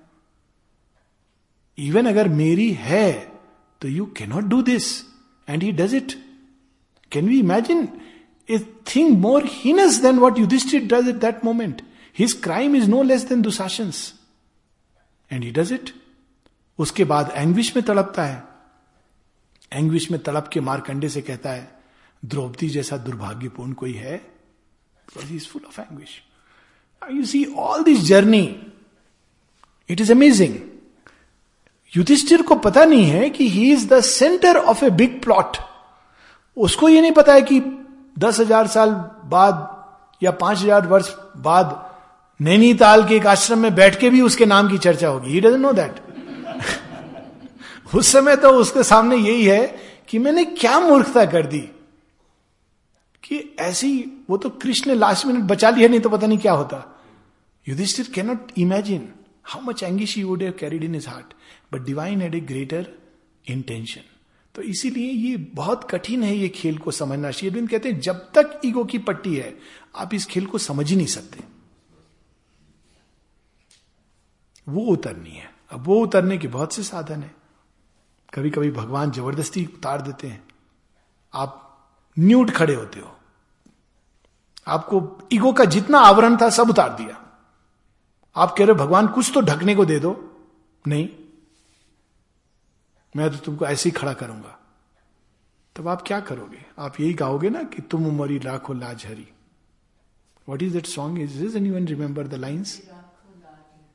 इवन 1.78 2.06
अगर 2.06 2.28
मेरी 2.30 2.72
है 2.72 3.32
तो 3.82 3.88
you 3.88 4.06
cannot 4.06 4.44
do 4.44 4.62
this 4.62 5.02
and 5.50 5.64
he 5.64 5.72
does 5.72 5.94
it 5.94 6.14
can 7.12 7.28
we 7.28 7.40
imagine 7.40 7.88
a 8.52 8.60
thing 8.86 9.20
more 9.20 9.42
heinous 9.42 10.00
than 10.00 10.20
what 10.20 10.36
Yudhishthir 10.36 10.88
does 10.88 11.08
at 11.08 11.22
that 11.22 11.44
moment. 11.44 11.82
His 12.14 12.34
crime 12.34 12.76
is 12.76 12.88
no 12.88 13.02
less 13.02 13.24
than 13.26 13.42
Dusashan's. 13.42 14.14
And 15.32 15.44
he 15.44 15.52
does 15.52 15.72
it. 15.72 15.92
उसके 16.80 17.04
बाद 17.04 17.32
anguish 17.36 17.76
में 17.76 17.86
तड़पता 17.86 18.24
है 18.24 18.44
anguish 19.74 20.10
में 20.12 20.20
तड़प 20.24 20.50
के 20.54 20.60
मारकंडे 20.60 21.10
से 21.10 21.22
कहता 21.22 21.50
है, 21.50 21.82
द्रौपदी 22.26 22.70
जैसा 22.70 22.98
दुर्भाग्यपूर्ण 22.98 23.74
कोई 23.74 23.94
है 23.94 24.18
full 25.18 25.62
of 25.68 25.80
anguish 25.82 26.10
you 27.12 27.26
see 27.26 27.46
all 27.46 27.84
this 27.84 28.00
journey 28.00 28.44
it 29.90 30.02
is 30.02 30.12
amazing 30.12 30.56
Yudhishthir 31.94 32.42
को 32.42 32.56
पता 32.56 32.86
नहीं 32.86 33.06
है 33.06 33.30
कि 33.30 33.50
he 33.50 33.72
is 33.72 33.88
the 33.88 34.00
centre 34.02 34.58
of 34.58 34.86
a 34.86 34.90
big 34.90 35.22
plot 35.22 35.58
उसको 36.58 36.90
ये 36.90 37.02
नहीं 37.02 37.12
पता 37.12 37.34
है 37.34 37.42
कि 37.42 37.60
दस 38.16 38.40
हज़ार 38.40 38.68
साल 38.68 38.90
बाद 39.26 39.68
या 40.22 40.32
पाँच 40.34 40.58
हज़ार 40.60 40.88
वर्ष 40.88 41.10
बाद 41.38 41.80
नैनीताल 42.40 43.08
के 43.08 43.16
एक 43.16 43.28
आश्रम 43.28 43.60
में 43.60 43.74
बैठ 43.76 44.00
के 44.00 44.10
भी 44.10 44.22
उसके 44.22 44.46
नाम 44.46 44.70
की 44.70 44.78
चर्चा 44.80 45.08
होगी। 45.08 45.32
ही 45.32 45.42
डजेंट 45.42 45.62
नो 45.62 45.72
दैट 45.74 46.00
उस 47.96 48.08
समय 48.08 48.36
तो 48.36 48.50
उसके 48.58 48.84
सामने 48.84 49.16
यही 49.18 49.46
है 49.46 49.66
कि 50.10 50.20
मैंने 50.20 50.44
क्या 50.46 50.80
मूर्खता 50.80 51.26
कर 51.26 51.46
दी? 51.46 51.60
कि 53.24 53.56
ऐसी, 53.60 54.24
वो 54.30 54.38
तो 54.38 54.50
कृष्ण 54.52 54.92
ने 54.92 54.96
लास्ट 54.96 55.26
मिनट 55.26 55.44
बचा 55.50 55.70
लिया, 55.70 55.88
नहीं 55.88 56.00
तो 56.00 56.10
पता 56.10 56.28
नहीं 56.28 56.38
क्या 56.38 56.54
होता। 56.54 56.84
Yudhishthir 57.68 58.08
cannot 58.16 58.52
imagine 58.58 59.08
how 59.46 59.62
much 59.64 59.84
anguish 59.84 60.18
you 60.18 60.28
would 60.28 60.44
have 60.44 60.54
carried 60.60 60.84
in 60.84 60.94
his 60.94 61.08
heart 61.08 61.34
but 61.74 61.86
divine 61.86 62.22
had 62.22 62.36
a 62.36 62.40
greater 62.42 62.86
intention 63.46 64.02
तो 64.56 64.62
इसीलिए 64.62 65.12
ये 65.12 65.38
बहुत 65.38 65.92
कठिन 65.92 66.24
है 66.24 66.36
ये 66.36 66.50
खेल 66.50 66.78
को 66.78 66.92
समझना 66.92 67.32
शेरविंद 67.32 67.70
कहते 67.70 67.92
हैं, 67.92 68.00
जब 68.00 68.14
तक 68.14 68.62
ईगो 68.66 68.86
की 68.86 68.98
पट्टी 68.98 69.36
है, 69.36 69.60
आप 69.96 70.14
इस 70.14 70.26
खेल 70.26 70.46
को 70.46 70.58
समझ 70.58 70.90
ही 70.90 70.96
नहीं 70.96 71.08
सकते। 71.08 71.44
वो 74.70 74.82
उतरनी 74.82 75.30
है। 75.30 75.54
अब 75.72 75.84
वो 75.88 76.04
उतरने 76.04 76.38
के 76.38 76.48
बहुत 76.48 76.74
से 76.74 76.84
साधन 76.84 77.24
है। 77.24 77.36
कभी 78.34 78.50
कभी 78.50 78.72
भगवान 78.72 79.12
ज़बरदस्ती 79.12 79.66
उतार 79.66 80.02
देते 80.02 80.28
हैं। 80.28 80.44
आप 81.34 81.68
न्यूट 82.20 82.52
खड़े 82.52 82.76
होते 82.76 83.00
हो। 83.00 83.18
आपको 84.68 85.28
ईगो 85.34 85.54
का 85.54 85.66
जितना 85.66 86.00
आवरण 86.00 86.38
था 86.38 86.50
सब 86.50 86.70
उतार 86.70 86.90
दिया। 86.90 87.40
आप 88.36 88.56
कह 88.58 88.66
रहे 88.66 88.78
हो, 88.78 88.86
भगवान, 88.86 89.08
कुछ 89.08 89.32
तो 89.34 89.42
ढकने 89.42 89.76
को 89.76 89.86
दे 89.86 90.00
दो। 90.00 90.38
नहीं। 90.88 91.10
मैं 93.16 93.30
तो 93.32 93.38
तुमको 93.38 93.66
ऐसे 93.66 93.90
ही 93.90 93.92
खड़ा 93.92 94.14
करूँगा। 94.14 94.58
तब 95.76 95.88
आप 95.88 96.02
क्या 96.08 96.20
करोगे? 96.20 96.66
आप 96.80 97.00
यही 97.00 97.14
गाओगे 97.14 97.50
ना 97.50 97.64
कि 97.64 97.82
तुम 97.82 98.06
उमरी, 98.08 98.40
लाखो 98.40 98.74
लाज 98.74 99.06
Hari. 99.06 99.28
What 100.48 100.62
is 100.64 100.74
that 100.74 100.86
song 100.86 101.20
is 101.22 101.44
is 101.46 101.58
anyone 101.70 101.88
remember 101.88 102.28
the 102.28 102.34
lines 102.34 102.82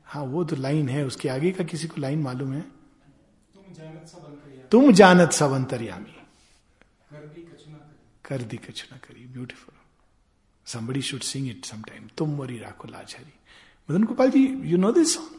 हाँ 0.06 0.24
वो 0.24 0.44
तो 0.44 0.56
लाइन 0.56 0.88
है, 0.88 1.04
उसके 1.06 1.28
आगे 1.28 1.50
का 1.52 1.64
किसी 1.64 1.88
को 1.88 2.00
लाइन 2.00 2.22
मालूम 2.22 2.52
है? 2.52 2.64
तुम 4.70 4.92
जानत 4.92 5.32
सब 5.32 5.54
कर 8.24 8.42
दी 8.42 8.56
कछु 8.56 8.86
ना 8.92 8.98
करी 8.98 9.26
beautiful 9.26 9.74
somebody 10.66 11.00
should 11.00 11.24
sing 11.24 11.44
it 11.46 11.66
sometime 11.66 12.06
तुम 12.18 12.30
मोरी 12.36 12.58
राखो 12.58 12.88
लाज 12.88 13.14
Hari. 13.18 13.32
Madan 13.88 14.04
Gopal 14.04 14.30
ji 14.30 14.40
you 14.70 14.78
know 14.78 14.90
this 14.92 15.14
song 15.14 15.30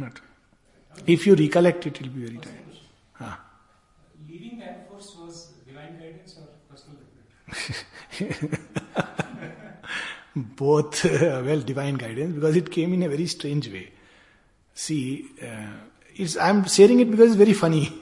not 0.00 0.18
If 1.06 1.26
you 1.26 1.34
recollect, 1.34 1.86
it 1.86 2.00
will 2.00 2.08
be 2.08 2.24
very 2.26 2.38
tired. 2.38 2.56
Huh. 3.12 3.36
Leading 4.28 4.62
Air 4.62 4.86
Force 4.88 5.16
was 5.16 5.48
divine 5.66 5.98
guidance 5.98 6.38
or 6.38 6.48
personal? 6.70 6.98
Both, 10.36 11.04
uh, 11.04 11.42
well, 11.44 11.60
divine 11.60 11.94
guidance 11.94 12.34
because 12.34 12.56
it 12.56 12.70
came 12.70 12.92
in 12.94 13.02
a 13.04 13.08
very 13.08 13.26
strange 13.26 13.68
way. 13.68 13.90
See, 14.74 15.26
uh, 15.42 15.74
it's, 16.16 16.36
I'm 16.36 16.64
sharing 16.64 17.00
it 17.00 17.10
because 17.10 17.28
it's 17.28 17.36
very 17.36 17.52
funny. 17.52 17.92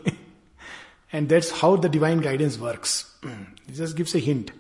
and 1.13 1.29
that's 1.29 1.51
how 1.51 1.77
the 1.77 1.89
divine 1.89 2.21
guidance 2.21 2.59
works. 2.59 3.15
it 3.69 3.75
just 3.75 3.97
gives 3.97 4.15
a 4.15 4.19
hint. 4.19 4.53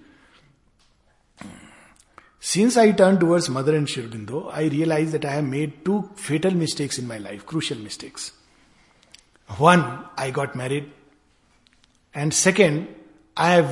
Since 2.42 2.76
I 2.76 2.90
turned 2.90 3.20
towards 3.20 3.48
Mother 3.48 3.76
and 3.76 3.86
Shirdindo, 3.86 4.52
I 4.52 4.64
realized 4.64 5.12
that 5.12 5.24
I 5.24 5.30
have 5.30 5.44
made 5.44 5.84
two 5.84 6.10
fatal 6.16 6.50
mistakes 6.50 6.98
in 6.98 7.06
my 7.06 7.18
life, 7.18 7.46
crucial 7.46 7.78
mistakes. 7.78 8.32
One, 9.48 9.84
I 10.16 10.30
got 10.30 10.56
married. 10.56 10.90
And 12.14 12.34
second, 12.34 12.88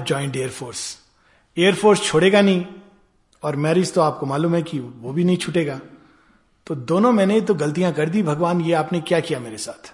joined 0.04 0.36
Air 0.36 0.50
Force. 0.50 0.98
Air 1.56 1.72
Force 1.72 2.00
छोड़ेगा 2.00 2.40
नहीं 2.40 2.64
और 3.42 3.56
marriage 3.56 3.92
तो 3.94 4.00
आपको 4.00 4.26
मालूम 4.26 4.54
है 4.54 4.62
कि 4.62 4.78
वो 4.78 5.12
भी 5.12 5.24
नहीं 5.24 5.36
छूटेगा 5.36 5.80
तो 6.66 6.74
दोनों 6.92 7.12
मैंने 7.12 7.40
तो 7.40 7.54
गलतियाँ 7.54 7.92
कर 7.92 8.08
दी 8.08 8.22
भगवान 8.22 8.60
ये 8.60 8.72
आपने 8.82 9.00
क्या 9.08 9.20
किया 9.20 9.40
मेरे 9.40 9.58
साथ 9.58 9.92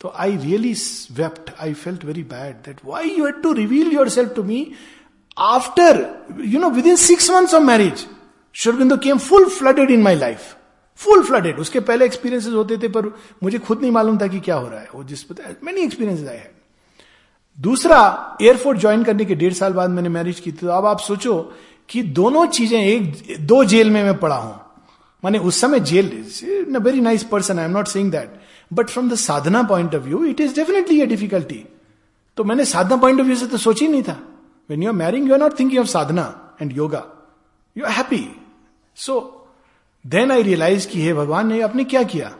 तो 0.00 0.12
I 0.24 0.36
really 0.36 0.74
wept 1.20 1.50
I 1.60 1.74
felt 1.74 2.04
very 2.04 2.22
bad 2.34 2.56
that 2.66 2.80
why 2.84 3.10
you 3.10 3.26
had 3.26 3.42
to 3.42 3.52
reveal 3.52 3.92
your 3.92 4.08
self 4.18 4.34
to 4.36 4.42
me 4.50 4.60
you 6.44 6.60
know 6.60 6.70
with 6.70 6.86
in 6.86 6.96
six 6.98 7.30
months 7.30 7.54
of 7.54 7.62
marriage 7.62 8.06
Sri Aurobindo 8.56 8.96
came 8.98 9.18
full 9.20 9.48
flooded 9.48 9.90
in 9.90 10.02
my 10.02 10.14
life 10.16 10.54
full 11.00 11.22
flooded 11.24 11.58
उसके 11.60 11.80
पहले 11.80 12.04
experiences 12.04 12.52
होते 12.52 12.76
थे, 12.76 12.88
पर 12.88 13.06
मुझे 13.42 13.58
खुद 13.58 13.80
नहीं 13.80 13.90
मालूम 13.92 14.18
था 14.18 14.26
कि 14.26 14.40
क्या 14.40 14.54
हो 14.54 14.68
रहा 14.68 14.80
है। 14.80 14.88
वो 14.94 15.04
जिस 15.04 15.24
मेनी 15.64 15.80
एक्सपीरियंस 15.80 16.28
आए 16.28 16.36
हैं 16.36 16.50
दूसरा 17.58 17.98
एयरफोर्स 18.42 18.80
ज्वाइन 18.80 19.02
करने 19.04 19.24
के 19.24 19.34
डेढ़ 19.34 19.52
साल 19.52 19.72
बाद 19.72 19.90
मैंने 19.90 20.08
मैरिज 20.08 20.40
की 20.40 20.52
थी 20.52 20.56
तो 20.56 20.68
अब 20.68 20.86
आप 20.86 21.00
सोचो 21.00 21.34
कि 21.88 22.02
दोनों 22.02 22.46
चीज़ें 22.48 22.80
एक, 22.80 23.36
दो 23.40 23.64
जेल 23.64 23.90
में 23.90 24.02
मैं 24.04 24.16
पड़ा 24.18 24.36
हूँ। 24.36 24.54
माने 25.22 25.38
उस 25.40 25.60
समय 25.60 25.80
jail 25.80 26.06
very 26.78 27.00
nice 27.00 27.22
person 27.24 27.58
I 27.58 27.64
am 27.64 27.70
not 27.70 27.88
saying 27.88 28.10
that 28.12 28.40
but 28.70 28.88
from 28.88 29.08
the 29.10 29.14
sadhana 29.16 29.62
point 29.62 29.94
of 29.94 30.02
view 30.02 30.24
it 30.24 30.40
is 30.40 30.54
definitely 30.54 31.00
a 31.02 31.06
difficulty 31.06 31.64
तो 32.38 32.44
मैंने 32.44 32.64
साधना 32.64 32.96
पॉइंट 32.96 33.20
ऑफ़ 33.20 33.26
व्यू 33.26 33.36
से 33.36 33.46
तो 33.46 33.56
सोच 33.58 33.80
ही 33.82 33.88
नहीं 33.88 34.02
था। 34.02 34.18
When 34.70 34.82
you 34.82 34.88
are 34.88 34.94
marrying 34.94 35.28
you 35.28 35.34
are 35.34 35.40
not 35.40 35.58
thinking 35.58 35.80
of 35.80 35.88
sadhana 35.88 36.56
and 36.62 36.72
yoga 36.72 37.06
you 37.76 37.84
are 37.84 37.90
happy 37.90 38.36
so 38.96 39.34
then 40.06 40.32
I 40.32 40.42
realise 40.42 40.88
कि 40.88 41.02
हे 41.02 41.14
भगवान 41.14 41.46
ने 41.46 41.60
आपने 41.60 41.84
क्या 41.84 42.02
किया? 42.02 42.36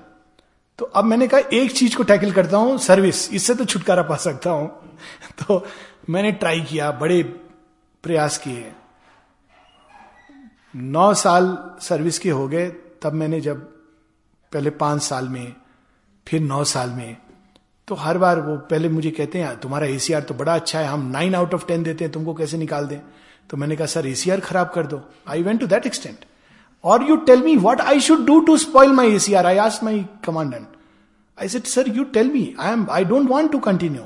तो 0.79 0.85
अब 0.85 1.05
मैंने 1.05 1.29
कहा, 1.29 1.41
एक 1.41 1.73
चीज़ 1.73 1.97
को 1.97 2.03
टैकल 2.03 2.33
करता 2.33 2.57
हूँ 2.57 2.79
सर्विस 2.79 3.33
इससे 3.33 3.55
तो 3.55 3.65
छुटकारा 3.65 4.03
पा 4.03 4.17
सकता 4.17 4.51
हूँ। 4.51 4.97
तो 5.39 5.67
मैंने 6.11 6.33
ट्राई 6.33 6.61
किया, 6.61 6.91
बड़े 6.91 7.23
प्रयास 8.03 8.39
किए। 8.39 8.73
नौ 10.77 11.15
साल 11.15 11.71
सर्विस 11.81 12.19
के 12.19 12.31
हो 12.31 12.49
गए, 12.49 12.71
तब 13.03 13.13
मैंने 13.13 13.41
जब 13.41 13.61
पहले 14.53 14.71
पाँच 14.71 15.03
साल 15.03 15.29
में, 15.29 15.55
फिर 16.27 16.41
नौ 16.41 16.65
साल 16.65 16.91
में 16.91 17.17
तो 17.89 17.95
हर 17.95 18.19
बार 18.19 18.41
वो 18.41 18.57
पहले 18.71 18.89
मुझे 18.89 19.11
कहते 19.11 19.39
हैं 19.39 19.57
तुम्हारा 19.61 19.87
एसीआर 19.87 20.23
तो 20.23 20.35
बड़ा 20.35 20.55
अच्छा 20.55 20.79
है, 20.79 20.87
हम 20.87 21.07
नाइन 21.11 21.35
आउट 21.35 21.55
ऑफ़ 21.55 21.67
टेन 21.67 21.83
देते 21.83 22.05
हैं, 22.05 22.13
तुमको 22.13 22.35
कैसे 22.35 22.59
निकाल 22.59 22.87
दें? 22.87 23.01
तो 23.51 23.57
मैंने 23.57 23.77
कहा, 23.77 23.87
सर 23.87 24.07
एसीआर 24.07 24.41
खराब 24.41 24.71
कर 24.75 24.87
दो। 24.87 25.01
I 25.29 25.43
went 25.43 25.61
to 25.61 25.67
that 25.67 25.87
extent 25.87 26.25
और 26.85 27.09
you 27.09 27.17
tell 27.17 27.43
me 27.43 27.57
what 27.59 27.81
I 27.81 28.01
should 28.01 28.27
do 28.27 28.41
to 28.41 28.57
spoil 28.57 28.93
my 28.93 29.15
ACR 29.15 29.47
I 29.47 29.57
asked 29.59 29.85
my 29.85 30.05
commandant 30.25 30.67
I 31.39 31.49
said 31.49 31.67
sir 31.67 31.89
you 31.89 32.05
tell 32.15 32.31
me 32.33 32.55
I 32.61 32.73
am 32.73 32.87
I 32.91 33.05
don't 33.05 33.29
want 33.31 33.53
to 33.53 33.59
continue 33.59 34.03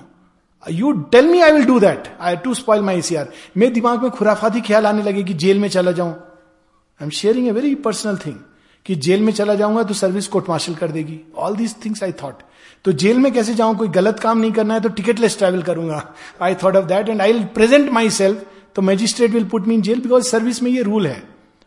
you 0.62 0.92
tell 1.12 1.26
me 1.26 1.40
I 1.40 1.52
will 1.52 1.64
do 1.64 1.78
that 1.80 2.08
I 2.20 2.36
to 2.36 2.54
spoil 2.54 2.82
my 2.82 2.98
ACR 2.98 3.28
मेरे 3.56 3.72
दिमाग 3.72 4.02
में 4.02 4.10
खुराफाती 4.10 4.60
ख्याल 4.60 4.86
आने 4.86 5.02
लगे 5.02 5.22
कि 5.22 5.34
jail 5.34 5.58
में 5.58 5.68
चला 5.68 5.92
जाऊँ। 5.92 6.12
I 6.12 7.04
am 7.04 7.10
sharing 7.10 7.48
a 7.48 7.50
very 7.50 7.74
personal 7.84 8.16
thing 8.26 8.38
कि 8.86 8.94
जेल 8.96 9.22
में 9.22 9.32
चला 9.32 9.54
जाऊँगा 9.54 9.82
तो 9.82 9.94
सर्विस 9.94 10.26
कोर्ट 10.28 10.48
मार्शल 10.48 10.74
कर 10.74 10.90
देगी। 10.90 11.20
All 11.36 11.56
these 11.56 11.74
things 11.84 12.02
I 12.02 12.12
thought 12.22 12.42
तो 12.84 12.92
जेल 12.92 13.18
में 13.18 13.32
कैसे 13.32 13.54
जाऊँ? 13.54 13.76
कोई 13.76 13.88
गलत 13.88 14.20
काम 14.20 14.38
नहीं 14.38 14.52
करना 14.52 14.74
है 14.74 14.80
तो 14.80 14.88
टिकटलेस 14.88 15.38
ट्रैवल 15.38 15.62
करूँगा। 15.62 16.14
I 16.42 16.54
thought 16.54 16.76
of 16.76 16.84
that 16.84 17.08
and 17.08 17.20
I 17.22 17.44
present 17.54 17.90
myself 18.10 18.44
तो 18.76 18.82
magistrate 18.82 19.30
will 19.30 19.44
put 19.44 19.66
me 19.66 19.74
in 19.74 19.82
jail 19.82 20.00
because 20.00 20.28
service 20.28 20.62
में 20.62 20.70
ये 20.70 20.82
रूल 20.82 21.06
है। 21.06 21.22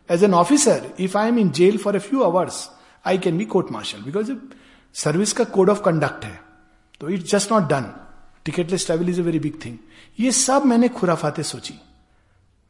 As 0.08 0.24
an 0.24 0.34
officer 0.34 0.90
if 1.00 1.16
I 1.18 1.28
am 1.28 1.38
in 1.38 1.50
jail 1.50 1.78
for 1.78 1.96
a 1.96 1.98
few 1.98 2.22
hours 2.22 2.68
I 3.06 3.18
can 3.18 3.38
be 3.38 3.44
court 3.44 3.72
martial 3.72 4.02
because 4.02 4.32
service 4.94 5.32
का 5.32 5.44
code 5.44 5.70
of 5.70 5.82
conduct 5.82 6.24
है। 6.24 6.40
तो 7.00 7.08
it's 7.08 7.30
just 7.30 7.52
not 7.52 7.68
done 7.68 7.92
ticketless 8.44 8.86
travel 8.86 9.08
is 9.08 9.20
a 9.20 9.24
very 9.24 9.38
big 9.38 9.64
thing 9.64 9.76
ये 10.20 10.32
सब 10.32 10.64
मैंने 10.64 10.88
खुराफाते 10.88 11.42
सोची। 11.42 11.74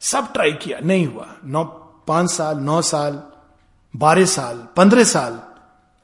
सब 0.03 0.33
try 0.33 0.53
किया। 0.53 0.79
नहीं 0.83 1.07
हुआ। 1.07 1.27
नौ, 1.45 1.65
पाँच 2.09 2.31
साल, 2.31 2.59
नौ 2.59 2.81
साल, 2.83 3.23
बारह 3.95 4.25
साल, 4.25 4.57
पंद्रह 4.77 5.05
साल, 5.05 5.41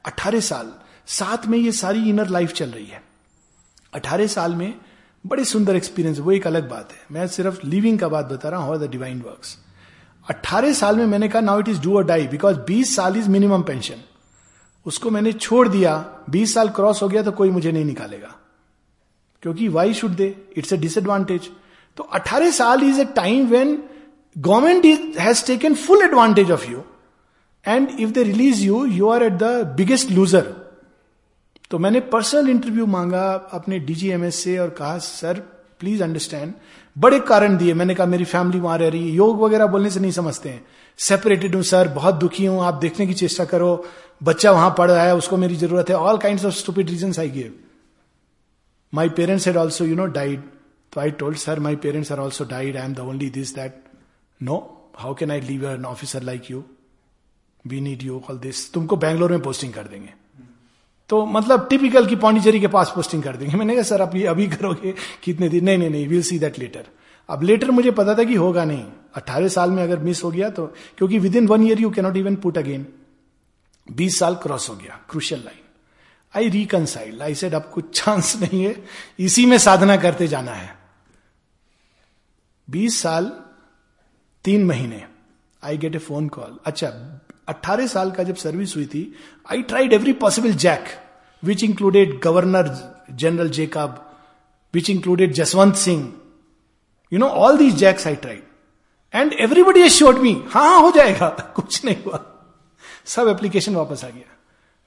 अठारह 0.05 0.39
साल। 0.39 0.71
साथ 1.07 1.45
में 1.47 1.57
ये 1.57 1.71
सारी 1.71 2.09
इनर 2.09 2.29
लाइफ 2.29 2.53
चल 2.53 2.69
रही 2.69 2.85
है। 2.85 3.01
अठारह 3.93 4.27
साल 4.27 4.55
में 4.55 4.73
बड़े 5.25 5.43
सुंदर 5.45 5.75
एक्सपीरियंस 5.75 6.19
वो 6.19 6.31
एक 6.31 6.47
अलग 6.47 6.69
बात 6.69 6.91
है। 6.91 6.97
मैं 7.11 7.27
सिर्फ़ 7.27 7.59
लिविंग 7.65 7.99
का 7.99 8.07
बात 8.07 8.25
बता 8.25 8.49
रहा 8.49 8.59
हूँ 8.59 8.77
द 8.79 8.89
डिवाइन 8.91 9.21
वर्क्स 9.21 9.57
अट्ठारह 10.27 10.73
साल 10.73 10.97
में 10.97 11.05
मैंने 11.05 11.27
कहा 11.29 11.41
now 11.41 11.59
it 11.59 11.69
is 11.69 11.81
do 11.81 11.95
or 11.97 12.05
die 12.05 12.27
because 12.27 12.57
बीस 12.67 12.95
साल 12.95 13.17
इज़ 13.17 13.29
मिनिमम 13.29 13.63
पेंशन 13.63 14.01
उसको 14.85 15.09
मैंने 15.09 15.31
छोड़ 15.33 15.67
दिया, 15.67 15.95
बीस 16.29 16.53
साल 16.53 16.69
क्रॉस 16.69 17.01
हो 17.03 17.07
गया 17.09 17.21
तो 17.23 17.31
कोई 17.31 17.49
मुझे 17.49 17.71
नहीं 17.71 17.85
निकालेगा। 17.85 18.35
क्योंकि 19.43 19.67
why 19.67 19.93
should 19.93 20.11
they 20.11 20.35
it's 20.57 20.73
a 20.73 20.77
disadvantage 20.77 21.49
तो 21.97 22.03
अट्ठारह 22.03 22.51
साल 22.51 22.83
is 22.83 22.99
a 23.01 23.05
time 23.15 23.47
when 23.47 23.77
government 24.35 24.85
is 24.85 25.19
has 25.19 25.45
taken 25.47 25.75
full 25.75 26.03
advantage 26.03 26.51
of 26.51 26.69
you 26.71 26.83
and 27.65 27.89
if 27.99 28.09
they 28.09 28.23
release 28.23 28.63
you 28.63 28.85
you 28.85 29.09
are 29.09 29.23
at 29.23 29.33
the 29.33 29.43
biggest 29.77 30.11
loser 30.11 30.53
तो 31.73 31.77
मैंने 31.79 31.99
पर्सनल 31.99 32.49
इंटरव्यू 32.49 32.85
मांगा 32.85 33.21
अपने 33.53 33.77
DGMS 33.79 34.43
से 34.43 34.57
और 34.57 34.69
कहा 34.69 34.97
सर 34.97 35.39
प्लीज़ 35.79 36.03
अंडरस्टैंड 36.03 36.53
बड़े 36.95 37.19
कारण 37.19 37.57
दिए। 37.57 37.73
मैंने 37.73 37.95
कहा, 37.95 38.05
मेरी 38.07 38.25
फैमिली 38.25 38.59
वहाँ 38.59 38.77
रह 38.77 38.89
रही 38.89 39.09
है। 39.09 39.15
योग 39.15 39.41
वगैरह 39.41 39.67
बोलने 39.67 39.89
से 39.89 39.99
नहीं 39.99 40.11
समझते 40.11 40.49
हैं। 40.49 40.65
सेपरेटेड 40.99 41.55
हूँ 41.55 41.63
सर 41.63 41.87
बहुत 41.95 42.15
दुखी 42.15 42.45
हूँ। 42.45 42.61
आप 42.63 42.73
देखने 42.73 43.07
की 43.07 43.13
चेष्टा 43.13 43.45
करो। 43.45 43.71
बच्चा 44.23 44.51
वहाँ 44.51 44.75
पढ़ 44.77 44.91
रहा 44.91 45.03
है, 45.03 45.15
उसको 45.15 45.37
मेरी 45.37 45.55
ज़रूरत 45.55 45.89
है। 45.89 45.95
All 45.95 46.17
kind 46.17 46.45
of 46.45 46.53
stupid 46.53 46.89
reason 46.89 47.13
I 47.19 47.29
give 47.29 47.53
my 48.93 49.09
parents 49.09 49.47
had 49.47 49.57
also 49.57 49.85
you 49.85 49.95
know 49.95 50.05
died 50.13 50.43
तो 50.93 51.01
I 51.01 51.11
told 51.11 51.37
sir 51.37 51.59
my 51.59 51.75
parents 51.75 52.11
are 52.11 52.19
also 52.19 52.45
died 52.45 52.77
I 52.77 52.85
am 52.85 52.93
the 52.93 52.99
only 53.09 53.29
this 53.29 53.55
that 53.55 53.83
no 54.41 54.63
how 54.97 55.13
can 55.13 55.31
I 55.31 55.41
leave 55.41 55.69
an 55.71 55.85
officer 55.85 56.23
like 56.23 56.51
you 56.51 56.63
we 57.65 57.81
need 57.81 58.03
you 58.03 58.23
all 58.29 58.37
this 58.39 58.71
तुमको 58.73 58.95
बैंगलोर 58.97 59.31
में 59.31 59.41
posting 59.41 59.73
कर 59.73 59.87
देंगे। 59.87 60.22
तो 61.13 61.25
मतलब 61.25 61.67
typical 61.69 62.05
की 62.05 62.15
पांडिचेरी 62.15 62.59
के 62.59 62.67
पास 62.67 62.91
पोस्टिंग 62.95 63.23
कर 63.23 63.35
देंगे। 63.37 63.57
मैंने 63.57 63.73
कहा, 63.73 63.83
सर, 63.83 64.01
आप 64.01 64.15
ये 64.15 64.25
अभी 64.27 64.47
करोगे 64.47 64.93
कितने 65.23 65.49
दिन? 65.49 65.63
नहीं 65.65 65.77
नहीं 65.77 65.89
नहीं 65.89 66.07
विल 66.07 66.21
सी 66.23 66.37
दैट 66.39 66.57
लेटर 66.59 66.85
अब 67.29 67.43
लेटर 67.43 67.71
मुझे 67.71 67.91
पता 67.91 68.15
था 68.15 68.23
कि 68.23 68.35
होगा 68.35 68.63
नहीं। 68.65 68.83
अट्ठारह 69.15 69.47
साल 69.47 69.71
में 69.71 69.81
अगर 69.83 69.99
मिस 69.99 70.23
हो 70.23 70.31
गया 70.31 70.49
तो 70.49 70.65
क्योंकि 70.97 71.19
within 71.35 71.47
one 71.47 71.63
year 71.63 71.81
you 71.81 71.89
cannot 71.89 72.17
even 72.17 72.35
put 72.35 72.57
again 72.57 72.85
बीस 73.87 74.17
साल 74.19 74.35
क्रॉस 74.35 74.69
हो 74.69 74.75
गया 74.75 74.99
crucial 75.09 75.41
line 75.41 75.59
I 76.33 76.49
reconcile 76.49 77.21
I 77.21 77.35
said 77.35 77.53
अब 77.53 77.69
कुछ 77.73 77.99
चांस 77.99 78.35
नहीं 78.41 78.63
है, 78.63 78.75
इसी 79.19 79.45
में 79.45 79.57
साधना 79.57 79.97
करते 79.97 80.27
जाना 80.27 80.53
है. 80.53 80.75
बीस 82.67 82.99
साल, 83.01 83.31
तीन 84.45 84.65
महीने 84.65 85.03
I 85.63 85.77
get 85.77 85.95
a 85.95 85.99
phone 85.99 86.27
call 86.29 86.57
अच्छा 86.65 86.87
अट्ठारह 87.47 87.87
साल 87.87 88.11
का 88.11 88.23
जब 88.23 88.35
सर्विस 88.35 88.75
हुई 88.75 88.85
थी 88.85 89.05
I 89.51 89.61
tried 89.61 89.93
every 89.93 90.13
possible 90.13 90.53
jack 90.57 90.85
which 91.43 91.63
included 91.63 92.19
governor 92.23 92.67
general 93.19 93.49
Jacob 93.57 93.99
which 94.73 94.89
included 94.89 95.33
Jaswant 95.33 95.75
Singh 95.77 96.11
you 97.11 97.19
know 97.19 97.27
all 97.45 97.57
these 97.57 97.75
jacks 97.77 98.07
I 98.07 98.15
tried 98.25 98.43
and 99.13 99.33
everybody 99.47 99.81
assured 99.81 100.17
me 100.19 100.35
हाँ 100.53 100.79
हो 100.81 100.91
जाएगा 100.91 101.29
कुछ 101.55 101.83
नहीं 101.85 102.03
हुआ 102.05 102.23
सब 103.15 103.27
एप्लीकेशन 103.27 103.75
वापस 103.75 104.05
आ 104.05 104.09
गया 104.09 104.31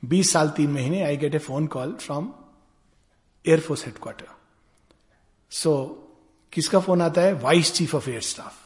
बीस 0.03 0.33
साल 0.33 0.49
तीन 0.57 0.70
महीने 0.73 1.03
I 1.03 1.16
get 1.16 1.35
a 1.35 1.39
phone 1.47 1.66
call 1.77 1.93
from 2.01 2.33
air force 3.45 3.85
headquarter 3.87 4.35
so 5.53 5.73
किसका 6.53 6.81
फ़ोन 6.81 7.03
आता 7.03 7.20
है 7.20 7.33
vice 7.43 7.73
chief 7.74 7.95
of 7.95 8.11
air 8.11 8.20
staff 8.33 8.65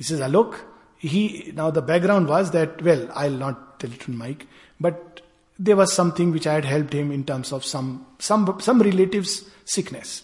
इस 0.00 0.12
is 0.12 0.22
Alok 0.22 0.56
he, 1.04 1.52
now 1.54 1.70
the 1.70 1.82
background 1.82 2.28
was 2.28 2.50
that, 2.52 2.80
well, 2.82 3.08
i'll 3.14 3.30
not 3.30 3.78
tell 3.78 3.92
it 3.92 4.08
on 4.08 4.16
mic, 4.18 4.46
but 4.80 5.13
there 5.58 5.76
was 5.76 5.92
something 5.92 6.32
which 6.32 6.46
i 6.46 6.54
had 6.54 6.64
helped 6.64 6.94
him 6.94 7.10
in 7.12 7.24
terms 7.24 7.52
of 7.52 7.64
some 7.64 7.90
some 8.18 8.46
some 8.60 8.82
relatives 8.82 9.42
sickness. 9.64 10.22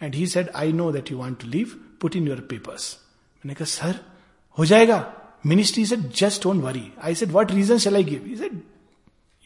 And 0.00 0.14
he 0.14 0.26
said, 0.26 0.50
i 0.54 0.70
know 0.70 0.90
that 0.92 1.10
you 1.10 1.18
want 1.18 1.40
to 1.40 1.46
leave. 1.46 1.76
Put 2.00 2.16
in 2.16 2.26
your 2.26 2.40
papers. 2.50 2.84
मैंने 3.44 3.54
कहा, 3.54 3.64
sir, 3.64 4.00
हो 4.58 4.64
जाएगा। 4.64 5.14
Ministry 5.46 5.84
said 5.86 6.00
just 6.10 6.42
don't 6.42 6.62
worry 6.62 6.92
I 7.04 7.14
said 7.14 7.30
what 7.30 7.50
reason 7.52 7.78
shall 7.78 7.96
I 7.96 8.04
give 8.04 8.24
he 8.26 8.36
said 8.36 8.60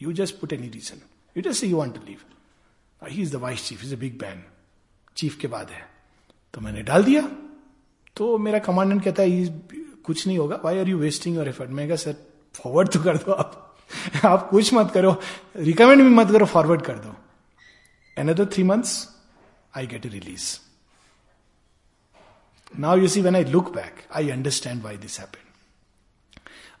you 0.01 0.11
just 0.13 0.39
put 0.39 0.53
any 0.53 0.67
reason 0.67 1.01
you 1.37 1.43
just 1.43 1.61
say 1.61 1.67
you 1.67 1.77
want 1.77 1.95
to 1.95 2.01
leave 2.07 2.19
he 3.09 3.21
is 3.21 3.31
the 3.33 3.35
vice 3.35 3.67
chief 3.67 3.83
is 3.83 3.95
a 3.95 3.97
big 3.97 4.17
ban 4.19 4.43
chief 5.17 5.37
के 5.37 5.47
बाद 5.47 5.69
है 5.69 5.89
तो 6.53 6.61
मैंने 6.61 6.81
डाल 6.83 7.03
दिया। 7.03 7.21
तो 8.15 8.37
मेरा 8.37 8.59
commandant 8.59 9.03
कहता 9.03 9.23
है 9.23 9.45
कुछ 10.05 10.27
नहीं 10.27 10.37
होगा। 10.37 10.61
Why 10.63 10.79
are 10.79 10.89
you 10.89 10.97
wasting 10.97 11.35
your 11.35 11.47
effort 11.47 11.69
मैं 11.69 11.95
सर 11.95 12.15
फॉरवर्ड 12.53 12.89
तो 12.89 13.03
कर 13.03 13.17
दो 13.17 13.31
आप. 13.31 13.72
आप 14.25 14.49
कुछ 14.49 14.73
मत 14.73 14.91
करो 14.93 15.21
रिकमेंड 15.55 16.01
भी 16.01 16.09
मत 16.09 16.31
करो 16.31 16.45
फॉरवर्ड 16.45 16.81
कर 16.81 16.93
दो। 16.93 17.15
Another 18.17 18.45
three 18.45 18.63
months 18.63 19.09
I 19.77 19.87
get 19.87 20.05
release 20.05 20.59
now 22.79 22.97
you 22.97 23.07
see 23.07 23.21
when 23.21 23.35
I 23.35 23.45
look 23.45 23.73
back 23.75 24.03
I 24.15 24.29
understand 24.29 24.83
why 24.83 24.97
this 24.97 25.19
happen 25.19 25.39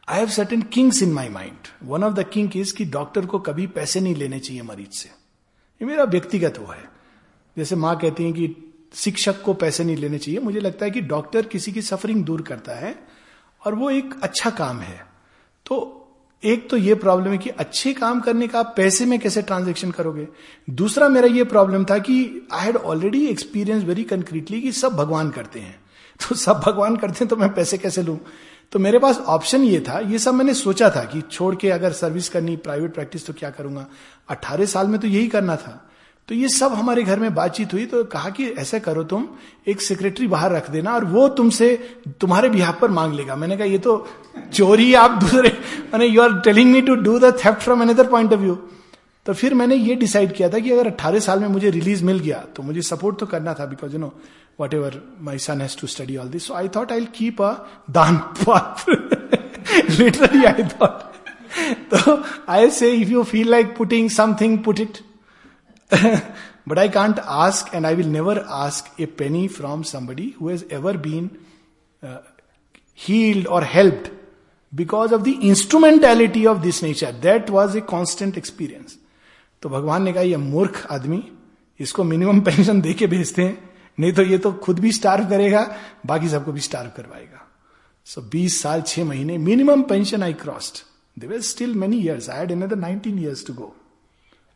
I 0.09 0.19
have 0.19 0.29
certain 0.29 0.61
things 0.61 1.03
in 1.03 1.13
my 1.13 1.29
mind 1.29 1.67
one 1.83 2.03
of 2.03 2.13
the 2.13 2.29
thing 2.29 2.57
is 2.57 2.75
कि 2.75 2.85
doctor 2.85 3.25
को 3.25 3.39
कभी 3.39 3.67
पैसे 3.67 3.99
नहीं 3.99 4.15
लेने 4.15 4.39
चाहिए 4.39 4.61
मरीज़ 4.61 4.91
से। 4.91 5.09
ये 5.09 5.85
मेरा 5.85 6.03
व्यक्तिगत 6.03 6.57
वो 6.59 6.71
है। 6.71 6.89
जैसे 7.57 7.75
माँ 7.75 7.99
कहती 7.99 8.23
है 8.23 8.31
कि 8.31 8.73
शिक्षक 8.93 9.41
को 9.41 9.53
पैसे 9.53 9.83
नहीं 9.83 9.95
लेने 9.95 10.17
चाहिए, 10.17 10.39
मुझे 10.39 10.59
लगता 10.59 10.85
है 10.85 10.91
कि 10.91 11.01
डॉक्टर 11.01 11.45
किसी 11.45 11.71
की 11.71 11.81
सफरिंग 11.81 12.25
दूर 12.25 12.41
करता 12.41 12.73
है 12.73 13.07
और 13.65 13.75
वो 13.75 13.89
एक 13.89 14.13
अच्छा 14.23 14.49
काम 14.49 14.79
है। 14.79 15.07
तो 15.65 15.99
एक 16.43 16.69
तो 16.69 16.77
ये 16.77 16.95
प्रॉब्लम 16.95 17.31
है 17.31 17.37
कि 17.37 17.49
अच्छे 17.49 17.93
काम 17.93 18.19
करने 18.19 18.47
का 18.47 18.59
आप 18.59 18.73
पैसे 18.77 19.05
में 19.05 19.19
कैसे 19.19 19.41
ट्रांजेक्शन 19.41 19.91
करोगे? 19.91 20.27
दूसरा 20.69 21.07
मेरा 21.09 21.27
ये 21.27 21.43
प्रॉब्लम 21.43 21.85
था 21.85 21.97
कि 21.97 22.47
I 22.53 22.65
had 22.65 22.75
already 22.75 23.25
experience 23.25 23.83
very 23.83 24.03
concretely 24.03 24.61
कि 24.61 24.71
सब 24.71 24.95
भगवान 24.95 25.29
करते 25.29 25.59
हैं। 25.59 25.75
तो 26.19 26.35
सब 26.35 26.61
भगवान 26.65 26.95
करते 26.95 27.17
हैं 27.19 27.27
तो 27.27 27.35
मैं 27.35 27.53
पैसे 27.53 27.77
कैसे 27.77 28.03
लूँ? 28.03 28.19
तो 28.71 28.79
मेरे 28.79 28.99
पास 28.99 29.17
ऑप्शन 29.17 29.63
ये 29.63 29.79
था, 29.79 29.99
ये 29.99 30.19
सब 30.19 30.33
मैंने 30.33 30.53
सोचा 30.53 30.89
था 30.89 31.03
कि 31.03 31.21
छोड़ 31.21 31.55
के 31.55 31.69
अगर 31.69 31.91
सर्विस 31.91 32.29
करनी 32.29 32.55
प्राइवेट 32.55 32.93
प्रैक्टिस 32.93 33.27
तो 33.27 33.33
क्या 33.33 33.49
करूँगा? 33.49 33.87
अट्ठारह 34.29 34.65
साल 34.65 34.87
में 34.87 34.99
तो 34.99 35.07
यही 35.07 35.27
करना 35.27 35.55
था। 35.55 35.89
तो 36.27 36.35
ये 36.35 36.49
सब 36.49 36.73
हमारे 36.73 37.03
घर 37.03 37.19
में 37.19 37.35
बातचीत 37.35 37.73
हुई 37.73 37.85
तो 37.85 38.03
कहा 38.03 38.29
कि 38.29 38.47
ऐसा 38.47 38.79
करो 38.79 39.03
तुम, 39.03 39.27
एक 39.67 39.81
सेक्रेटरी 39.81 40.27
बाहर 40.27 40.51
रख 40.51 40.69
देना 40.71 40.93
और 40.93 41.05
वो 41.05 41.27
तुमसे 41.27 41.97
तुम्हारे 42.21 42.49
बिहार 42.49 42.77
पर 42.81 42.91
मांग 42.91 43.13
लेगा। 43.13 43.35
मैंने 43.35 43.57
कहा, 43.57 43.65
ये 43.65 43.77
तो 43.77 44.07
चोरी 44.53 44.93
आप 44.93 45.11
दूसरे 45.11 45.49
मैंने 45.83 46.05
you 46.05 46.21
are 46.21 46.39
telling 46.39 46.71
me 46.71 46.81
to 46.81 46.95
do 46.95 47.19
the 47.19 47.23
theft 47.23 47.59
from 47.59 47.81
another 47.81 48.07
point 48.07 48.33
of 48.33 48.39
view 48.39 48.55
तो 49.25 49.33
फिर 49.33 49.53
मैंने 49.53 49.75
ये 49.75 49.95
डिसाइड 49.95 50.33
किया 50.33 50.49
था 50.49 50.59
कि 50.59 50.71
अगर 50.71 50.91
18 50.91 51.19
साल 51.19 51.39
में 51.39 51.47
मुझे 51.47 51.69
रिलीज़ 51.69 52.03
मिल 52.03 52.19
गया 52.19 52.43
तो 52.55 52.63
मुझे 52.63 52.81
सपोर्ट 52.81 53.19
तो 53.19 53.25
करना 53.25 53.53
था 53.53 53.65
because 53.65 53.93
you 53.93 53.99
know 53.99 54.13
whatever 54.73 55.01
my 55.21 55.37
son 55.37 55.61
has 55.61 55.81
to 55.81 55.87
study 55.87 56.17
all 56.17 56.27
this 56.27 56.47
so 56.47 56.53
I 56.53 56.67
thought 56.67 56.91
I 56.91 57.05
keep 57.05 57.41
a 57.41 57.53
दान 57.91 58.21
लिटरली 59.89 60.45
आई 60.45 60.63
थॉट 60.63 60.99
तो 61.93 62.23
I 62.49 62.69
say 62.69 62.91
if 62.91 63.09
you 63.09 63.23
feel 63.23 63.49
like 63.49 63.77
putting 63.77 64.09
something 64.09 64.59
put 64.59 64.79
it 64.79 64.97
but 66.67 66.79
I 66.79 66.89
can't 66.89 67.19
ask 67.19 67.75
and 67.75 67.85
I 67.85 67.95
will 67.95 68.07
never 68.07 68.45
ask 68.49 69.01
a 69.01 69.05
penny 69.05 69.47
from 69.47 69.83
somebody 69.83 70.33
who 70.41 70.49
has 70.49 70.63
ever 70.71 70.97
been 70.97 71.29
healed 72.99 73.47
or 73.47 73.63
helped 73.63 74.07
because 74.73 75.13
of 75.13 75.21
the 75.21 75.27
instrumentality 75.27 76.45
of 76.45 76.57
this 76.57 76.83
nature 76.83 77.11
that 77.11 77.49
was 77.49 77.77
a 77.77 77.81
constant 77.81 78.37
experience 78.37 78.97
तो 79.61 79.69
भगवान 79.69 80.03
ने 80.03 80.13
कहा 80.13 80.23
यह 80.23 80.37
मूर्ख 80.37 80.85
आदमी 80.91 81.23
इसको 81.79 82.03
minimum 82.03 82.41
pension 82.41 82.81
दे 82.81 82.93
के 82.93 83.07
भेजते 83.07 83.41
हैं 83.41 83.71
नहीं 83.99 84.13
तो 84.13 84.21
ये 84.21 84.37
तो 84.37 84.51
खुद 84.53 84.79
भी 84.79 84.91
स्टार्व 84.91 85.25
करेगा 85.29 85.75
बाकी 86.05 86.29
सबको 86.29 86.51
भी 86.51 86.59
स्टार्व 86.59 86.91
करवाएगा. 86.97 87.39
सो 88.05 88.21
so, 88.21 88.27
बीस 88.31 88.61
साल 88.61 88.81
छह 88.81 89.05
महीने 89.05 89.37
minimum 89.37 89.81
pension 89.81 90.23
I 90.23 90.33
crossed 90.33 90.83
there 91.19 91.41
still 91.41 91.75
many 91.75 91.97
years 91.97 92.29
I 92.29 92.43
had 92.43 92.51
another 92.61 92.75
nineteen 92.75 93.19
years 93.19 93.45
to 93.47 93.53
go 93.53 93.75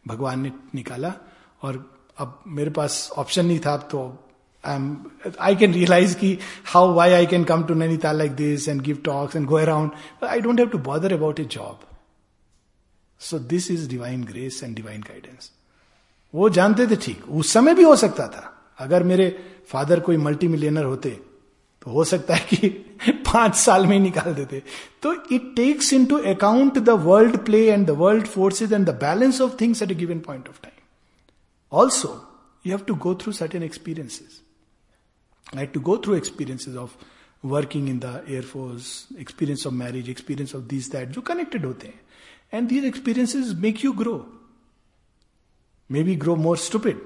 भगवान 0.08 0.40
ने 0.40 0.52
निकाला 0.76 1.14
और 1.62 1.84
अब 2.18 2.40
मेरे 2.48 2.72
पास 2.72 3.10
ऑप्शन 3.18 3.46
नहीं 3.46 3.60
था, 3.66 3.74
अब 3.74 3.88
तो 3.92 4.00
I 4.64 4.76
am 4.76 4.96
I 5.40 5.56
can 5.56 5.74
realise 5.74 6.16
की 6.16 6.38
how 6.66 6.94
why 6.94 7.14
I 7.14 7.26
can 7.26 7.44
come 7.44 7.64
to 7.64 7.74
Nainital 7.74 8.18
like 8.18 8.32
this 8.36 8.68
and 8.70 8.82
give 8.82 9.02
talks 9.06 9.36
and 9.36 9.46
go 9.48 9.56
around 9.58 9.92
I 10.24 10.42
don't 10.42 10.60
have 10.60 10.70
to 10.70 10.78
bother 10.88 11.14
about 11.14 11.40
a 11.40 11.46
job 11.52 11.80
so 13.22 13.40
this 13.54 13.72
is 13.72 13.90
divine 13.90 14.24
grace 14.24 14.64
and 14.64 14.76
divine 14.76 15.02
guidance 15.02 15.52
वो 16.34 16.50
जानते 16.50 16.86
थे 16.88 16.96
ठीक, 16.96 17.24
उस 17.30 17.52
समय 17.54 17.74
भी 17.74 17.84
हो 17.84 17.96
सकता 17.96 18.28
था। 18.28 18.54
अगर 18.80 19.04
मेरे 19.04 19.28
फादर 19.72 20.00
कोई 20.00 20.18
मल्टी 20.18 20.48
मिलियनर 20.48 20.84
होते 20.84 21.10
तो 21.82 21.92
हो 21.92 22.04
सकता 22.04 22.36
है 22.36 22.46
कि 22.54 22.68
पाँच 23.28 23.56
साल 23.56 23.86
में 23.86 23.94
ही 23.94 24.00
निकाल 24.00 24.34
देते। 24.34 24.62
तो 25.04 25.14
it 25.32 25.54
takes 25.56 25.94
into 26.06 26.18
account 26.32 26.78
the 26.80 26.90
world 27.04 27.38
play 27.46 27.66
and 27.72 27.86
the 27.88 27.96
world 28.00 28.28
forces 28.28 28.74
and 28.74 28.86
the 28.86 28.96
balance 29.04 29.42
of 29.42 29.56
things 29.62 29.82
at 29.82 29.92
a 29.92 29.96
given 29.96 30.20
point 30.20 30.48
of 30.50 30.62
time 30.64 30.77
also 31.72 32.10
you 32.66 32.76
have 32.76 32.86
to 32.88 32.96
go 33.06 33.14
through 33.24 33.32
certain 33.34 33.64
experiences 33.64 34.42
I 35.58 35.66
to 35.66 35.80
go 35.82 35.98
through 36.06 36.16
experiences 36.16 36.76
of 36.76 36.96
working 37.46 37.90
in 37.90 38.00
the 38.00 38.24
air force 38.30 39.08
experience 39.20 39.68
of 39.68 39.74
marriage 39.74 40.10
experience 40.10 40.56
of 40.56 40.64
this 40.76 40.92
that 40.92 41.10
जो 41.10 41.22
connected 41.32 41.66
होते 41.66 41.88
हैं 41.88 42.02
and 42.54 42.70
these 42.70 42.86
experiences 42.86 43.54
make 43.60 43.86
you 43.86 43.92
grow 44.02 44.18
maybe 46.04 46.16
grow 46.16 46.36
more 46.36 46.58
stupid 46.58 47.06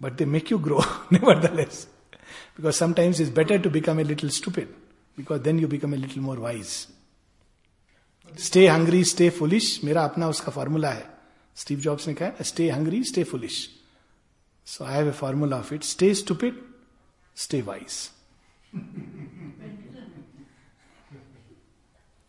but 0.00 0.16
they 0.16 0.24
make 0.24 0.50
you 0.50 0.58
grow 0.58 0.82
nevertheless. 1.10 1.86
Because 2.56 2.76
sometimes 2.76 3.20
it's 3.20 3.30
better 3.30 3.58
to 3.58 3.70
become 3.70 3.98
a 3.98 4.04
little 4.04 4.30
stupid, 4.30 4.68
because 5.18 5.42
then 5.42 5.58
you 5.58 5.68
become 5.68 5.92
a 5.92 5.96
little 5.96 6.22
more 6.22 6.36
wise. 6.36 6.88
Stay 8.32 8.66
hungry, 8.66 9.04
stay 9.04 9.30
foolish. 9.30 9.84
मेरा 9.84 10.04
अपना 10.04 10.28
उसका 10.28 10.52
formula 10.52 10.90
है 10.90 11.08
Steve 11.59 11.79
Jobs 11.79 12.07
ने 12.07 12.13
कहा 12.13 12.43
stay 12.43 12.69
hungry 12.69 13.03
stay 13.11 13.23
foolish 13.23 13.69
so 14.65 14.83
I 14.85 14.93
have 14.93 15.07
a 15.07 15.11
formula 15.19 15.57
of 15.57 15.73
it 15.73 15.83
stay 15.83 16.13
stupid 16.15 16.61
stay 17.45 17.61
wise 17.71 18.03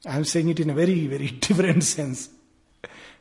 I 0.06 0.16
am 0.16 0.24
saying 0.24 0.48
it 0.50 0.60
in 0.60 0.70
a 0.70 0.74
very, 0.74 1.06
very 1.08 1.28
different 1.46 1.82
sense. 1.82 2.28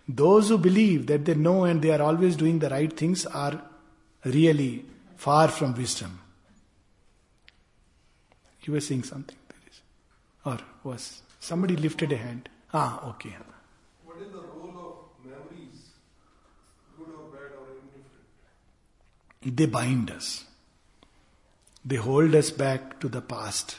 Those 0.07 0.49
who 0.49 0.57
believe 0.59 1.07
that 1.07 1.25
they 1.25 1.33
know 1.33 1.63
and 1.63 1.81
they 1.81 1.91
are 1.91 2.01
always 2.01 2.35
doing 2.35 2.59
the 2.59 2.69
right 2.69 2.95
things 2.95 3.25
are 3.25 3.59
really 4.23 4.85
far 5.15 5.47
from 5.47 5.73
wisdom. 5.73 6.19
You 8.61 8.73
were 8.73 8.81
saying 8.81 9.03
something. 9.03 9.37
There 9.49 9.71
is. 9.71 9.81
Or 10.45 10.59
was 10.83 11.21
somebody 11.39 11.75
lifted 11.75 12.11
a 12.11 12.17
hand? 12.17 12.49
Ah, 12.73 13.09
okay. 13.09 13.35
They 19.42 19.66
bind 19.66 20.10
us. 20.10 20.44
They 21.84 21.96
hold 21.96 22.34
us 22.34 22.50
back 22.50 23.00
to 23.00 23.08
the 23.08 23.22
past. 23.22 23.78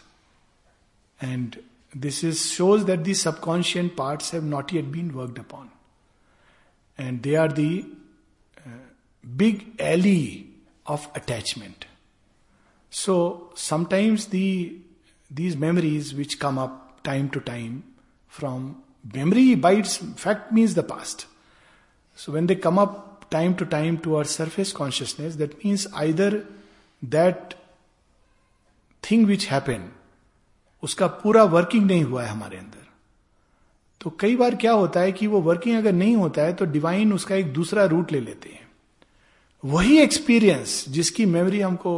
And 1.22 1.62
this 1.94 2.24
is 2.24 2.52
shows 2.52 2.86
that 2.86 3.04
the 3.04 3.14
subconscious 3.14 3.92
parts 3.96 4.32
have 4.32 4.44
not 4.44 4.72
yet 4.72 4.92
been 4.92 5.14
worked 5.14 5.38
upon. 5.38 5.70
And 6.98 7.22
they 7.22 7.36
are 7.36 7.48
the 7.48 7.86
uh, 8.58 8.70
big 9.38 9.80
alley 9.80 10.48
of 10.88 11.08
attachment. 11.14 11.86
So 12.90 13.52
sometimes 13.56 14.28
the 14.28 14.78
these 15.30 15.56
memories 15.56 16.14
which 16.14 16.40
come 16.40 16.58
up 16.58 17.04
time 17.04 17.30
to 17.30 17.40
time 17.40 17.84
from 18.28 18.84
memory 19.14 19.56
by 19.56 19.74
its 19.74 19.98
fact 19.98 20.52
means 20.52 20.74
the 20.74 20.84
past. 20.84 21.26
So 22.16 22.34
when 22.34 22.48
they 22.48 22.56
come 22.56 22.78
up 22.78 23.11
time 23.32 23.56
to 23.56 23.66
time 23.66 23.98
to 24.00 24.16
our 24.16 24.26
surface 24.26 24.72
consciousness, 24.74 25.36
that 25.36 25.58
means 25.64 25.88
either 26.04 26.30
that 27.04 27.56
thing 29.04 29.26
which 29.30 29.48
happened, 29.48 29.90
उसका 30.84 31.08
पूरा 31.08 31.44
working 31.44 31.86
नहीं 31.86 32.04
हुआ 32.04 32.24
है 32.24 32.30
हमारे 32.30 32.58
अंदर। 32.58 32.88
तो 34.02 34.10
कई 34.20 34.36
बार 34.36 34.56
क्या 34.56 34.72
होता 34.72 35.00
है 35.00 35.12
कि 35.12 35.28
वो 35.28 35.42
वर्किंग 35.42 35.78
अगर 35.78 35.94
नहीं 35.94 36.16
होता 36.16 36.42
है 36.42 36.54
तो 36.54 36.66
डिवाइन 36.66 37.14
उसका 37.14 37.36
एक 37.36 37.54
दूसरा 37.54 37.86
रूट 37.86 38.12
ले 38.12 38.20
लेते 38.20 38.50
हैं। 38.50 38.68
वही 39.64 39.98
एक्सपीरियंस 40.00 40.86
जिसकी 40.90 41.26
मेमोरी 41.26 41.60
हमको 41.62 41.94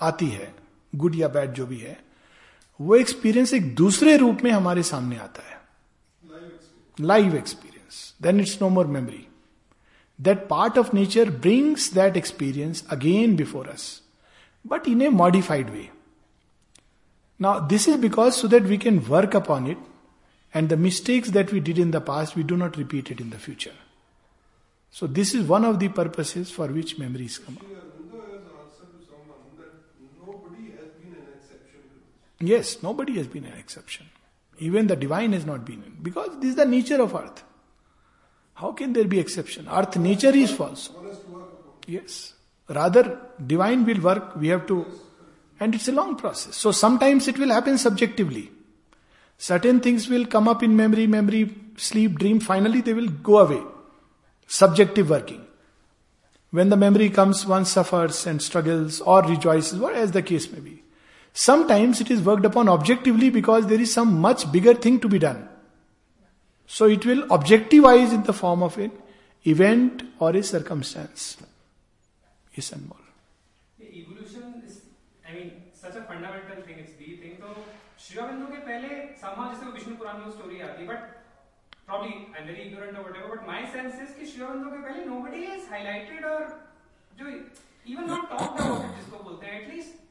आती 0.00 0.26
है 0.26 0.54
गुड 0.94 1.14
या 1.16 1.28
बैड 1.28 1.52
जो 1.52 1.66
भी 1.66 1.78
है 1.78 1.98
वो 2.80 2.96
एक्सपीरियंस 2.96 3.54
एक 3.54 3.74
दूसरे 3.74 4.16
रूप 4.16 4.42
में 4.44 4.50
हमारे 4.50 4.82
सामने 4.82 5.16
आता 5.16 5.48
है। 5.48 5.60
Live 7.00 7.36
experience 7.36 8.14
then 8.22 8.40
it's 8.40 8.60
no 8.62 8.68
more 8.68 8.86
memory 8.86 9.27
That 10.18 10.48
part 10.48 10.76
of 10.76 10.92
nature 10.92 11.30
brings 11.30 11.90
that 11.90 12.16
experience 12.16 12.82
again 12.90 13.36
before 13.36 13.68
us, 13.68 14.02
but 14.64 14.86
in 14.86 15.00
a 15.02 15.10
modified 15.10 15.70
way. 15.70 15.90
Now, 17.38 17.60
this 17.60 17.86
is 17.86 17.96
because 17.98 18.36
so 18.36 18.48
that 18.48 18.64
we 18.64 18.78
can 18.78 19.06
work 19.08 19.34
upon 19.34 19.68
it, 19.68 19.78
and 20.52 20.68
the 20.68 20.76
mistakes 20.76 21.30
that 21.30 21.52
we 21.52 21.60
did 21.60 21.78
in 21.78 21.92
the 21.92 22.00
past, 22.00 22.34
we 22.34 22.42
do 22.42 22.56
not 22.56 22.76
repeat 22.76 23.10
it 23.10 23.20
in 23.20 23.30
the 23.30 23.38
future. 23.38 23.74
So, 24.90 25.06
this 25.06 25.34
is 25.34 25.46
one 25.46 25.64
of 25.64 25.78
the 25.78 25.88
purposes 25.88 26.50
for 26.50 26.66
which 26.66 26.98
memories 26.98 27.38
come 27.38 27.58
up. 27.58 27.64
Yes, 32.40 32.82
nobody 32.82 33.16
has 33.16 33.26
been 33.26 33.44
an 33.44 33.58
exception. 33.58 34.06
Even 34.58 34.86
the 34.86 34.96
divine 34.96 35.32
has 35.32 35.44
not 35.44 35.64
been. 35.64 35.82
Because 36.02 36.38
this 36.40 36.50
is 36.50 36.56
the 36.56 36.64
nature 36.64 37.00
of 37.02 37.14
earth. 37.14 37.42
How 38.60 38.72
can 38.72 38.92
there 38.92 39.04
be 39.04 39.20
exception? 39.20 39.68
Earth 39.70 39.96
nature 39.96 40.34
is 40.34 40.50
false. 40.50 40.90
Yes. 41.86 42.34
Rather, 42.68 43.20
divine 43.46 43.84
will 43.86 44.00
work, 44.00 44.34
we 44.34 44.48
have 44.48 44.66
to, 44.66 44.84
and 45.60 45.76
it's 45.76 45.86
a 45.86 45.92
long 45.92 46.16
process. 46.16 46.56
So 46.56 46.72
sometimes 46.72 47.28
it 47.28 47.38
will 47.38 47.50
happen 47.50 47.78
subjectively. 47.78 48.50
Certain 49.38 49.78
things 49.78 50.08
will 50.08 50.26
come 50.26 50.48
up 50.48 50.64
in 50.64 50.74
memory, 50.74 51.06
memory, 51.06 51.54
sleep, 51.76 52.18
dream, 52.18 52.40
finally 52.40 52.80
they 52.80 52.94
will 52.94 53.08
go 53.08 53.38
away. 53.38 53.62
Subjective 54.48 55.08
working. 55.08 55.46
When 56.50 56.68
the 56.68 56.76
memory 56.76 57.10
comes, 57.10 57.46
one 57.46 57.64
suffers 57.64 58.26
and 58.26 58.42
struggles 58.42 59.00
or 59.00 59.22
rejoices, 59.22 59.80
or 59.80 59.92
as 59.92 60.10
the 60.10 60.22
case 60.22 60.50
may 60.50 60.58
be. 60.58 60.82
Sometimes 61.32 62.00
it 62.00 62.10
is 62.10 62.22
worked 62.22 62.44
upon 62.44 62.68
objectively 62.68 63.30
because 63.30 63.68
there 63.68 63.80
is 63.80 63.94
some 63.94 64.20
much 64.20 64.50
bigger 64.50 64.74
thing 64.74 64.98
to 64.98 65.08
be 65.08 65.20
done. 65.20 65.48
So 66.67 66.85
it 66.87 67.05
will 67.05 67.23
objectivize 67.27 68.13
in 68.13 68.23
the 68.23 68.33
form 68.33 68.63
of 68.63 68.77
an 68.77 68.91
event 69.45 70.03
or 70.19 70.31
a 70.35 70.43
circumstance. 70.43 71.37
Yes, 72.55 72.71
Anmol. 72.71 72.97
evolution 73.81 74.63
is 74.67 74.75
i 75.29 75.33
mean 75.35 75.49
such 75.73 75.95
a 75.95 76.03
fundamental 76.09 76.61
thing 76.67 76.77
it's 76.83 76.95
the 77.01 77.09
thing 77.21 77.33
तो 77.41 77.49
शिवाबिंदु 78.05 78.45
के 78.53 78.59
पहले 78.69 78.89
समाज 79.23 79.49
जैसे 79.53 79.65
वो 79.65 79.71
विष्णु 79.71 79.95
पुराण 79.97 80.17
में 80.23 80.31
story 80.31 80.61
आती 80.67 80.81
है 80.81 80.87
but 80.87 81.01
probably 81.87 82.13
I'm 82.35 82.45
very 82.47 82.61
ignorant 82.67 82.97
or 82.97 83.03
whatever, 83.07 83.27
but 83.35 83.45
my 83.47 83.61
sense 83.75 83.95
is 84.05 84.15
कि 84.19 84.25
शिवाबिंदु 84.33 84.69
के 84.75 84.79
पहले 84.87 85.05
nobody 85.11 85.41
is 85.55 85.67
highlighted 85.73 86.25
और 86.31 86.41
जो 87.19 87.25
even 87.93 88.07
not 88.13 88.29
talked 88.33 88.59
about 88.65 88.85
it 88.87 88.95
जिसको 88.99 89.23
बोलते 89.23 89.45
हैं 89.47 89.61
at 89.61 89.67
least 89.73 89.91
it 89.93 90.06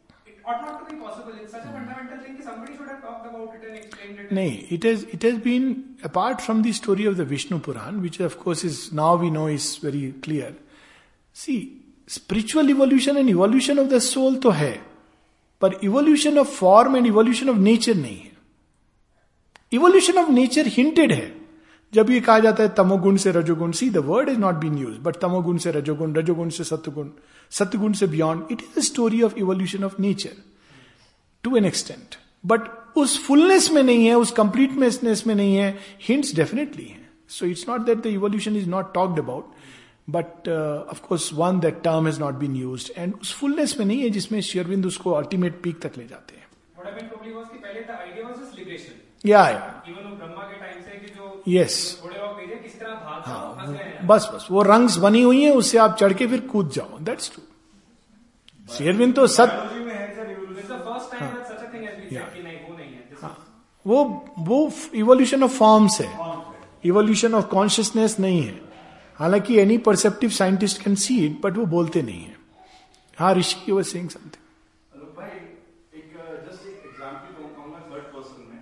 ought 0.47 0.61
not 0.65 0.87
to 0.87 0.93
be 0.95 0.99
possible. 1.01 1.33
It's 1.41 1.51
such 1.51 1.63
a 1.63 1.71
fundamental 1.71 2.19
thing 2.19 2.41
somebody 2.41 2.77
should 2.77 2.87
have 2.87 3.01
talked 3.01 3.27
about 3.27 3.55
it 3.55 3.67
and 3.67 3.77
explained 3.77 4.19
it. 4.19 4.31
No, 4.31 4.41
it 4.41 4.83
has 4.83 5.03
it 5.03 5.21
has 5.23 5.37
been 5.39 5.97
apart 6.03 6.41
from 6.41 6.61
the 6.61 6.71
story 6.71 7.05
of 7.05 7.17
the 7.17 7.25
Vishnu 7.25 7.59
Puran, 7.59 8.01
which 8.01 8.19
of 8.19 8.39
course 8.39 8.63
is 8.63 8.91
now 8.93 9.15
we 9.15 9.29
know 9.29 9.47
is 9.47 9.77
very 9.77 10.13
clear. 10.21 10.55
See, 11.33 11.81
spiritual 12.07 12.69
evolution 12.69 13.17
and 13.17 13.29
evolution 13.29 13.77
of 13.77 13.89
the 13.89 14.01
soul 14.01 14.39
तो 14.39 14.51
है 14.51 14.73
पर 15.61 15.83
evolution 15.83 16.37
of 16.37 16.49
form 16.49 16.95
and 16.95 17.07
evolution 17.07 17.49
of 17.49 17.59
nature 17.59 17.95
नहीं 17.95 18.17
है 18.17 18.31
evolution 19.73 20.17
of 20.23 20.29
nature 20.29 20.63
hinted 20.77 21.11
है 21.11 21.36
जब 21.97 22.09
ये 22.09 22.19
कहा 22.21 22.39
जाता 22.39 22.63
है 22.63 22.69
तमोगुण 22.77 23.15
से 23.17 23.31
रजोगुण 23.31 23.71
see 23.77 23.89
the 23.89 23.97
word 24.05 24.29
is 24.29 24.37
not 24.39 24.55
been 24.63 24.77
use 24.77 24.97
but 25.03 25.15
तमोगुण 25.21 25.57
से 25.63 25.71
रजोगुण 25.71 26.13
रजोगुण 26.15 26.49
से 26.57 26.63
सत्गुण 26.63 27.09
सत्गुण 27.51 27.93
से 27.93 28.07
beyond 28.07 28.51
it 28.51 28.61
is 28.61 28.77
a 28.77 28.81
story 28.81 29.21
of 29.21 29.37
evolution 29.37 29.83
of 29.83 30.01
nature 30.01 30.35
to 31.43 31.55
an 31.57 31.65
extent 31.65 32.15
but 32.45 32.61
उस 32.97 33.17
फुलनेस 33.25 33.69
में 33.71 33.81
नहीं 33.83 34.05
है 34.05 34.15
उस 34.17 34.31
कंप्लीटनेस 34.31 35.23
में 35.27 35.33
नहीं 35.35 35.55
है 35.55 35.69
हिंट्स 36.07 36.35
डेफिनेटली 36.35 36.85
है. 36.85 36.99
So 37.29 37.45
it's 37.45 37.67
not 37.69 37.81
that 37.81 38.03
the 38.03 38.05
evolution 38.05 38.55
is 38.57 38.69
not 38.69 38.93
talked 38.93 39.19
about 39.19 39.51
but 40.09 40.49
of course 40.91 41.29
one 41.33 41.59
that 41.59 41.81
term 41.83 42.05
has 42.07 42.19
not 42.19 42.33
been 42.33 42.55
use 42.55 42.91
and 42.97 43.13
उस 43.21 43.33
फुलनेस 43.39 43.75
में 43.79 43.85
नहीं 43.85 44.01
है 44.01 44.09
जिसमें 44.09 44.39
शेयरविंद 44.41 44.85
उसको 44.85 45.11
अल्टीमेट 45.11 45.61
पीक 45.63 45.81
तक 45.81 45.97
ले 45.97 46.07
जाते 46.07 46.35
हैं. 46.35 46.45
या 49.25 49.41
या 49.49 49.83
Even 49.89 50.66
वो 51.47 51.55
ब्रह्मा 51.55 51.55
के 51.55 51.55
टाइम 51.55 51.55
से 51.55 51.55
कि 51.55 51.55
जो 51.55 51.63
Yes. 51.63 52.03
थोड़े 52.03 52.19
और 52.19 52.33
भेजे 52.35 52.55
किसी 52.55 52.79
तरह 52.79 52.93
भाग 52.93 53.23
जाओ 53.27 53.55
फंस 53.55 53.69
गए 53.69 53.89
हैं। 53.89 54.07
बस 54.07 54.29
बस 54.33 54.47
वो 54.51 54.61
रंग्स 54.61 54.97
बनी 54.97 55.21
हुई 55.21 55.43
है 55.43 55.51
उससे 55.51 55.77
आप 55.77 55.97
चढ़ 55.97 56.13
के 56.13 56.27
फिर 56.27 56.39
कूद 56.41 56.69
जाओ। 56.71 56.97
दैट्स 56.99 57.31
ट्रू 57.33 57.43
शेयरविंद 58.69 59.15
तो 59.15 59.27
सत 59.27 59.49
है 61.21 61.27
वो 61.27 62.75
है। 63.21 63.29
वो 63.85 64.03
वो 64.39 64.71
इवोल्यूशन 64.93 65.43
ऑफ़ 65.43 65.51
फॉर्म्स 65.51 66.01
है। 66.01 66.09
इवोल्यूशन 66.85 67.35
ऑफ़ 67.35 67.45
कॉन्शियसनेस 67.45 68.19
नहीं 68.19 68.41
है। 68.43 68.61
हालाँकि 69.19 69.59
any 69.59 69.77
perceptive 69.77 70.29
scientist 70.29 70.81
can 70.83 70.95
see 70.95 71.25
it 71.25 71.41
but 71.41 71.57
वो 71.57 71.65
बोलते 71.65 72.01
नहीं 72.01 72.23
है। 72.23 72.35
हाँ 73.19 73.33
Rishi 73.35 73.71
was 73.71 73.87
saying 73.87 74.09
something 74.09 74.43
hello 74.93 75.13
भाई 75.17 75.29
एक 75.99 76.11
जस्ट 76.49 76.67
एक 76.67 76.83
एग्जांपल 76.85 77.41
को 77.41 77.47
कहूँगा 77.47 77.79
थर्ड 77.79 78.03
पर्सन 78.03 78.41
में 78.51 78.61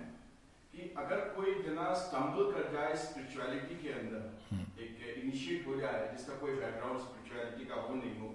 कि 0.74 0.94
अगर 0.98 1.16
कोई 1.16 1.54
जना 1.54 1.92
स्टम्बल 1.94 2.50
कर 2.52 2.72
जाए 2.72 2.96
स्पिरिचुअलिटी 2.96 3.74
के 3.82 3.92
अंदर 4.00 4.22
एक 4.82 5.22
इनिशिएट 5.24 5.66
हो 5.66 5.74
जाए 5.80 6.16
जिसका 6.16 6.34
कोई 6.46 6.56
बैकग्राउंड 6.56 7.00
स्पिरिचुअलिटी 7.00 7.68
का 7.70 7.82
हो 7.82 7.94
नहीं 7.94 8.16
हो। 8.20 8.32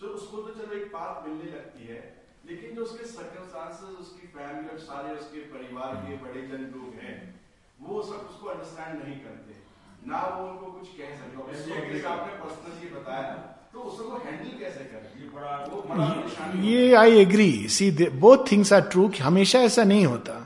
तो 0.00 0.14
उसको 0.16 0.42
तो 0.42 0.54
चलो 0.56 0.74
एक 0.76 0.86
पाथ 0.90 1.26
मिलने 1.26 1.50
लगती 1.52 1.86
है 1.86 2.00
लेकिन 2.44 2.74
जो 2.74 2.82
उसके 2.82 3.04
सर्कमस्टांसेस 3.06 3.96
उसकी 4.00 4.26
फैमिली 4.34 4.68
और 4.68 4.78
सारे 4.80 5.14
उसके 5.14 5.40
परिवार 5.54 5.94
के 6.02 6.16
बड़े 6.18 6.42
जन 6.48 6.62
लोग 6.74 6.94
हैं 7.02 7.16
वो 7.80 8.02
सब 8.02 8.28
उसको 8.30 8.48
अंडरस्टैंड 8.48 9.02
नहीं 9.02 9.18
करते। 9.20 9.56
ना 10.06 10.20
वो 10.26 10.46
उनको 10.48 10.70
कुछ 10.72 10.88
कह 10.98 11.10
सकते 11.16 12.02
आपने 12.08 12.32
पर्सनली 12.42 12.88
बताया 12.90 13.32
तो 13.72 13.80
उसको 13.80 14.18
हैंडल 14.18 14.52
कैसे 14.58 14.84
करें? 14.84 15.08
ये 15.22 15.28
बड़ा 15.30 15.56
वो 15.64 15.82
बड़ा 15.88 16.60
ये 16.64 16.94
I 16.94 17.18
agree 17.18 17.50
see 17.68 17.90
both 18.20 18.50
things 18.52 18.72
are 18.72 18.80
true 18.90 19.08
कि 19.08 19.22
हमेशा 19.22 19.60
ऐसा 19.62 19.84
नहीं 19.84 20.06
होता। 20.06 20.36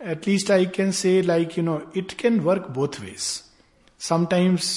At least 0.00 0.50
I 0.50 0.66
can 0.76 0.90
say 0.92 1.20
like 1.22 1.58
you 1.58 1.64
know 1.64 1.80
it 1.96 2.12
can 2.20 2.40
work 2.40 2.66
both 2.70 3.00
ways 3.00 3.28
sometimes 4.00 4.72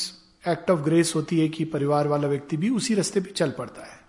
act 0.47 0.71
of 0.71 0.79
grace 0.79 1.13
होती 1.15 1.39
है 1.39 1.47
कि 1.47 1.65
परिवार 1.65 2.07
वाला 2.07 2.27
व्यक्ति 2.27 2.57
भी 2.57 2.69
उसी 2.69 2.93
रास्ते 2.93 3.21
पे 3.21 3.31
चल 3.31 3.51
पड़ता 3.51 3.81
है। 3.81 3.99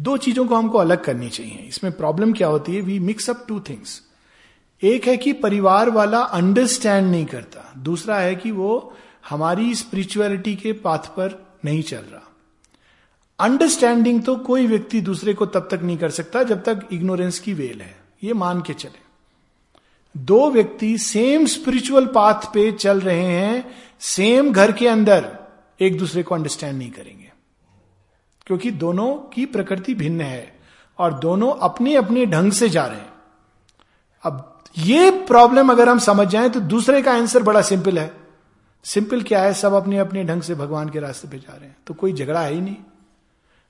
दो 0.00 0.16
चीज़ों 0.16 0.46
को 0.46 0.54
हमको 0.54 0.78
अलग 0.78 1.04
करनी 1.04 1.28
चाहिए। 1.28 1.66
इसमें 1.68 1.92
प्रॉब्लम 1.92 2.32
क्या 2.32 2.48
होती 2.48 2.74
है? 2.74 2.80
We 2.80 2.98
mix 2.98 3.30
up 3.30 3.44
two 3.48 3.60
things 3.60 4.02
एक 4.82 5.06
है 5.06 5.16
कि 5.16 5.32
परिवार 5.32 5.90
वाला 5.90 6.18
अंडरस्टैंड 6.18 7.10
नहीं 7.10 7.26
करता। 7.26 7.72
दूसरा 7.78 8.18
है 8.18 8.34
कि 8.34 8.50
वो 8.50 8.96
हमारी 9.30 9.74
स्पिरिचुअलिटी 9.74 10.54
के 10.56 10.72
पाथ 10.72 10.98
पर 10.98 11.46
नहीं 11.64 11.82
चल 11.82 11.96
रहा। 11.96 12.22
अंडरस्टैंडिंग 13.38 14.22
तो 14.22 14.36
कोई 14.36 14.66
व्यक्ति 14.66 15.00
दूसरे 15.00 15.34
को 15.34 15.46
तब 15.46 15.68
तक 15.70 15.80
नहीं 15.82 15.96
कर 15.98 16.10
सकता 16.10 16.42
जब 16.42 16.62
तक 16.62 16.88
इग्नोरेंस 16.92 17.38
की 17.38 17.54
वेल 17.54 17.80
है। 17.80 17.96
ये 18.24 18.32
मान 18.32 18.60
के 18.60 18.74
चले। 18.74 19.06
दो 20.16 20.50
व्यक्ति 20.50 20.98
सेम 20.98 21.46
स्पिरिचुअल 21.46 22.06
पाथ 22.06 22.34
पे 22.34 22.72
चल 22.72 23.00
रहे 23.00 23.24
हैं 23.24 23.74
सेम 24.00 24.52
घर 24.52 24.72
के 24.72 24.88
अंदर। 24.88 25.45
एक 25.80 25.98
दूसरे 25.98 26.22
को 26.22 26.34
अंडरस्टैंड 26.34 26.78
नहीं 26.78 26.90
करेंगे। 26.90 27.32
क्योंकि 28.46 28.70
दोनों 28.70 29.14
की 29.14 29.46
प्रकृति 29.46 29.94
भिन्न 29.94 30.20
है 30.20 30.58
और 30.98 31.14
दोनों 31.14 31.52
अपने 31.52 31.94
अपने 31.94 32.26
ढंग 32.26 32.52
से 32.52 32.68
जा 32.68 32.86
रहे 32.86 32.98
हैं। 32.98 33.12
अब 34.22 34.64
ये 34.78 35.10
प्रॉब्लम 35.10 35.70
अगर 35.70 35.88
हम 35.88 35.98
समझ 35.98 36.28
जाएँ 36.28 36.50
तो 36.50 36.60
दूसरे 36.60 37.02
का 37.02 37.14
आंसर 37.14 37.42
बड़ा 37.42 37.62
सिंपल 37.62 37.98
है। 37.98 38.14
सिंपल 38.84 39.22
क्या 39.22 39.42
है? 39.42 39.54
सब 39.54 39.72
अपने 39.72 39.98
अपने 39.98 40.24
ढंग 40.24 40.42
से 40.42 40.54
भगवान 40.54 40.88
के 40.88 41.00
रास्ते 41.00 41.28
पे 41.28 41.38
जा 41.38 41.56
रहे 41.56 41.68
हैं। 41.68 41.76
तो 41.86 41.94
कोई 41.94 42.12
झगड़ा 42.12 42.40
है 42.40 42.54
ही 42.54 42.60
नहीं। 42.60 42.76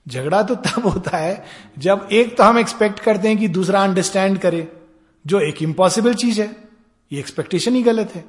झगड़ा 0.08 0.42
तो 0.42 0.54
तब 0.54 0.86
होता 0.86 1.16
है 1.16 1.44
जब 1.78 2.08
एक 2.12 2.38
तो 2.38 2.44
हम 2.44 2.58
एक्सपेक्ट 2.58 3.00
करते 3.00 3.28
हैं 3.28 3.38
कि 3.38 3.48
दूसरा 3.48 3.84
अंडरस्टैंड 3.84 4.38
करे, 4.38 4.72
जो 5.26 5.40
एक 5.40 5.62
इम्पॉसिबल 5.62 6.14
चीज़ 6.14 6.40
है। 6.40 6.56
ये 7.12 7.18
एक्सपेक्टेशन 7.18 7.74
ही 7.74 7.82
गलत 7.82 8.14
है। 8.14 8.24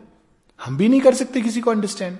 हम 0.65 0.77
भी 0.77 0.89
नहीं 0.89 1.01
कर 1.01 1.15
सकते 1.15 1.41
किसी 1.41 1.61
को 1.61 1.71
अंडरस्टैंड 1.71 2.17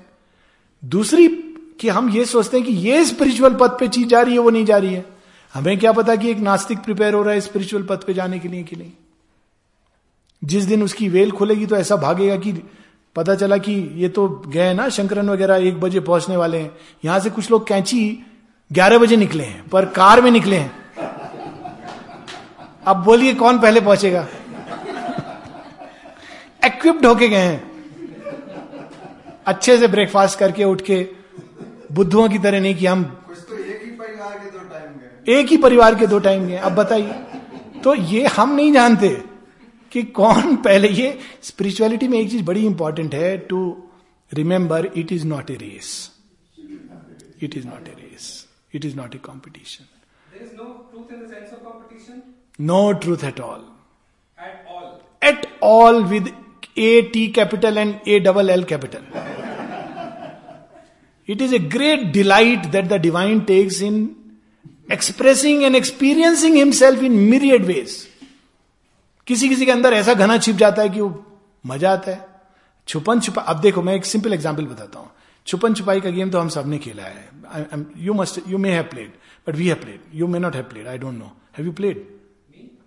दूसरी 0.86 1.47
कि 1.80 1.90
हम 1.90 2.10
ये 2.10 2.26
सोचते 2.26 2.58
हैं 2.58 2.66
कि 2.66 2.74
ये 2.74 3.06
स्पिरिचुअल 3.06 3.56
पथ 3.56 3.80
पे 3.80 3.88
चीज़ 3.88 4.08
जा 4.08 4.22
रही 4.22 4.34
है, 4.34 4.40
वो 4.40 4.50
नहीं 4.50 4.66
जा 4.66 4.78
रही 4.78 4.94
है। 4.94 5.06
हमें 5.54 5.78
क्या 5.80 5.92
पता 5.92 6.16
कि 6.16 6.32
एक 6.32 6.38
नास्तिक 6.38 6.80
प्रिपेयर 6.80 7.14
हो 7.14 7.22
रहा 7.24 7.34
है 7.34 7.42
स्पिरिचुअल 7.42 7.84
पथ 7.84 8.04
पे 8.04 8.14
जाने 8.14 8.40
के 8.40 8.48
लिए 8.48 8.64
कि 8.64 8.76
नहीं? 8.76 8.92
जिस 10.44 10.64
दिन 10.64 10.84
उसकी 10.84 11.10
वेल 11.10 11.32
खुलेगी 11.32 11.66
तो 11.66 11.76
ऐसा 11.76 11.96
भागेगा 11.96 12.36
कि 12.36 12.54
पता 13.16 13.36
चला 13.36 13.58
कि 13.58 13.74
ये 13.96 14.10
तो 14.10 14.28
गए 14.48 14.74
ना, 14.74 14.90
शंकरन 14.90 15.30
वगैरह 15.30 15.56
एक 15.56 15.80
बजे 15.80 16.00
पहुँचने 16.00 16.38
वाले 16.38 16.58
हैं। 16.58 16.72
यहाँ 17.06 17.20
से 17.20 17.30
कुछ 17.30 17.52
लोग 17.52 17.68
कैंची 17.68 18.26
ग्यारह 18.72 18.98
बजे 18.98 19.16
निकले 19.16 19.44
हैं, 19.44 19.68
पर 19.70 19.86
कार 19.86 20.22
में 20.22 20.32
निकले 20.32 20.56
हैं। 20.56 20.72
अब 22.88 23.04
बोलिए 23.04 23.34
कौन 23.34 23.60
पहले 23.60 23.82
पहुंचेगा? 23.82 24.28
इक्विप्ड 26.66 27.06
होके 27.06 27.28
गए 27.30 27.38
हैं। 27.38 27.72
अच्छे 29.46 29.78
से 29.78 29.88
ब्रेकफास्ट 29.88 30.40
करके 30.40 30.64
उठ 30.64 30.82
के 30.82 31.08
बुद्धुओं 31.92 32.28
की 32.30 32.40
तरह 32.40 32.60
नहीं 32.60 32.76
कि 32.76 32.86
हम 32.86 33.04
तो 33.04 33.58
एक 33.58 33.82
ही 33.84 33.92
परिवार 33.92 34.40
के 34.40 34.50
दो 34.52 34.60
टाइम 34.70 34.94
गए। 34.94 35.40
एक 35.40 35.48
ही 35.48 35.58
परिवार 35.58 35.96
के 35.96 36.08
दो 36.08 36.20
टाइम 36.20 36.46
गए। 36.48 36.58
अब 36.58 36.76
बताइए। 36.76 37.14
तो 37.84 37.94
ये 37.96 38.26
हम 38.28 38.56
नहीं 38.56 38.72
जानते 38.74 39.10
कि 39.92 40.04
कौन 40.20 40.56
पहले 40.56 40.88
ये 40.90 41.18
स्पिरिचुअलिटी 41.44 42.08
में 42.08 42.20
एक 42.20 42.30
चीज़ 42.32 42.44
बड़ी 42.46 42.66
इंपॉर्टेंट 42.66 43.14
है 43.16 43.38
to 43.50 43.60
remember 44.32 44.90
it 44.98 45.12
is 45.12 45.26
not 45.28 45.52
a 45.52 45.56
race 45.62 45.90
it 47.44 47.58
is 47.58 47.68
not 47.68 47.88
a 47.88 47.96
race 48.00 48.26
it 48.76 48.86
is 48.86 48.96
not 48.98 49.16
a 49.16 49.18
competition 49.18 49.86
There 50.32 50.46
is 50.46 50.54
no 50.58 50.66
truth 50.90 51.14
in 51.14 51.22
the 51.22 51.30
sense 51.34 51.54
of 51.54 51.62
competition? 51.68 52.18
No 52.62 52.92
truth 53.04 53.24
at 53.24 53.40
all 53.40 53.64
at 54.40 54.74
all. 54.74 54.90
At 55.24 55.46
all 55.64 56.04
with 56.04 56.32
a 56.78 57.02
T 57.14 57.28
capital 57.38 57.78
and 57.78 57.96
a 58.08 58.20
double 58.20 58.50
L 58.50 58.64
capital 58.64 59.06
it 61.28 61.42
is 61.42 61.56
a 61.56 61.60
great 61.76 62.04
delight 62.14 62.66
that 62.72 62.86
the 62.88 63.02
divine 63.02 63.40
takes 63.48 63.82
in 63.82 63.98
expressing 64.92 65.64
and 65.64 65.76
experiencing 65.76 66.56
himself 66.56 67.04
in 67.04 67.12
myriad 67.30 67.66
ways 67.66 67.96
किसी 69.28 69.50
किसी 69.50 69.66
के 69.66 69.72
अंदर 69.72 69.94
ऐसा 69.94 70.14
घना 70.14 70.38
छिप 70.38 70.56
जाता 70.56 70.82
है 70.82 70.90
कि 70.90 71.02
वो 71.02 71.26
मज़ा 71.66 71.92
आता 71.92 72.12
है। 72.12 72.26
छुपन 72.88 73.20
छुपा 73.20 73.42
अब 73.44 73.60
देखो 73.62 73.82
मैं 73.82 73.96
एक 73.96 74.06
सिंपल 74.06 74.34
एग्ज़ाम्पल 74.34 74.66
बताता 74.66 75.00
हूँ। 75.00 75.10
छुपन 75.48 75.74
छुपाई 75.74 76.02
का 76.02 76.10
गेम 76.10 76.30
तो 76.30 76.40
हम 76.40 76.50
सबने 76.50 76.78
खेला 76.78 77.04
है। 77.04 77.86
You 77.98 78.14
must 78.14 78.40
you 78.48 78.58
may 78.58 78.72
have 78.72 78.84
played 78.92 79.12
but 79.48 79.56
we 79.56 79.68
have 79.68 79.76
played 79.82 80.00
you 80.20 80.28
may 80.28 80.40
not 80.40 80.56
have 80.56 80.64
played 80.72 80.88
I 80.88 80.98
don't 80.98 81.18
know 81.18 81.32
have 81.58 81.66
you 81.66 81.72
played 81.74 82.06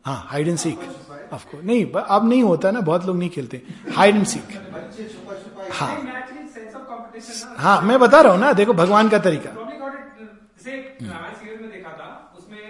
हाँ 0.06 0.26
hide 0.28 0.48
and 0.48 0.58
seek 0.58 0.78
of course 1.32 1.64
नहीं 1.64 1.84
अब 1.86 2.28
नहीं 2.28 2.42
होता 2.42 2.70
ना 2.70 2.80
बहुत 2.80 3.06
लोग 3.06 3.16
नहीं 3.18 3.30
खेलते। 3.30 3.62
हाइड 3.96 4.16
एंड 4.16 4.26
सीक 4.26 4.58
हाँ। 5.72 5.94
हाँ 7.58 7.80
मैं 7.82 7.98
बता 8.00 8.20
रहा 8.20 8.32
हूँ 8.32 8.40
ना 8.40 8.52
देखो 8.60 8.72
भगवान 8.74 9.08
का 9.08 9.18
तरीका। 9.26 9.50
Probably 9.54 9.78
got 9.80 9.94
it 9.94 10.00
जैसे 10.58 10.76
रामायण 11.02 11.34
सीरियल 11.34 11.60
में 11.60 11.70
देखा 11.72 11.90
था 12.00 12.08
उसमें 12.38 12.64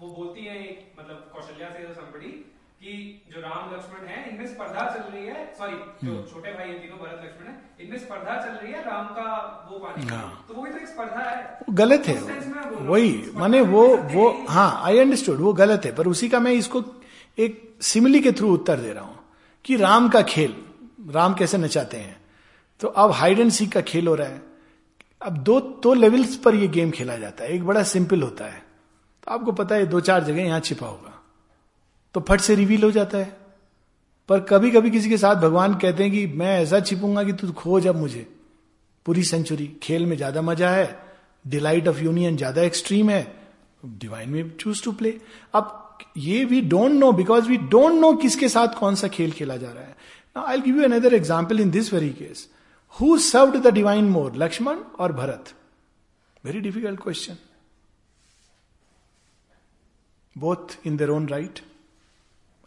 वो 0.00 0.08
बोलती 0.16 0.44
है 0.44 0.58
मतलब 0.98 1.30
कौशल्या 1.34 1.68
से 1.70 1.86
somebody 2.00 2.32
कि 2.80 2.92
जो 3.34 3.40
राम 3.40 3.74
लक्ष्मण 3.74 4.06
है 4.08 4.18
इनमें 4.30 4.46
स्पर्धा 4.46 4.82
चल 4.94 5.02
रही 5.12 5.26
है 5.26 5.44
सॉरी 5.58 5.76
जो 6.04 6.16
छोटे 6.32 6.52
भाई 6.52 6.68
हैं 6.68 6.80
तीनों 6.82 6.98
भरत 6.98 7.20
लक्ष्मण 7.24 7.46
है 7.48 7.84
इनमें 7.84 7.98
स्पर्धा 7.98 8.34
चल 8.44 8.52
रही 8.62 8.72
है 8.72 8.82
राम 8.86 9.06
का 9.18 9.28
वो 9.70 9.78
पाने। 9.78 10.04
हाँ। 10.06 10.44
तो 10.48 10.54
वो 10.54 10.62
भी 10.62 10.70
तो 10.70 10.76
एक 10.78 10.88
स्पर्धा 10.88 11.28
है। 11.30 11.74
गलत 11.80 12.06
है। 12.06 12.18
वही 12.90 13.30
माने 13.36 13.60
वो 13.74 13.86
वो 14.14 14.28
हाँ। 14.48 14.70
आई 14.84 14.98
अंडरस्टूड 14.98 15.40
वो 15.40 15.52
गलत 15.62 15.84
है 15.84 15.94
पर 15.94 16.06
उसी 16.06 16.28
का 16.28 16.40
मैं 16.40 16.52
इसको 16.52 16.82
एक 17.38 17.62
सिमिली 17.82 18.20
के 18.20 18.32
थ्रू 18.32 18.52
उत्तर 18.54 18.80
दे 18.80 18.92
रहा 18.92 19.04
हूँ 19.04 19.18
कि 19.64 19.76
राम 19.76 20.08
का 20.08 20.22
खेल 20.34 20.54
राम 21.14 21.34
कैसे 21.34 21.58
नचाते 21.58 21.96
हैं। 21.96 22.16
तो 22.84 22.88
अब 22.90 23.10
हाइड 23.10 23.38
एंड 23.38 23.50
सीक 23.50 23.70
का 23.72 23.80
खेल 23.80 24.08
हो 24.08 24.14
रहा 24.14 24.28
है। 24.28 24.42
अब 25.22 25.36
दो 25.38 25.58
दो 25.82 25.92
लेवल्स 25.94 26.34
पर 26.36 26.54
यह 26.54 26.70
गेम 26.70 26.90
खेला 26.90 27.16
जाता 27.16 27.44
है। 27.44 27.50
एक 27.50 27.64
बड़ा 27.66 27.82
सिंपल 27.82 28.22
होता 28.22 28.44
है। 28.44 28.58
तो 29.22 29.30
आपको 29.32 29.52
पता 29.52 29.74
है 29.74 29.86
दो 29.86 30.00
चार 30.00 30.24
जगह 30.24 30.42
यहाँ 30.42 30.58
छिपा 30.60 30.86
होगा। 30.86 31.12
तो 32.14 32.20
फट 32.20 32.40
से 32.40 32.54
रिवील 32.54 32.82
हो 32.84 32.90
जाता 32.90 33.18
है। 33.18 33.36
पर 34.28 34.40
कभी 34.40 34.70
कभी 34.70 34.90
किसी 34.90 35.08
के 35.08 35.18
साथ 35.18 35.36
भगवान 35.36 35.74
कहते 35.74 36.02
हैं 36.02 36.12
कि 36.12 36.26
मैं 36.36 36.58
ऐसा 36.60 36.80
छिपूँगा 36.80 37.22
कि 37.24 37.32
तू 37.32 37.52
खोज 37.52 37.86
अब 37.86 37.96
मुझे। 37.96 38.26
पूरी 39.06 39.22
सेंचुरी 39.24 39.66
खेल 39.82 40.06
में 40.06 40.16
ज़्यादा 40.16 40.42
मज़ा 40.42 40.70
है। 40.70 40.86
डिलाइट 41.44 41.88
ऑफ़ 41.88 42.00
यूनियन 42.00 42.36
ज़्यादा 42.36 42.62
एक्सट्रीम 42.62 43.10
है। 43.10 43.26
डिवाइन 43.84 44.30
में 44.30 44.50
चूज़ 44.50 44.82
टू 44.84 44.92
प्ले 44.92 45.18
अब 45.54 45.98
ये 46.16 46.44
we 46.44 46.60
don't 46.60 46.92
know 46.92 47.12
because 47.12 47.48
we 47.48 47.56
don't 47.56 47.94
know 47.94 48.12
किसके 48.16 48.48
साथ 48.48 48.78
कौन 48.78 48.94
सा 48.94 49.08
खेल 49.08 49.32
खेला 49.32 49.56
जा 49.56 49.70
रहा 49.70 49.84
है। 49.84 49.96
I 50.36 50.60
give 50.60 50.76
you 50.76 50.84
another 50.84 51.14
example 51.14 51.60
in 51.60 51.70
this 51.70 51.92
very 51.94 52.10
case 52.10 52.48
who 53.00 53.18
served 53.18 53.56
the 53.56 53.66
divine 53.66 54.04
more 54.04 54.34
Lakshman 54.36 54.78
और 54.98 55.12
Bharat 55.12 55.52
very 56.44 56.60
difficult 56.60 57.00
question 57.02 57.36
both 60.38 60.78
in 60.86 60.96
their 60.96 61.10
own 61.10 61.28
right 61.28 61.60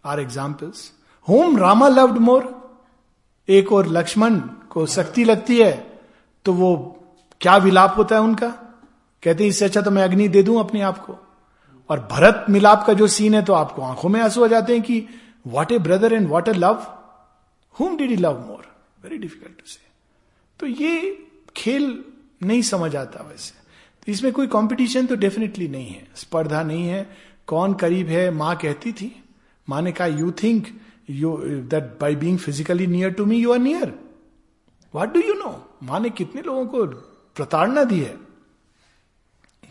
are 0.05 0.19
examples 0.19 0.91
whom 1.29 1.57
Rama 1.57 1.87
loved 1.87 2.17
more 2.17 2.57
एक 3.49 3.71
और 3.71 3.87
लक्ष्मण 3.87 4.39
को 4.39 4.85
शक्ति 4.85 5.23
लगती 5.23 5.59
है 5.61 6.01
तो 6.45 6.53
वो 6.53 6.75
क्या 7.41 7.57
विलाप 7.57 7.93
होता 7.97 8.15
है 8.15 8.21
उनका? 8.21 8.49
कहते 9.23 9.43
हैं, 9.43 9.49
इससे 9.49 9.65
अच्छा 9.65 9.81
तो 9.81 9.91
मैं 9.91 10.03
अग्नि 10.03 10.27
दे 10.27 10.43
दूँ 10.43 10.59
अपने 10.59 10.81
आप 10.81 11.05
को। 11.05 11.17
और 11.89 11.99
भरत 12.11 12.45
मिलाप 12.49 12.83
का 12.87 12.93
जो 12.93 13.07
सीन 13.07 13.35
है 13.35 13.45
तो 13.45 13.53
आपको 13.53 13.81
आँखों 13.81 14.09
में 14.09 14.21
आँसू 14.21 14.43
आ 14.43 14.47
जाते 14.47 14.73
हैं 14.73 14.81
कि 14.81 15.07
what 15.47 15.71
a 15.71 15.79
brother 15.79 16.13
and 16.13 16.27
what 16.29 16.47
a 16.47 16.53
love 16.53 16.73
whom 17.79 17.97
did 17.97 18.11
he 18.11 18.15
love 18.15 18.47
more 18.47 18.75
very 19.03 19.17
difficult 19.17 19.57
to 19.57 19.67
say 19.67 19.86
तो 20.59 20.67
ये 20.67 21.25
खेल 21.55 22.03
नहीं 22.43 22.61
समझ 22.61 22.95
आता 22.95 23.23
वैसे। 23.23 23.53
तो 24.03 24.11
इसमें 24.11 24.31
कोई 24.33 24.47
कंपटीशन 24.47 25.05
तो 25.05 25.15
डेफिनेटली 25.15 25.67
नहीं 25.67 25.87
है। 25.87 26.07
स्पर्धा 26.15 26.63
नहीं 26.63 26.87
है। 26.87 27.07
कौन 27.47 27.73
करीब 27.73 28.07
है? 28.07 28.29
माँ 28.31 28.55
कहती 28.57 28.91
थी। 28.93 29.11
माँ 29.67 29.81
ने 29.81 29.91
कहा 29.91 30.07
you 30.07 30.31
think 30.43 30.67
you 31.09 31.35
that 31.71 31.97
by 32.01 32.15
being 32.15 32.37
physically 32.37 32.87
near 32.87 33.11
to 33.13 33.25
me 33.25 33.37
you 33.37 33.53
are 33.53 33.59
near 33.59 33.93
what 34.93 35.13
do 35.13 35.19
you 35.19 35.33
know 35.33 35.51
माँ 35.83 35.99
ने 35.99 36.09
कितने 36.09 36.41
लोगों 36.41 36.65
को 36.65 36.85
प्रताड़ना 37.35 37.83
दी 37.83 37.99
है। 37.99 38.15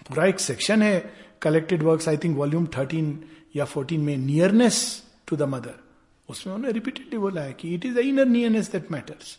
पूरा 0.09 0.27
एक 0.27 0.41
सेक्शन 0.41 0.83
है। 0.83 1.27
Collected 1.43 1.83
works 1.83 2.09
I 2.09 2.17
think 2.17 2.37
volume 2.37 2.67
thirteen 2.77 3.19
या 3.57 3.65
फोर्टीन 3.65 4.01
में 4.01 4.17
नियरनेस 4.17 4.79
टू 5.27 5.37
द 5.37 5.43
मदर 5.43 5.75
उसमें 6.29 6.55
उन्होंने 6.55 6.73
रिपीटेडली 6.73 7.19
बोला 7.19 7.41
है 7.41 7.53
कि 7.53 7.75
it 7.75 7.85
is 7.87 7.95
the 7.95 7.99
inner 7.99 8.27
nearness 8.27 8.71
that 8.73 8.91
matters 8.93 9.39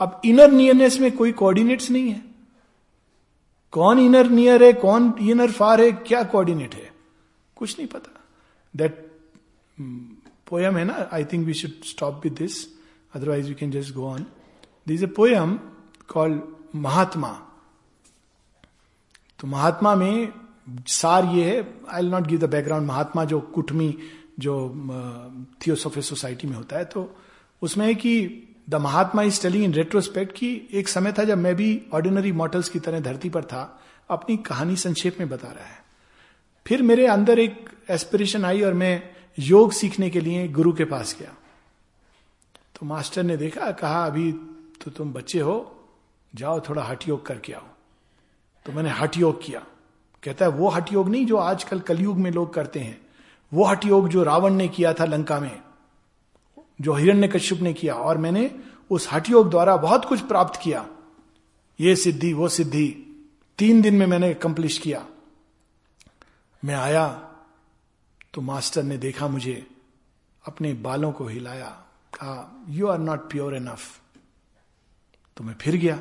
अब 0.00 0.20
इनर 0.24 0.50
नियरनेस 0.50 0.98
में 1.00 1.10
कोई 1.16 1.32
कोऑर्डिनेट्स 1.32 1.90
नहीं 1.90 2.10
है। 2.10 2.22
कौन 3.72 3.98
इनर 3.98 4.30
नियर 4.30 4.62
है, 4.64 4.72
कौन 4.72 5.14
इनर 5.22 5.50
फार 5.50 5.80
है, 5.80 5.90
क्या 5.92 6.22
कोऑर्डिनेट 6.24 6.74
है? 6.74 6.90
कुछ 7.56 7.78
नहीं 7.78 7.88
पता। 7.88 8.20
दैट 8.74 9.06
पोयम 10.48 10.76
है 10.76 10.84
ना? 10.84 11.08
I 11.12 11.24
think 11.24 11.46
we 11.46 11.54
should 11.54 11.84
stop 11.86 12.20
with 12.24 12.32
this 12.32 12.66
otherwise 13.14 13.48
you 13.48 13.54
can 13.54 13.70
just 13.70 13.94
go 13.94 14.06
on 14.06 14.26
this 14.86 15.02
a 15.02 15.06
poem 15.06 15.58
called 16.08 16.40
Mahatma 16.74 17.28
तो 19.38 19.46
महात्मा 19.48 19.94
में 19.94 20.32
सार 20.88 21.24
ये 21.34 21.44
है 21.44 21.62
I 21.88 22.08
not 22.08 22.26
give 22.26 22.38
the 22.38 22.50
background 22.50 22.86
Mahatma 22.86 23.24
जो 23.24 23.40
कुटमी, 23.40 23.94
जो 24.38 24.54
थियोसोफे 25.66 26.02
सोसाइटी 26.02 26.48
में 26.48 26.56
होता 26.56 26.78
है 26.78 26.84
तो 26.84 27.10
उसमें 27.62 27.86
है 27.86 27.94
कि 27.94 28.12
the 28.70 28.74
Mahatma 28.74 29.22
is 29.22 29.42
telling 29.42 29.64
in 29.64 29.74
retrospect 29.74 30.36
कि 30.36 30.68
एक 30.72 30.88
समय 30.88 31.12
था 31.12 31.24
जब 31.24 31.38
मैं 31.38 31.54
भी 31.54 31.82
ऑर्डिनरी 31.92 32.32
मॉटल्स 32.32 32.68
की 32.68 32.80
तरह 32.80 33.00
धरती 33.00 33.30
पर 33.30 33.44
था, 33.44 33.82
अपनी 34.10 34.36
कहानी 34.36 34.76
संक्षेप 34.76 35.16
में 35.20 35.28
बता 35.28 35.48
रहा 35.48 35.64
है। 35.64 35.84
फिर 36.66 36.82
मेरे 36.82 37.06
अंदर 37.06 37.38
एक 37.38 37.70
एस्पिरेशन 37.90 38.44
आई 38.44 38.62
और 38.62 38.74
मैं 38.74 39.02
योग 39.38 39.72
सीखने 39.72 40.10
के 40.10 40.20
लिए 40.20 40.48
गुरु 40.48 40.72
के 40.72 40.84
पास 40.84 41.16
गया। 41.18 41.28
तो 42.74 42.86
मास्टर 42.86 43.22
ने 43.22 43.36
देखा, 43.36 43.70
कहा, 43.70 44.06
अभी 44.06 44.32
तो 44.84 44.90
तुम 44.90 45.12
बच्चे 45.12 45.40
हो, 45.40 45.88
जाओ 46.34 46.60
थोड़ा 46.60 46.82
हट 46.82 47.08
योग 47.08 47.26
करके 47.26 47.52
आओ। 47.52 47.66
तो 48.66 48.72
मैंने 48.72 48.90
हट 48.90 49.16
योग 49.16 49.44
किया। 49.44 49.64
कहता 50.22 50.44
है, 50.44 50.50
वो 50.50 50.68
हट 50.68 50.92
योग 50.92 51.08
नहीं 51.08 51.26
जो 51.26 51.36
आजकल 51.36 51.80
कलयुग 51.80 52.16
में 52.16 52.30
लोग 52.30 52.54
करते 52.54 52.80
हैं, 52.80 53.06
वो 53.54 53.64
हट 53.64 53.84
योग 53.84 54.08
जो 54.08 54.22
रावण 54.22 54.54
ने 54.54 54.68
किया 54.68 54.92
था 54.92 55.04
लंका 55.04 55.40
में 55.40 55.60
जो 56.80 56.94
हिरण्य 56.94 57.28
कश्यप 57.28 57.60
ने 57.60 57.72
किया 57.72 57.94
और 57.94 58.18
मैंने 58.18 58.60
उस 58.90 59.08
हट 59.12 59.30
योग 59.30 59.50
द्वारा 59.50 59.76
बहुत 59.76 60.04
कुछ 60.04 60.20
प्राप्त 60.20 60.60
किया। 60.62 60.86
ये 61.80 61.96
सिद्धि, 61.96 62.32
वो 62.32 62.48
सिद्धि 62.48 63.06
तीन 63.58 63.82
दिन 63.82 63.94
में 63.94 64.06
मैंने 64.06 64.34
कंप्लीट 64.34 64.82
किया। 64.82 65.06
मैं 66.64 66.74
आया 66.74 67.32
तो 68.34 68.40
मास्टर 68.40 68.82
ने 68.82 68.98
देखा 68.98 69.28
मुझे, 69.28 69.66
अपने 70.46 70.74
बालों 70.74 71.12
को 71.12 71.26
हिलाया, 71.26 71.68
कहा 72.14 72.64
you 72.68 72.86
are 72.86 72.98
not 72.98 73.30
pure 73.30 73.56
enough 73.56 74.00
तो 75.36 75.44
मैं 75.44 75.54
फिर 75.54 75.76
गया। 75.76 76.00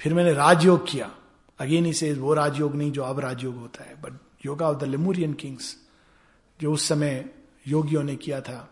फिर 0.00 0.14
मैंने 0.14 0.32
राजयोग 0.32 0.90
किया। 0.90 1.14
अगेन 1.58 1.86
इसे 1.86 2.14
वो 2.14 2.34
राजयोग 2.34 2.74
नहीं 2.74 2.92
जो 2.92 3.02
अब 3.02 3.20
राजयोग 3.20 3.56
होता 3.56 3.84
है 3.84 3.94
but 4.02 4.12
yoga 4.46 4.68
of 4.68 4.78
the 4.78 4.84
Lemurian 4.84 5.32
kings 5.32 5.76
जो 6.60 6.72
उस 6.72 6.88
समय 6.88 7.30
योगियों 7.66 8.02
ने 8.02 8.16
किया 8.16 8.40
था। 8.40 8.71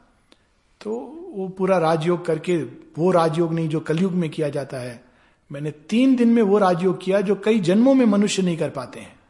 तो 0.81 0.91
वो 1.35 1.49
पूरा 1.49 1.79
राजयोग 1.79 2.27
करके, 2.27 2.57
वो 2.99 3.11
राजयोग 3.11 3.53
नहीं 3.55 3.69
जो 3.69 3.81
कलयुग 3.81 4.13
में 4.13 4.31
किया 4.31 4.49
जाता 4.49 4.77
है। 4.77 5.05
मैंने 5.53 5.71
तीन 5.71 6.17
दिन 6.17 6.29
में 6.29 6.43
वो 6.43 6.59
राजयोग 6.59 7.03
किया 7.03 7.21
जो 7.21 7.35
कई 7.35 7.61
जन्मों 7.61 7.95
में 7.95 8.07
मनुष्य 8.07 8.43
नहीं 8.43 8.57
कर 8.57 8.71
पाते 8.71 9.01
हैं। 9.01 9.21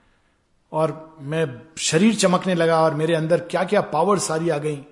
और 0.72 1.16
मैं 1.20 1.62
शरीर 1.78 2.14
चमकने 2.14 2.54
लगा 2.54 2.80
और 2.80 2.94
मेरे 2.94 3.14
अंदर 3.14 3.40
क्या 3.40 3.64
क्या 3.64 3.80
पावर 3.80 4.18
सारी 4.18 4.48
आ 4.48 4.58
गई। 4.58 4.86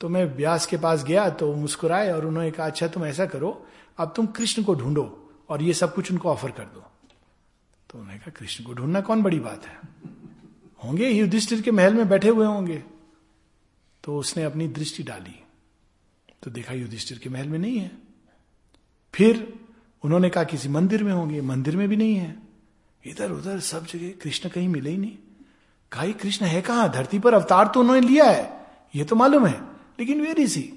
तो 0.00 0.08
मैं 0.08 0.36
व्यास 0.36 0.66
के 0.66 0.76
पास 0.76 1.04
गया 1.04 1.30
तो 1.30 1.54
मुस्कुराए 1.54 2.12
और 2.12 2.26
उन्होंने 2.26 2.50
कहा 2.50 2.66
अच्छा 2.66 2.86
तुम 2.86 3.04
ऐसा 3.04 3.26
करो, 3.26 3.66
अब 3.98 4.12
तुम 4.16 4.26
कृष्ण 4.26 4.62
को 4.62 4.74
ढूंढो 4.74 5.30
और 5.48 5.62
ये 5.62 5.72
सब 5.72 5.94
कुछ 5.94 6.12
उनको 6.12 6.30
ऑफ़र 6.30 6.50
कर 6.50 6.64
दो। 6.64 6.80
तो 7.90 7.98
उन्होंने 7.98 8.18
कहा, 8.18 8.30
कृष्ण 8.30 8.64
को 8.64 8.72
ढूंढना 8.72 9.00
कौन 9.00 9.22
बड़ी 9.22 9.40
बात 9.40 9.66
है? 9.66 9.78
होंगे 10.84 11.08
युधिष्ठिर 11.08 11.60
के 11.60 11.70
महल 11.70 11.94
में 11.94 12.08
बैठे 12.08 12.28
हुए 12.28 12.46
होंगे। 12.46 12.82
तो 14.04 14.18
उसने 14.18 14.42
अपनी 14.42 14.68
दृष्टि 14.68 15.02
डाली। 15.02 15.41
तो 16.42 16.50
देखा 16.50 16.74
युधिष्ठिर 16.74 17.18
के 17.18 17.30
महल 17.30 17.48
में 17.48 17.58
नहीं 17.58 17.78
है। 17.78 17.92
फिर 19.14 19.60
उन्होंने 20.04 20.30
कहा, 20.30 20.44
किसी 20.44 20.68
मंदिर 20.68 21.04
में 21.04 21.12
होंगे? 21.12 21.40
मंदिर 21.40 21.76
में 21.76 21.88
भी 21.88 21.96
नहीं 21.96 22.16
है। 22.16 22.36
इधर 23.06 23.30
उधर 23.30 23.60
सब 23.60 23.86
जगह 23.86 24.08
कृष्ण 24.22 24.48
कहीं 24.48 24.68
मिले 24.68 24.90
ही 24.90 24.96
नहीं। 24.96 25.16
कहा 25.92 26.06
कृष्ण 26.06 26.46
है 26.46 26.62
कहा? 26.62 26.88
धरती 26.88 27.18
पर 27.18 27.34
अवतार 27.34 27.66
तो 27.74 27.80
उन्होंने 27.80 28.08
लिया 28.08 28.24
है। 28.24 28.66
ये 28.94 29.04
तो 29.04 29.16
मालूम 29.16 29.46
है। 29.46 29.60
लेकिन 30.00 30.20
where 30.20 30.38
is 30.38 30.58
he 30.58 30.72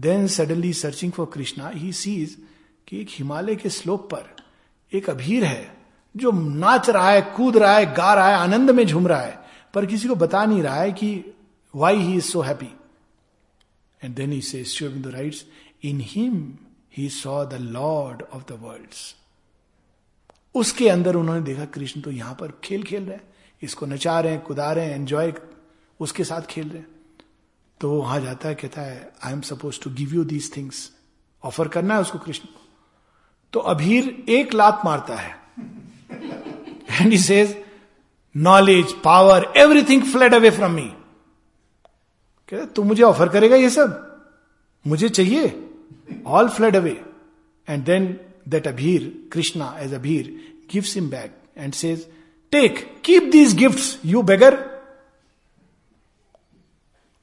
then 0.00 0.26
suddenly 0.26 0.72
searching 0.72 1.12
for 1.12 1.26
Krishna 1.26 1.68
he 1.68 1.92
sees 1.92 2.38
कि 2.86 3.00
एक 3.00 3.06
हिमालय 3.10 3.56
के 3.56 3.68
स्लोप 3.68 4.10
पर 4.10 4.36
एक 4.92 5.10
अभीर 5.10 5.44
है, 5.44 5.76
जो 6.16 6.30
नाच 6.32 6.90
रहा 6.90 7.10
है, 7.10 7.22
कूद 7.22 7.56
रहा 7.56 7.76
है, 7.76 7.94
गा 7.94 8.14
रहा 8.14 8.28
है, 8.28 8.34
आनंद 8.34 8.70
में 8.70 8.86
झूम 8.86 9.06
रहा 9.06 9.22
है। 9.22 9.38
पर 9.74 9.86
किसी 9.86 10.08
को 10.08 10.14
बता 10.14 10.44
नहीं 10.44 10.62
रहा 10.62 10.76
है 10.76 10.92
कि 10.92 11.34
why 11.74 11.96
he 11.96 12.14
is 12.14 12.24
so 12.24 12.40
happy 12.40 12.77
and 14.04 14.14
then 14.14 14.32
he 14.32 14.40
says 14.40 14.64
the 14.88 15.06
rites 15.06 15.44
in 15.84 16.00
him 16.00 16.58
he 16.96 17.08
saw 17.08 17.44
the 17.44 17.54
lord 17.54 18.22
of 18.22 18.42
the 18.42 18.58
world 18.62 18.94
उसके 20.54 20.88
अंदर 20.88 21.16
उन्होंने 21.16 21.40
देखा 21.40 21.64
कृष्ण 21.64 22.00
तो 22.00 22.10
यहाँ 22.10 22.34
पर 22.34 22.52
खेल 22.64 22.82
खेल 22.82 23.02
रहे 23.02 23.16
हैं। 23.16 23.34
इसको 23.62 23.86
नचा 23.86 24.20
रहे 24.20 24.32
हैं, 24.32 24.40
कुदा 24.40 24.72
रहे 24.72 24.86
हैं 24.86 24.94
एंजॉय 24.94 25.32
उसके 26.00 26.24
साथ 26.24 26.42
खेल 26.42 26.68
रहे 26.68 26.78
हैं। 26.78 26.88
तो 27.80 27.90
वो 27.90 28.00
वहाँ 28.00 28.20
जाता 28.20 28.48
है, 28.48 28.54
कहता 28.54 28.82
है 28.82 29.12
I 29.24 29.32
am 29.32 29.40
supposed 29.40 29.80
to 29.82 29.90
give 29.90 30.14
you 30.14 30.24
these 30.24 30.56
things 30.56 30.90
offer 31.44 31.68
करना 31.68 31.94
है 31.94 32.00
उसको 32.00 32.18
कृष्ण 32.18 32.48
को. 32.48 32.60
तो 33.52 33.60
अभीर 33.60 34.24
एक 34.28 34.54
लात 34.54 34.82
मारता 34.84 35.16
है। 35.16 35.36
And 36.90 37.12
he 37.12 37.18
says 37.18 37.64
knowledge 38.36 38.92
power 38.92 39.52
everything 39.56 40.02
fled 40.02 40.34
away 40.34 40.50
from 40.50 40.72
me 40.72 40.92
कहते 42.48 42.66
तू 42.66 42.82
मुझे 42.82 43.02
ऑफ़र 43.02 43.28
करेगा 43.28 43.56
ये 43.56 43.70
सब? 43.70 44.04
मुझे 44.84 45.08
चाहिए? 45.08 45.52
All 46.26 46.48
flood 46.48 46.76
away 46.76 47.00
and 47.68 47.84
then 47.84 48.16
that 48.48 48.66
Abir 48.68 49.12
Krishna 49.32 49.74
as 49.80 49.94
Abir 49.94 50.34
gives 50.72 50.94
him 50.94 51.10
back 51.10 51.36
and 51.58 51.72
says 51.74 52.06
take 52.52 52.78
keep 53.04 53.30
these 53.32 53.54
gift 53.56 54.06
you 54.06 54.22
beggar 54.22 54.56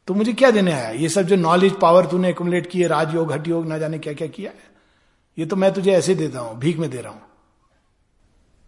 तो 0.07 0.13
मुझे 0.13 0.33
क्या 0.33 0.49
देने 0.51 0.71
आया? 0.71 0.89
ये 0.89 1.09
सब 1.09 1.21
जो 1.21 1.35
नॉलेज 1.35 1.79
पावर 1.79 2.05
तूने 2.05 2.29
एकुमुलेट 2.29 2.69
किए 2.71 2.87
राजयोग 2.87 3.31
हट 3.31 3.47
योग, 3.47 3.65
ना 3.67 3.77
जाने 3.77 3.99
क्या 3.99 4.13
क्या 4.13 4.27
किया 4.27 4.51
है? 4.51 4.63
ये 5.37 5.45
तो 5.45 5.55
मैं 5.55 5.73
तुझे 5.73 5.91
ऐसे 5.91 6.15
देता 6.15 6.39
हूँ, 6.39 6.57
भीख 6.59 6.77
में 6.77 6.89
दे 6.89 7.01
रहा 7.01 7.11
हूँ। 7.13 7.21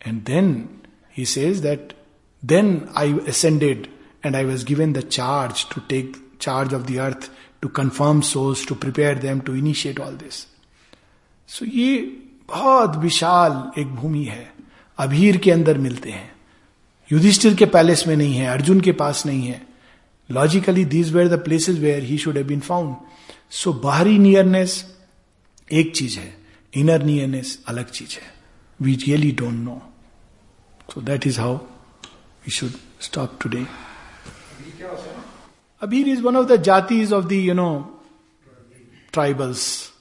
And 0.02 0.24
then 0.24 0.70
he 1.18 1.26
says 1.26 1.60
that 1.60 1.94
then 2.44 2.88
I 2.98 3.14
ascended 3.28 3.88
and 4.26 4.36
I 4.36 4.46
was 4.46 4.66
given 4.66 4.94
the 4.94 5.00
charge 5.00 5.66
to 5.70 5.82
take 5.90 6.16
charge 6.42 6.74
of 6.74 6.84
the 6.84 6.96
earth 6.98 7.30
to 7.62 7.68
confirm 7.68 8.22
souls 8.22 8.68
to 8.68 8.76
prepare 8.76 9.18
them 9.20 9.40
to 9.40 9.56
initiate 9.56 10.00
all 10.00 10.16
this 10.16 10.46
so 11.50 11.66
ये 11.66 11.98
बहुत 12.50 12.96
विशाल 12.96 13.82
एक 13.82 13.88
भूमि 13.88 14.24
है। 14.24 14.54
अभीर 14.98 15.38
के 15.38 15.52
अंदर 15.52 15.78
मिलते 15.78 16.12
हैं। 16.12 16.32
युधिष्ठिर 17.12 17.56
के 17.56 17.66
पैलेस 17.66 18.08
में 18.08 18.16
नहीं 18.16 18.36
है, 18.36 18.48
अर्जुन 18.48 18.82
के 18.82 18.92
पास 18.92 19.26
नहीं 19.26 19.48
है। 19.48 19.62
Logically 20.30 20.86
these 20.86 21.12
were 21.14 21.28
the 21.30 21.44
places 21.44 21.78
where 21.78 22.04
he 22.04 22.18
should 22.18 22.38
have 22.38 22.48
been 22.48 22.60
found 22.60 22.96
so 23.52 23.74
बाहरी 23.74 24.18
नियरनेस 24.20 24.96
एक 25.72 25.96
चीज़ 25.96 26.18
है। 26.20 26.38
इनर 26.74 27.04
नियरनेस 27.04 27.60
अलग 27.68 27.90
चीज़ 27.90 28.16
है। 28.16 28.34
We 28.82 28.96
really 28.96 29.32
don't 29.32 29.54
know 29.54 29.82
so 30.94 31.02
that 31.02 31.28
is 31.28 31.40
how 31.40 31.56
we 31.56 32.52
should 32.52 32.72
stop 33.02 33.38
today 33.42 33.66
Abir 35.82 36.08
is 36.08 36.22
one 36.22 36.36
of 36.36 36.48
the 36.48 36.58
jatis 36.58 37.12
of 37.12 37.30
the, 37.30 37.38
you 37.38 37.54
know, 37.54 38.00
tribals. 39.12 39.92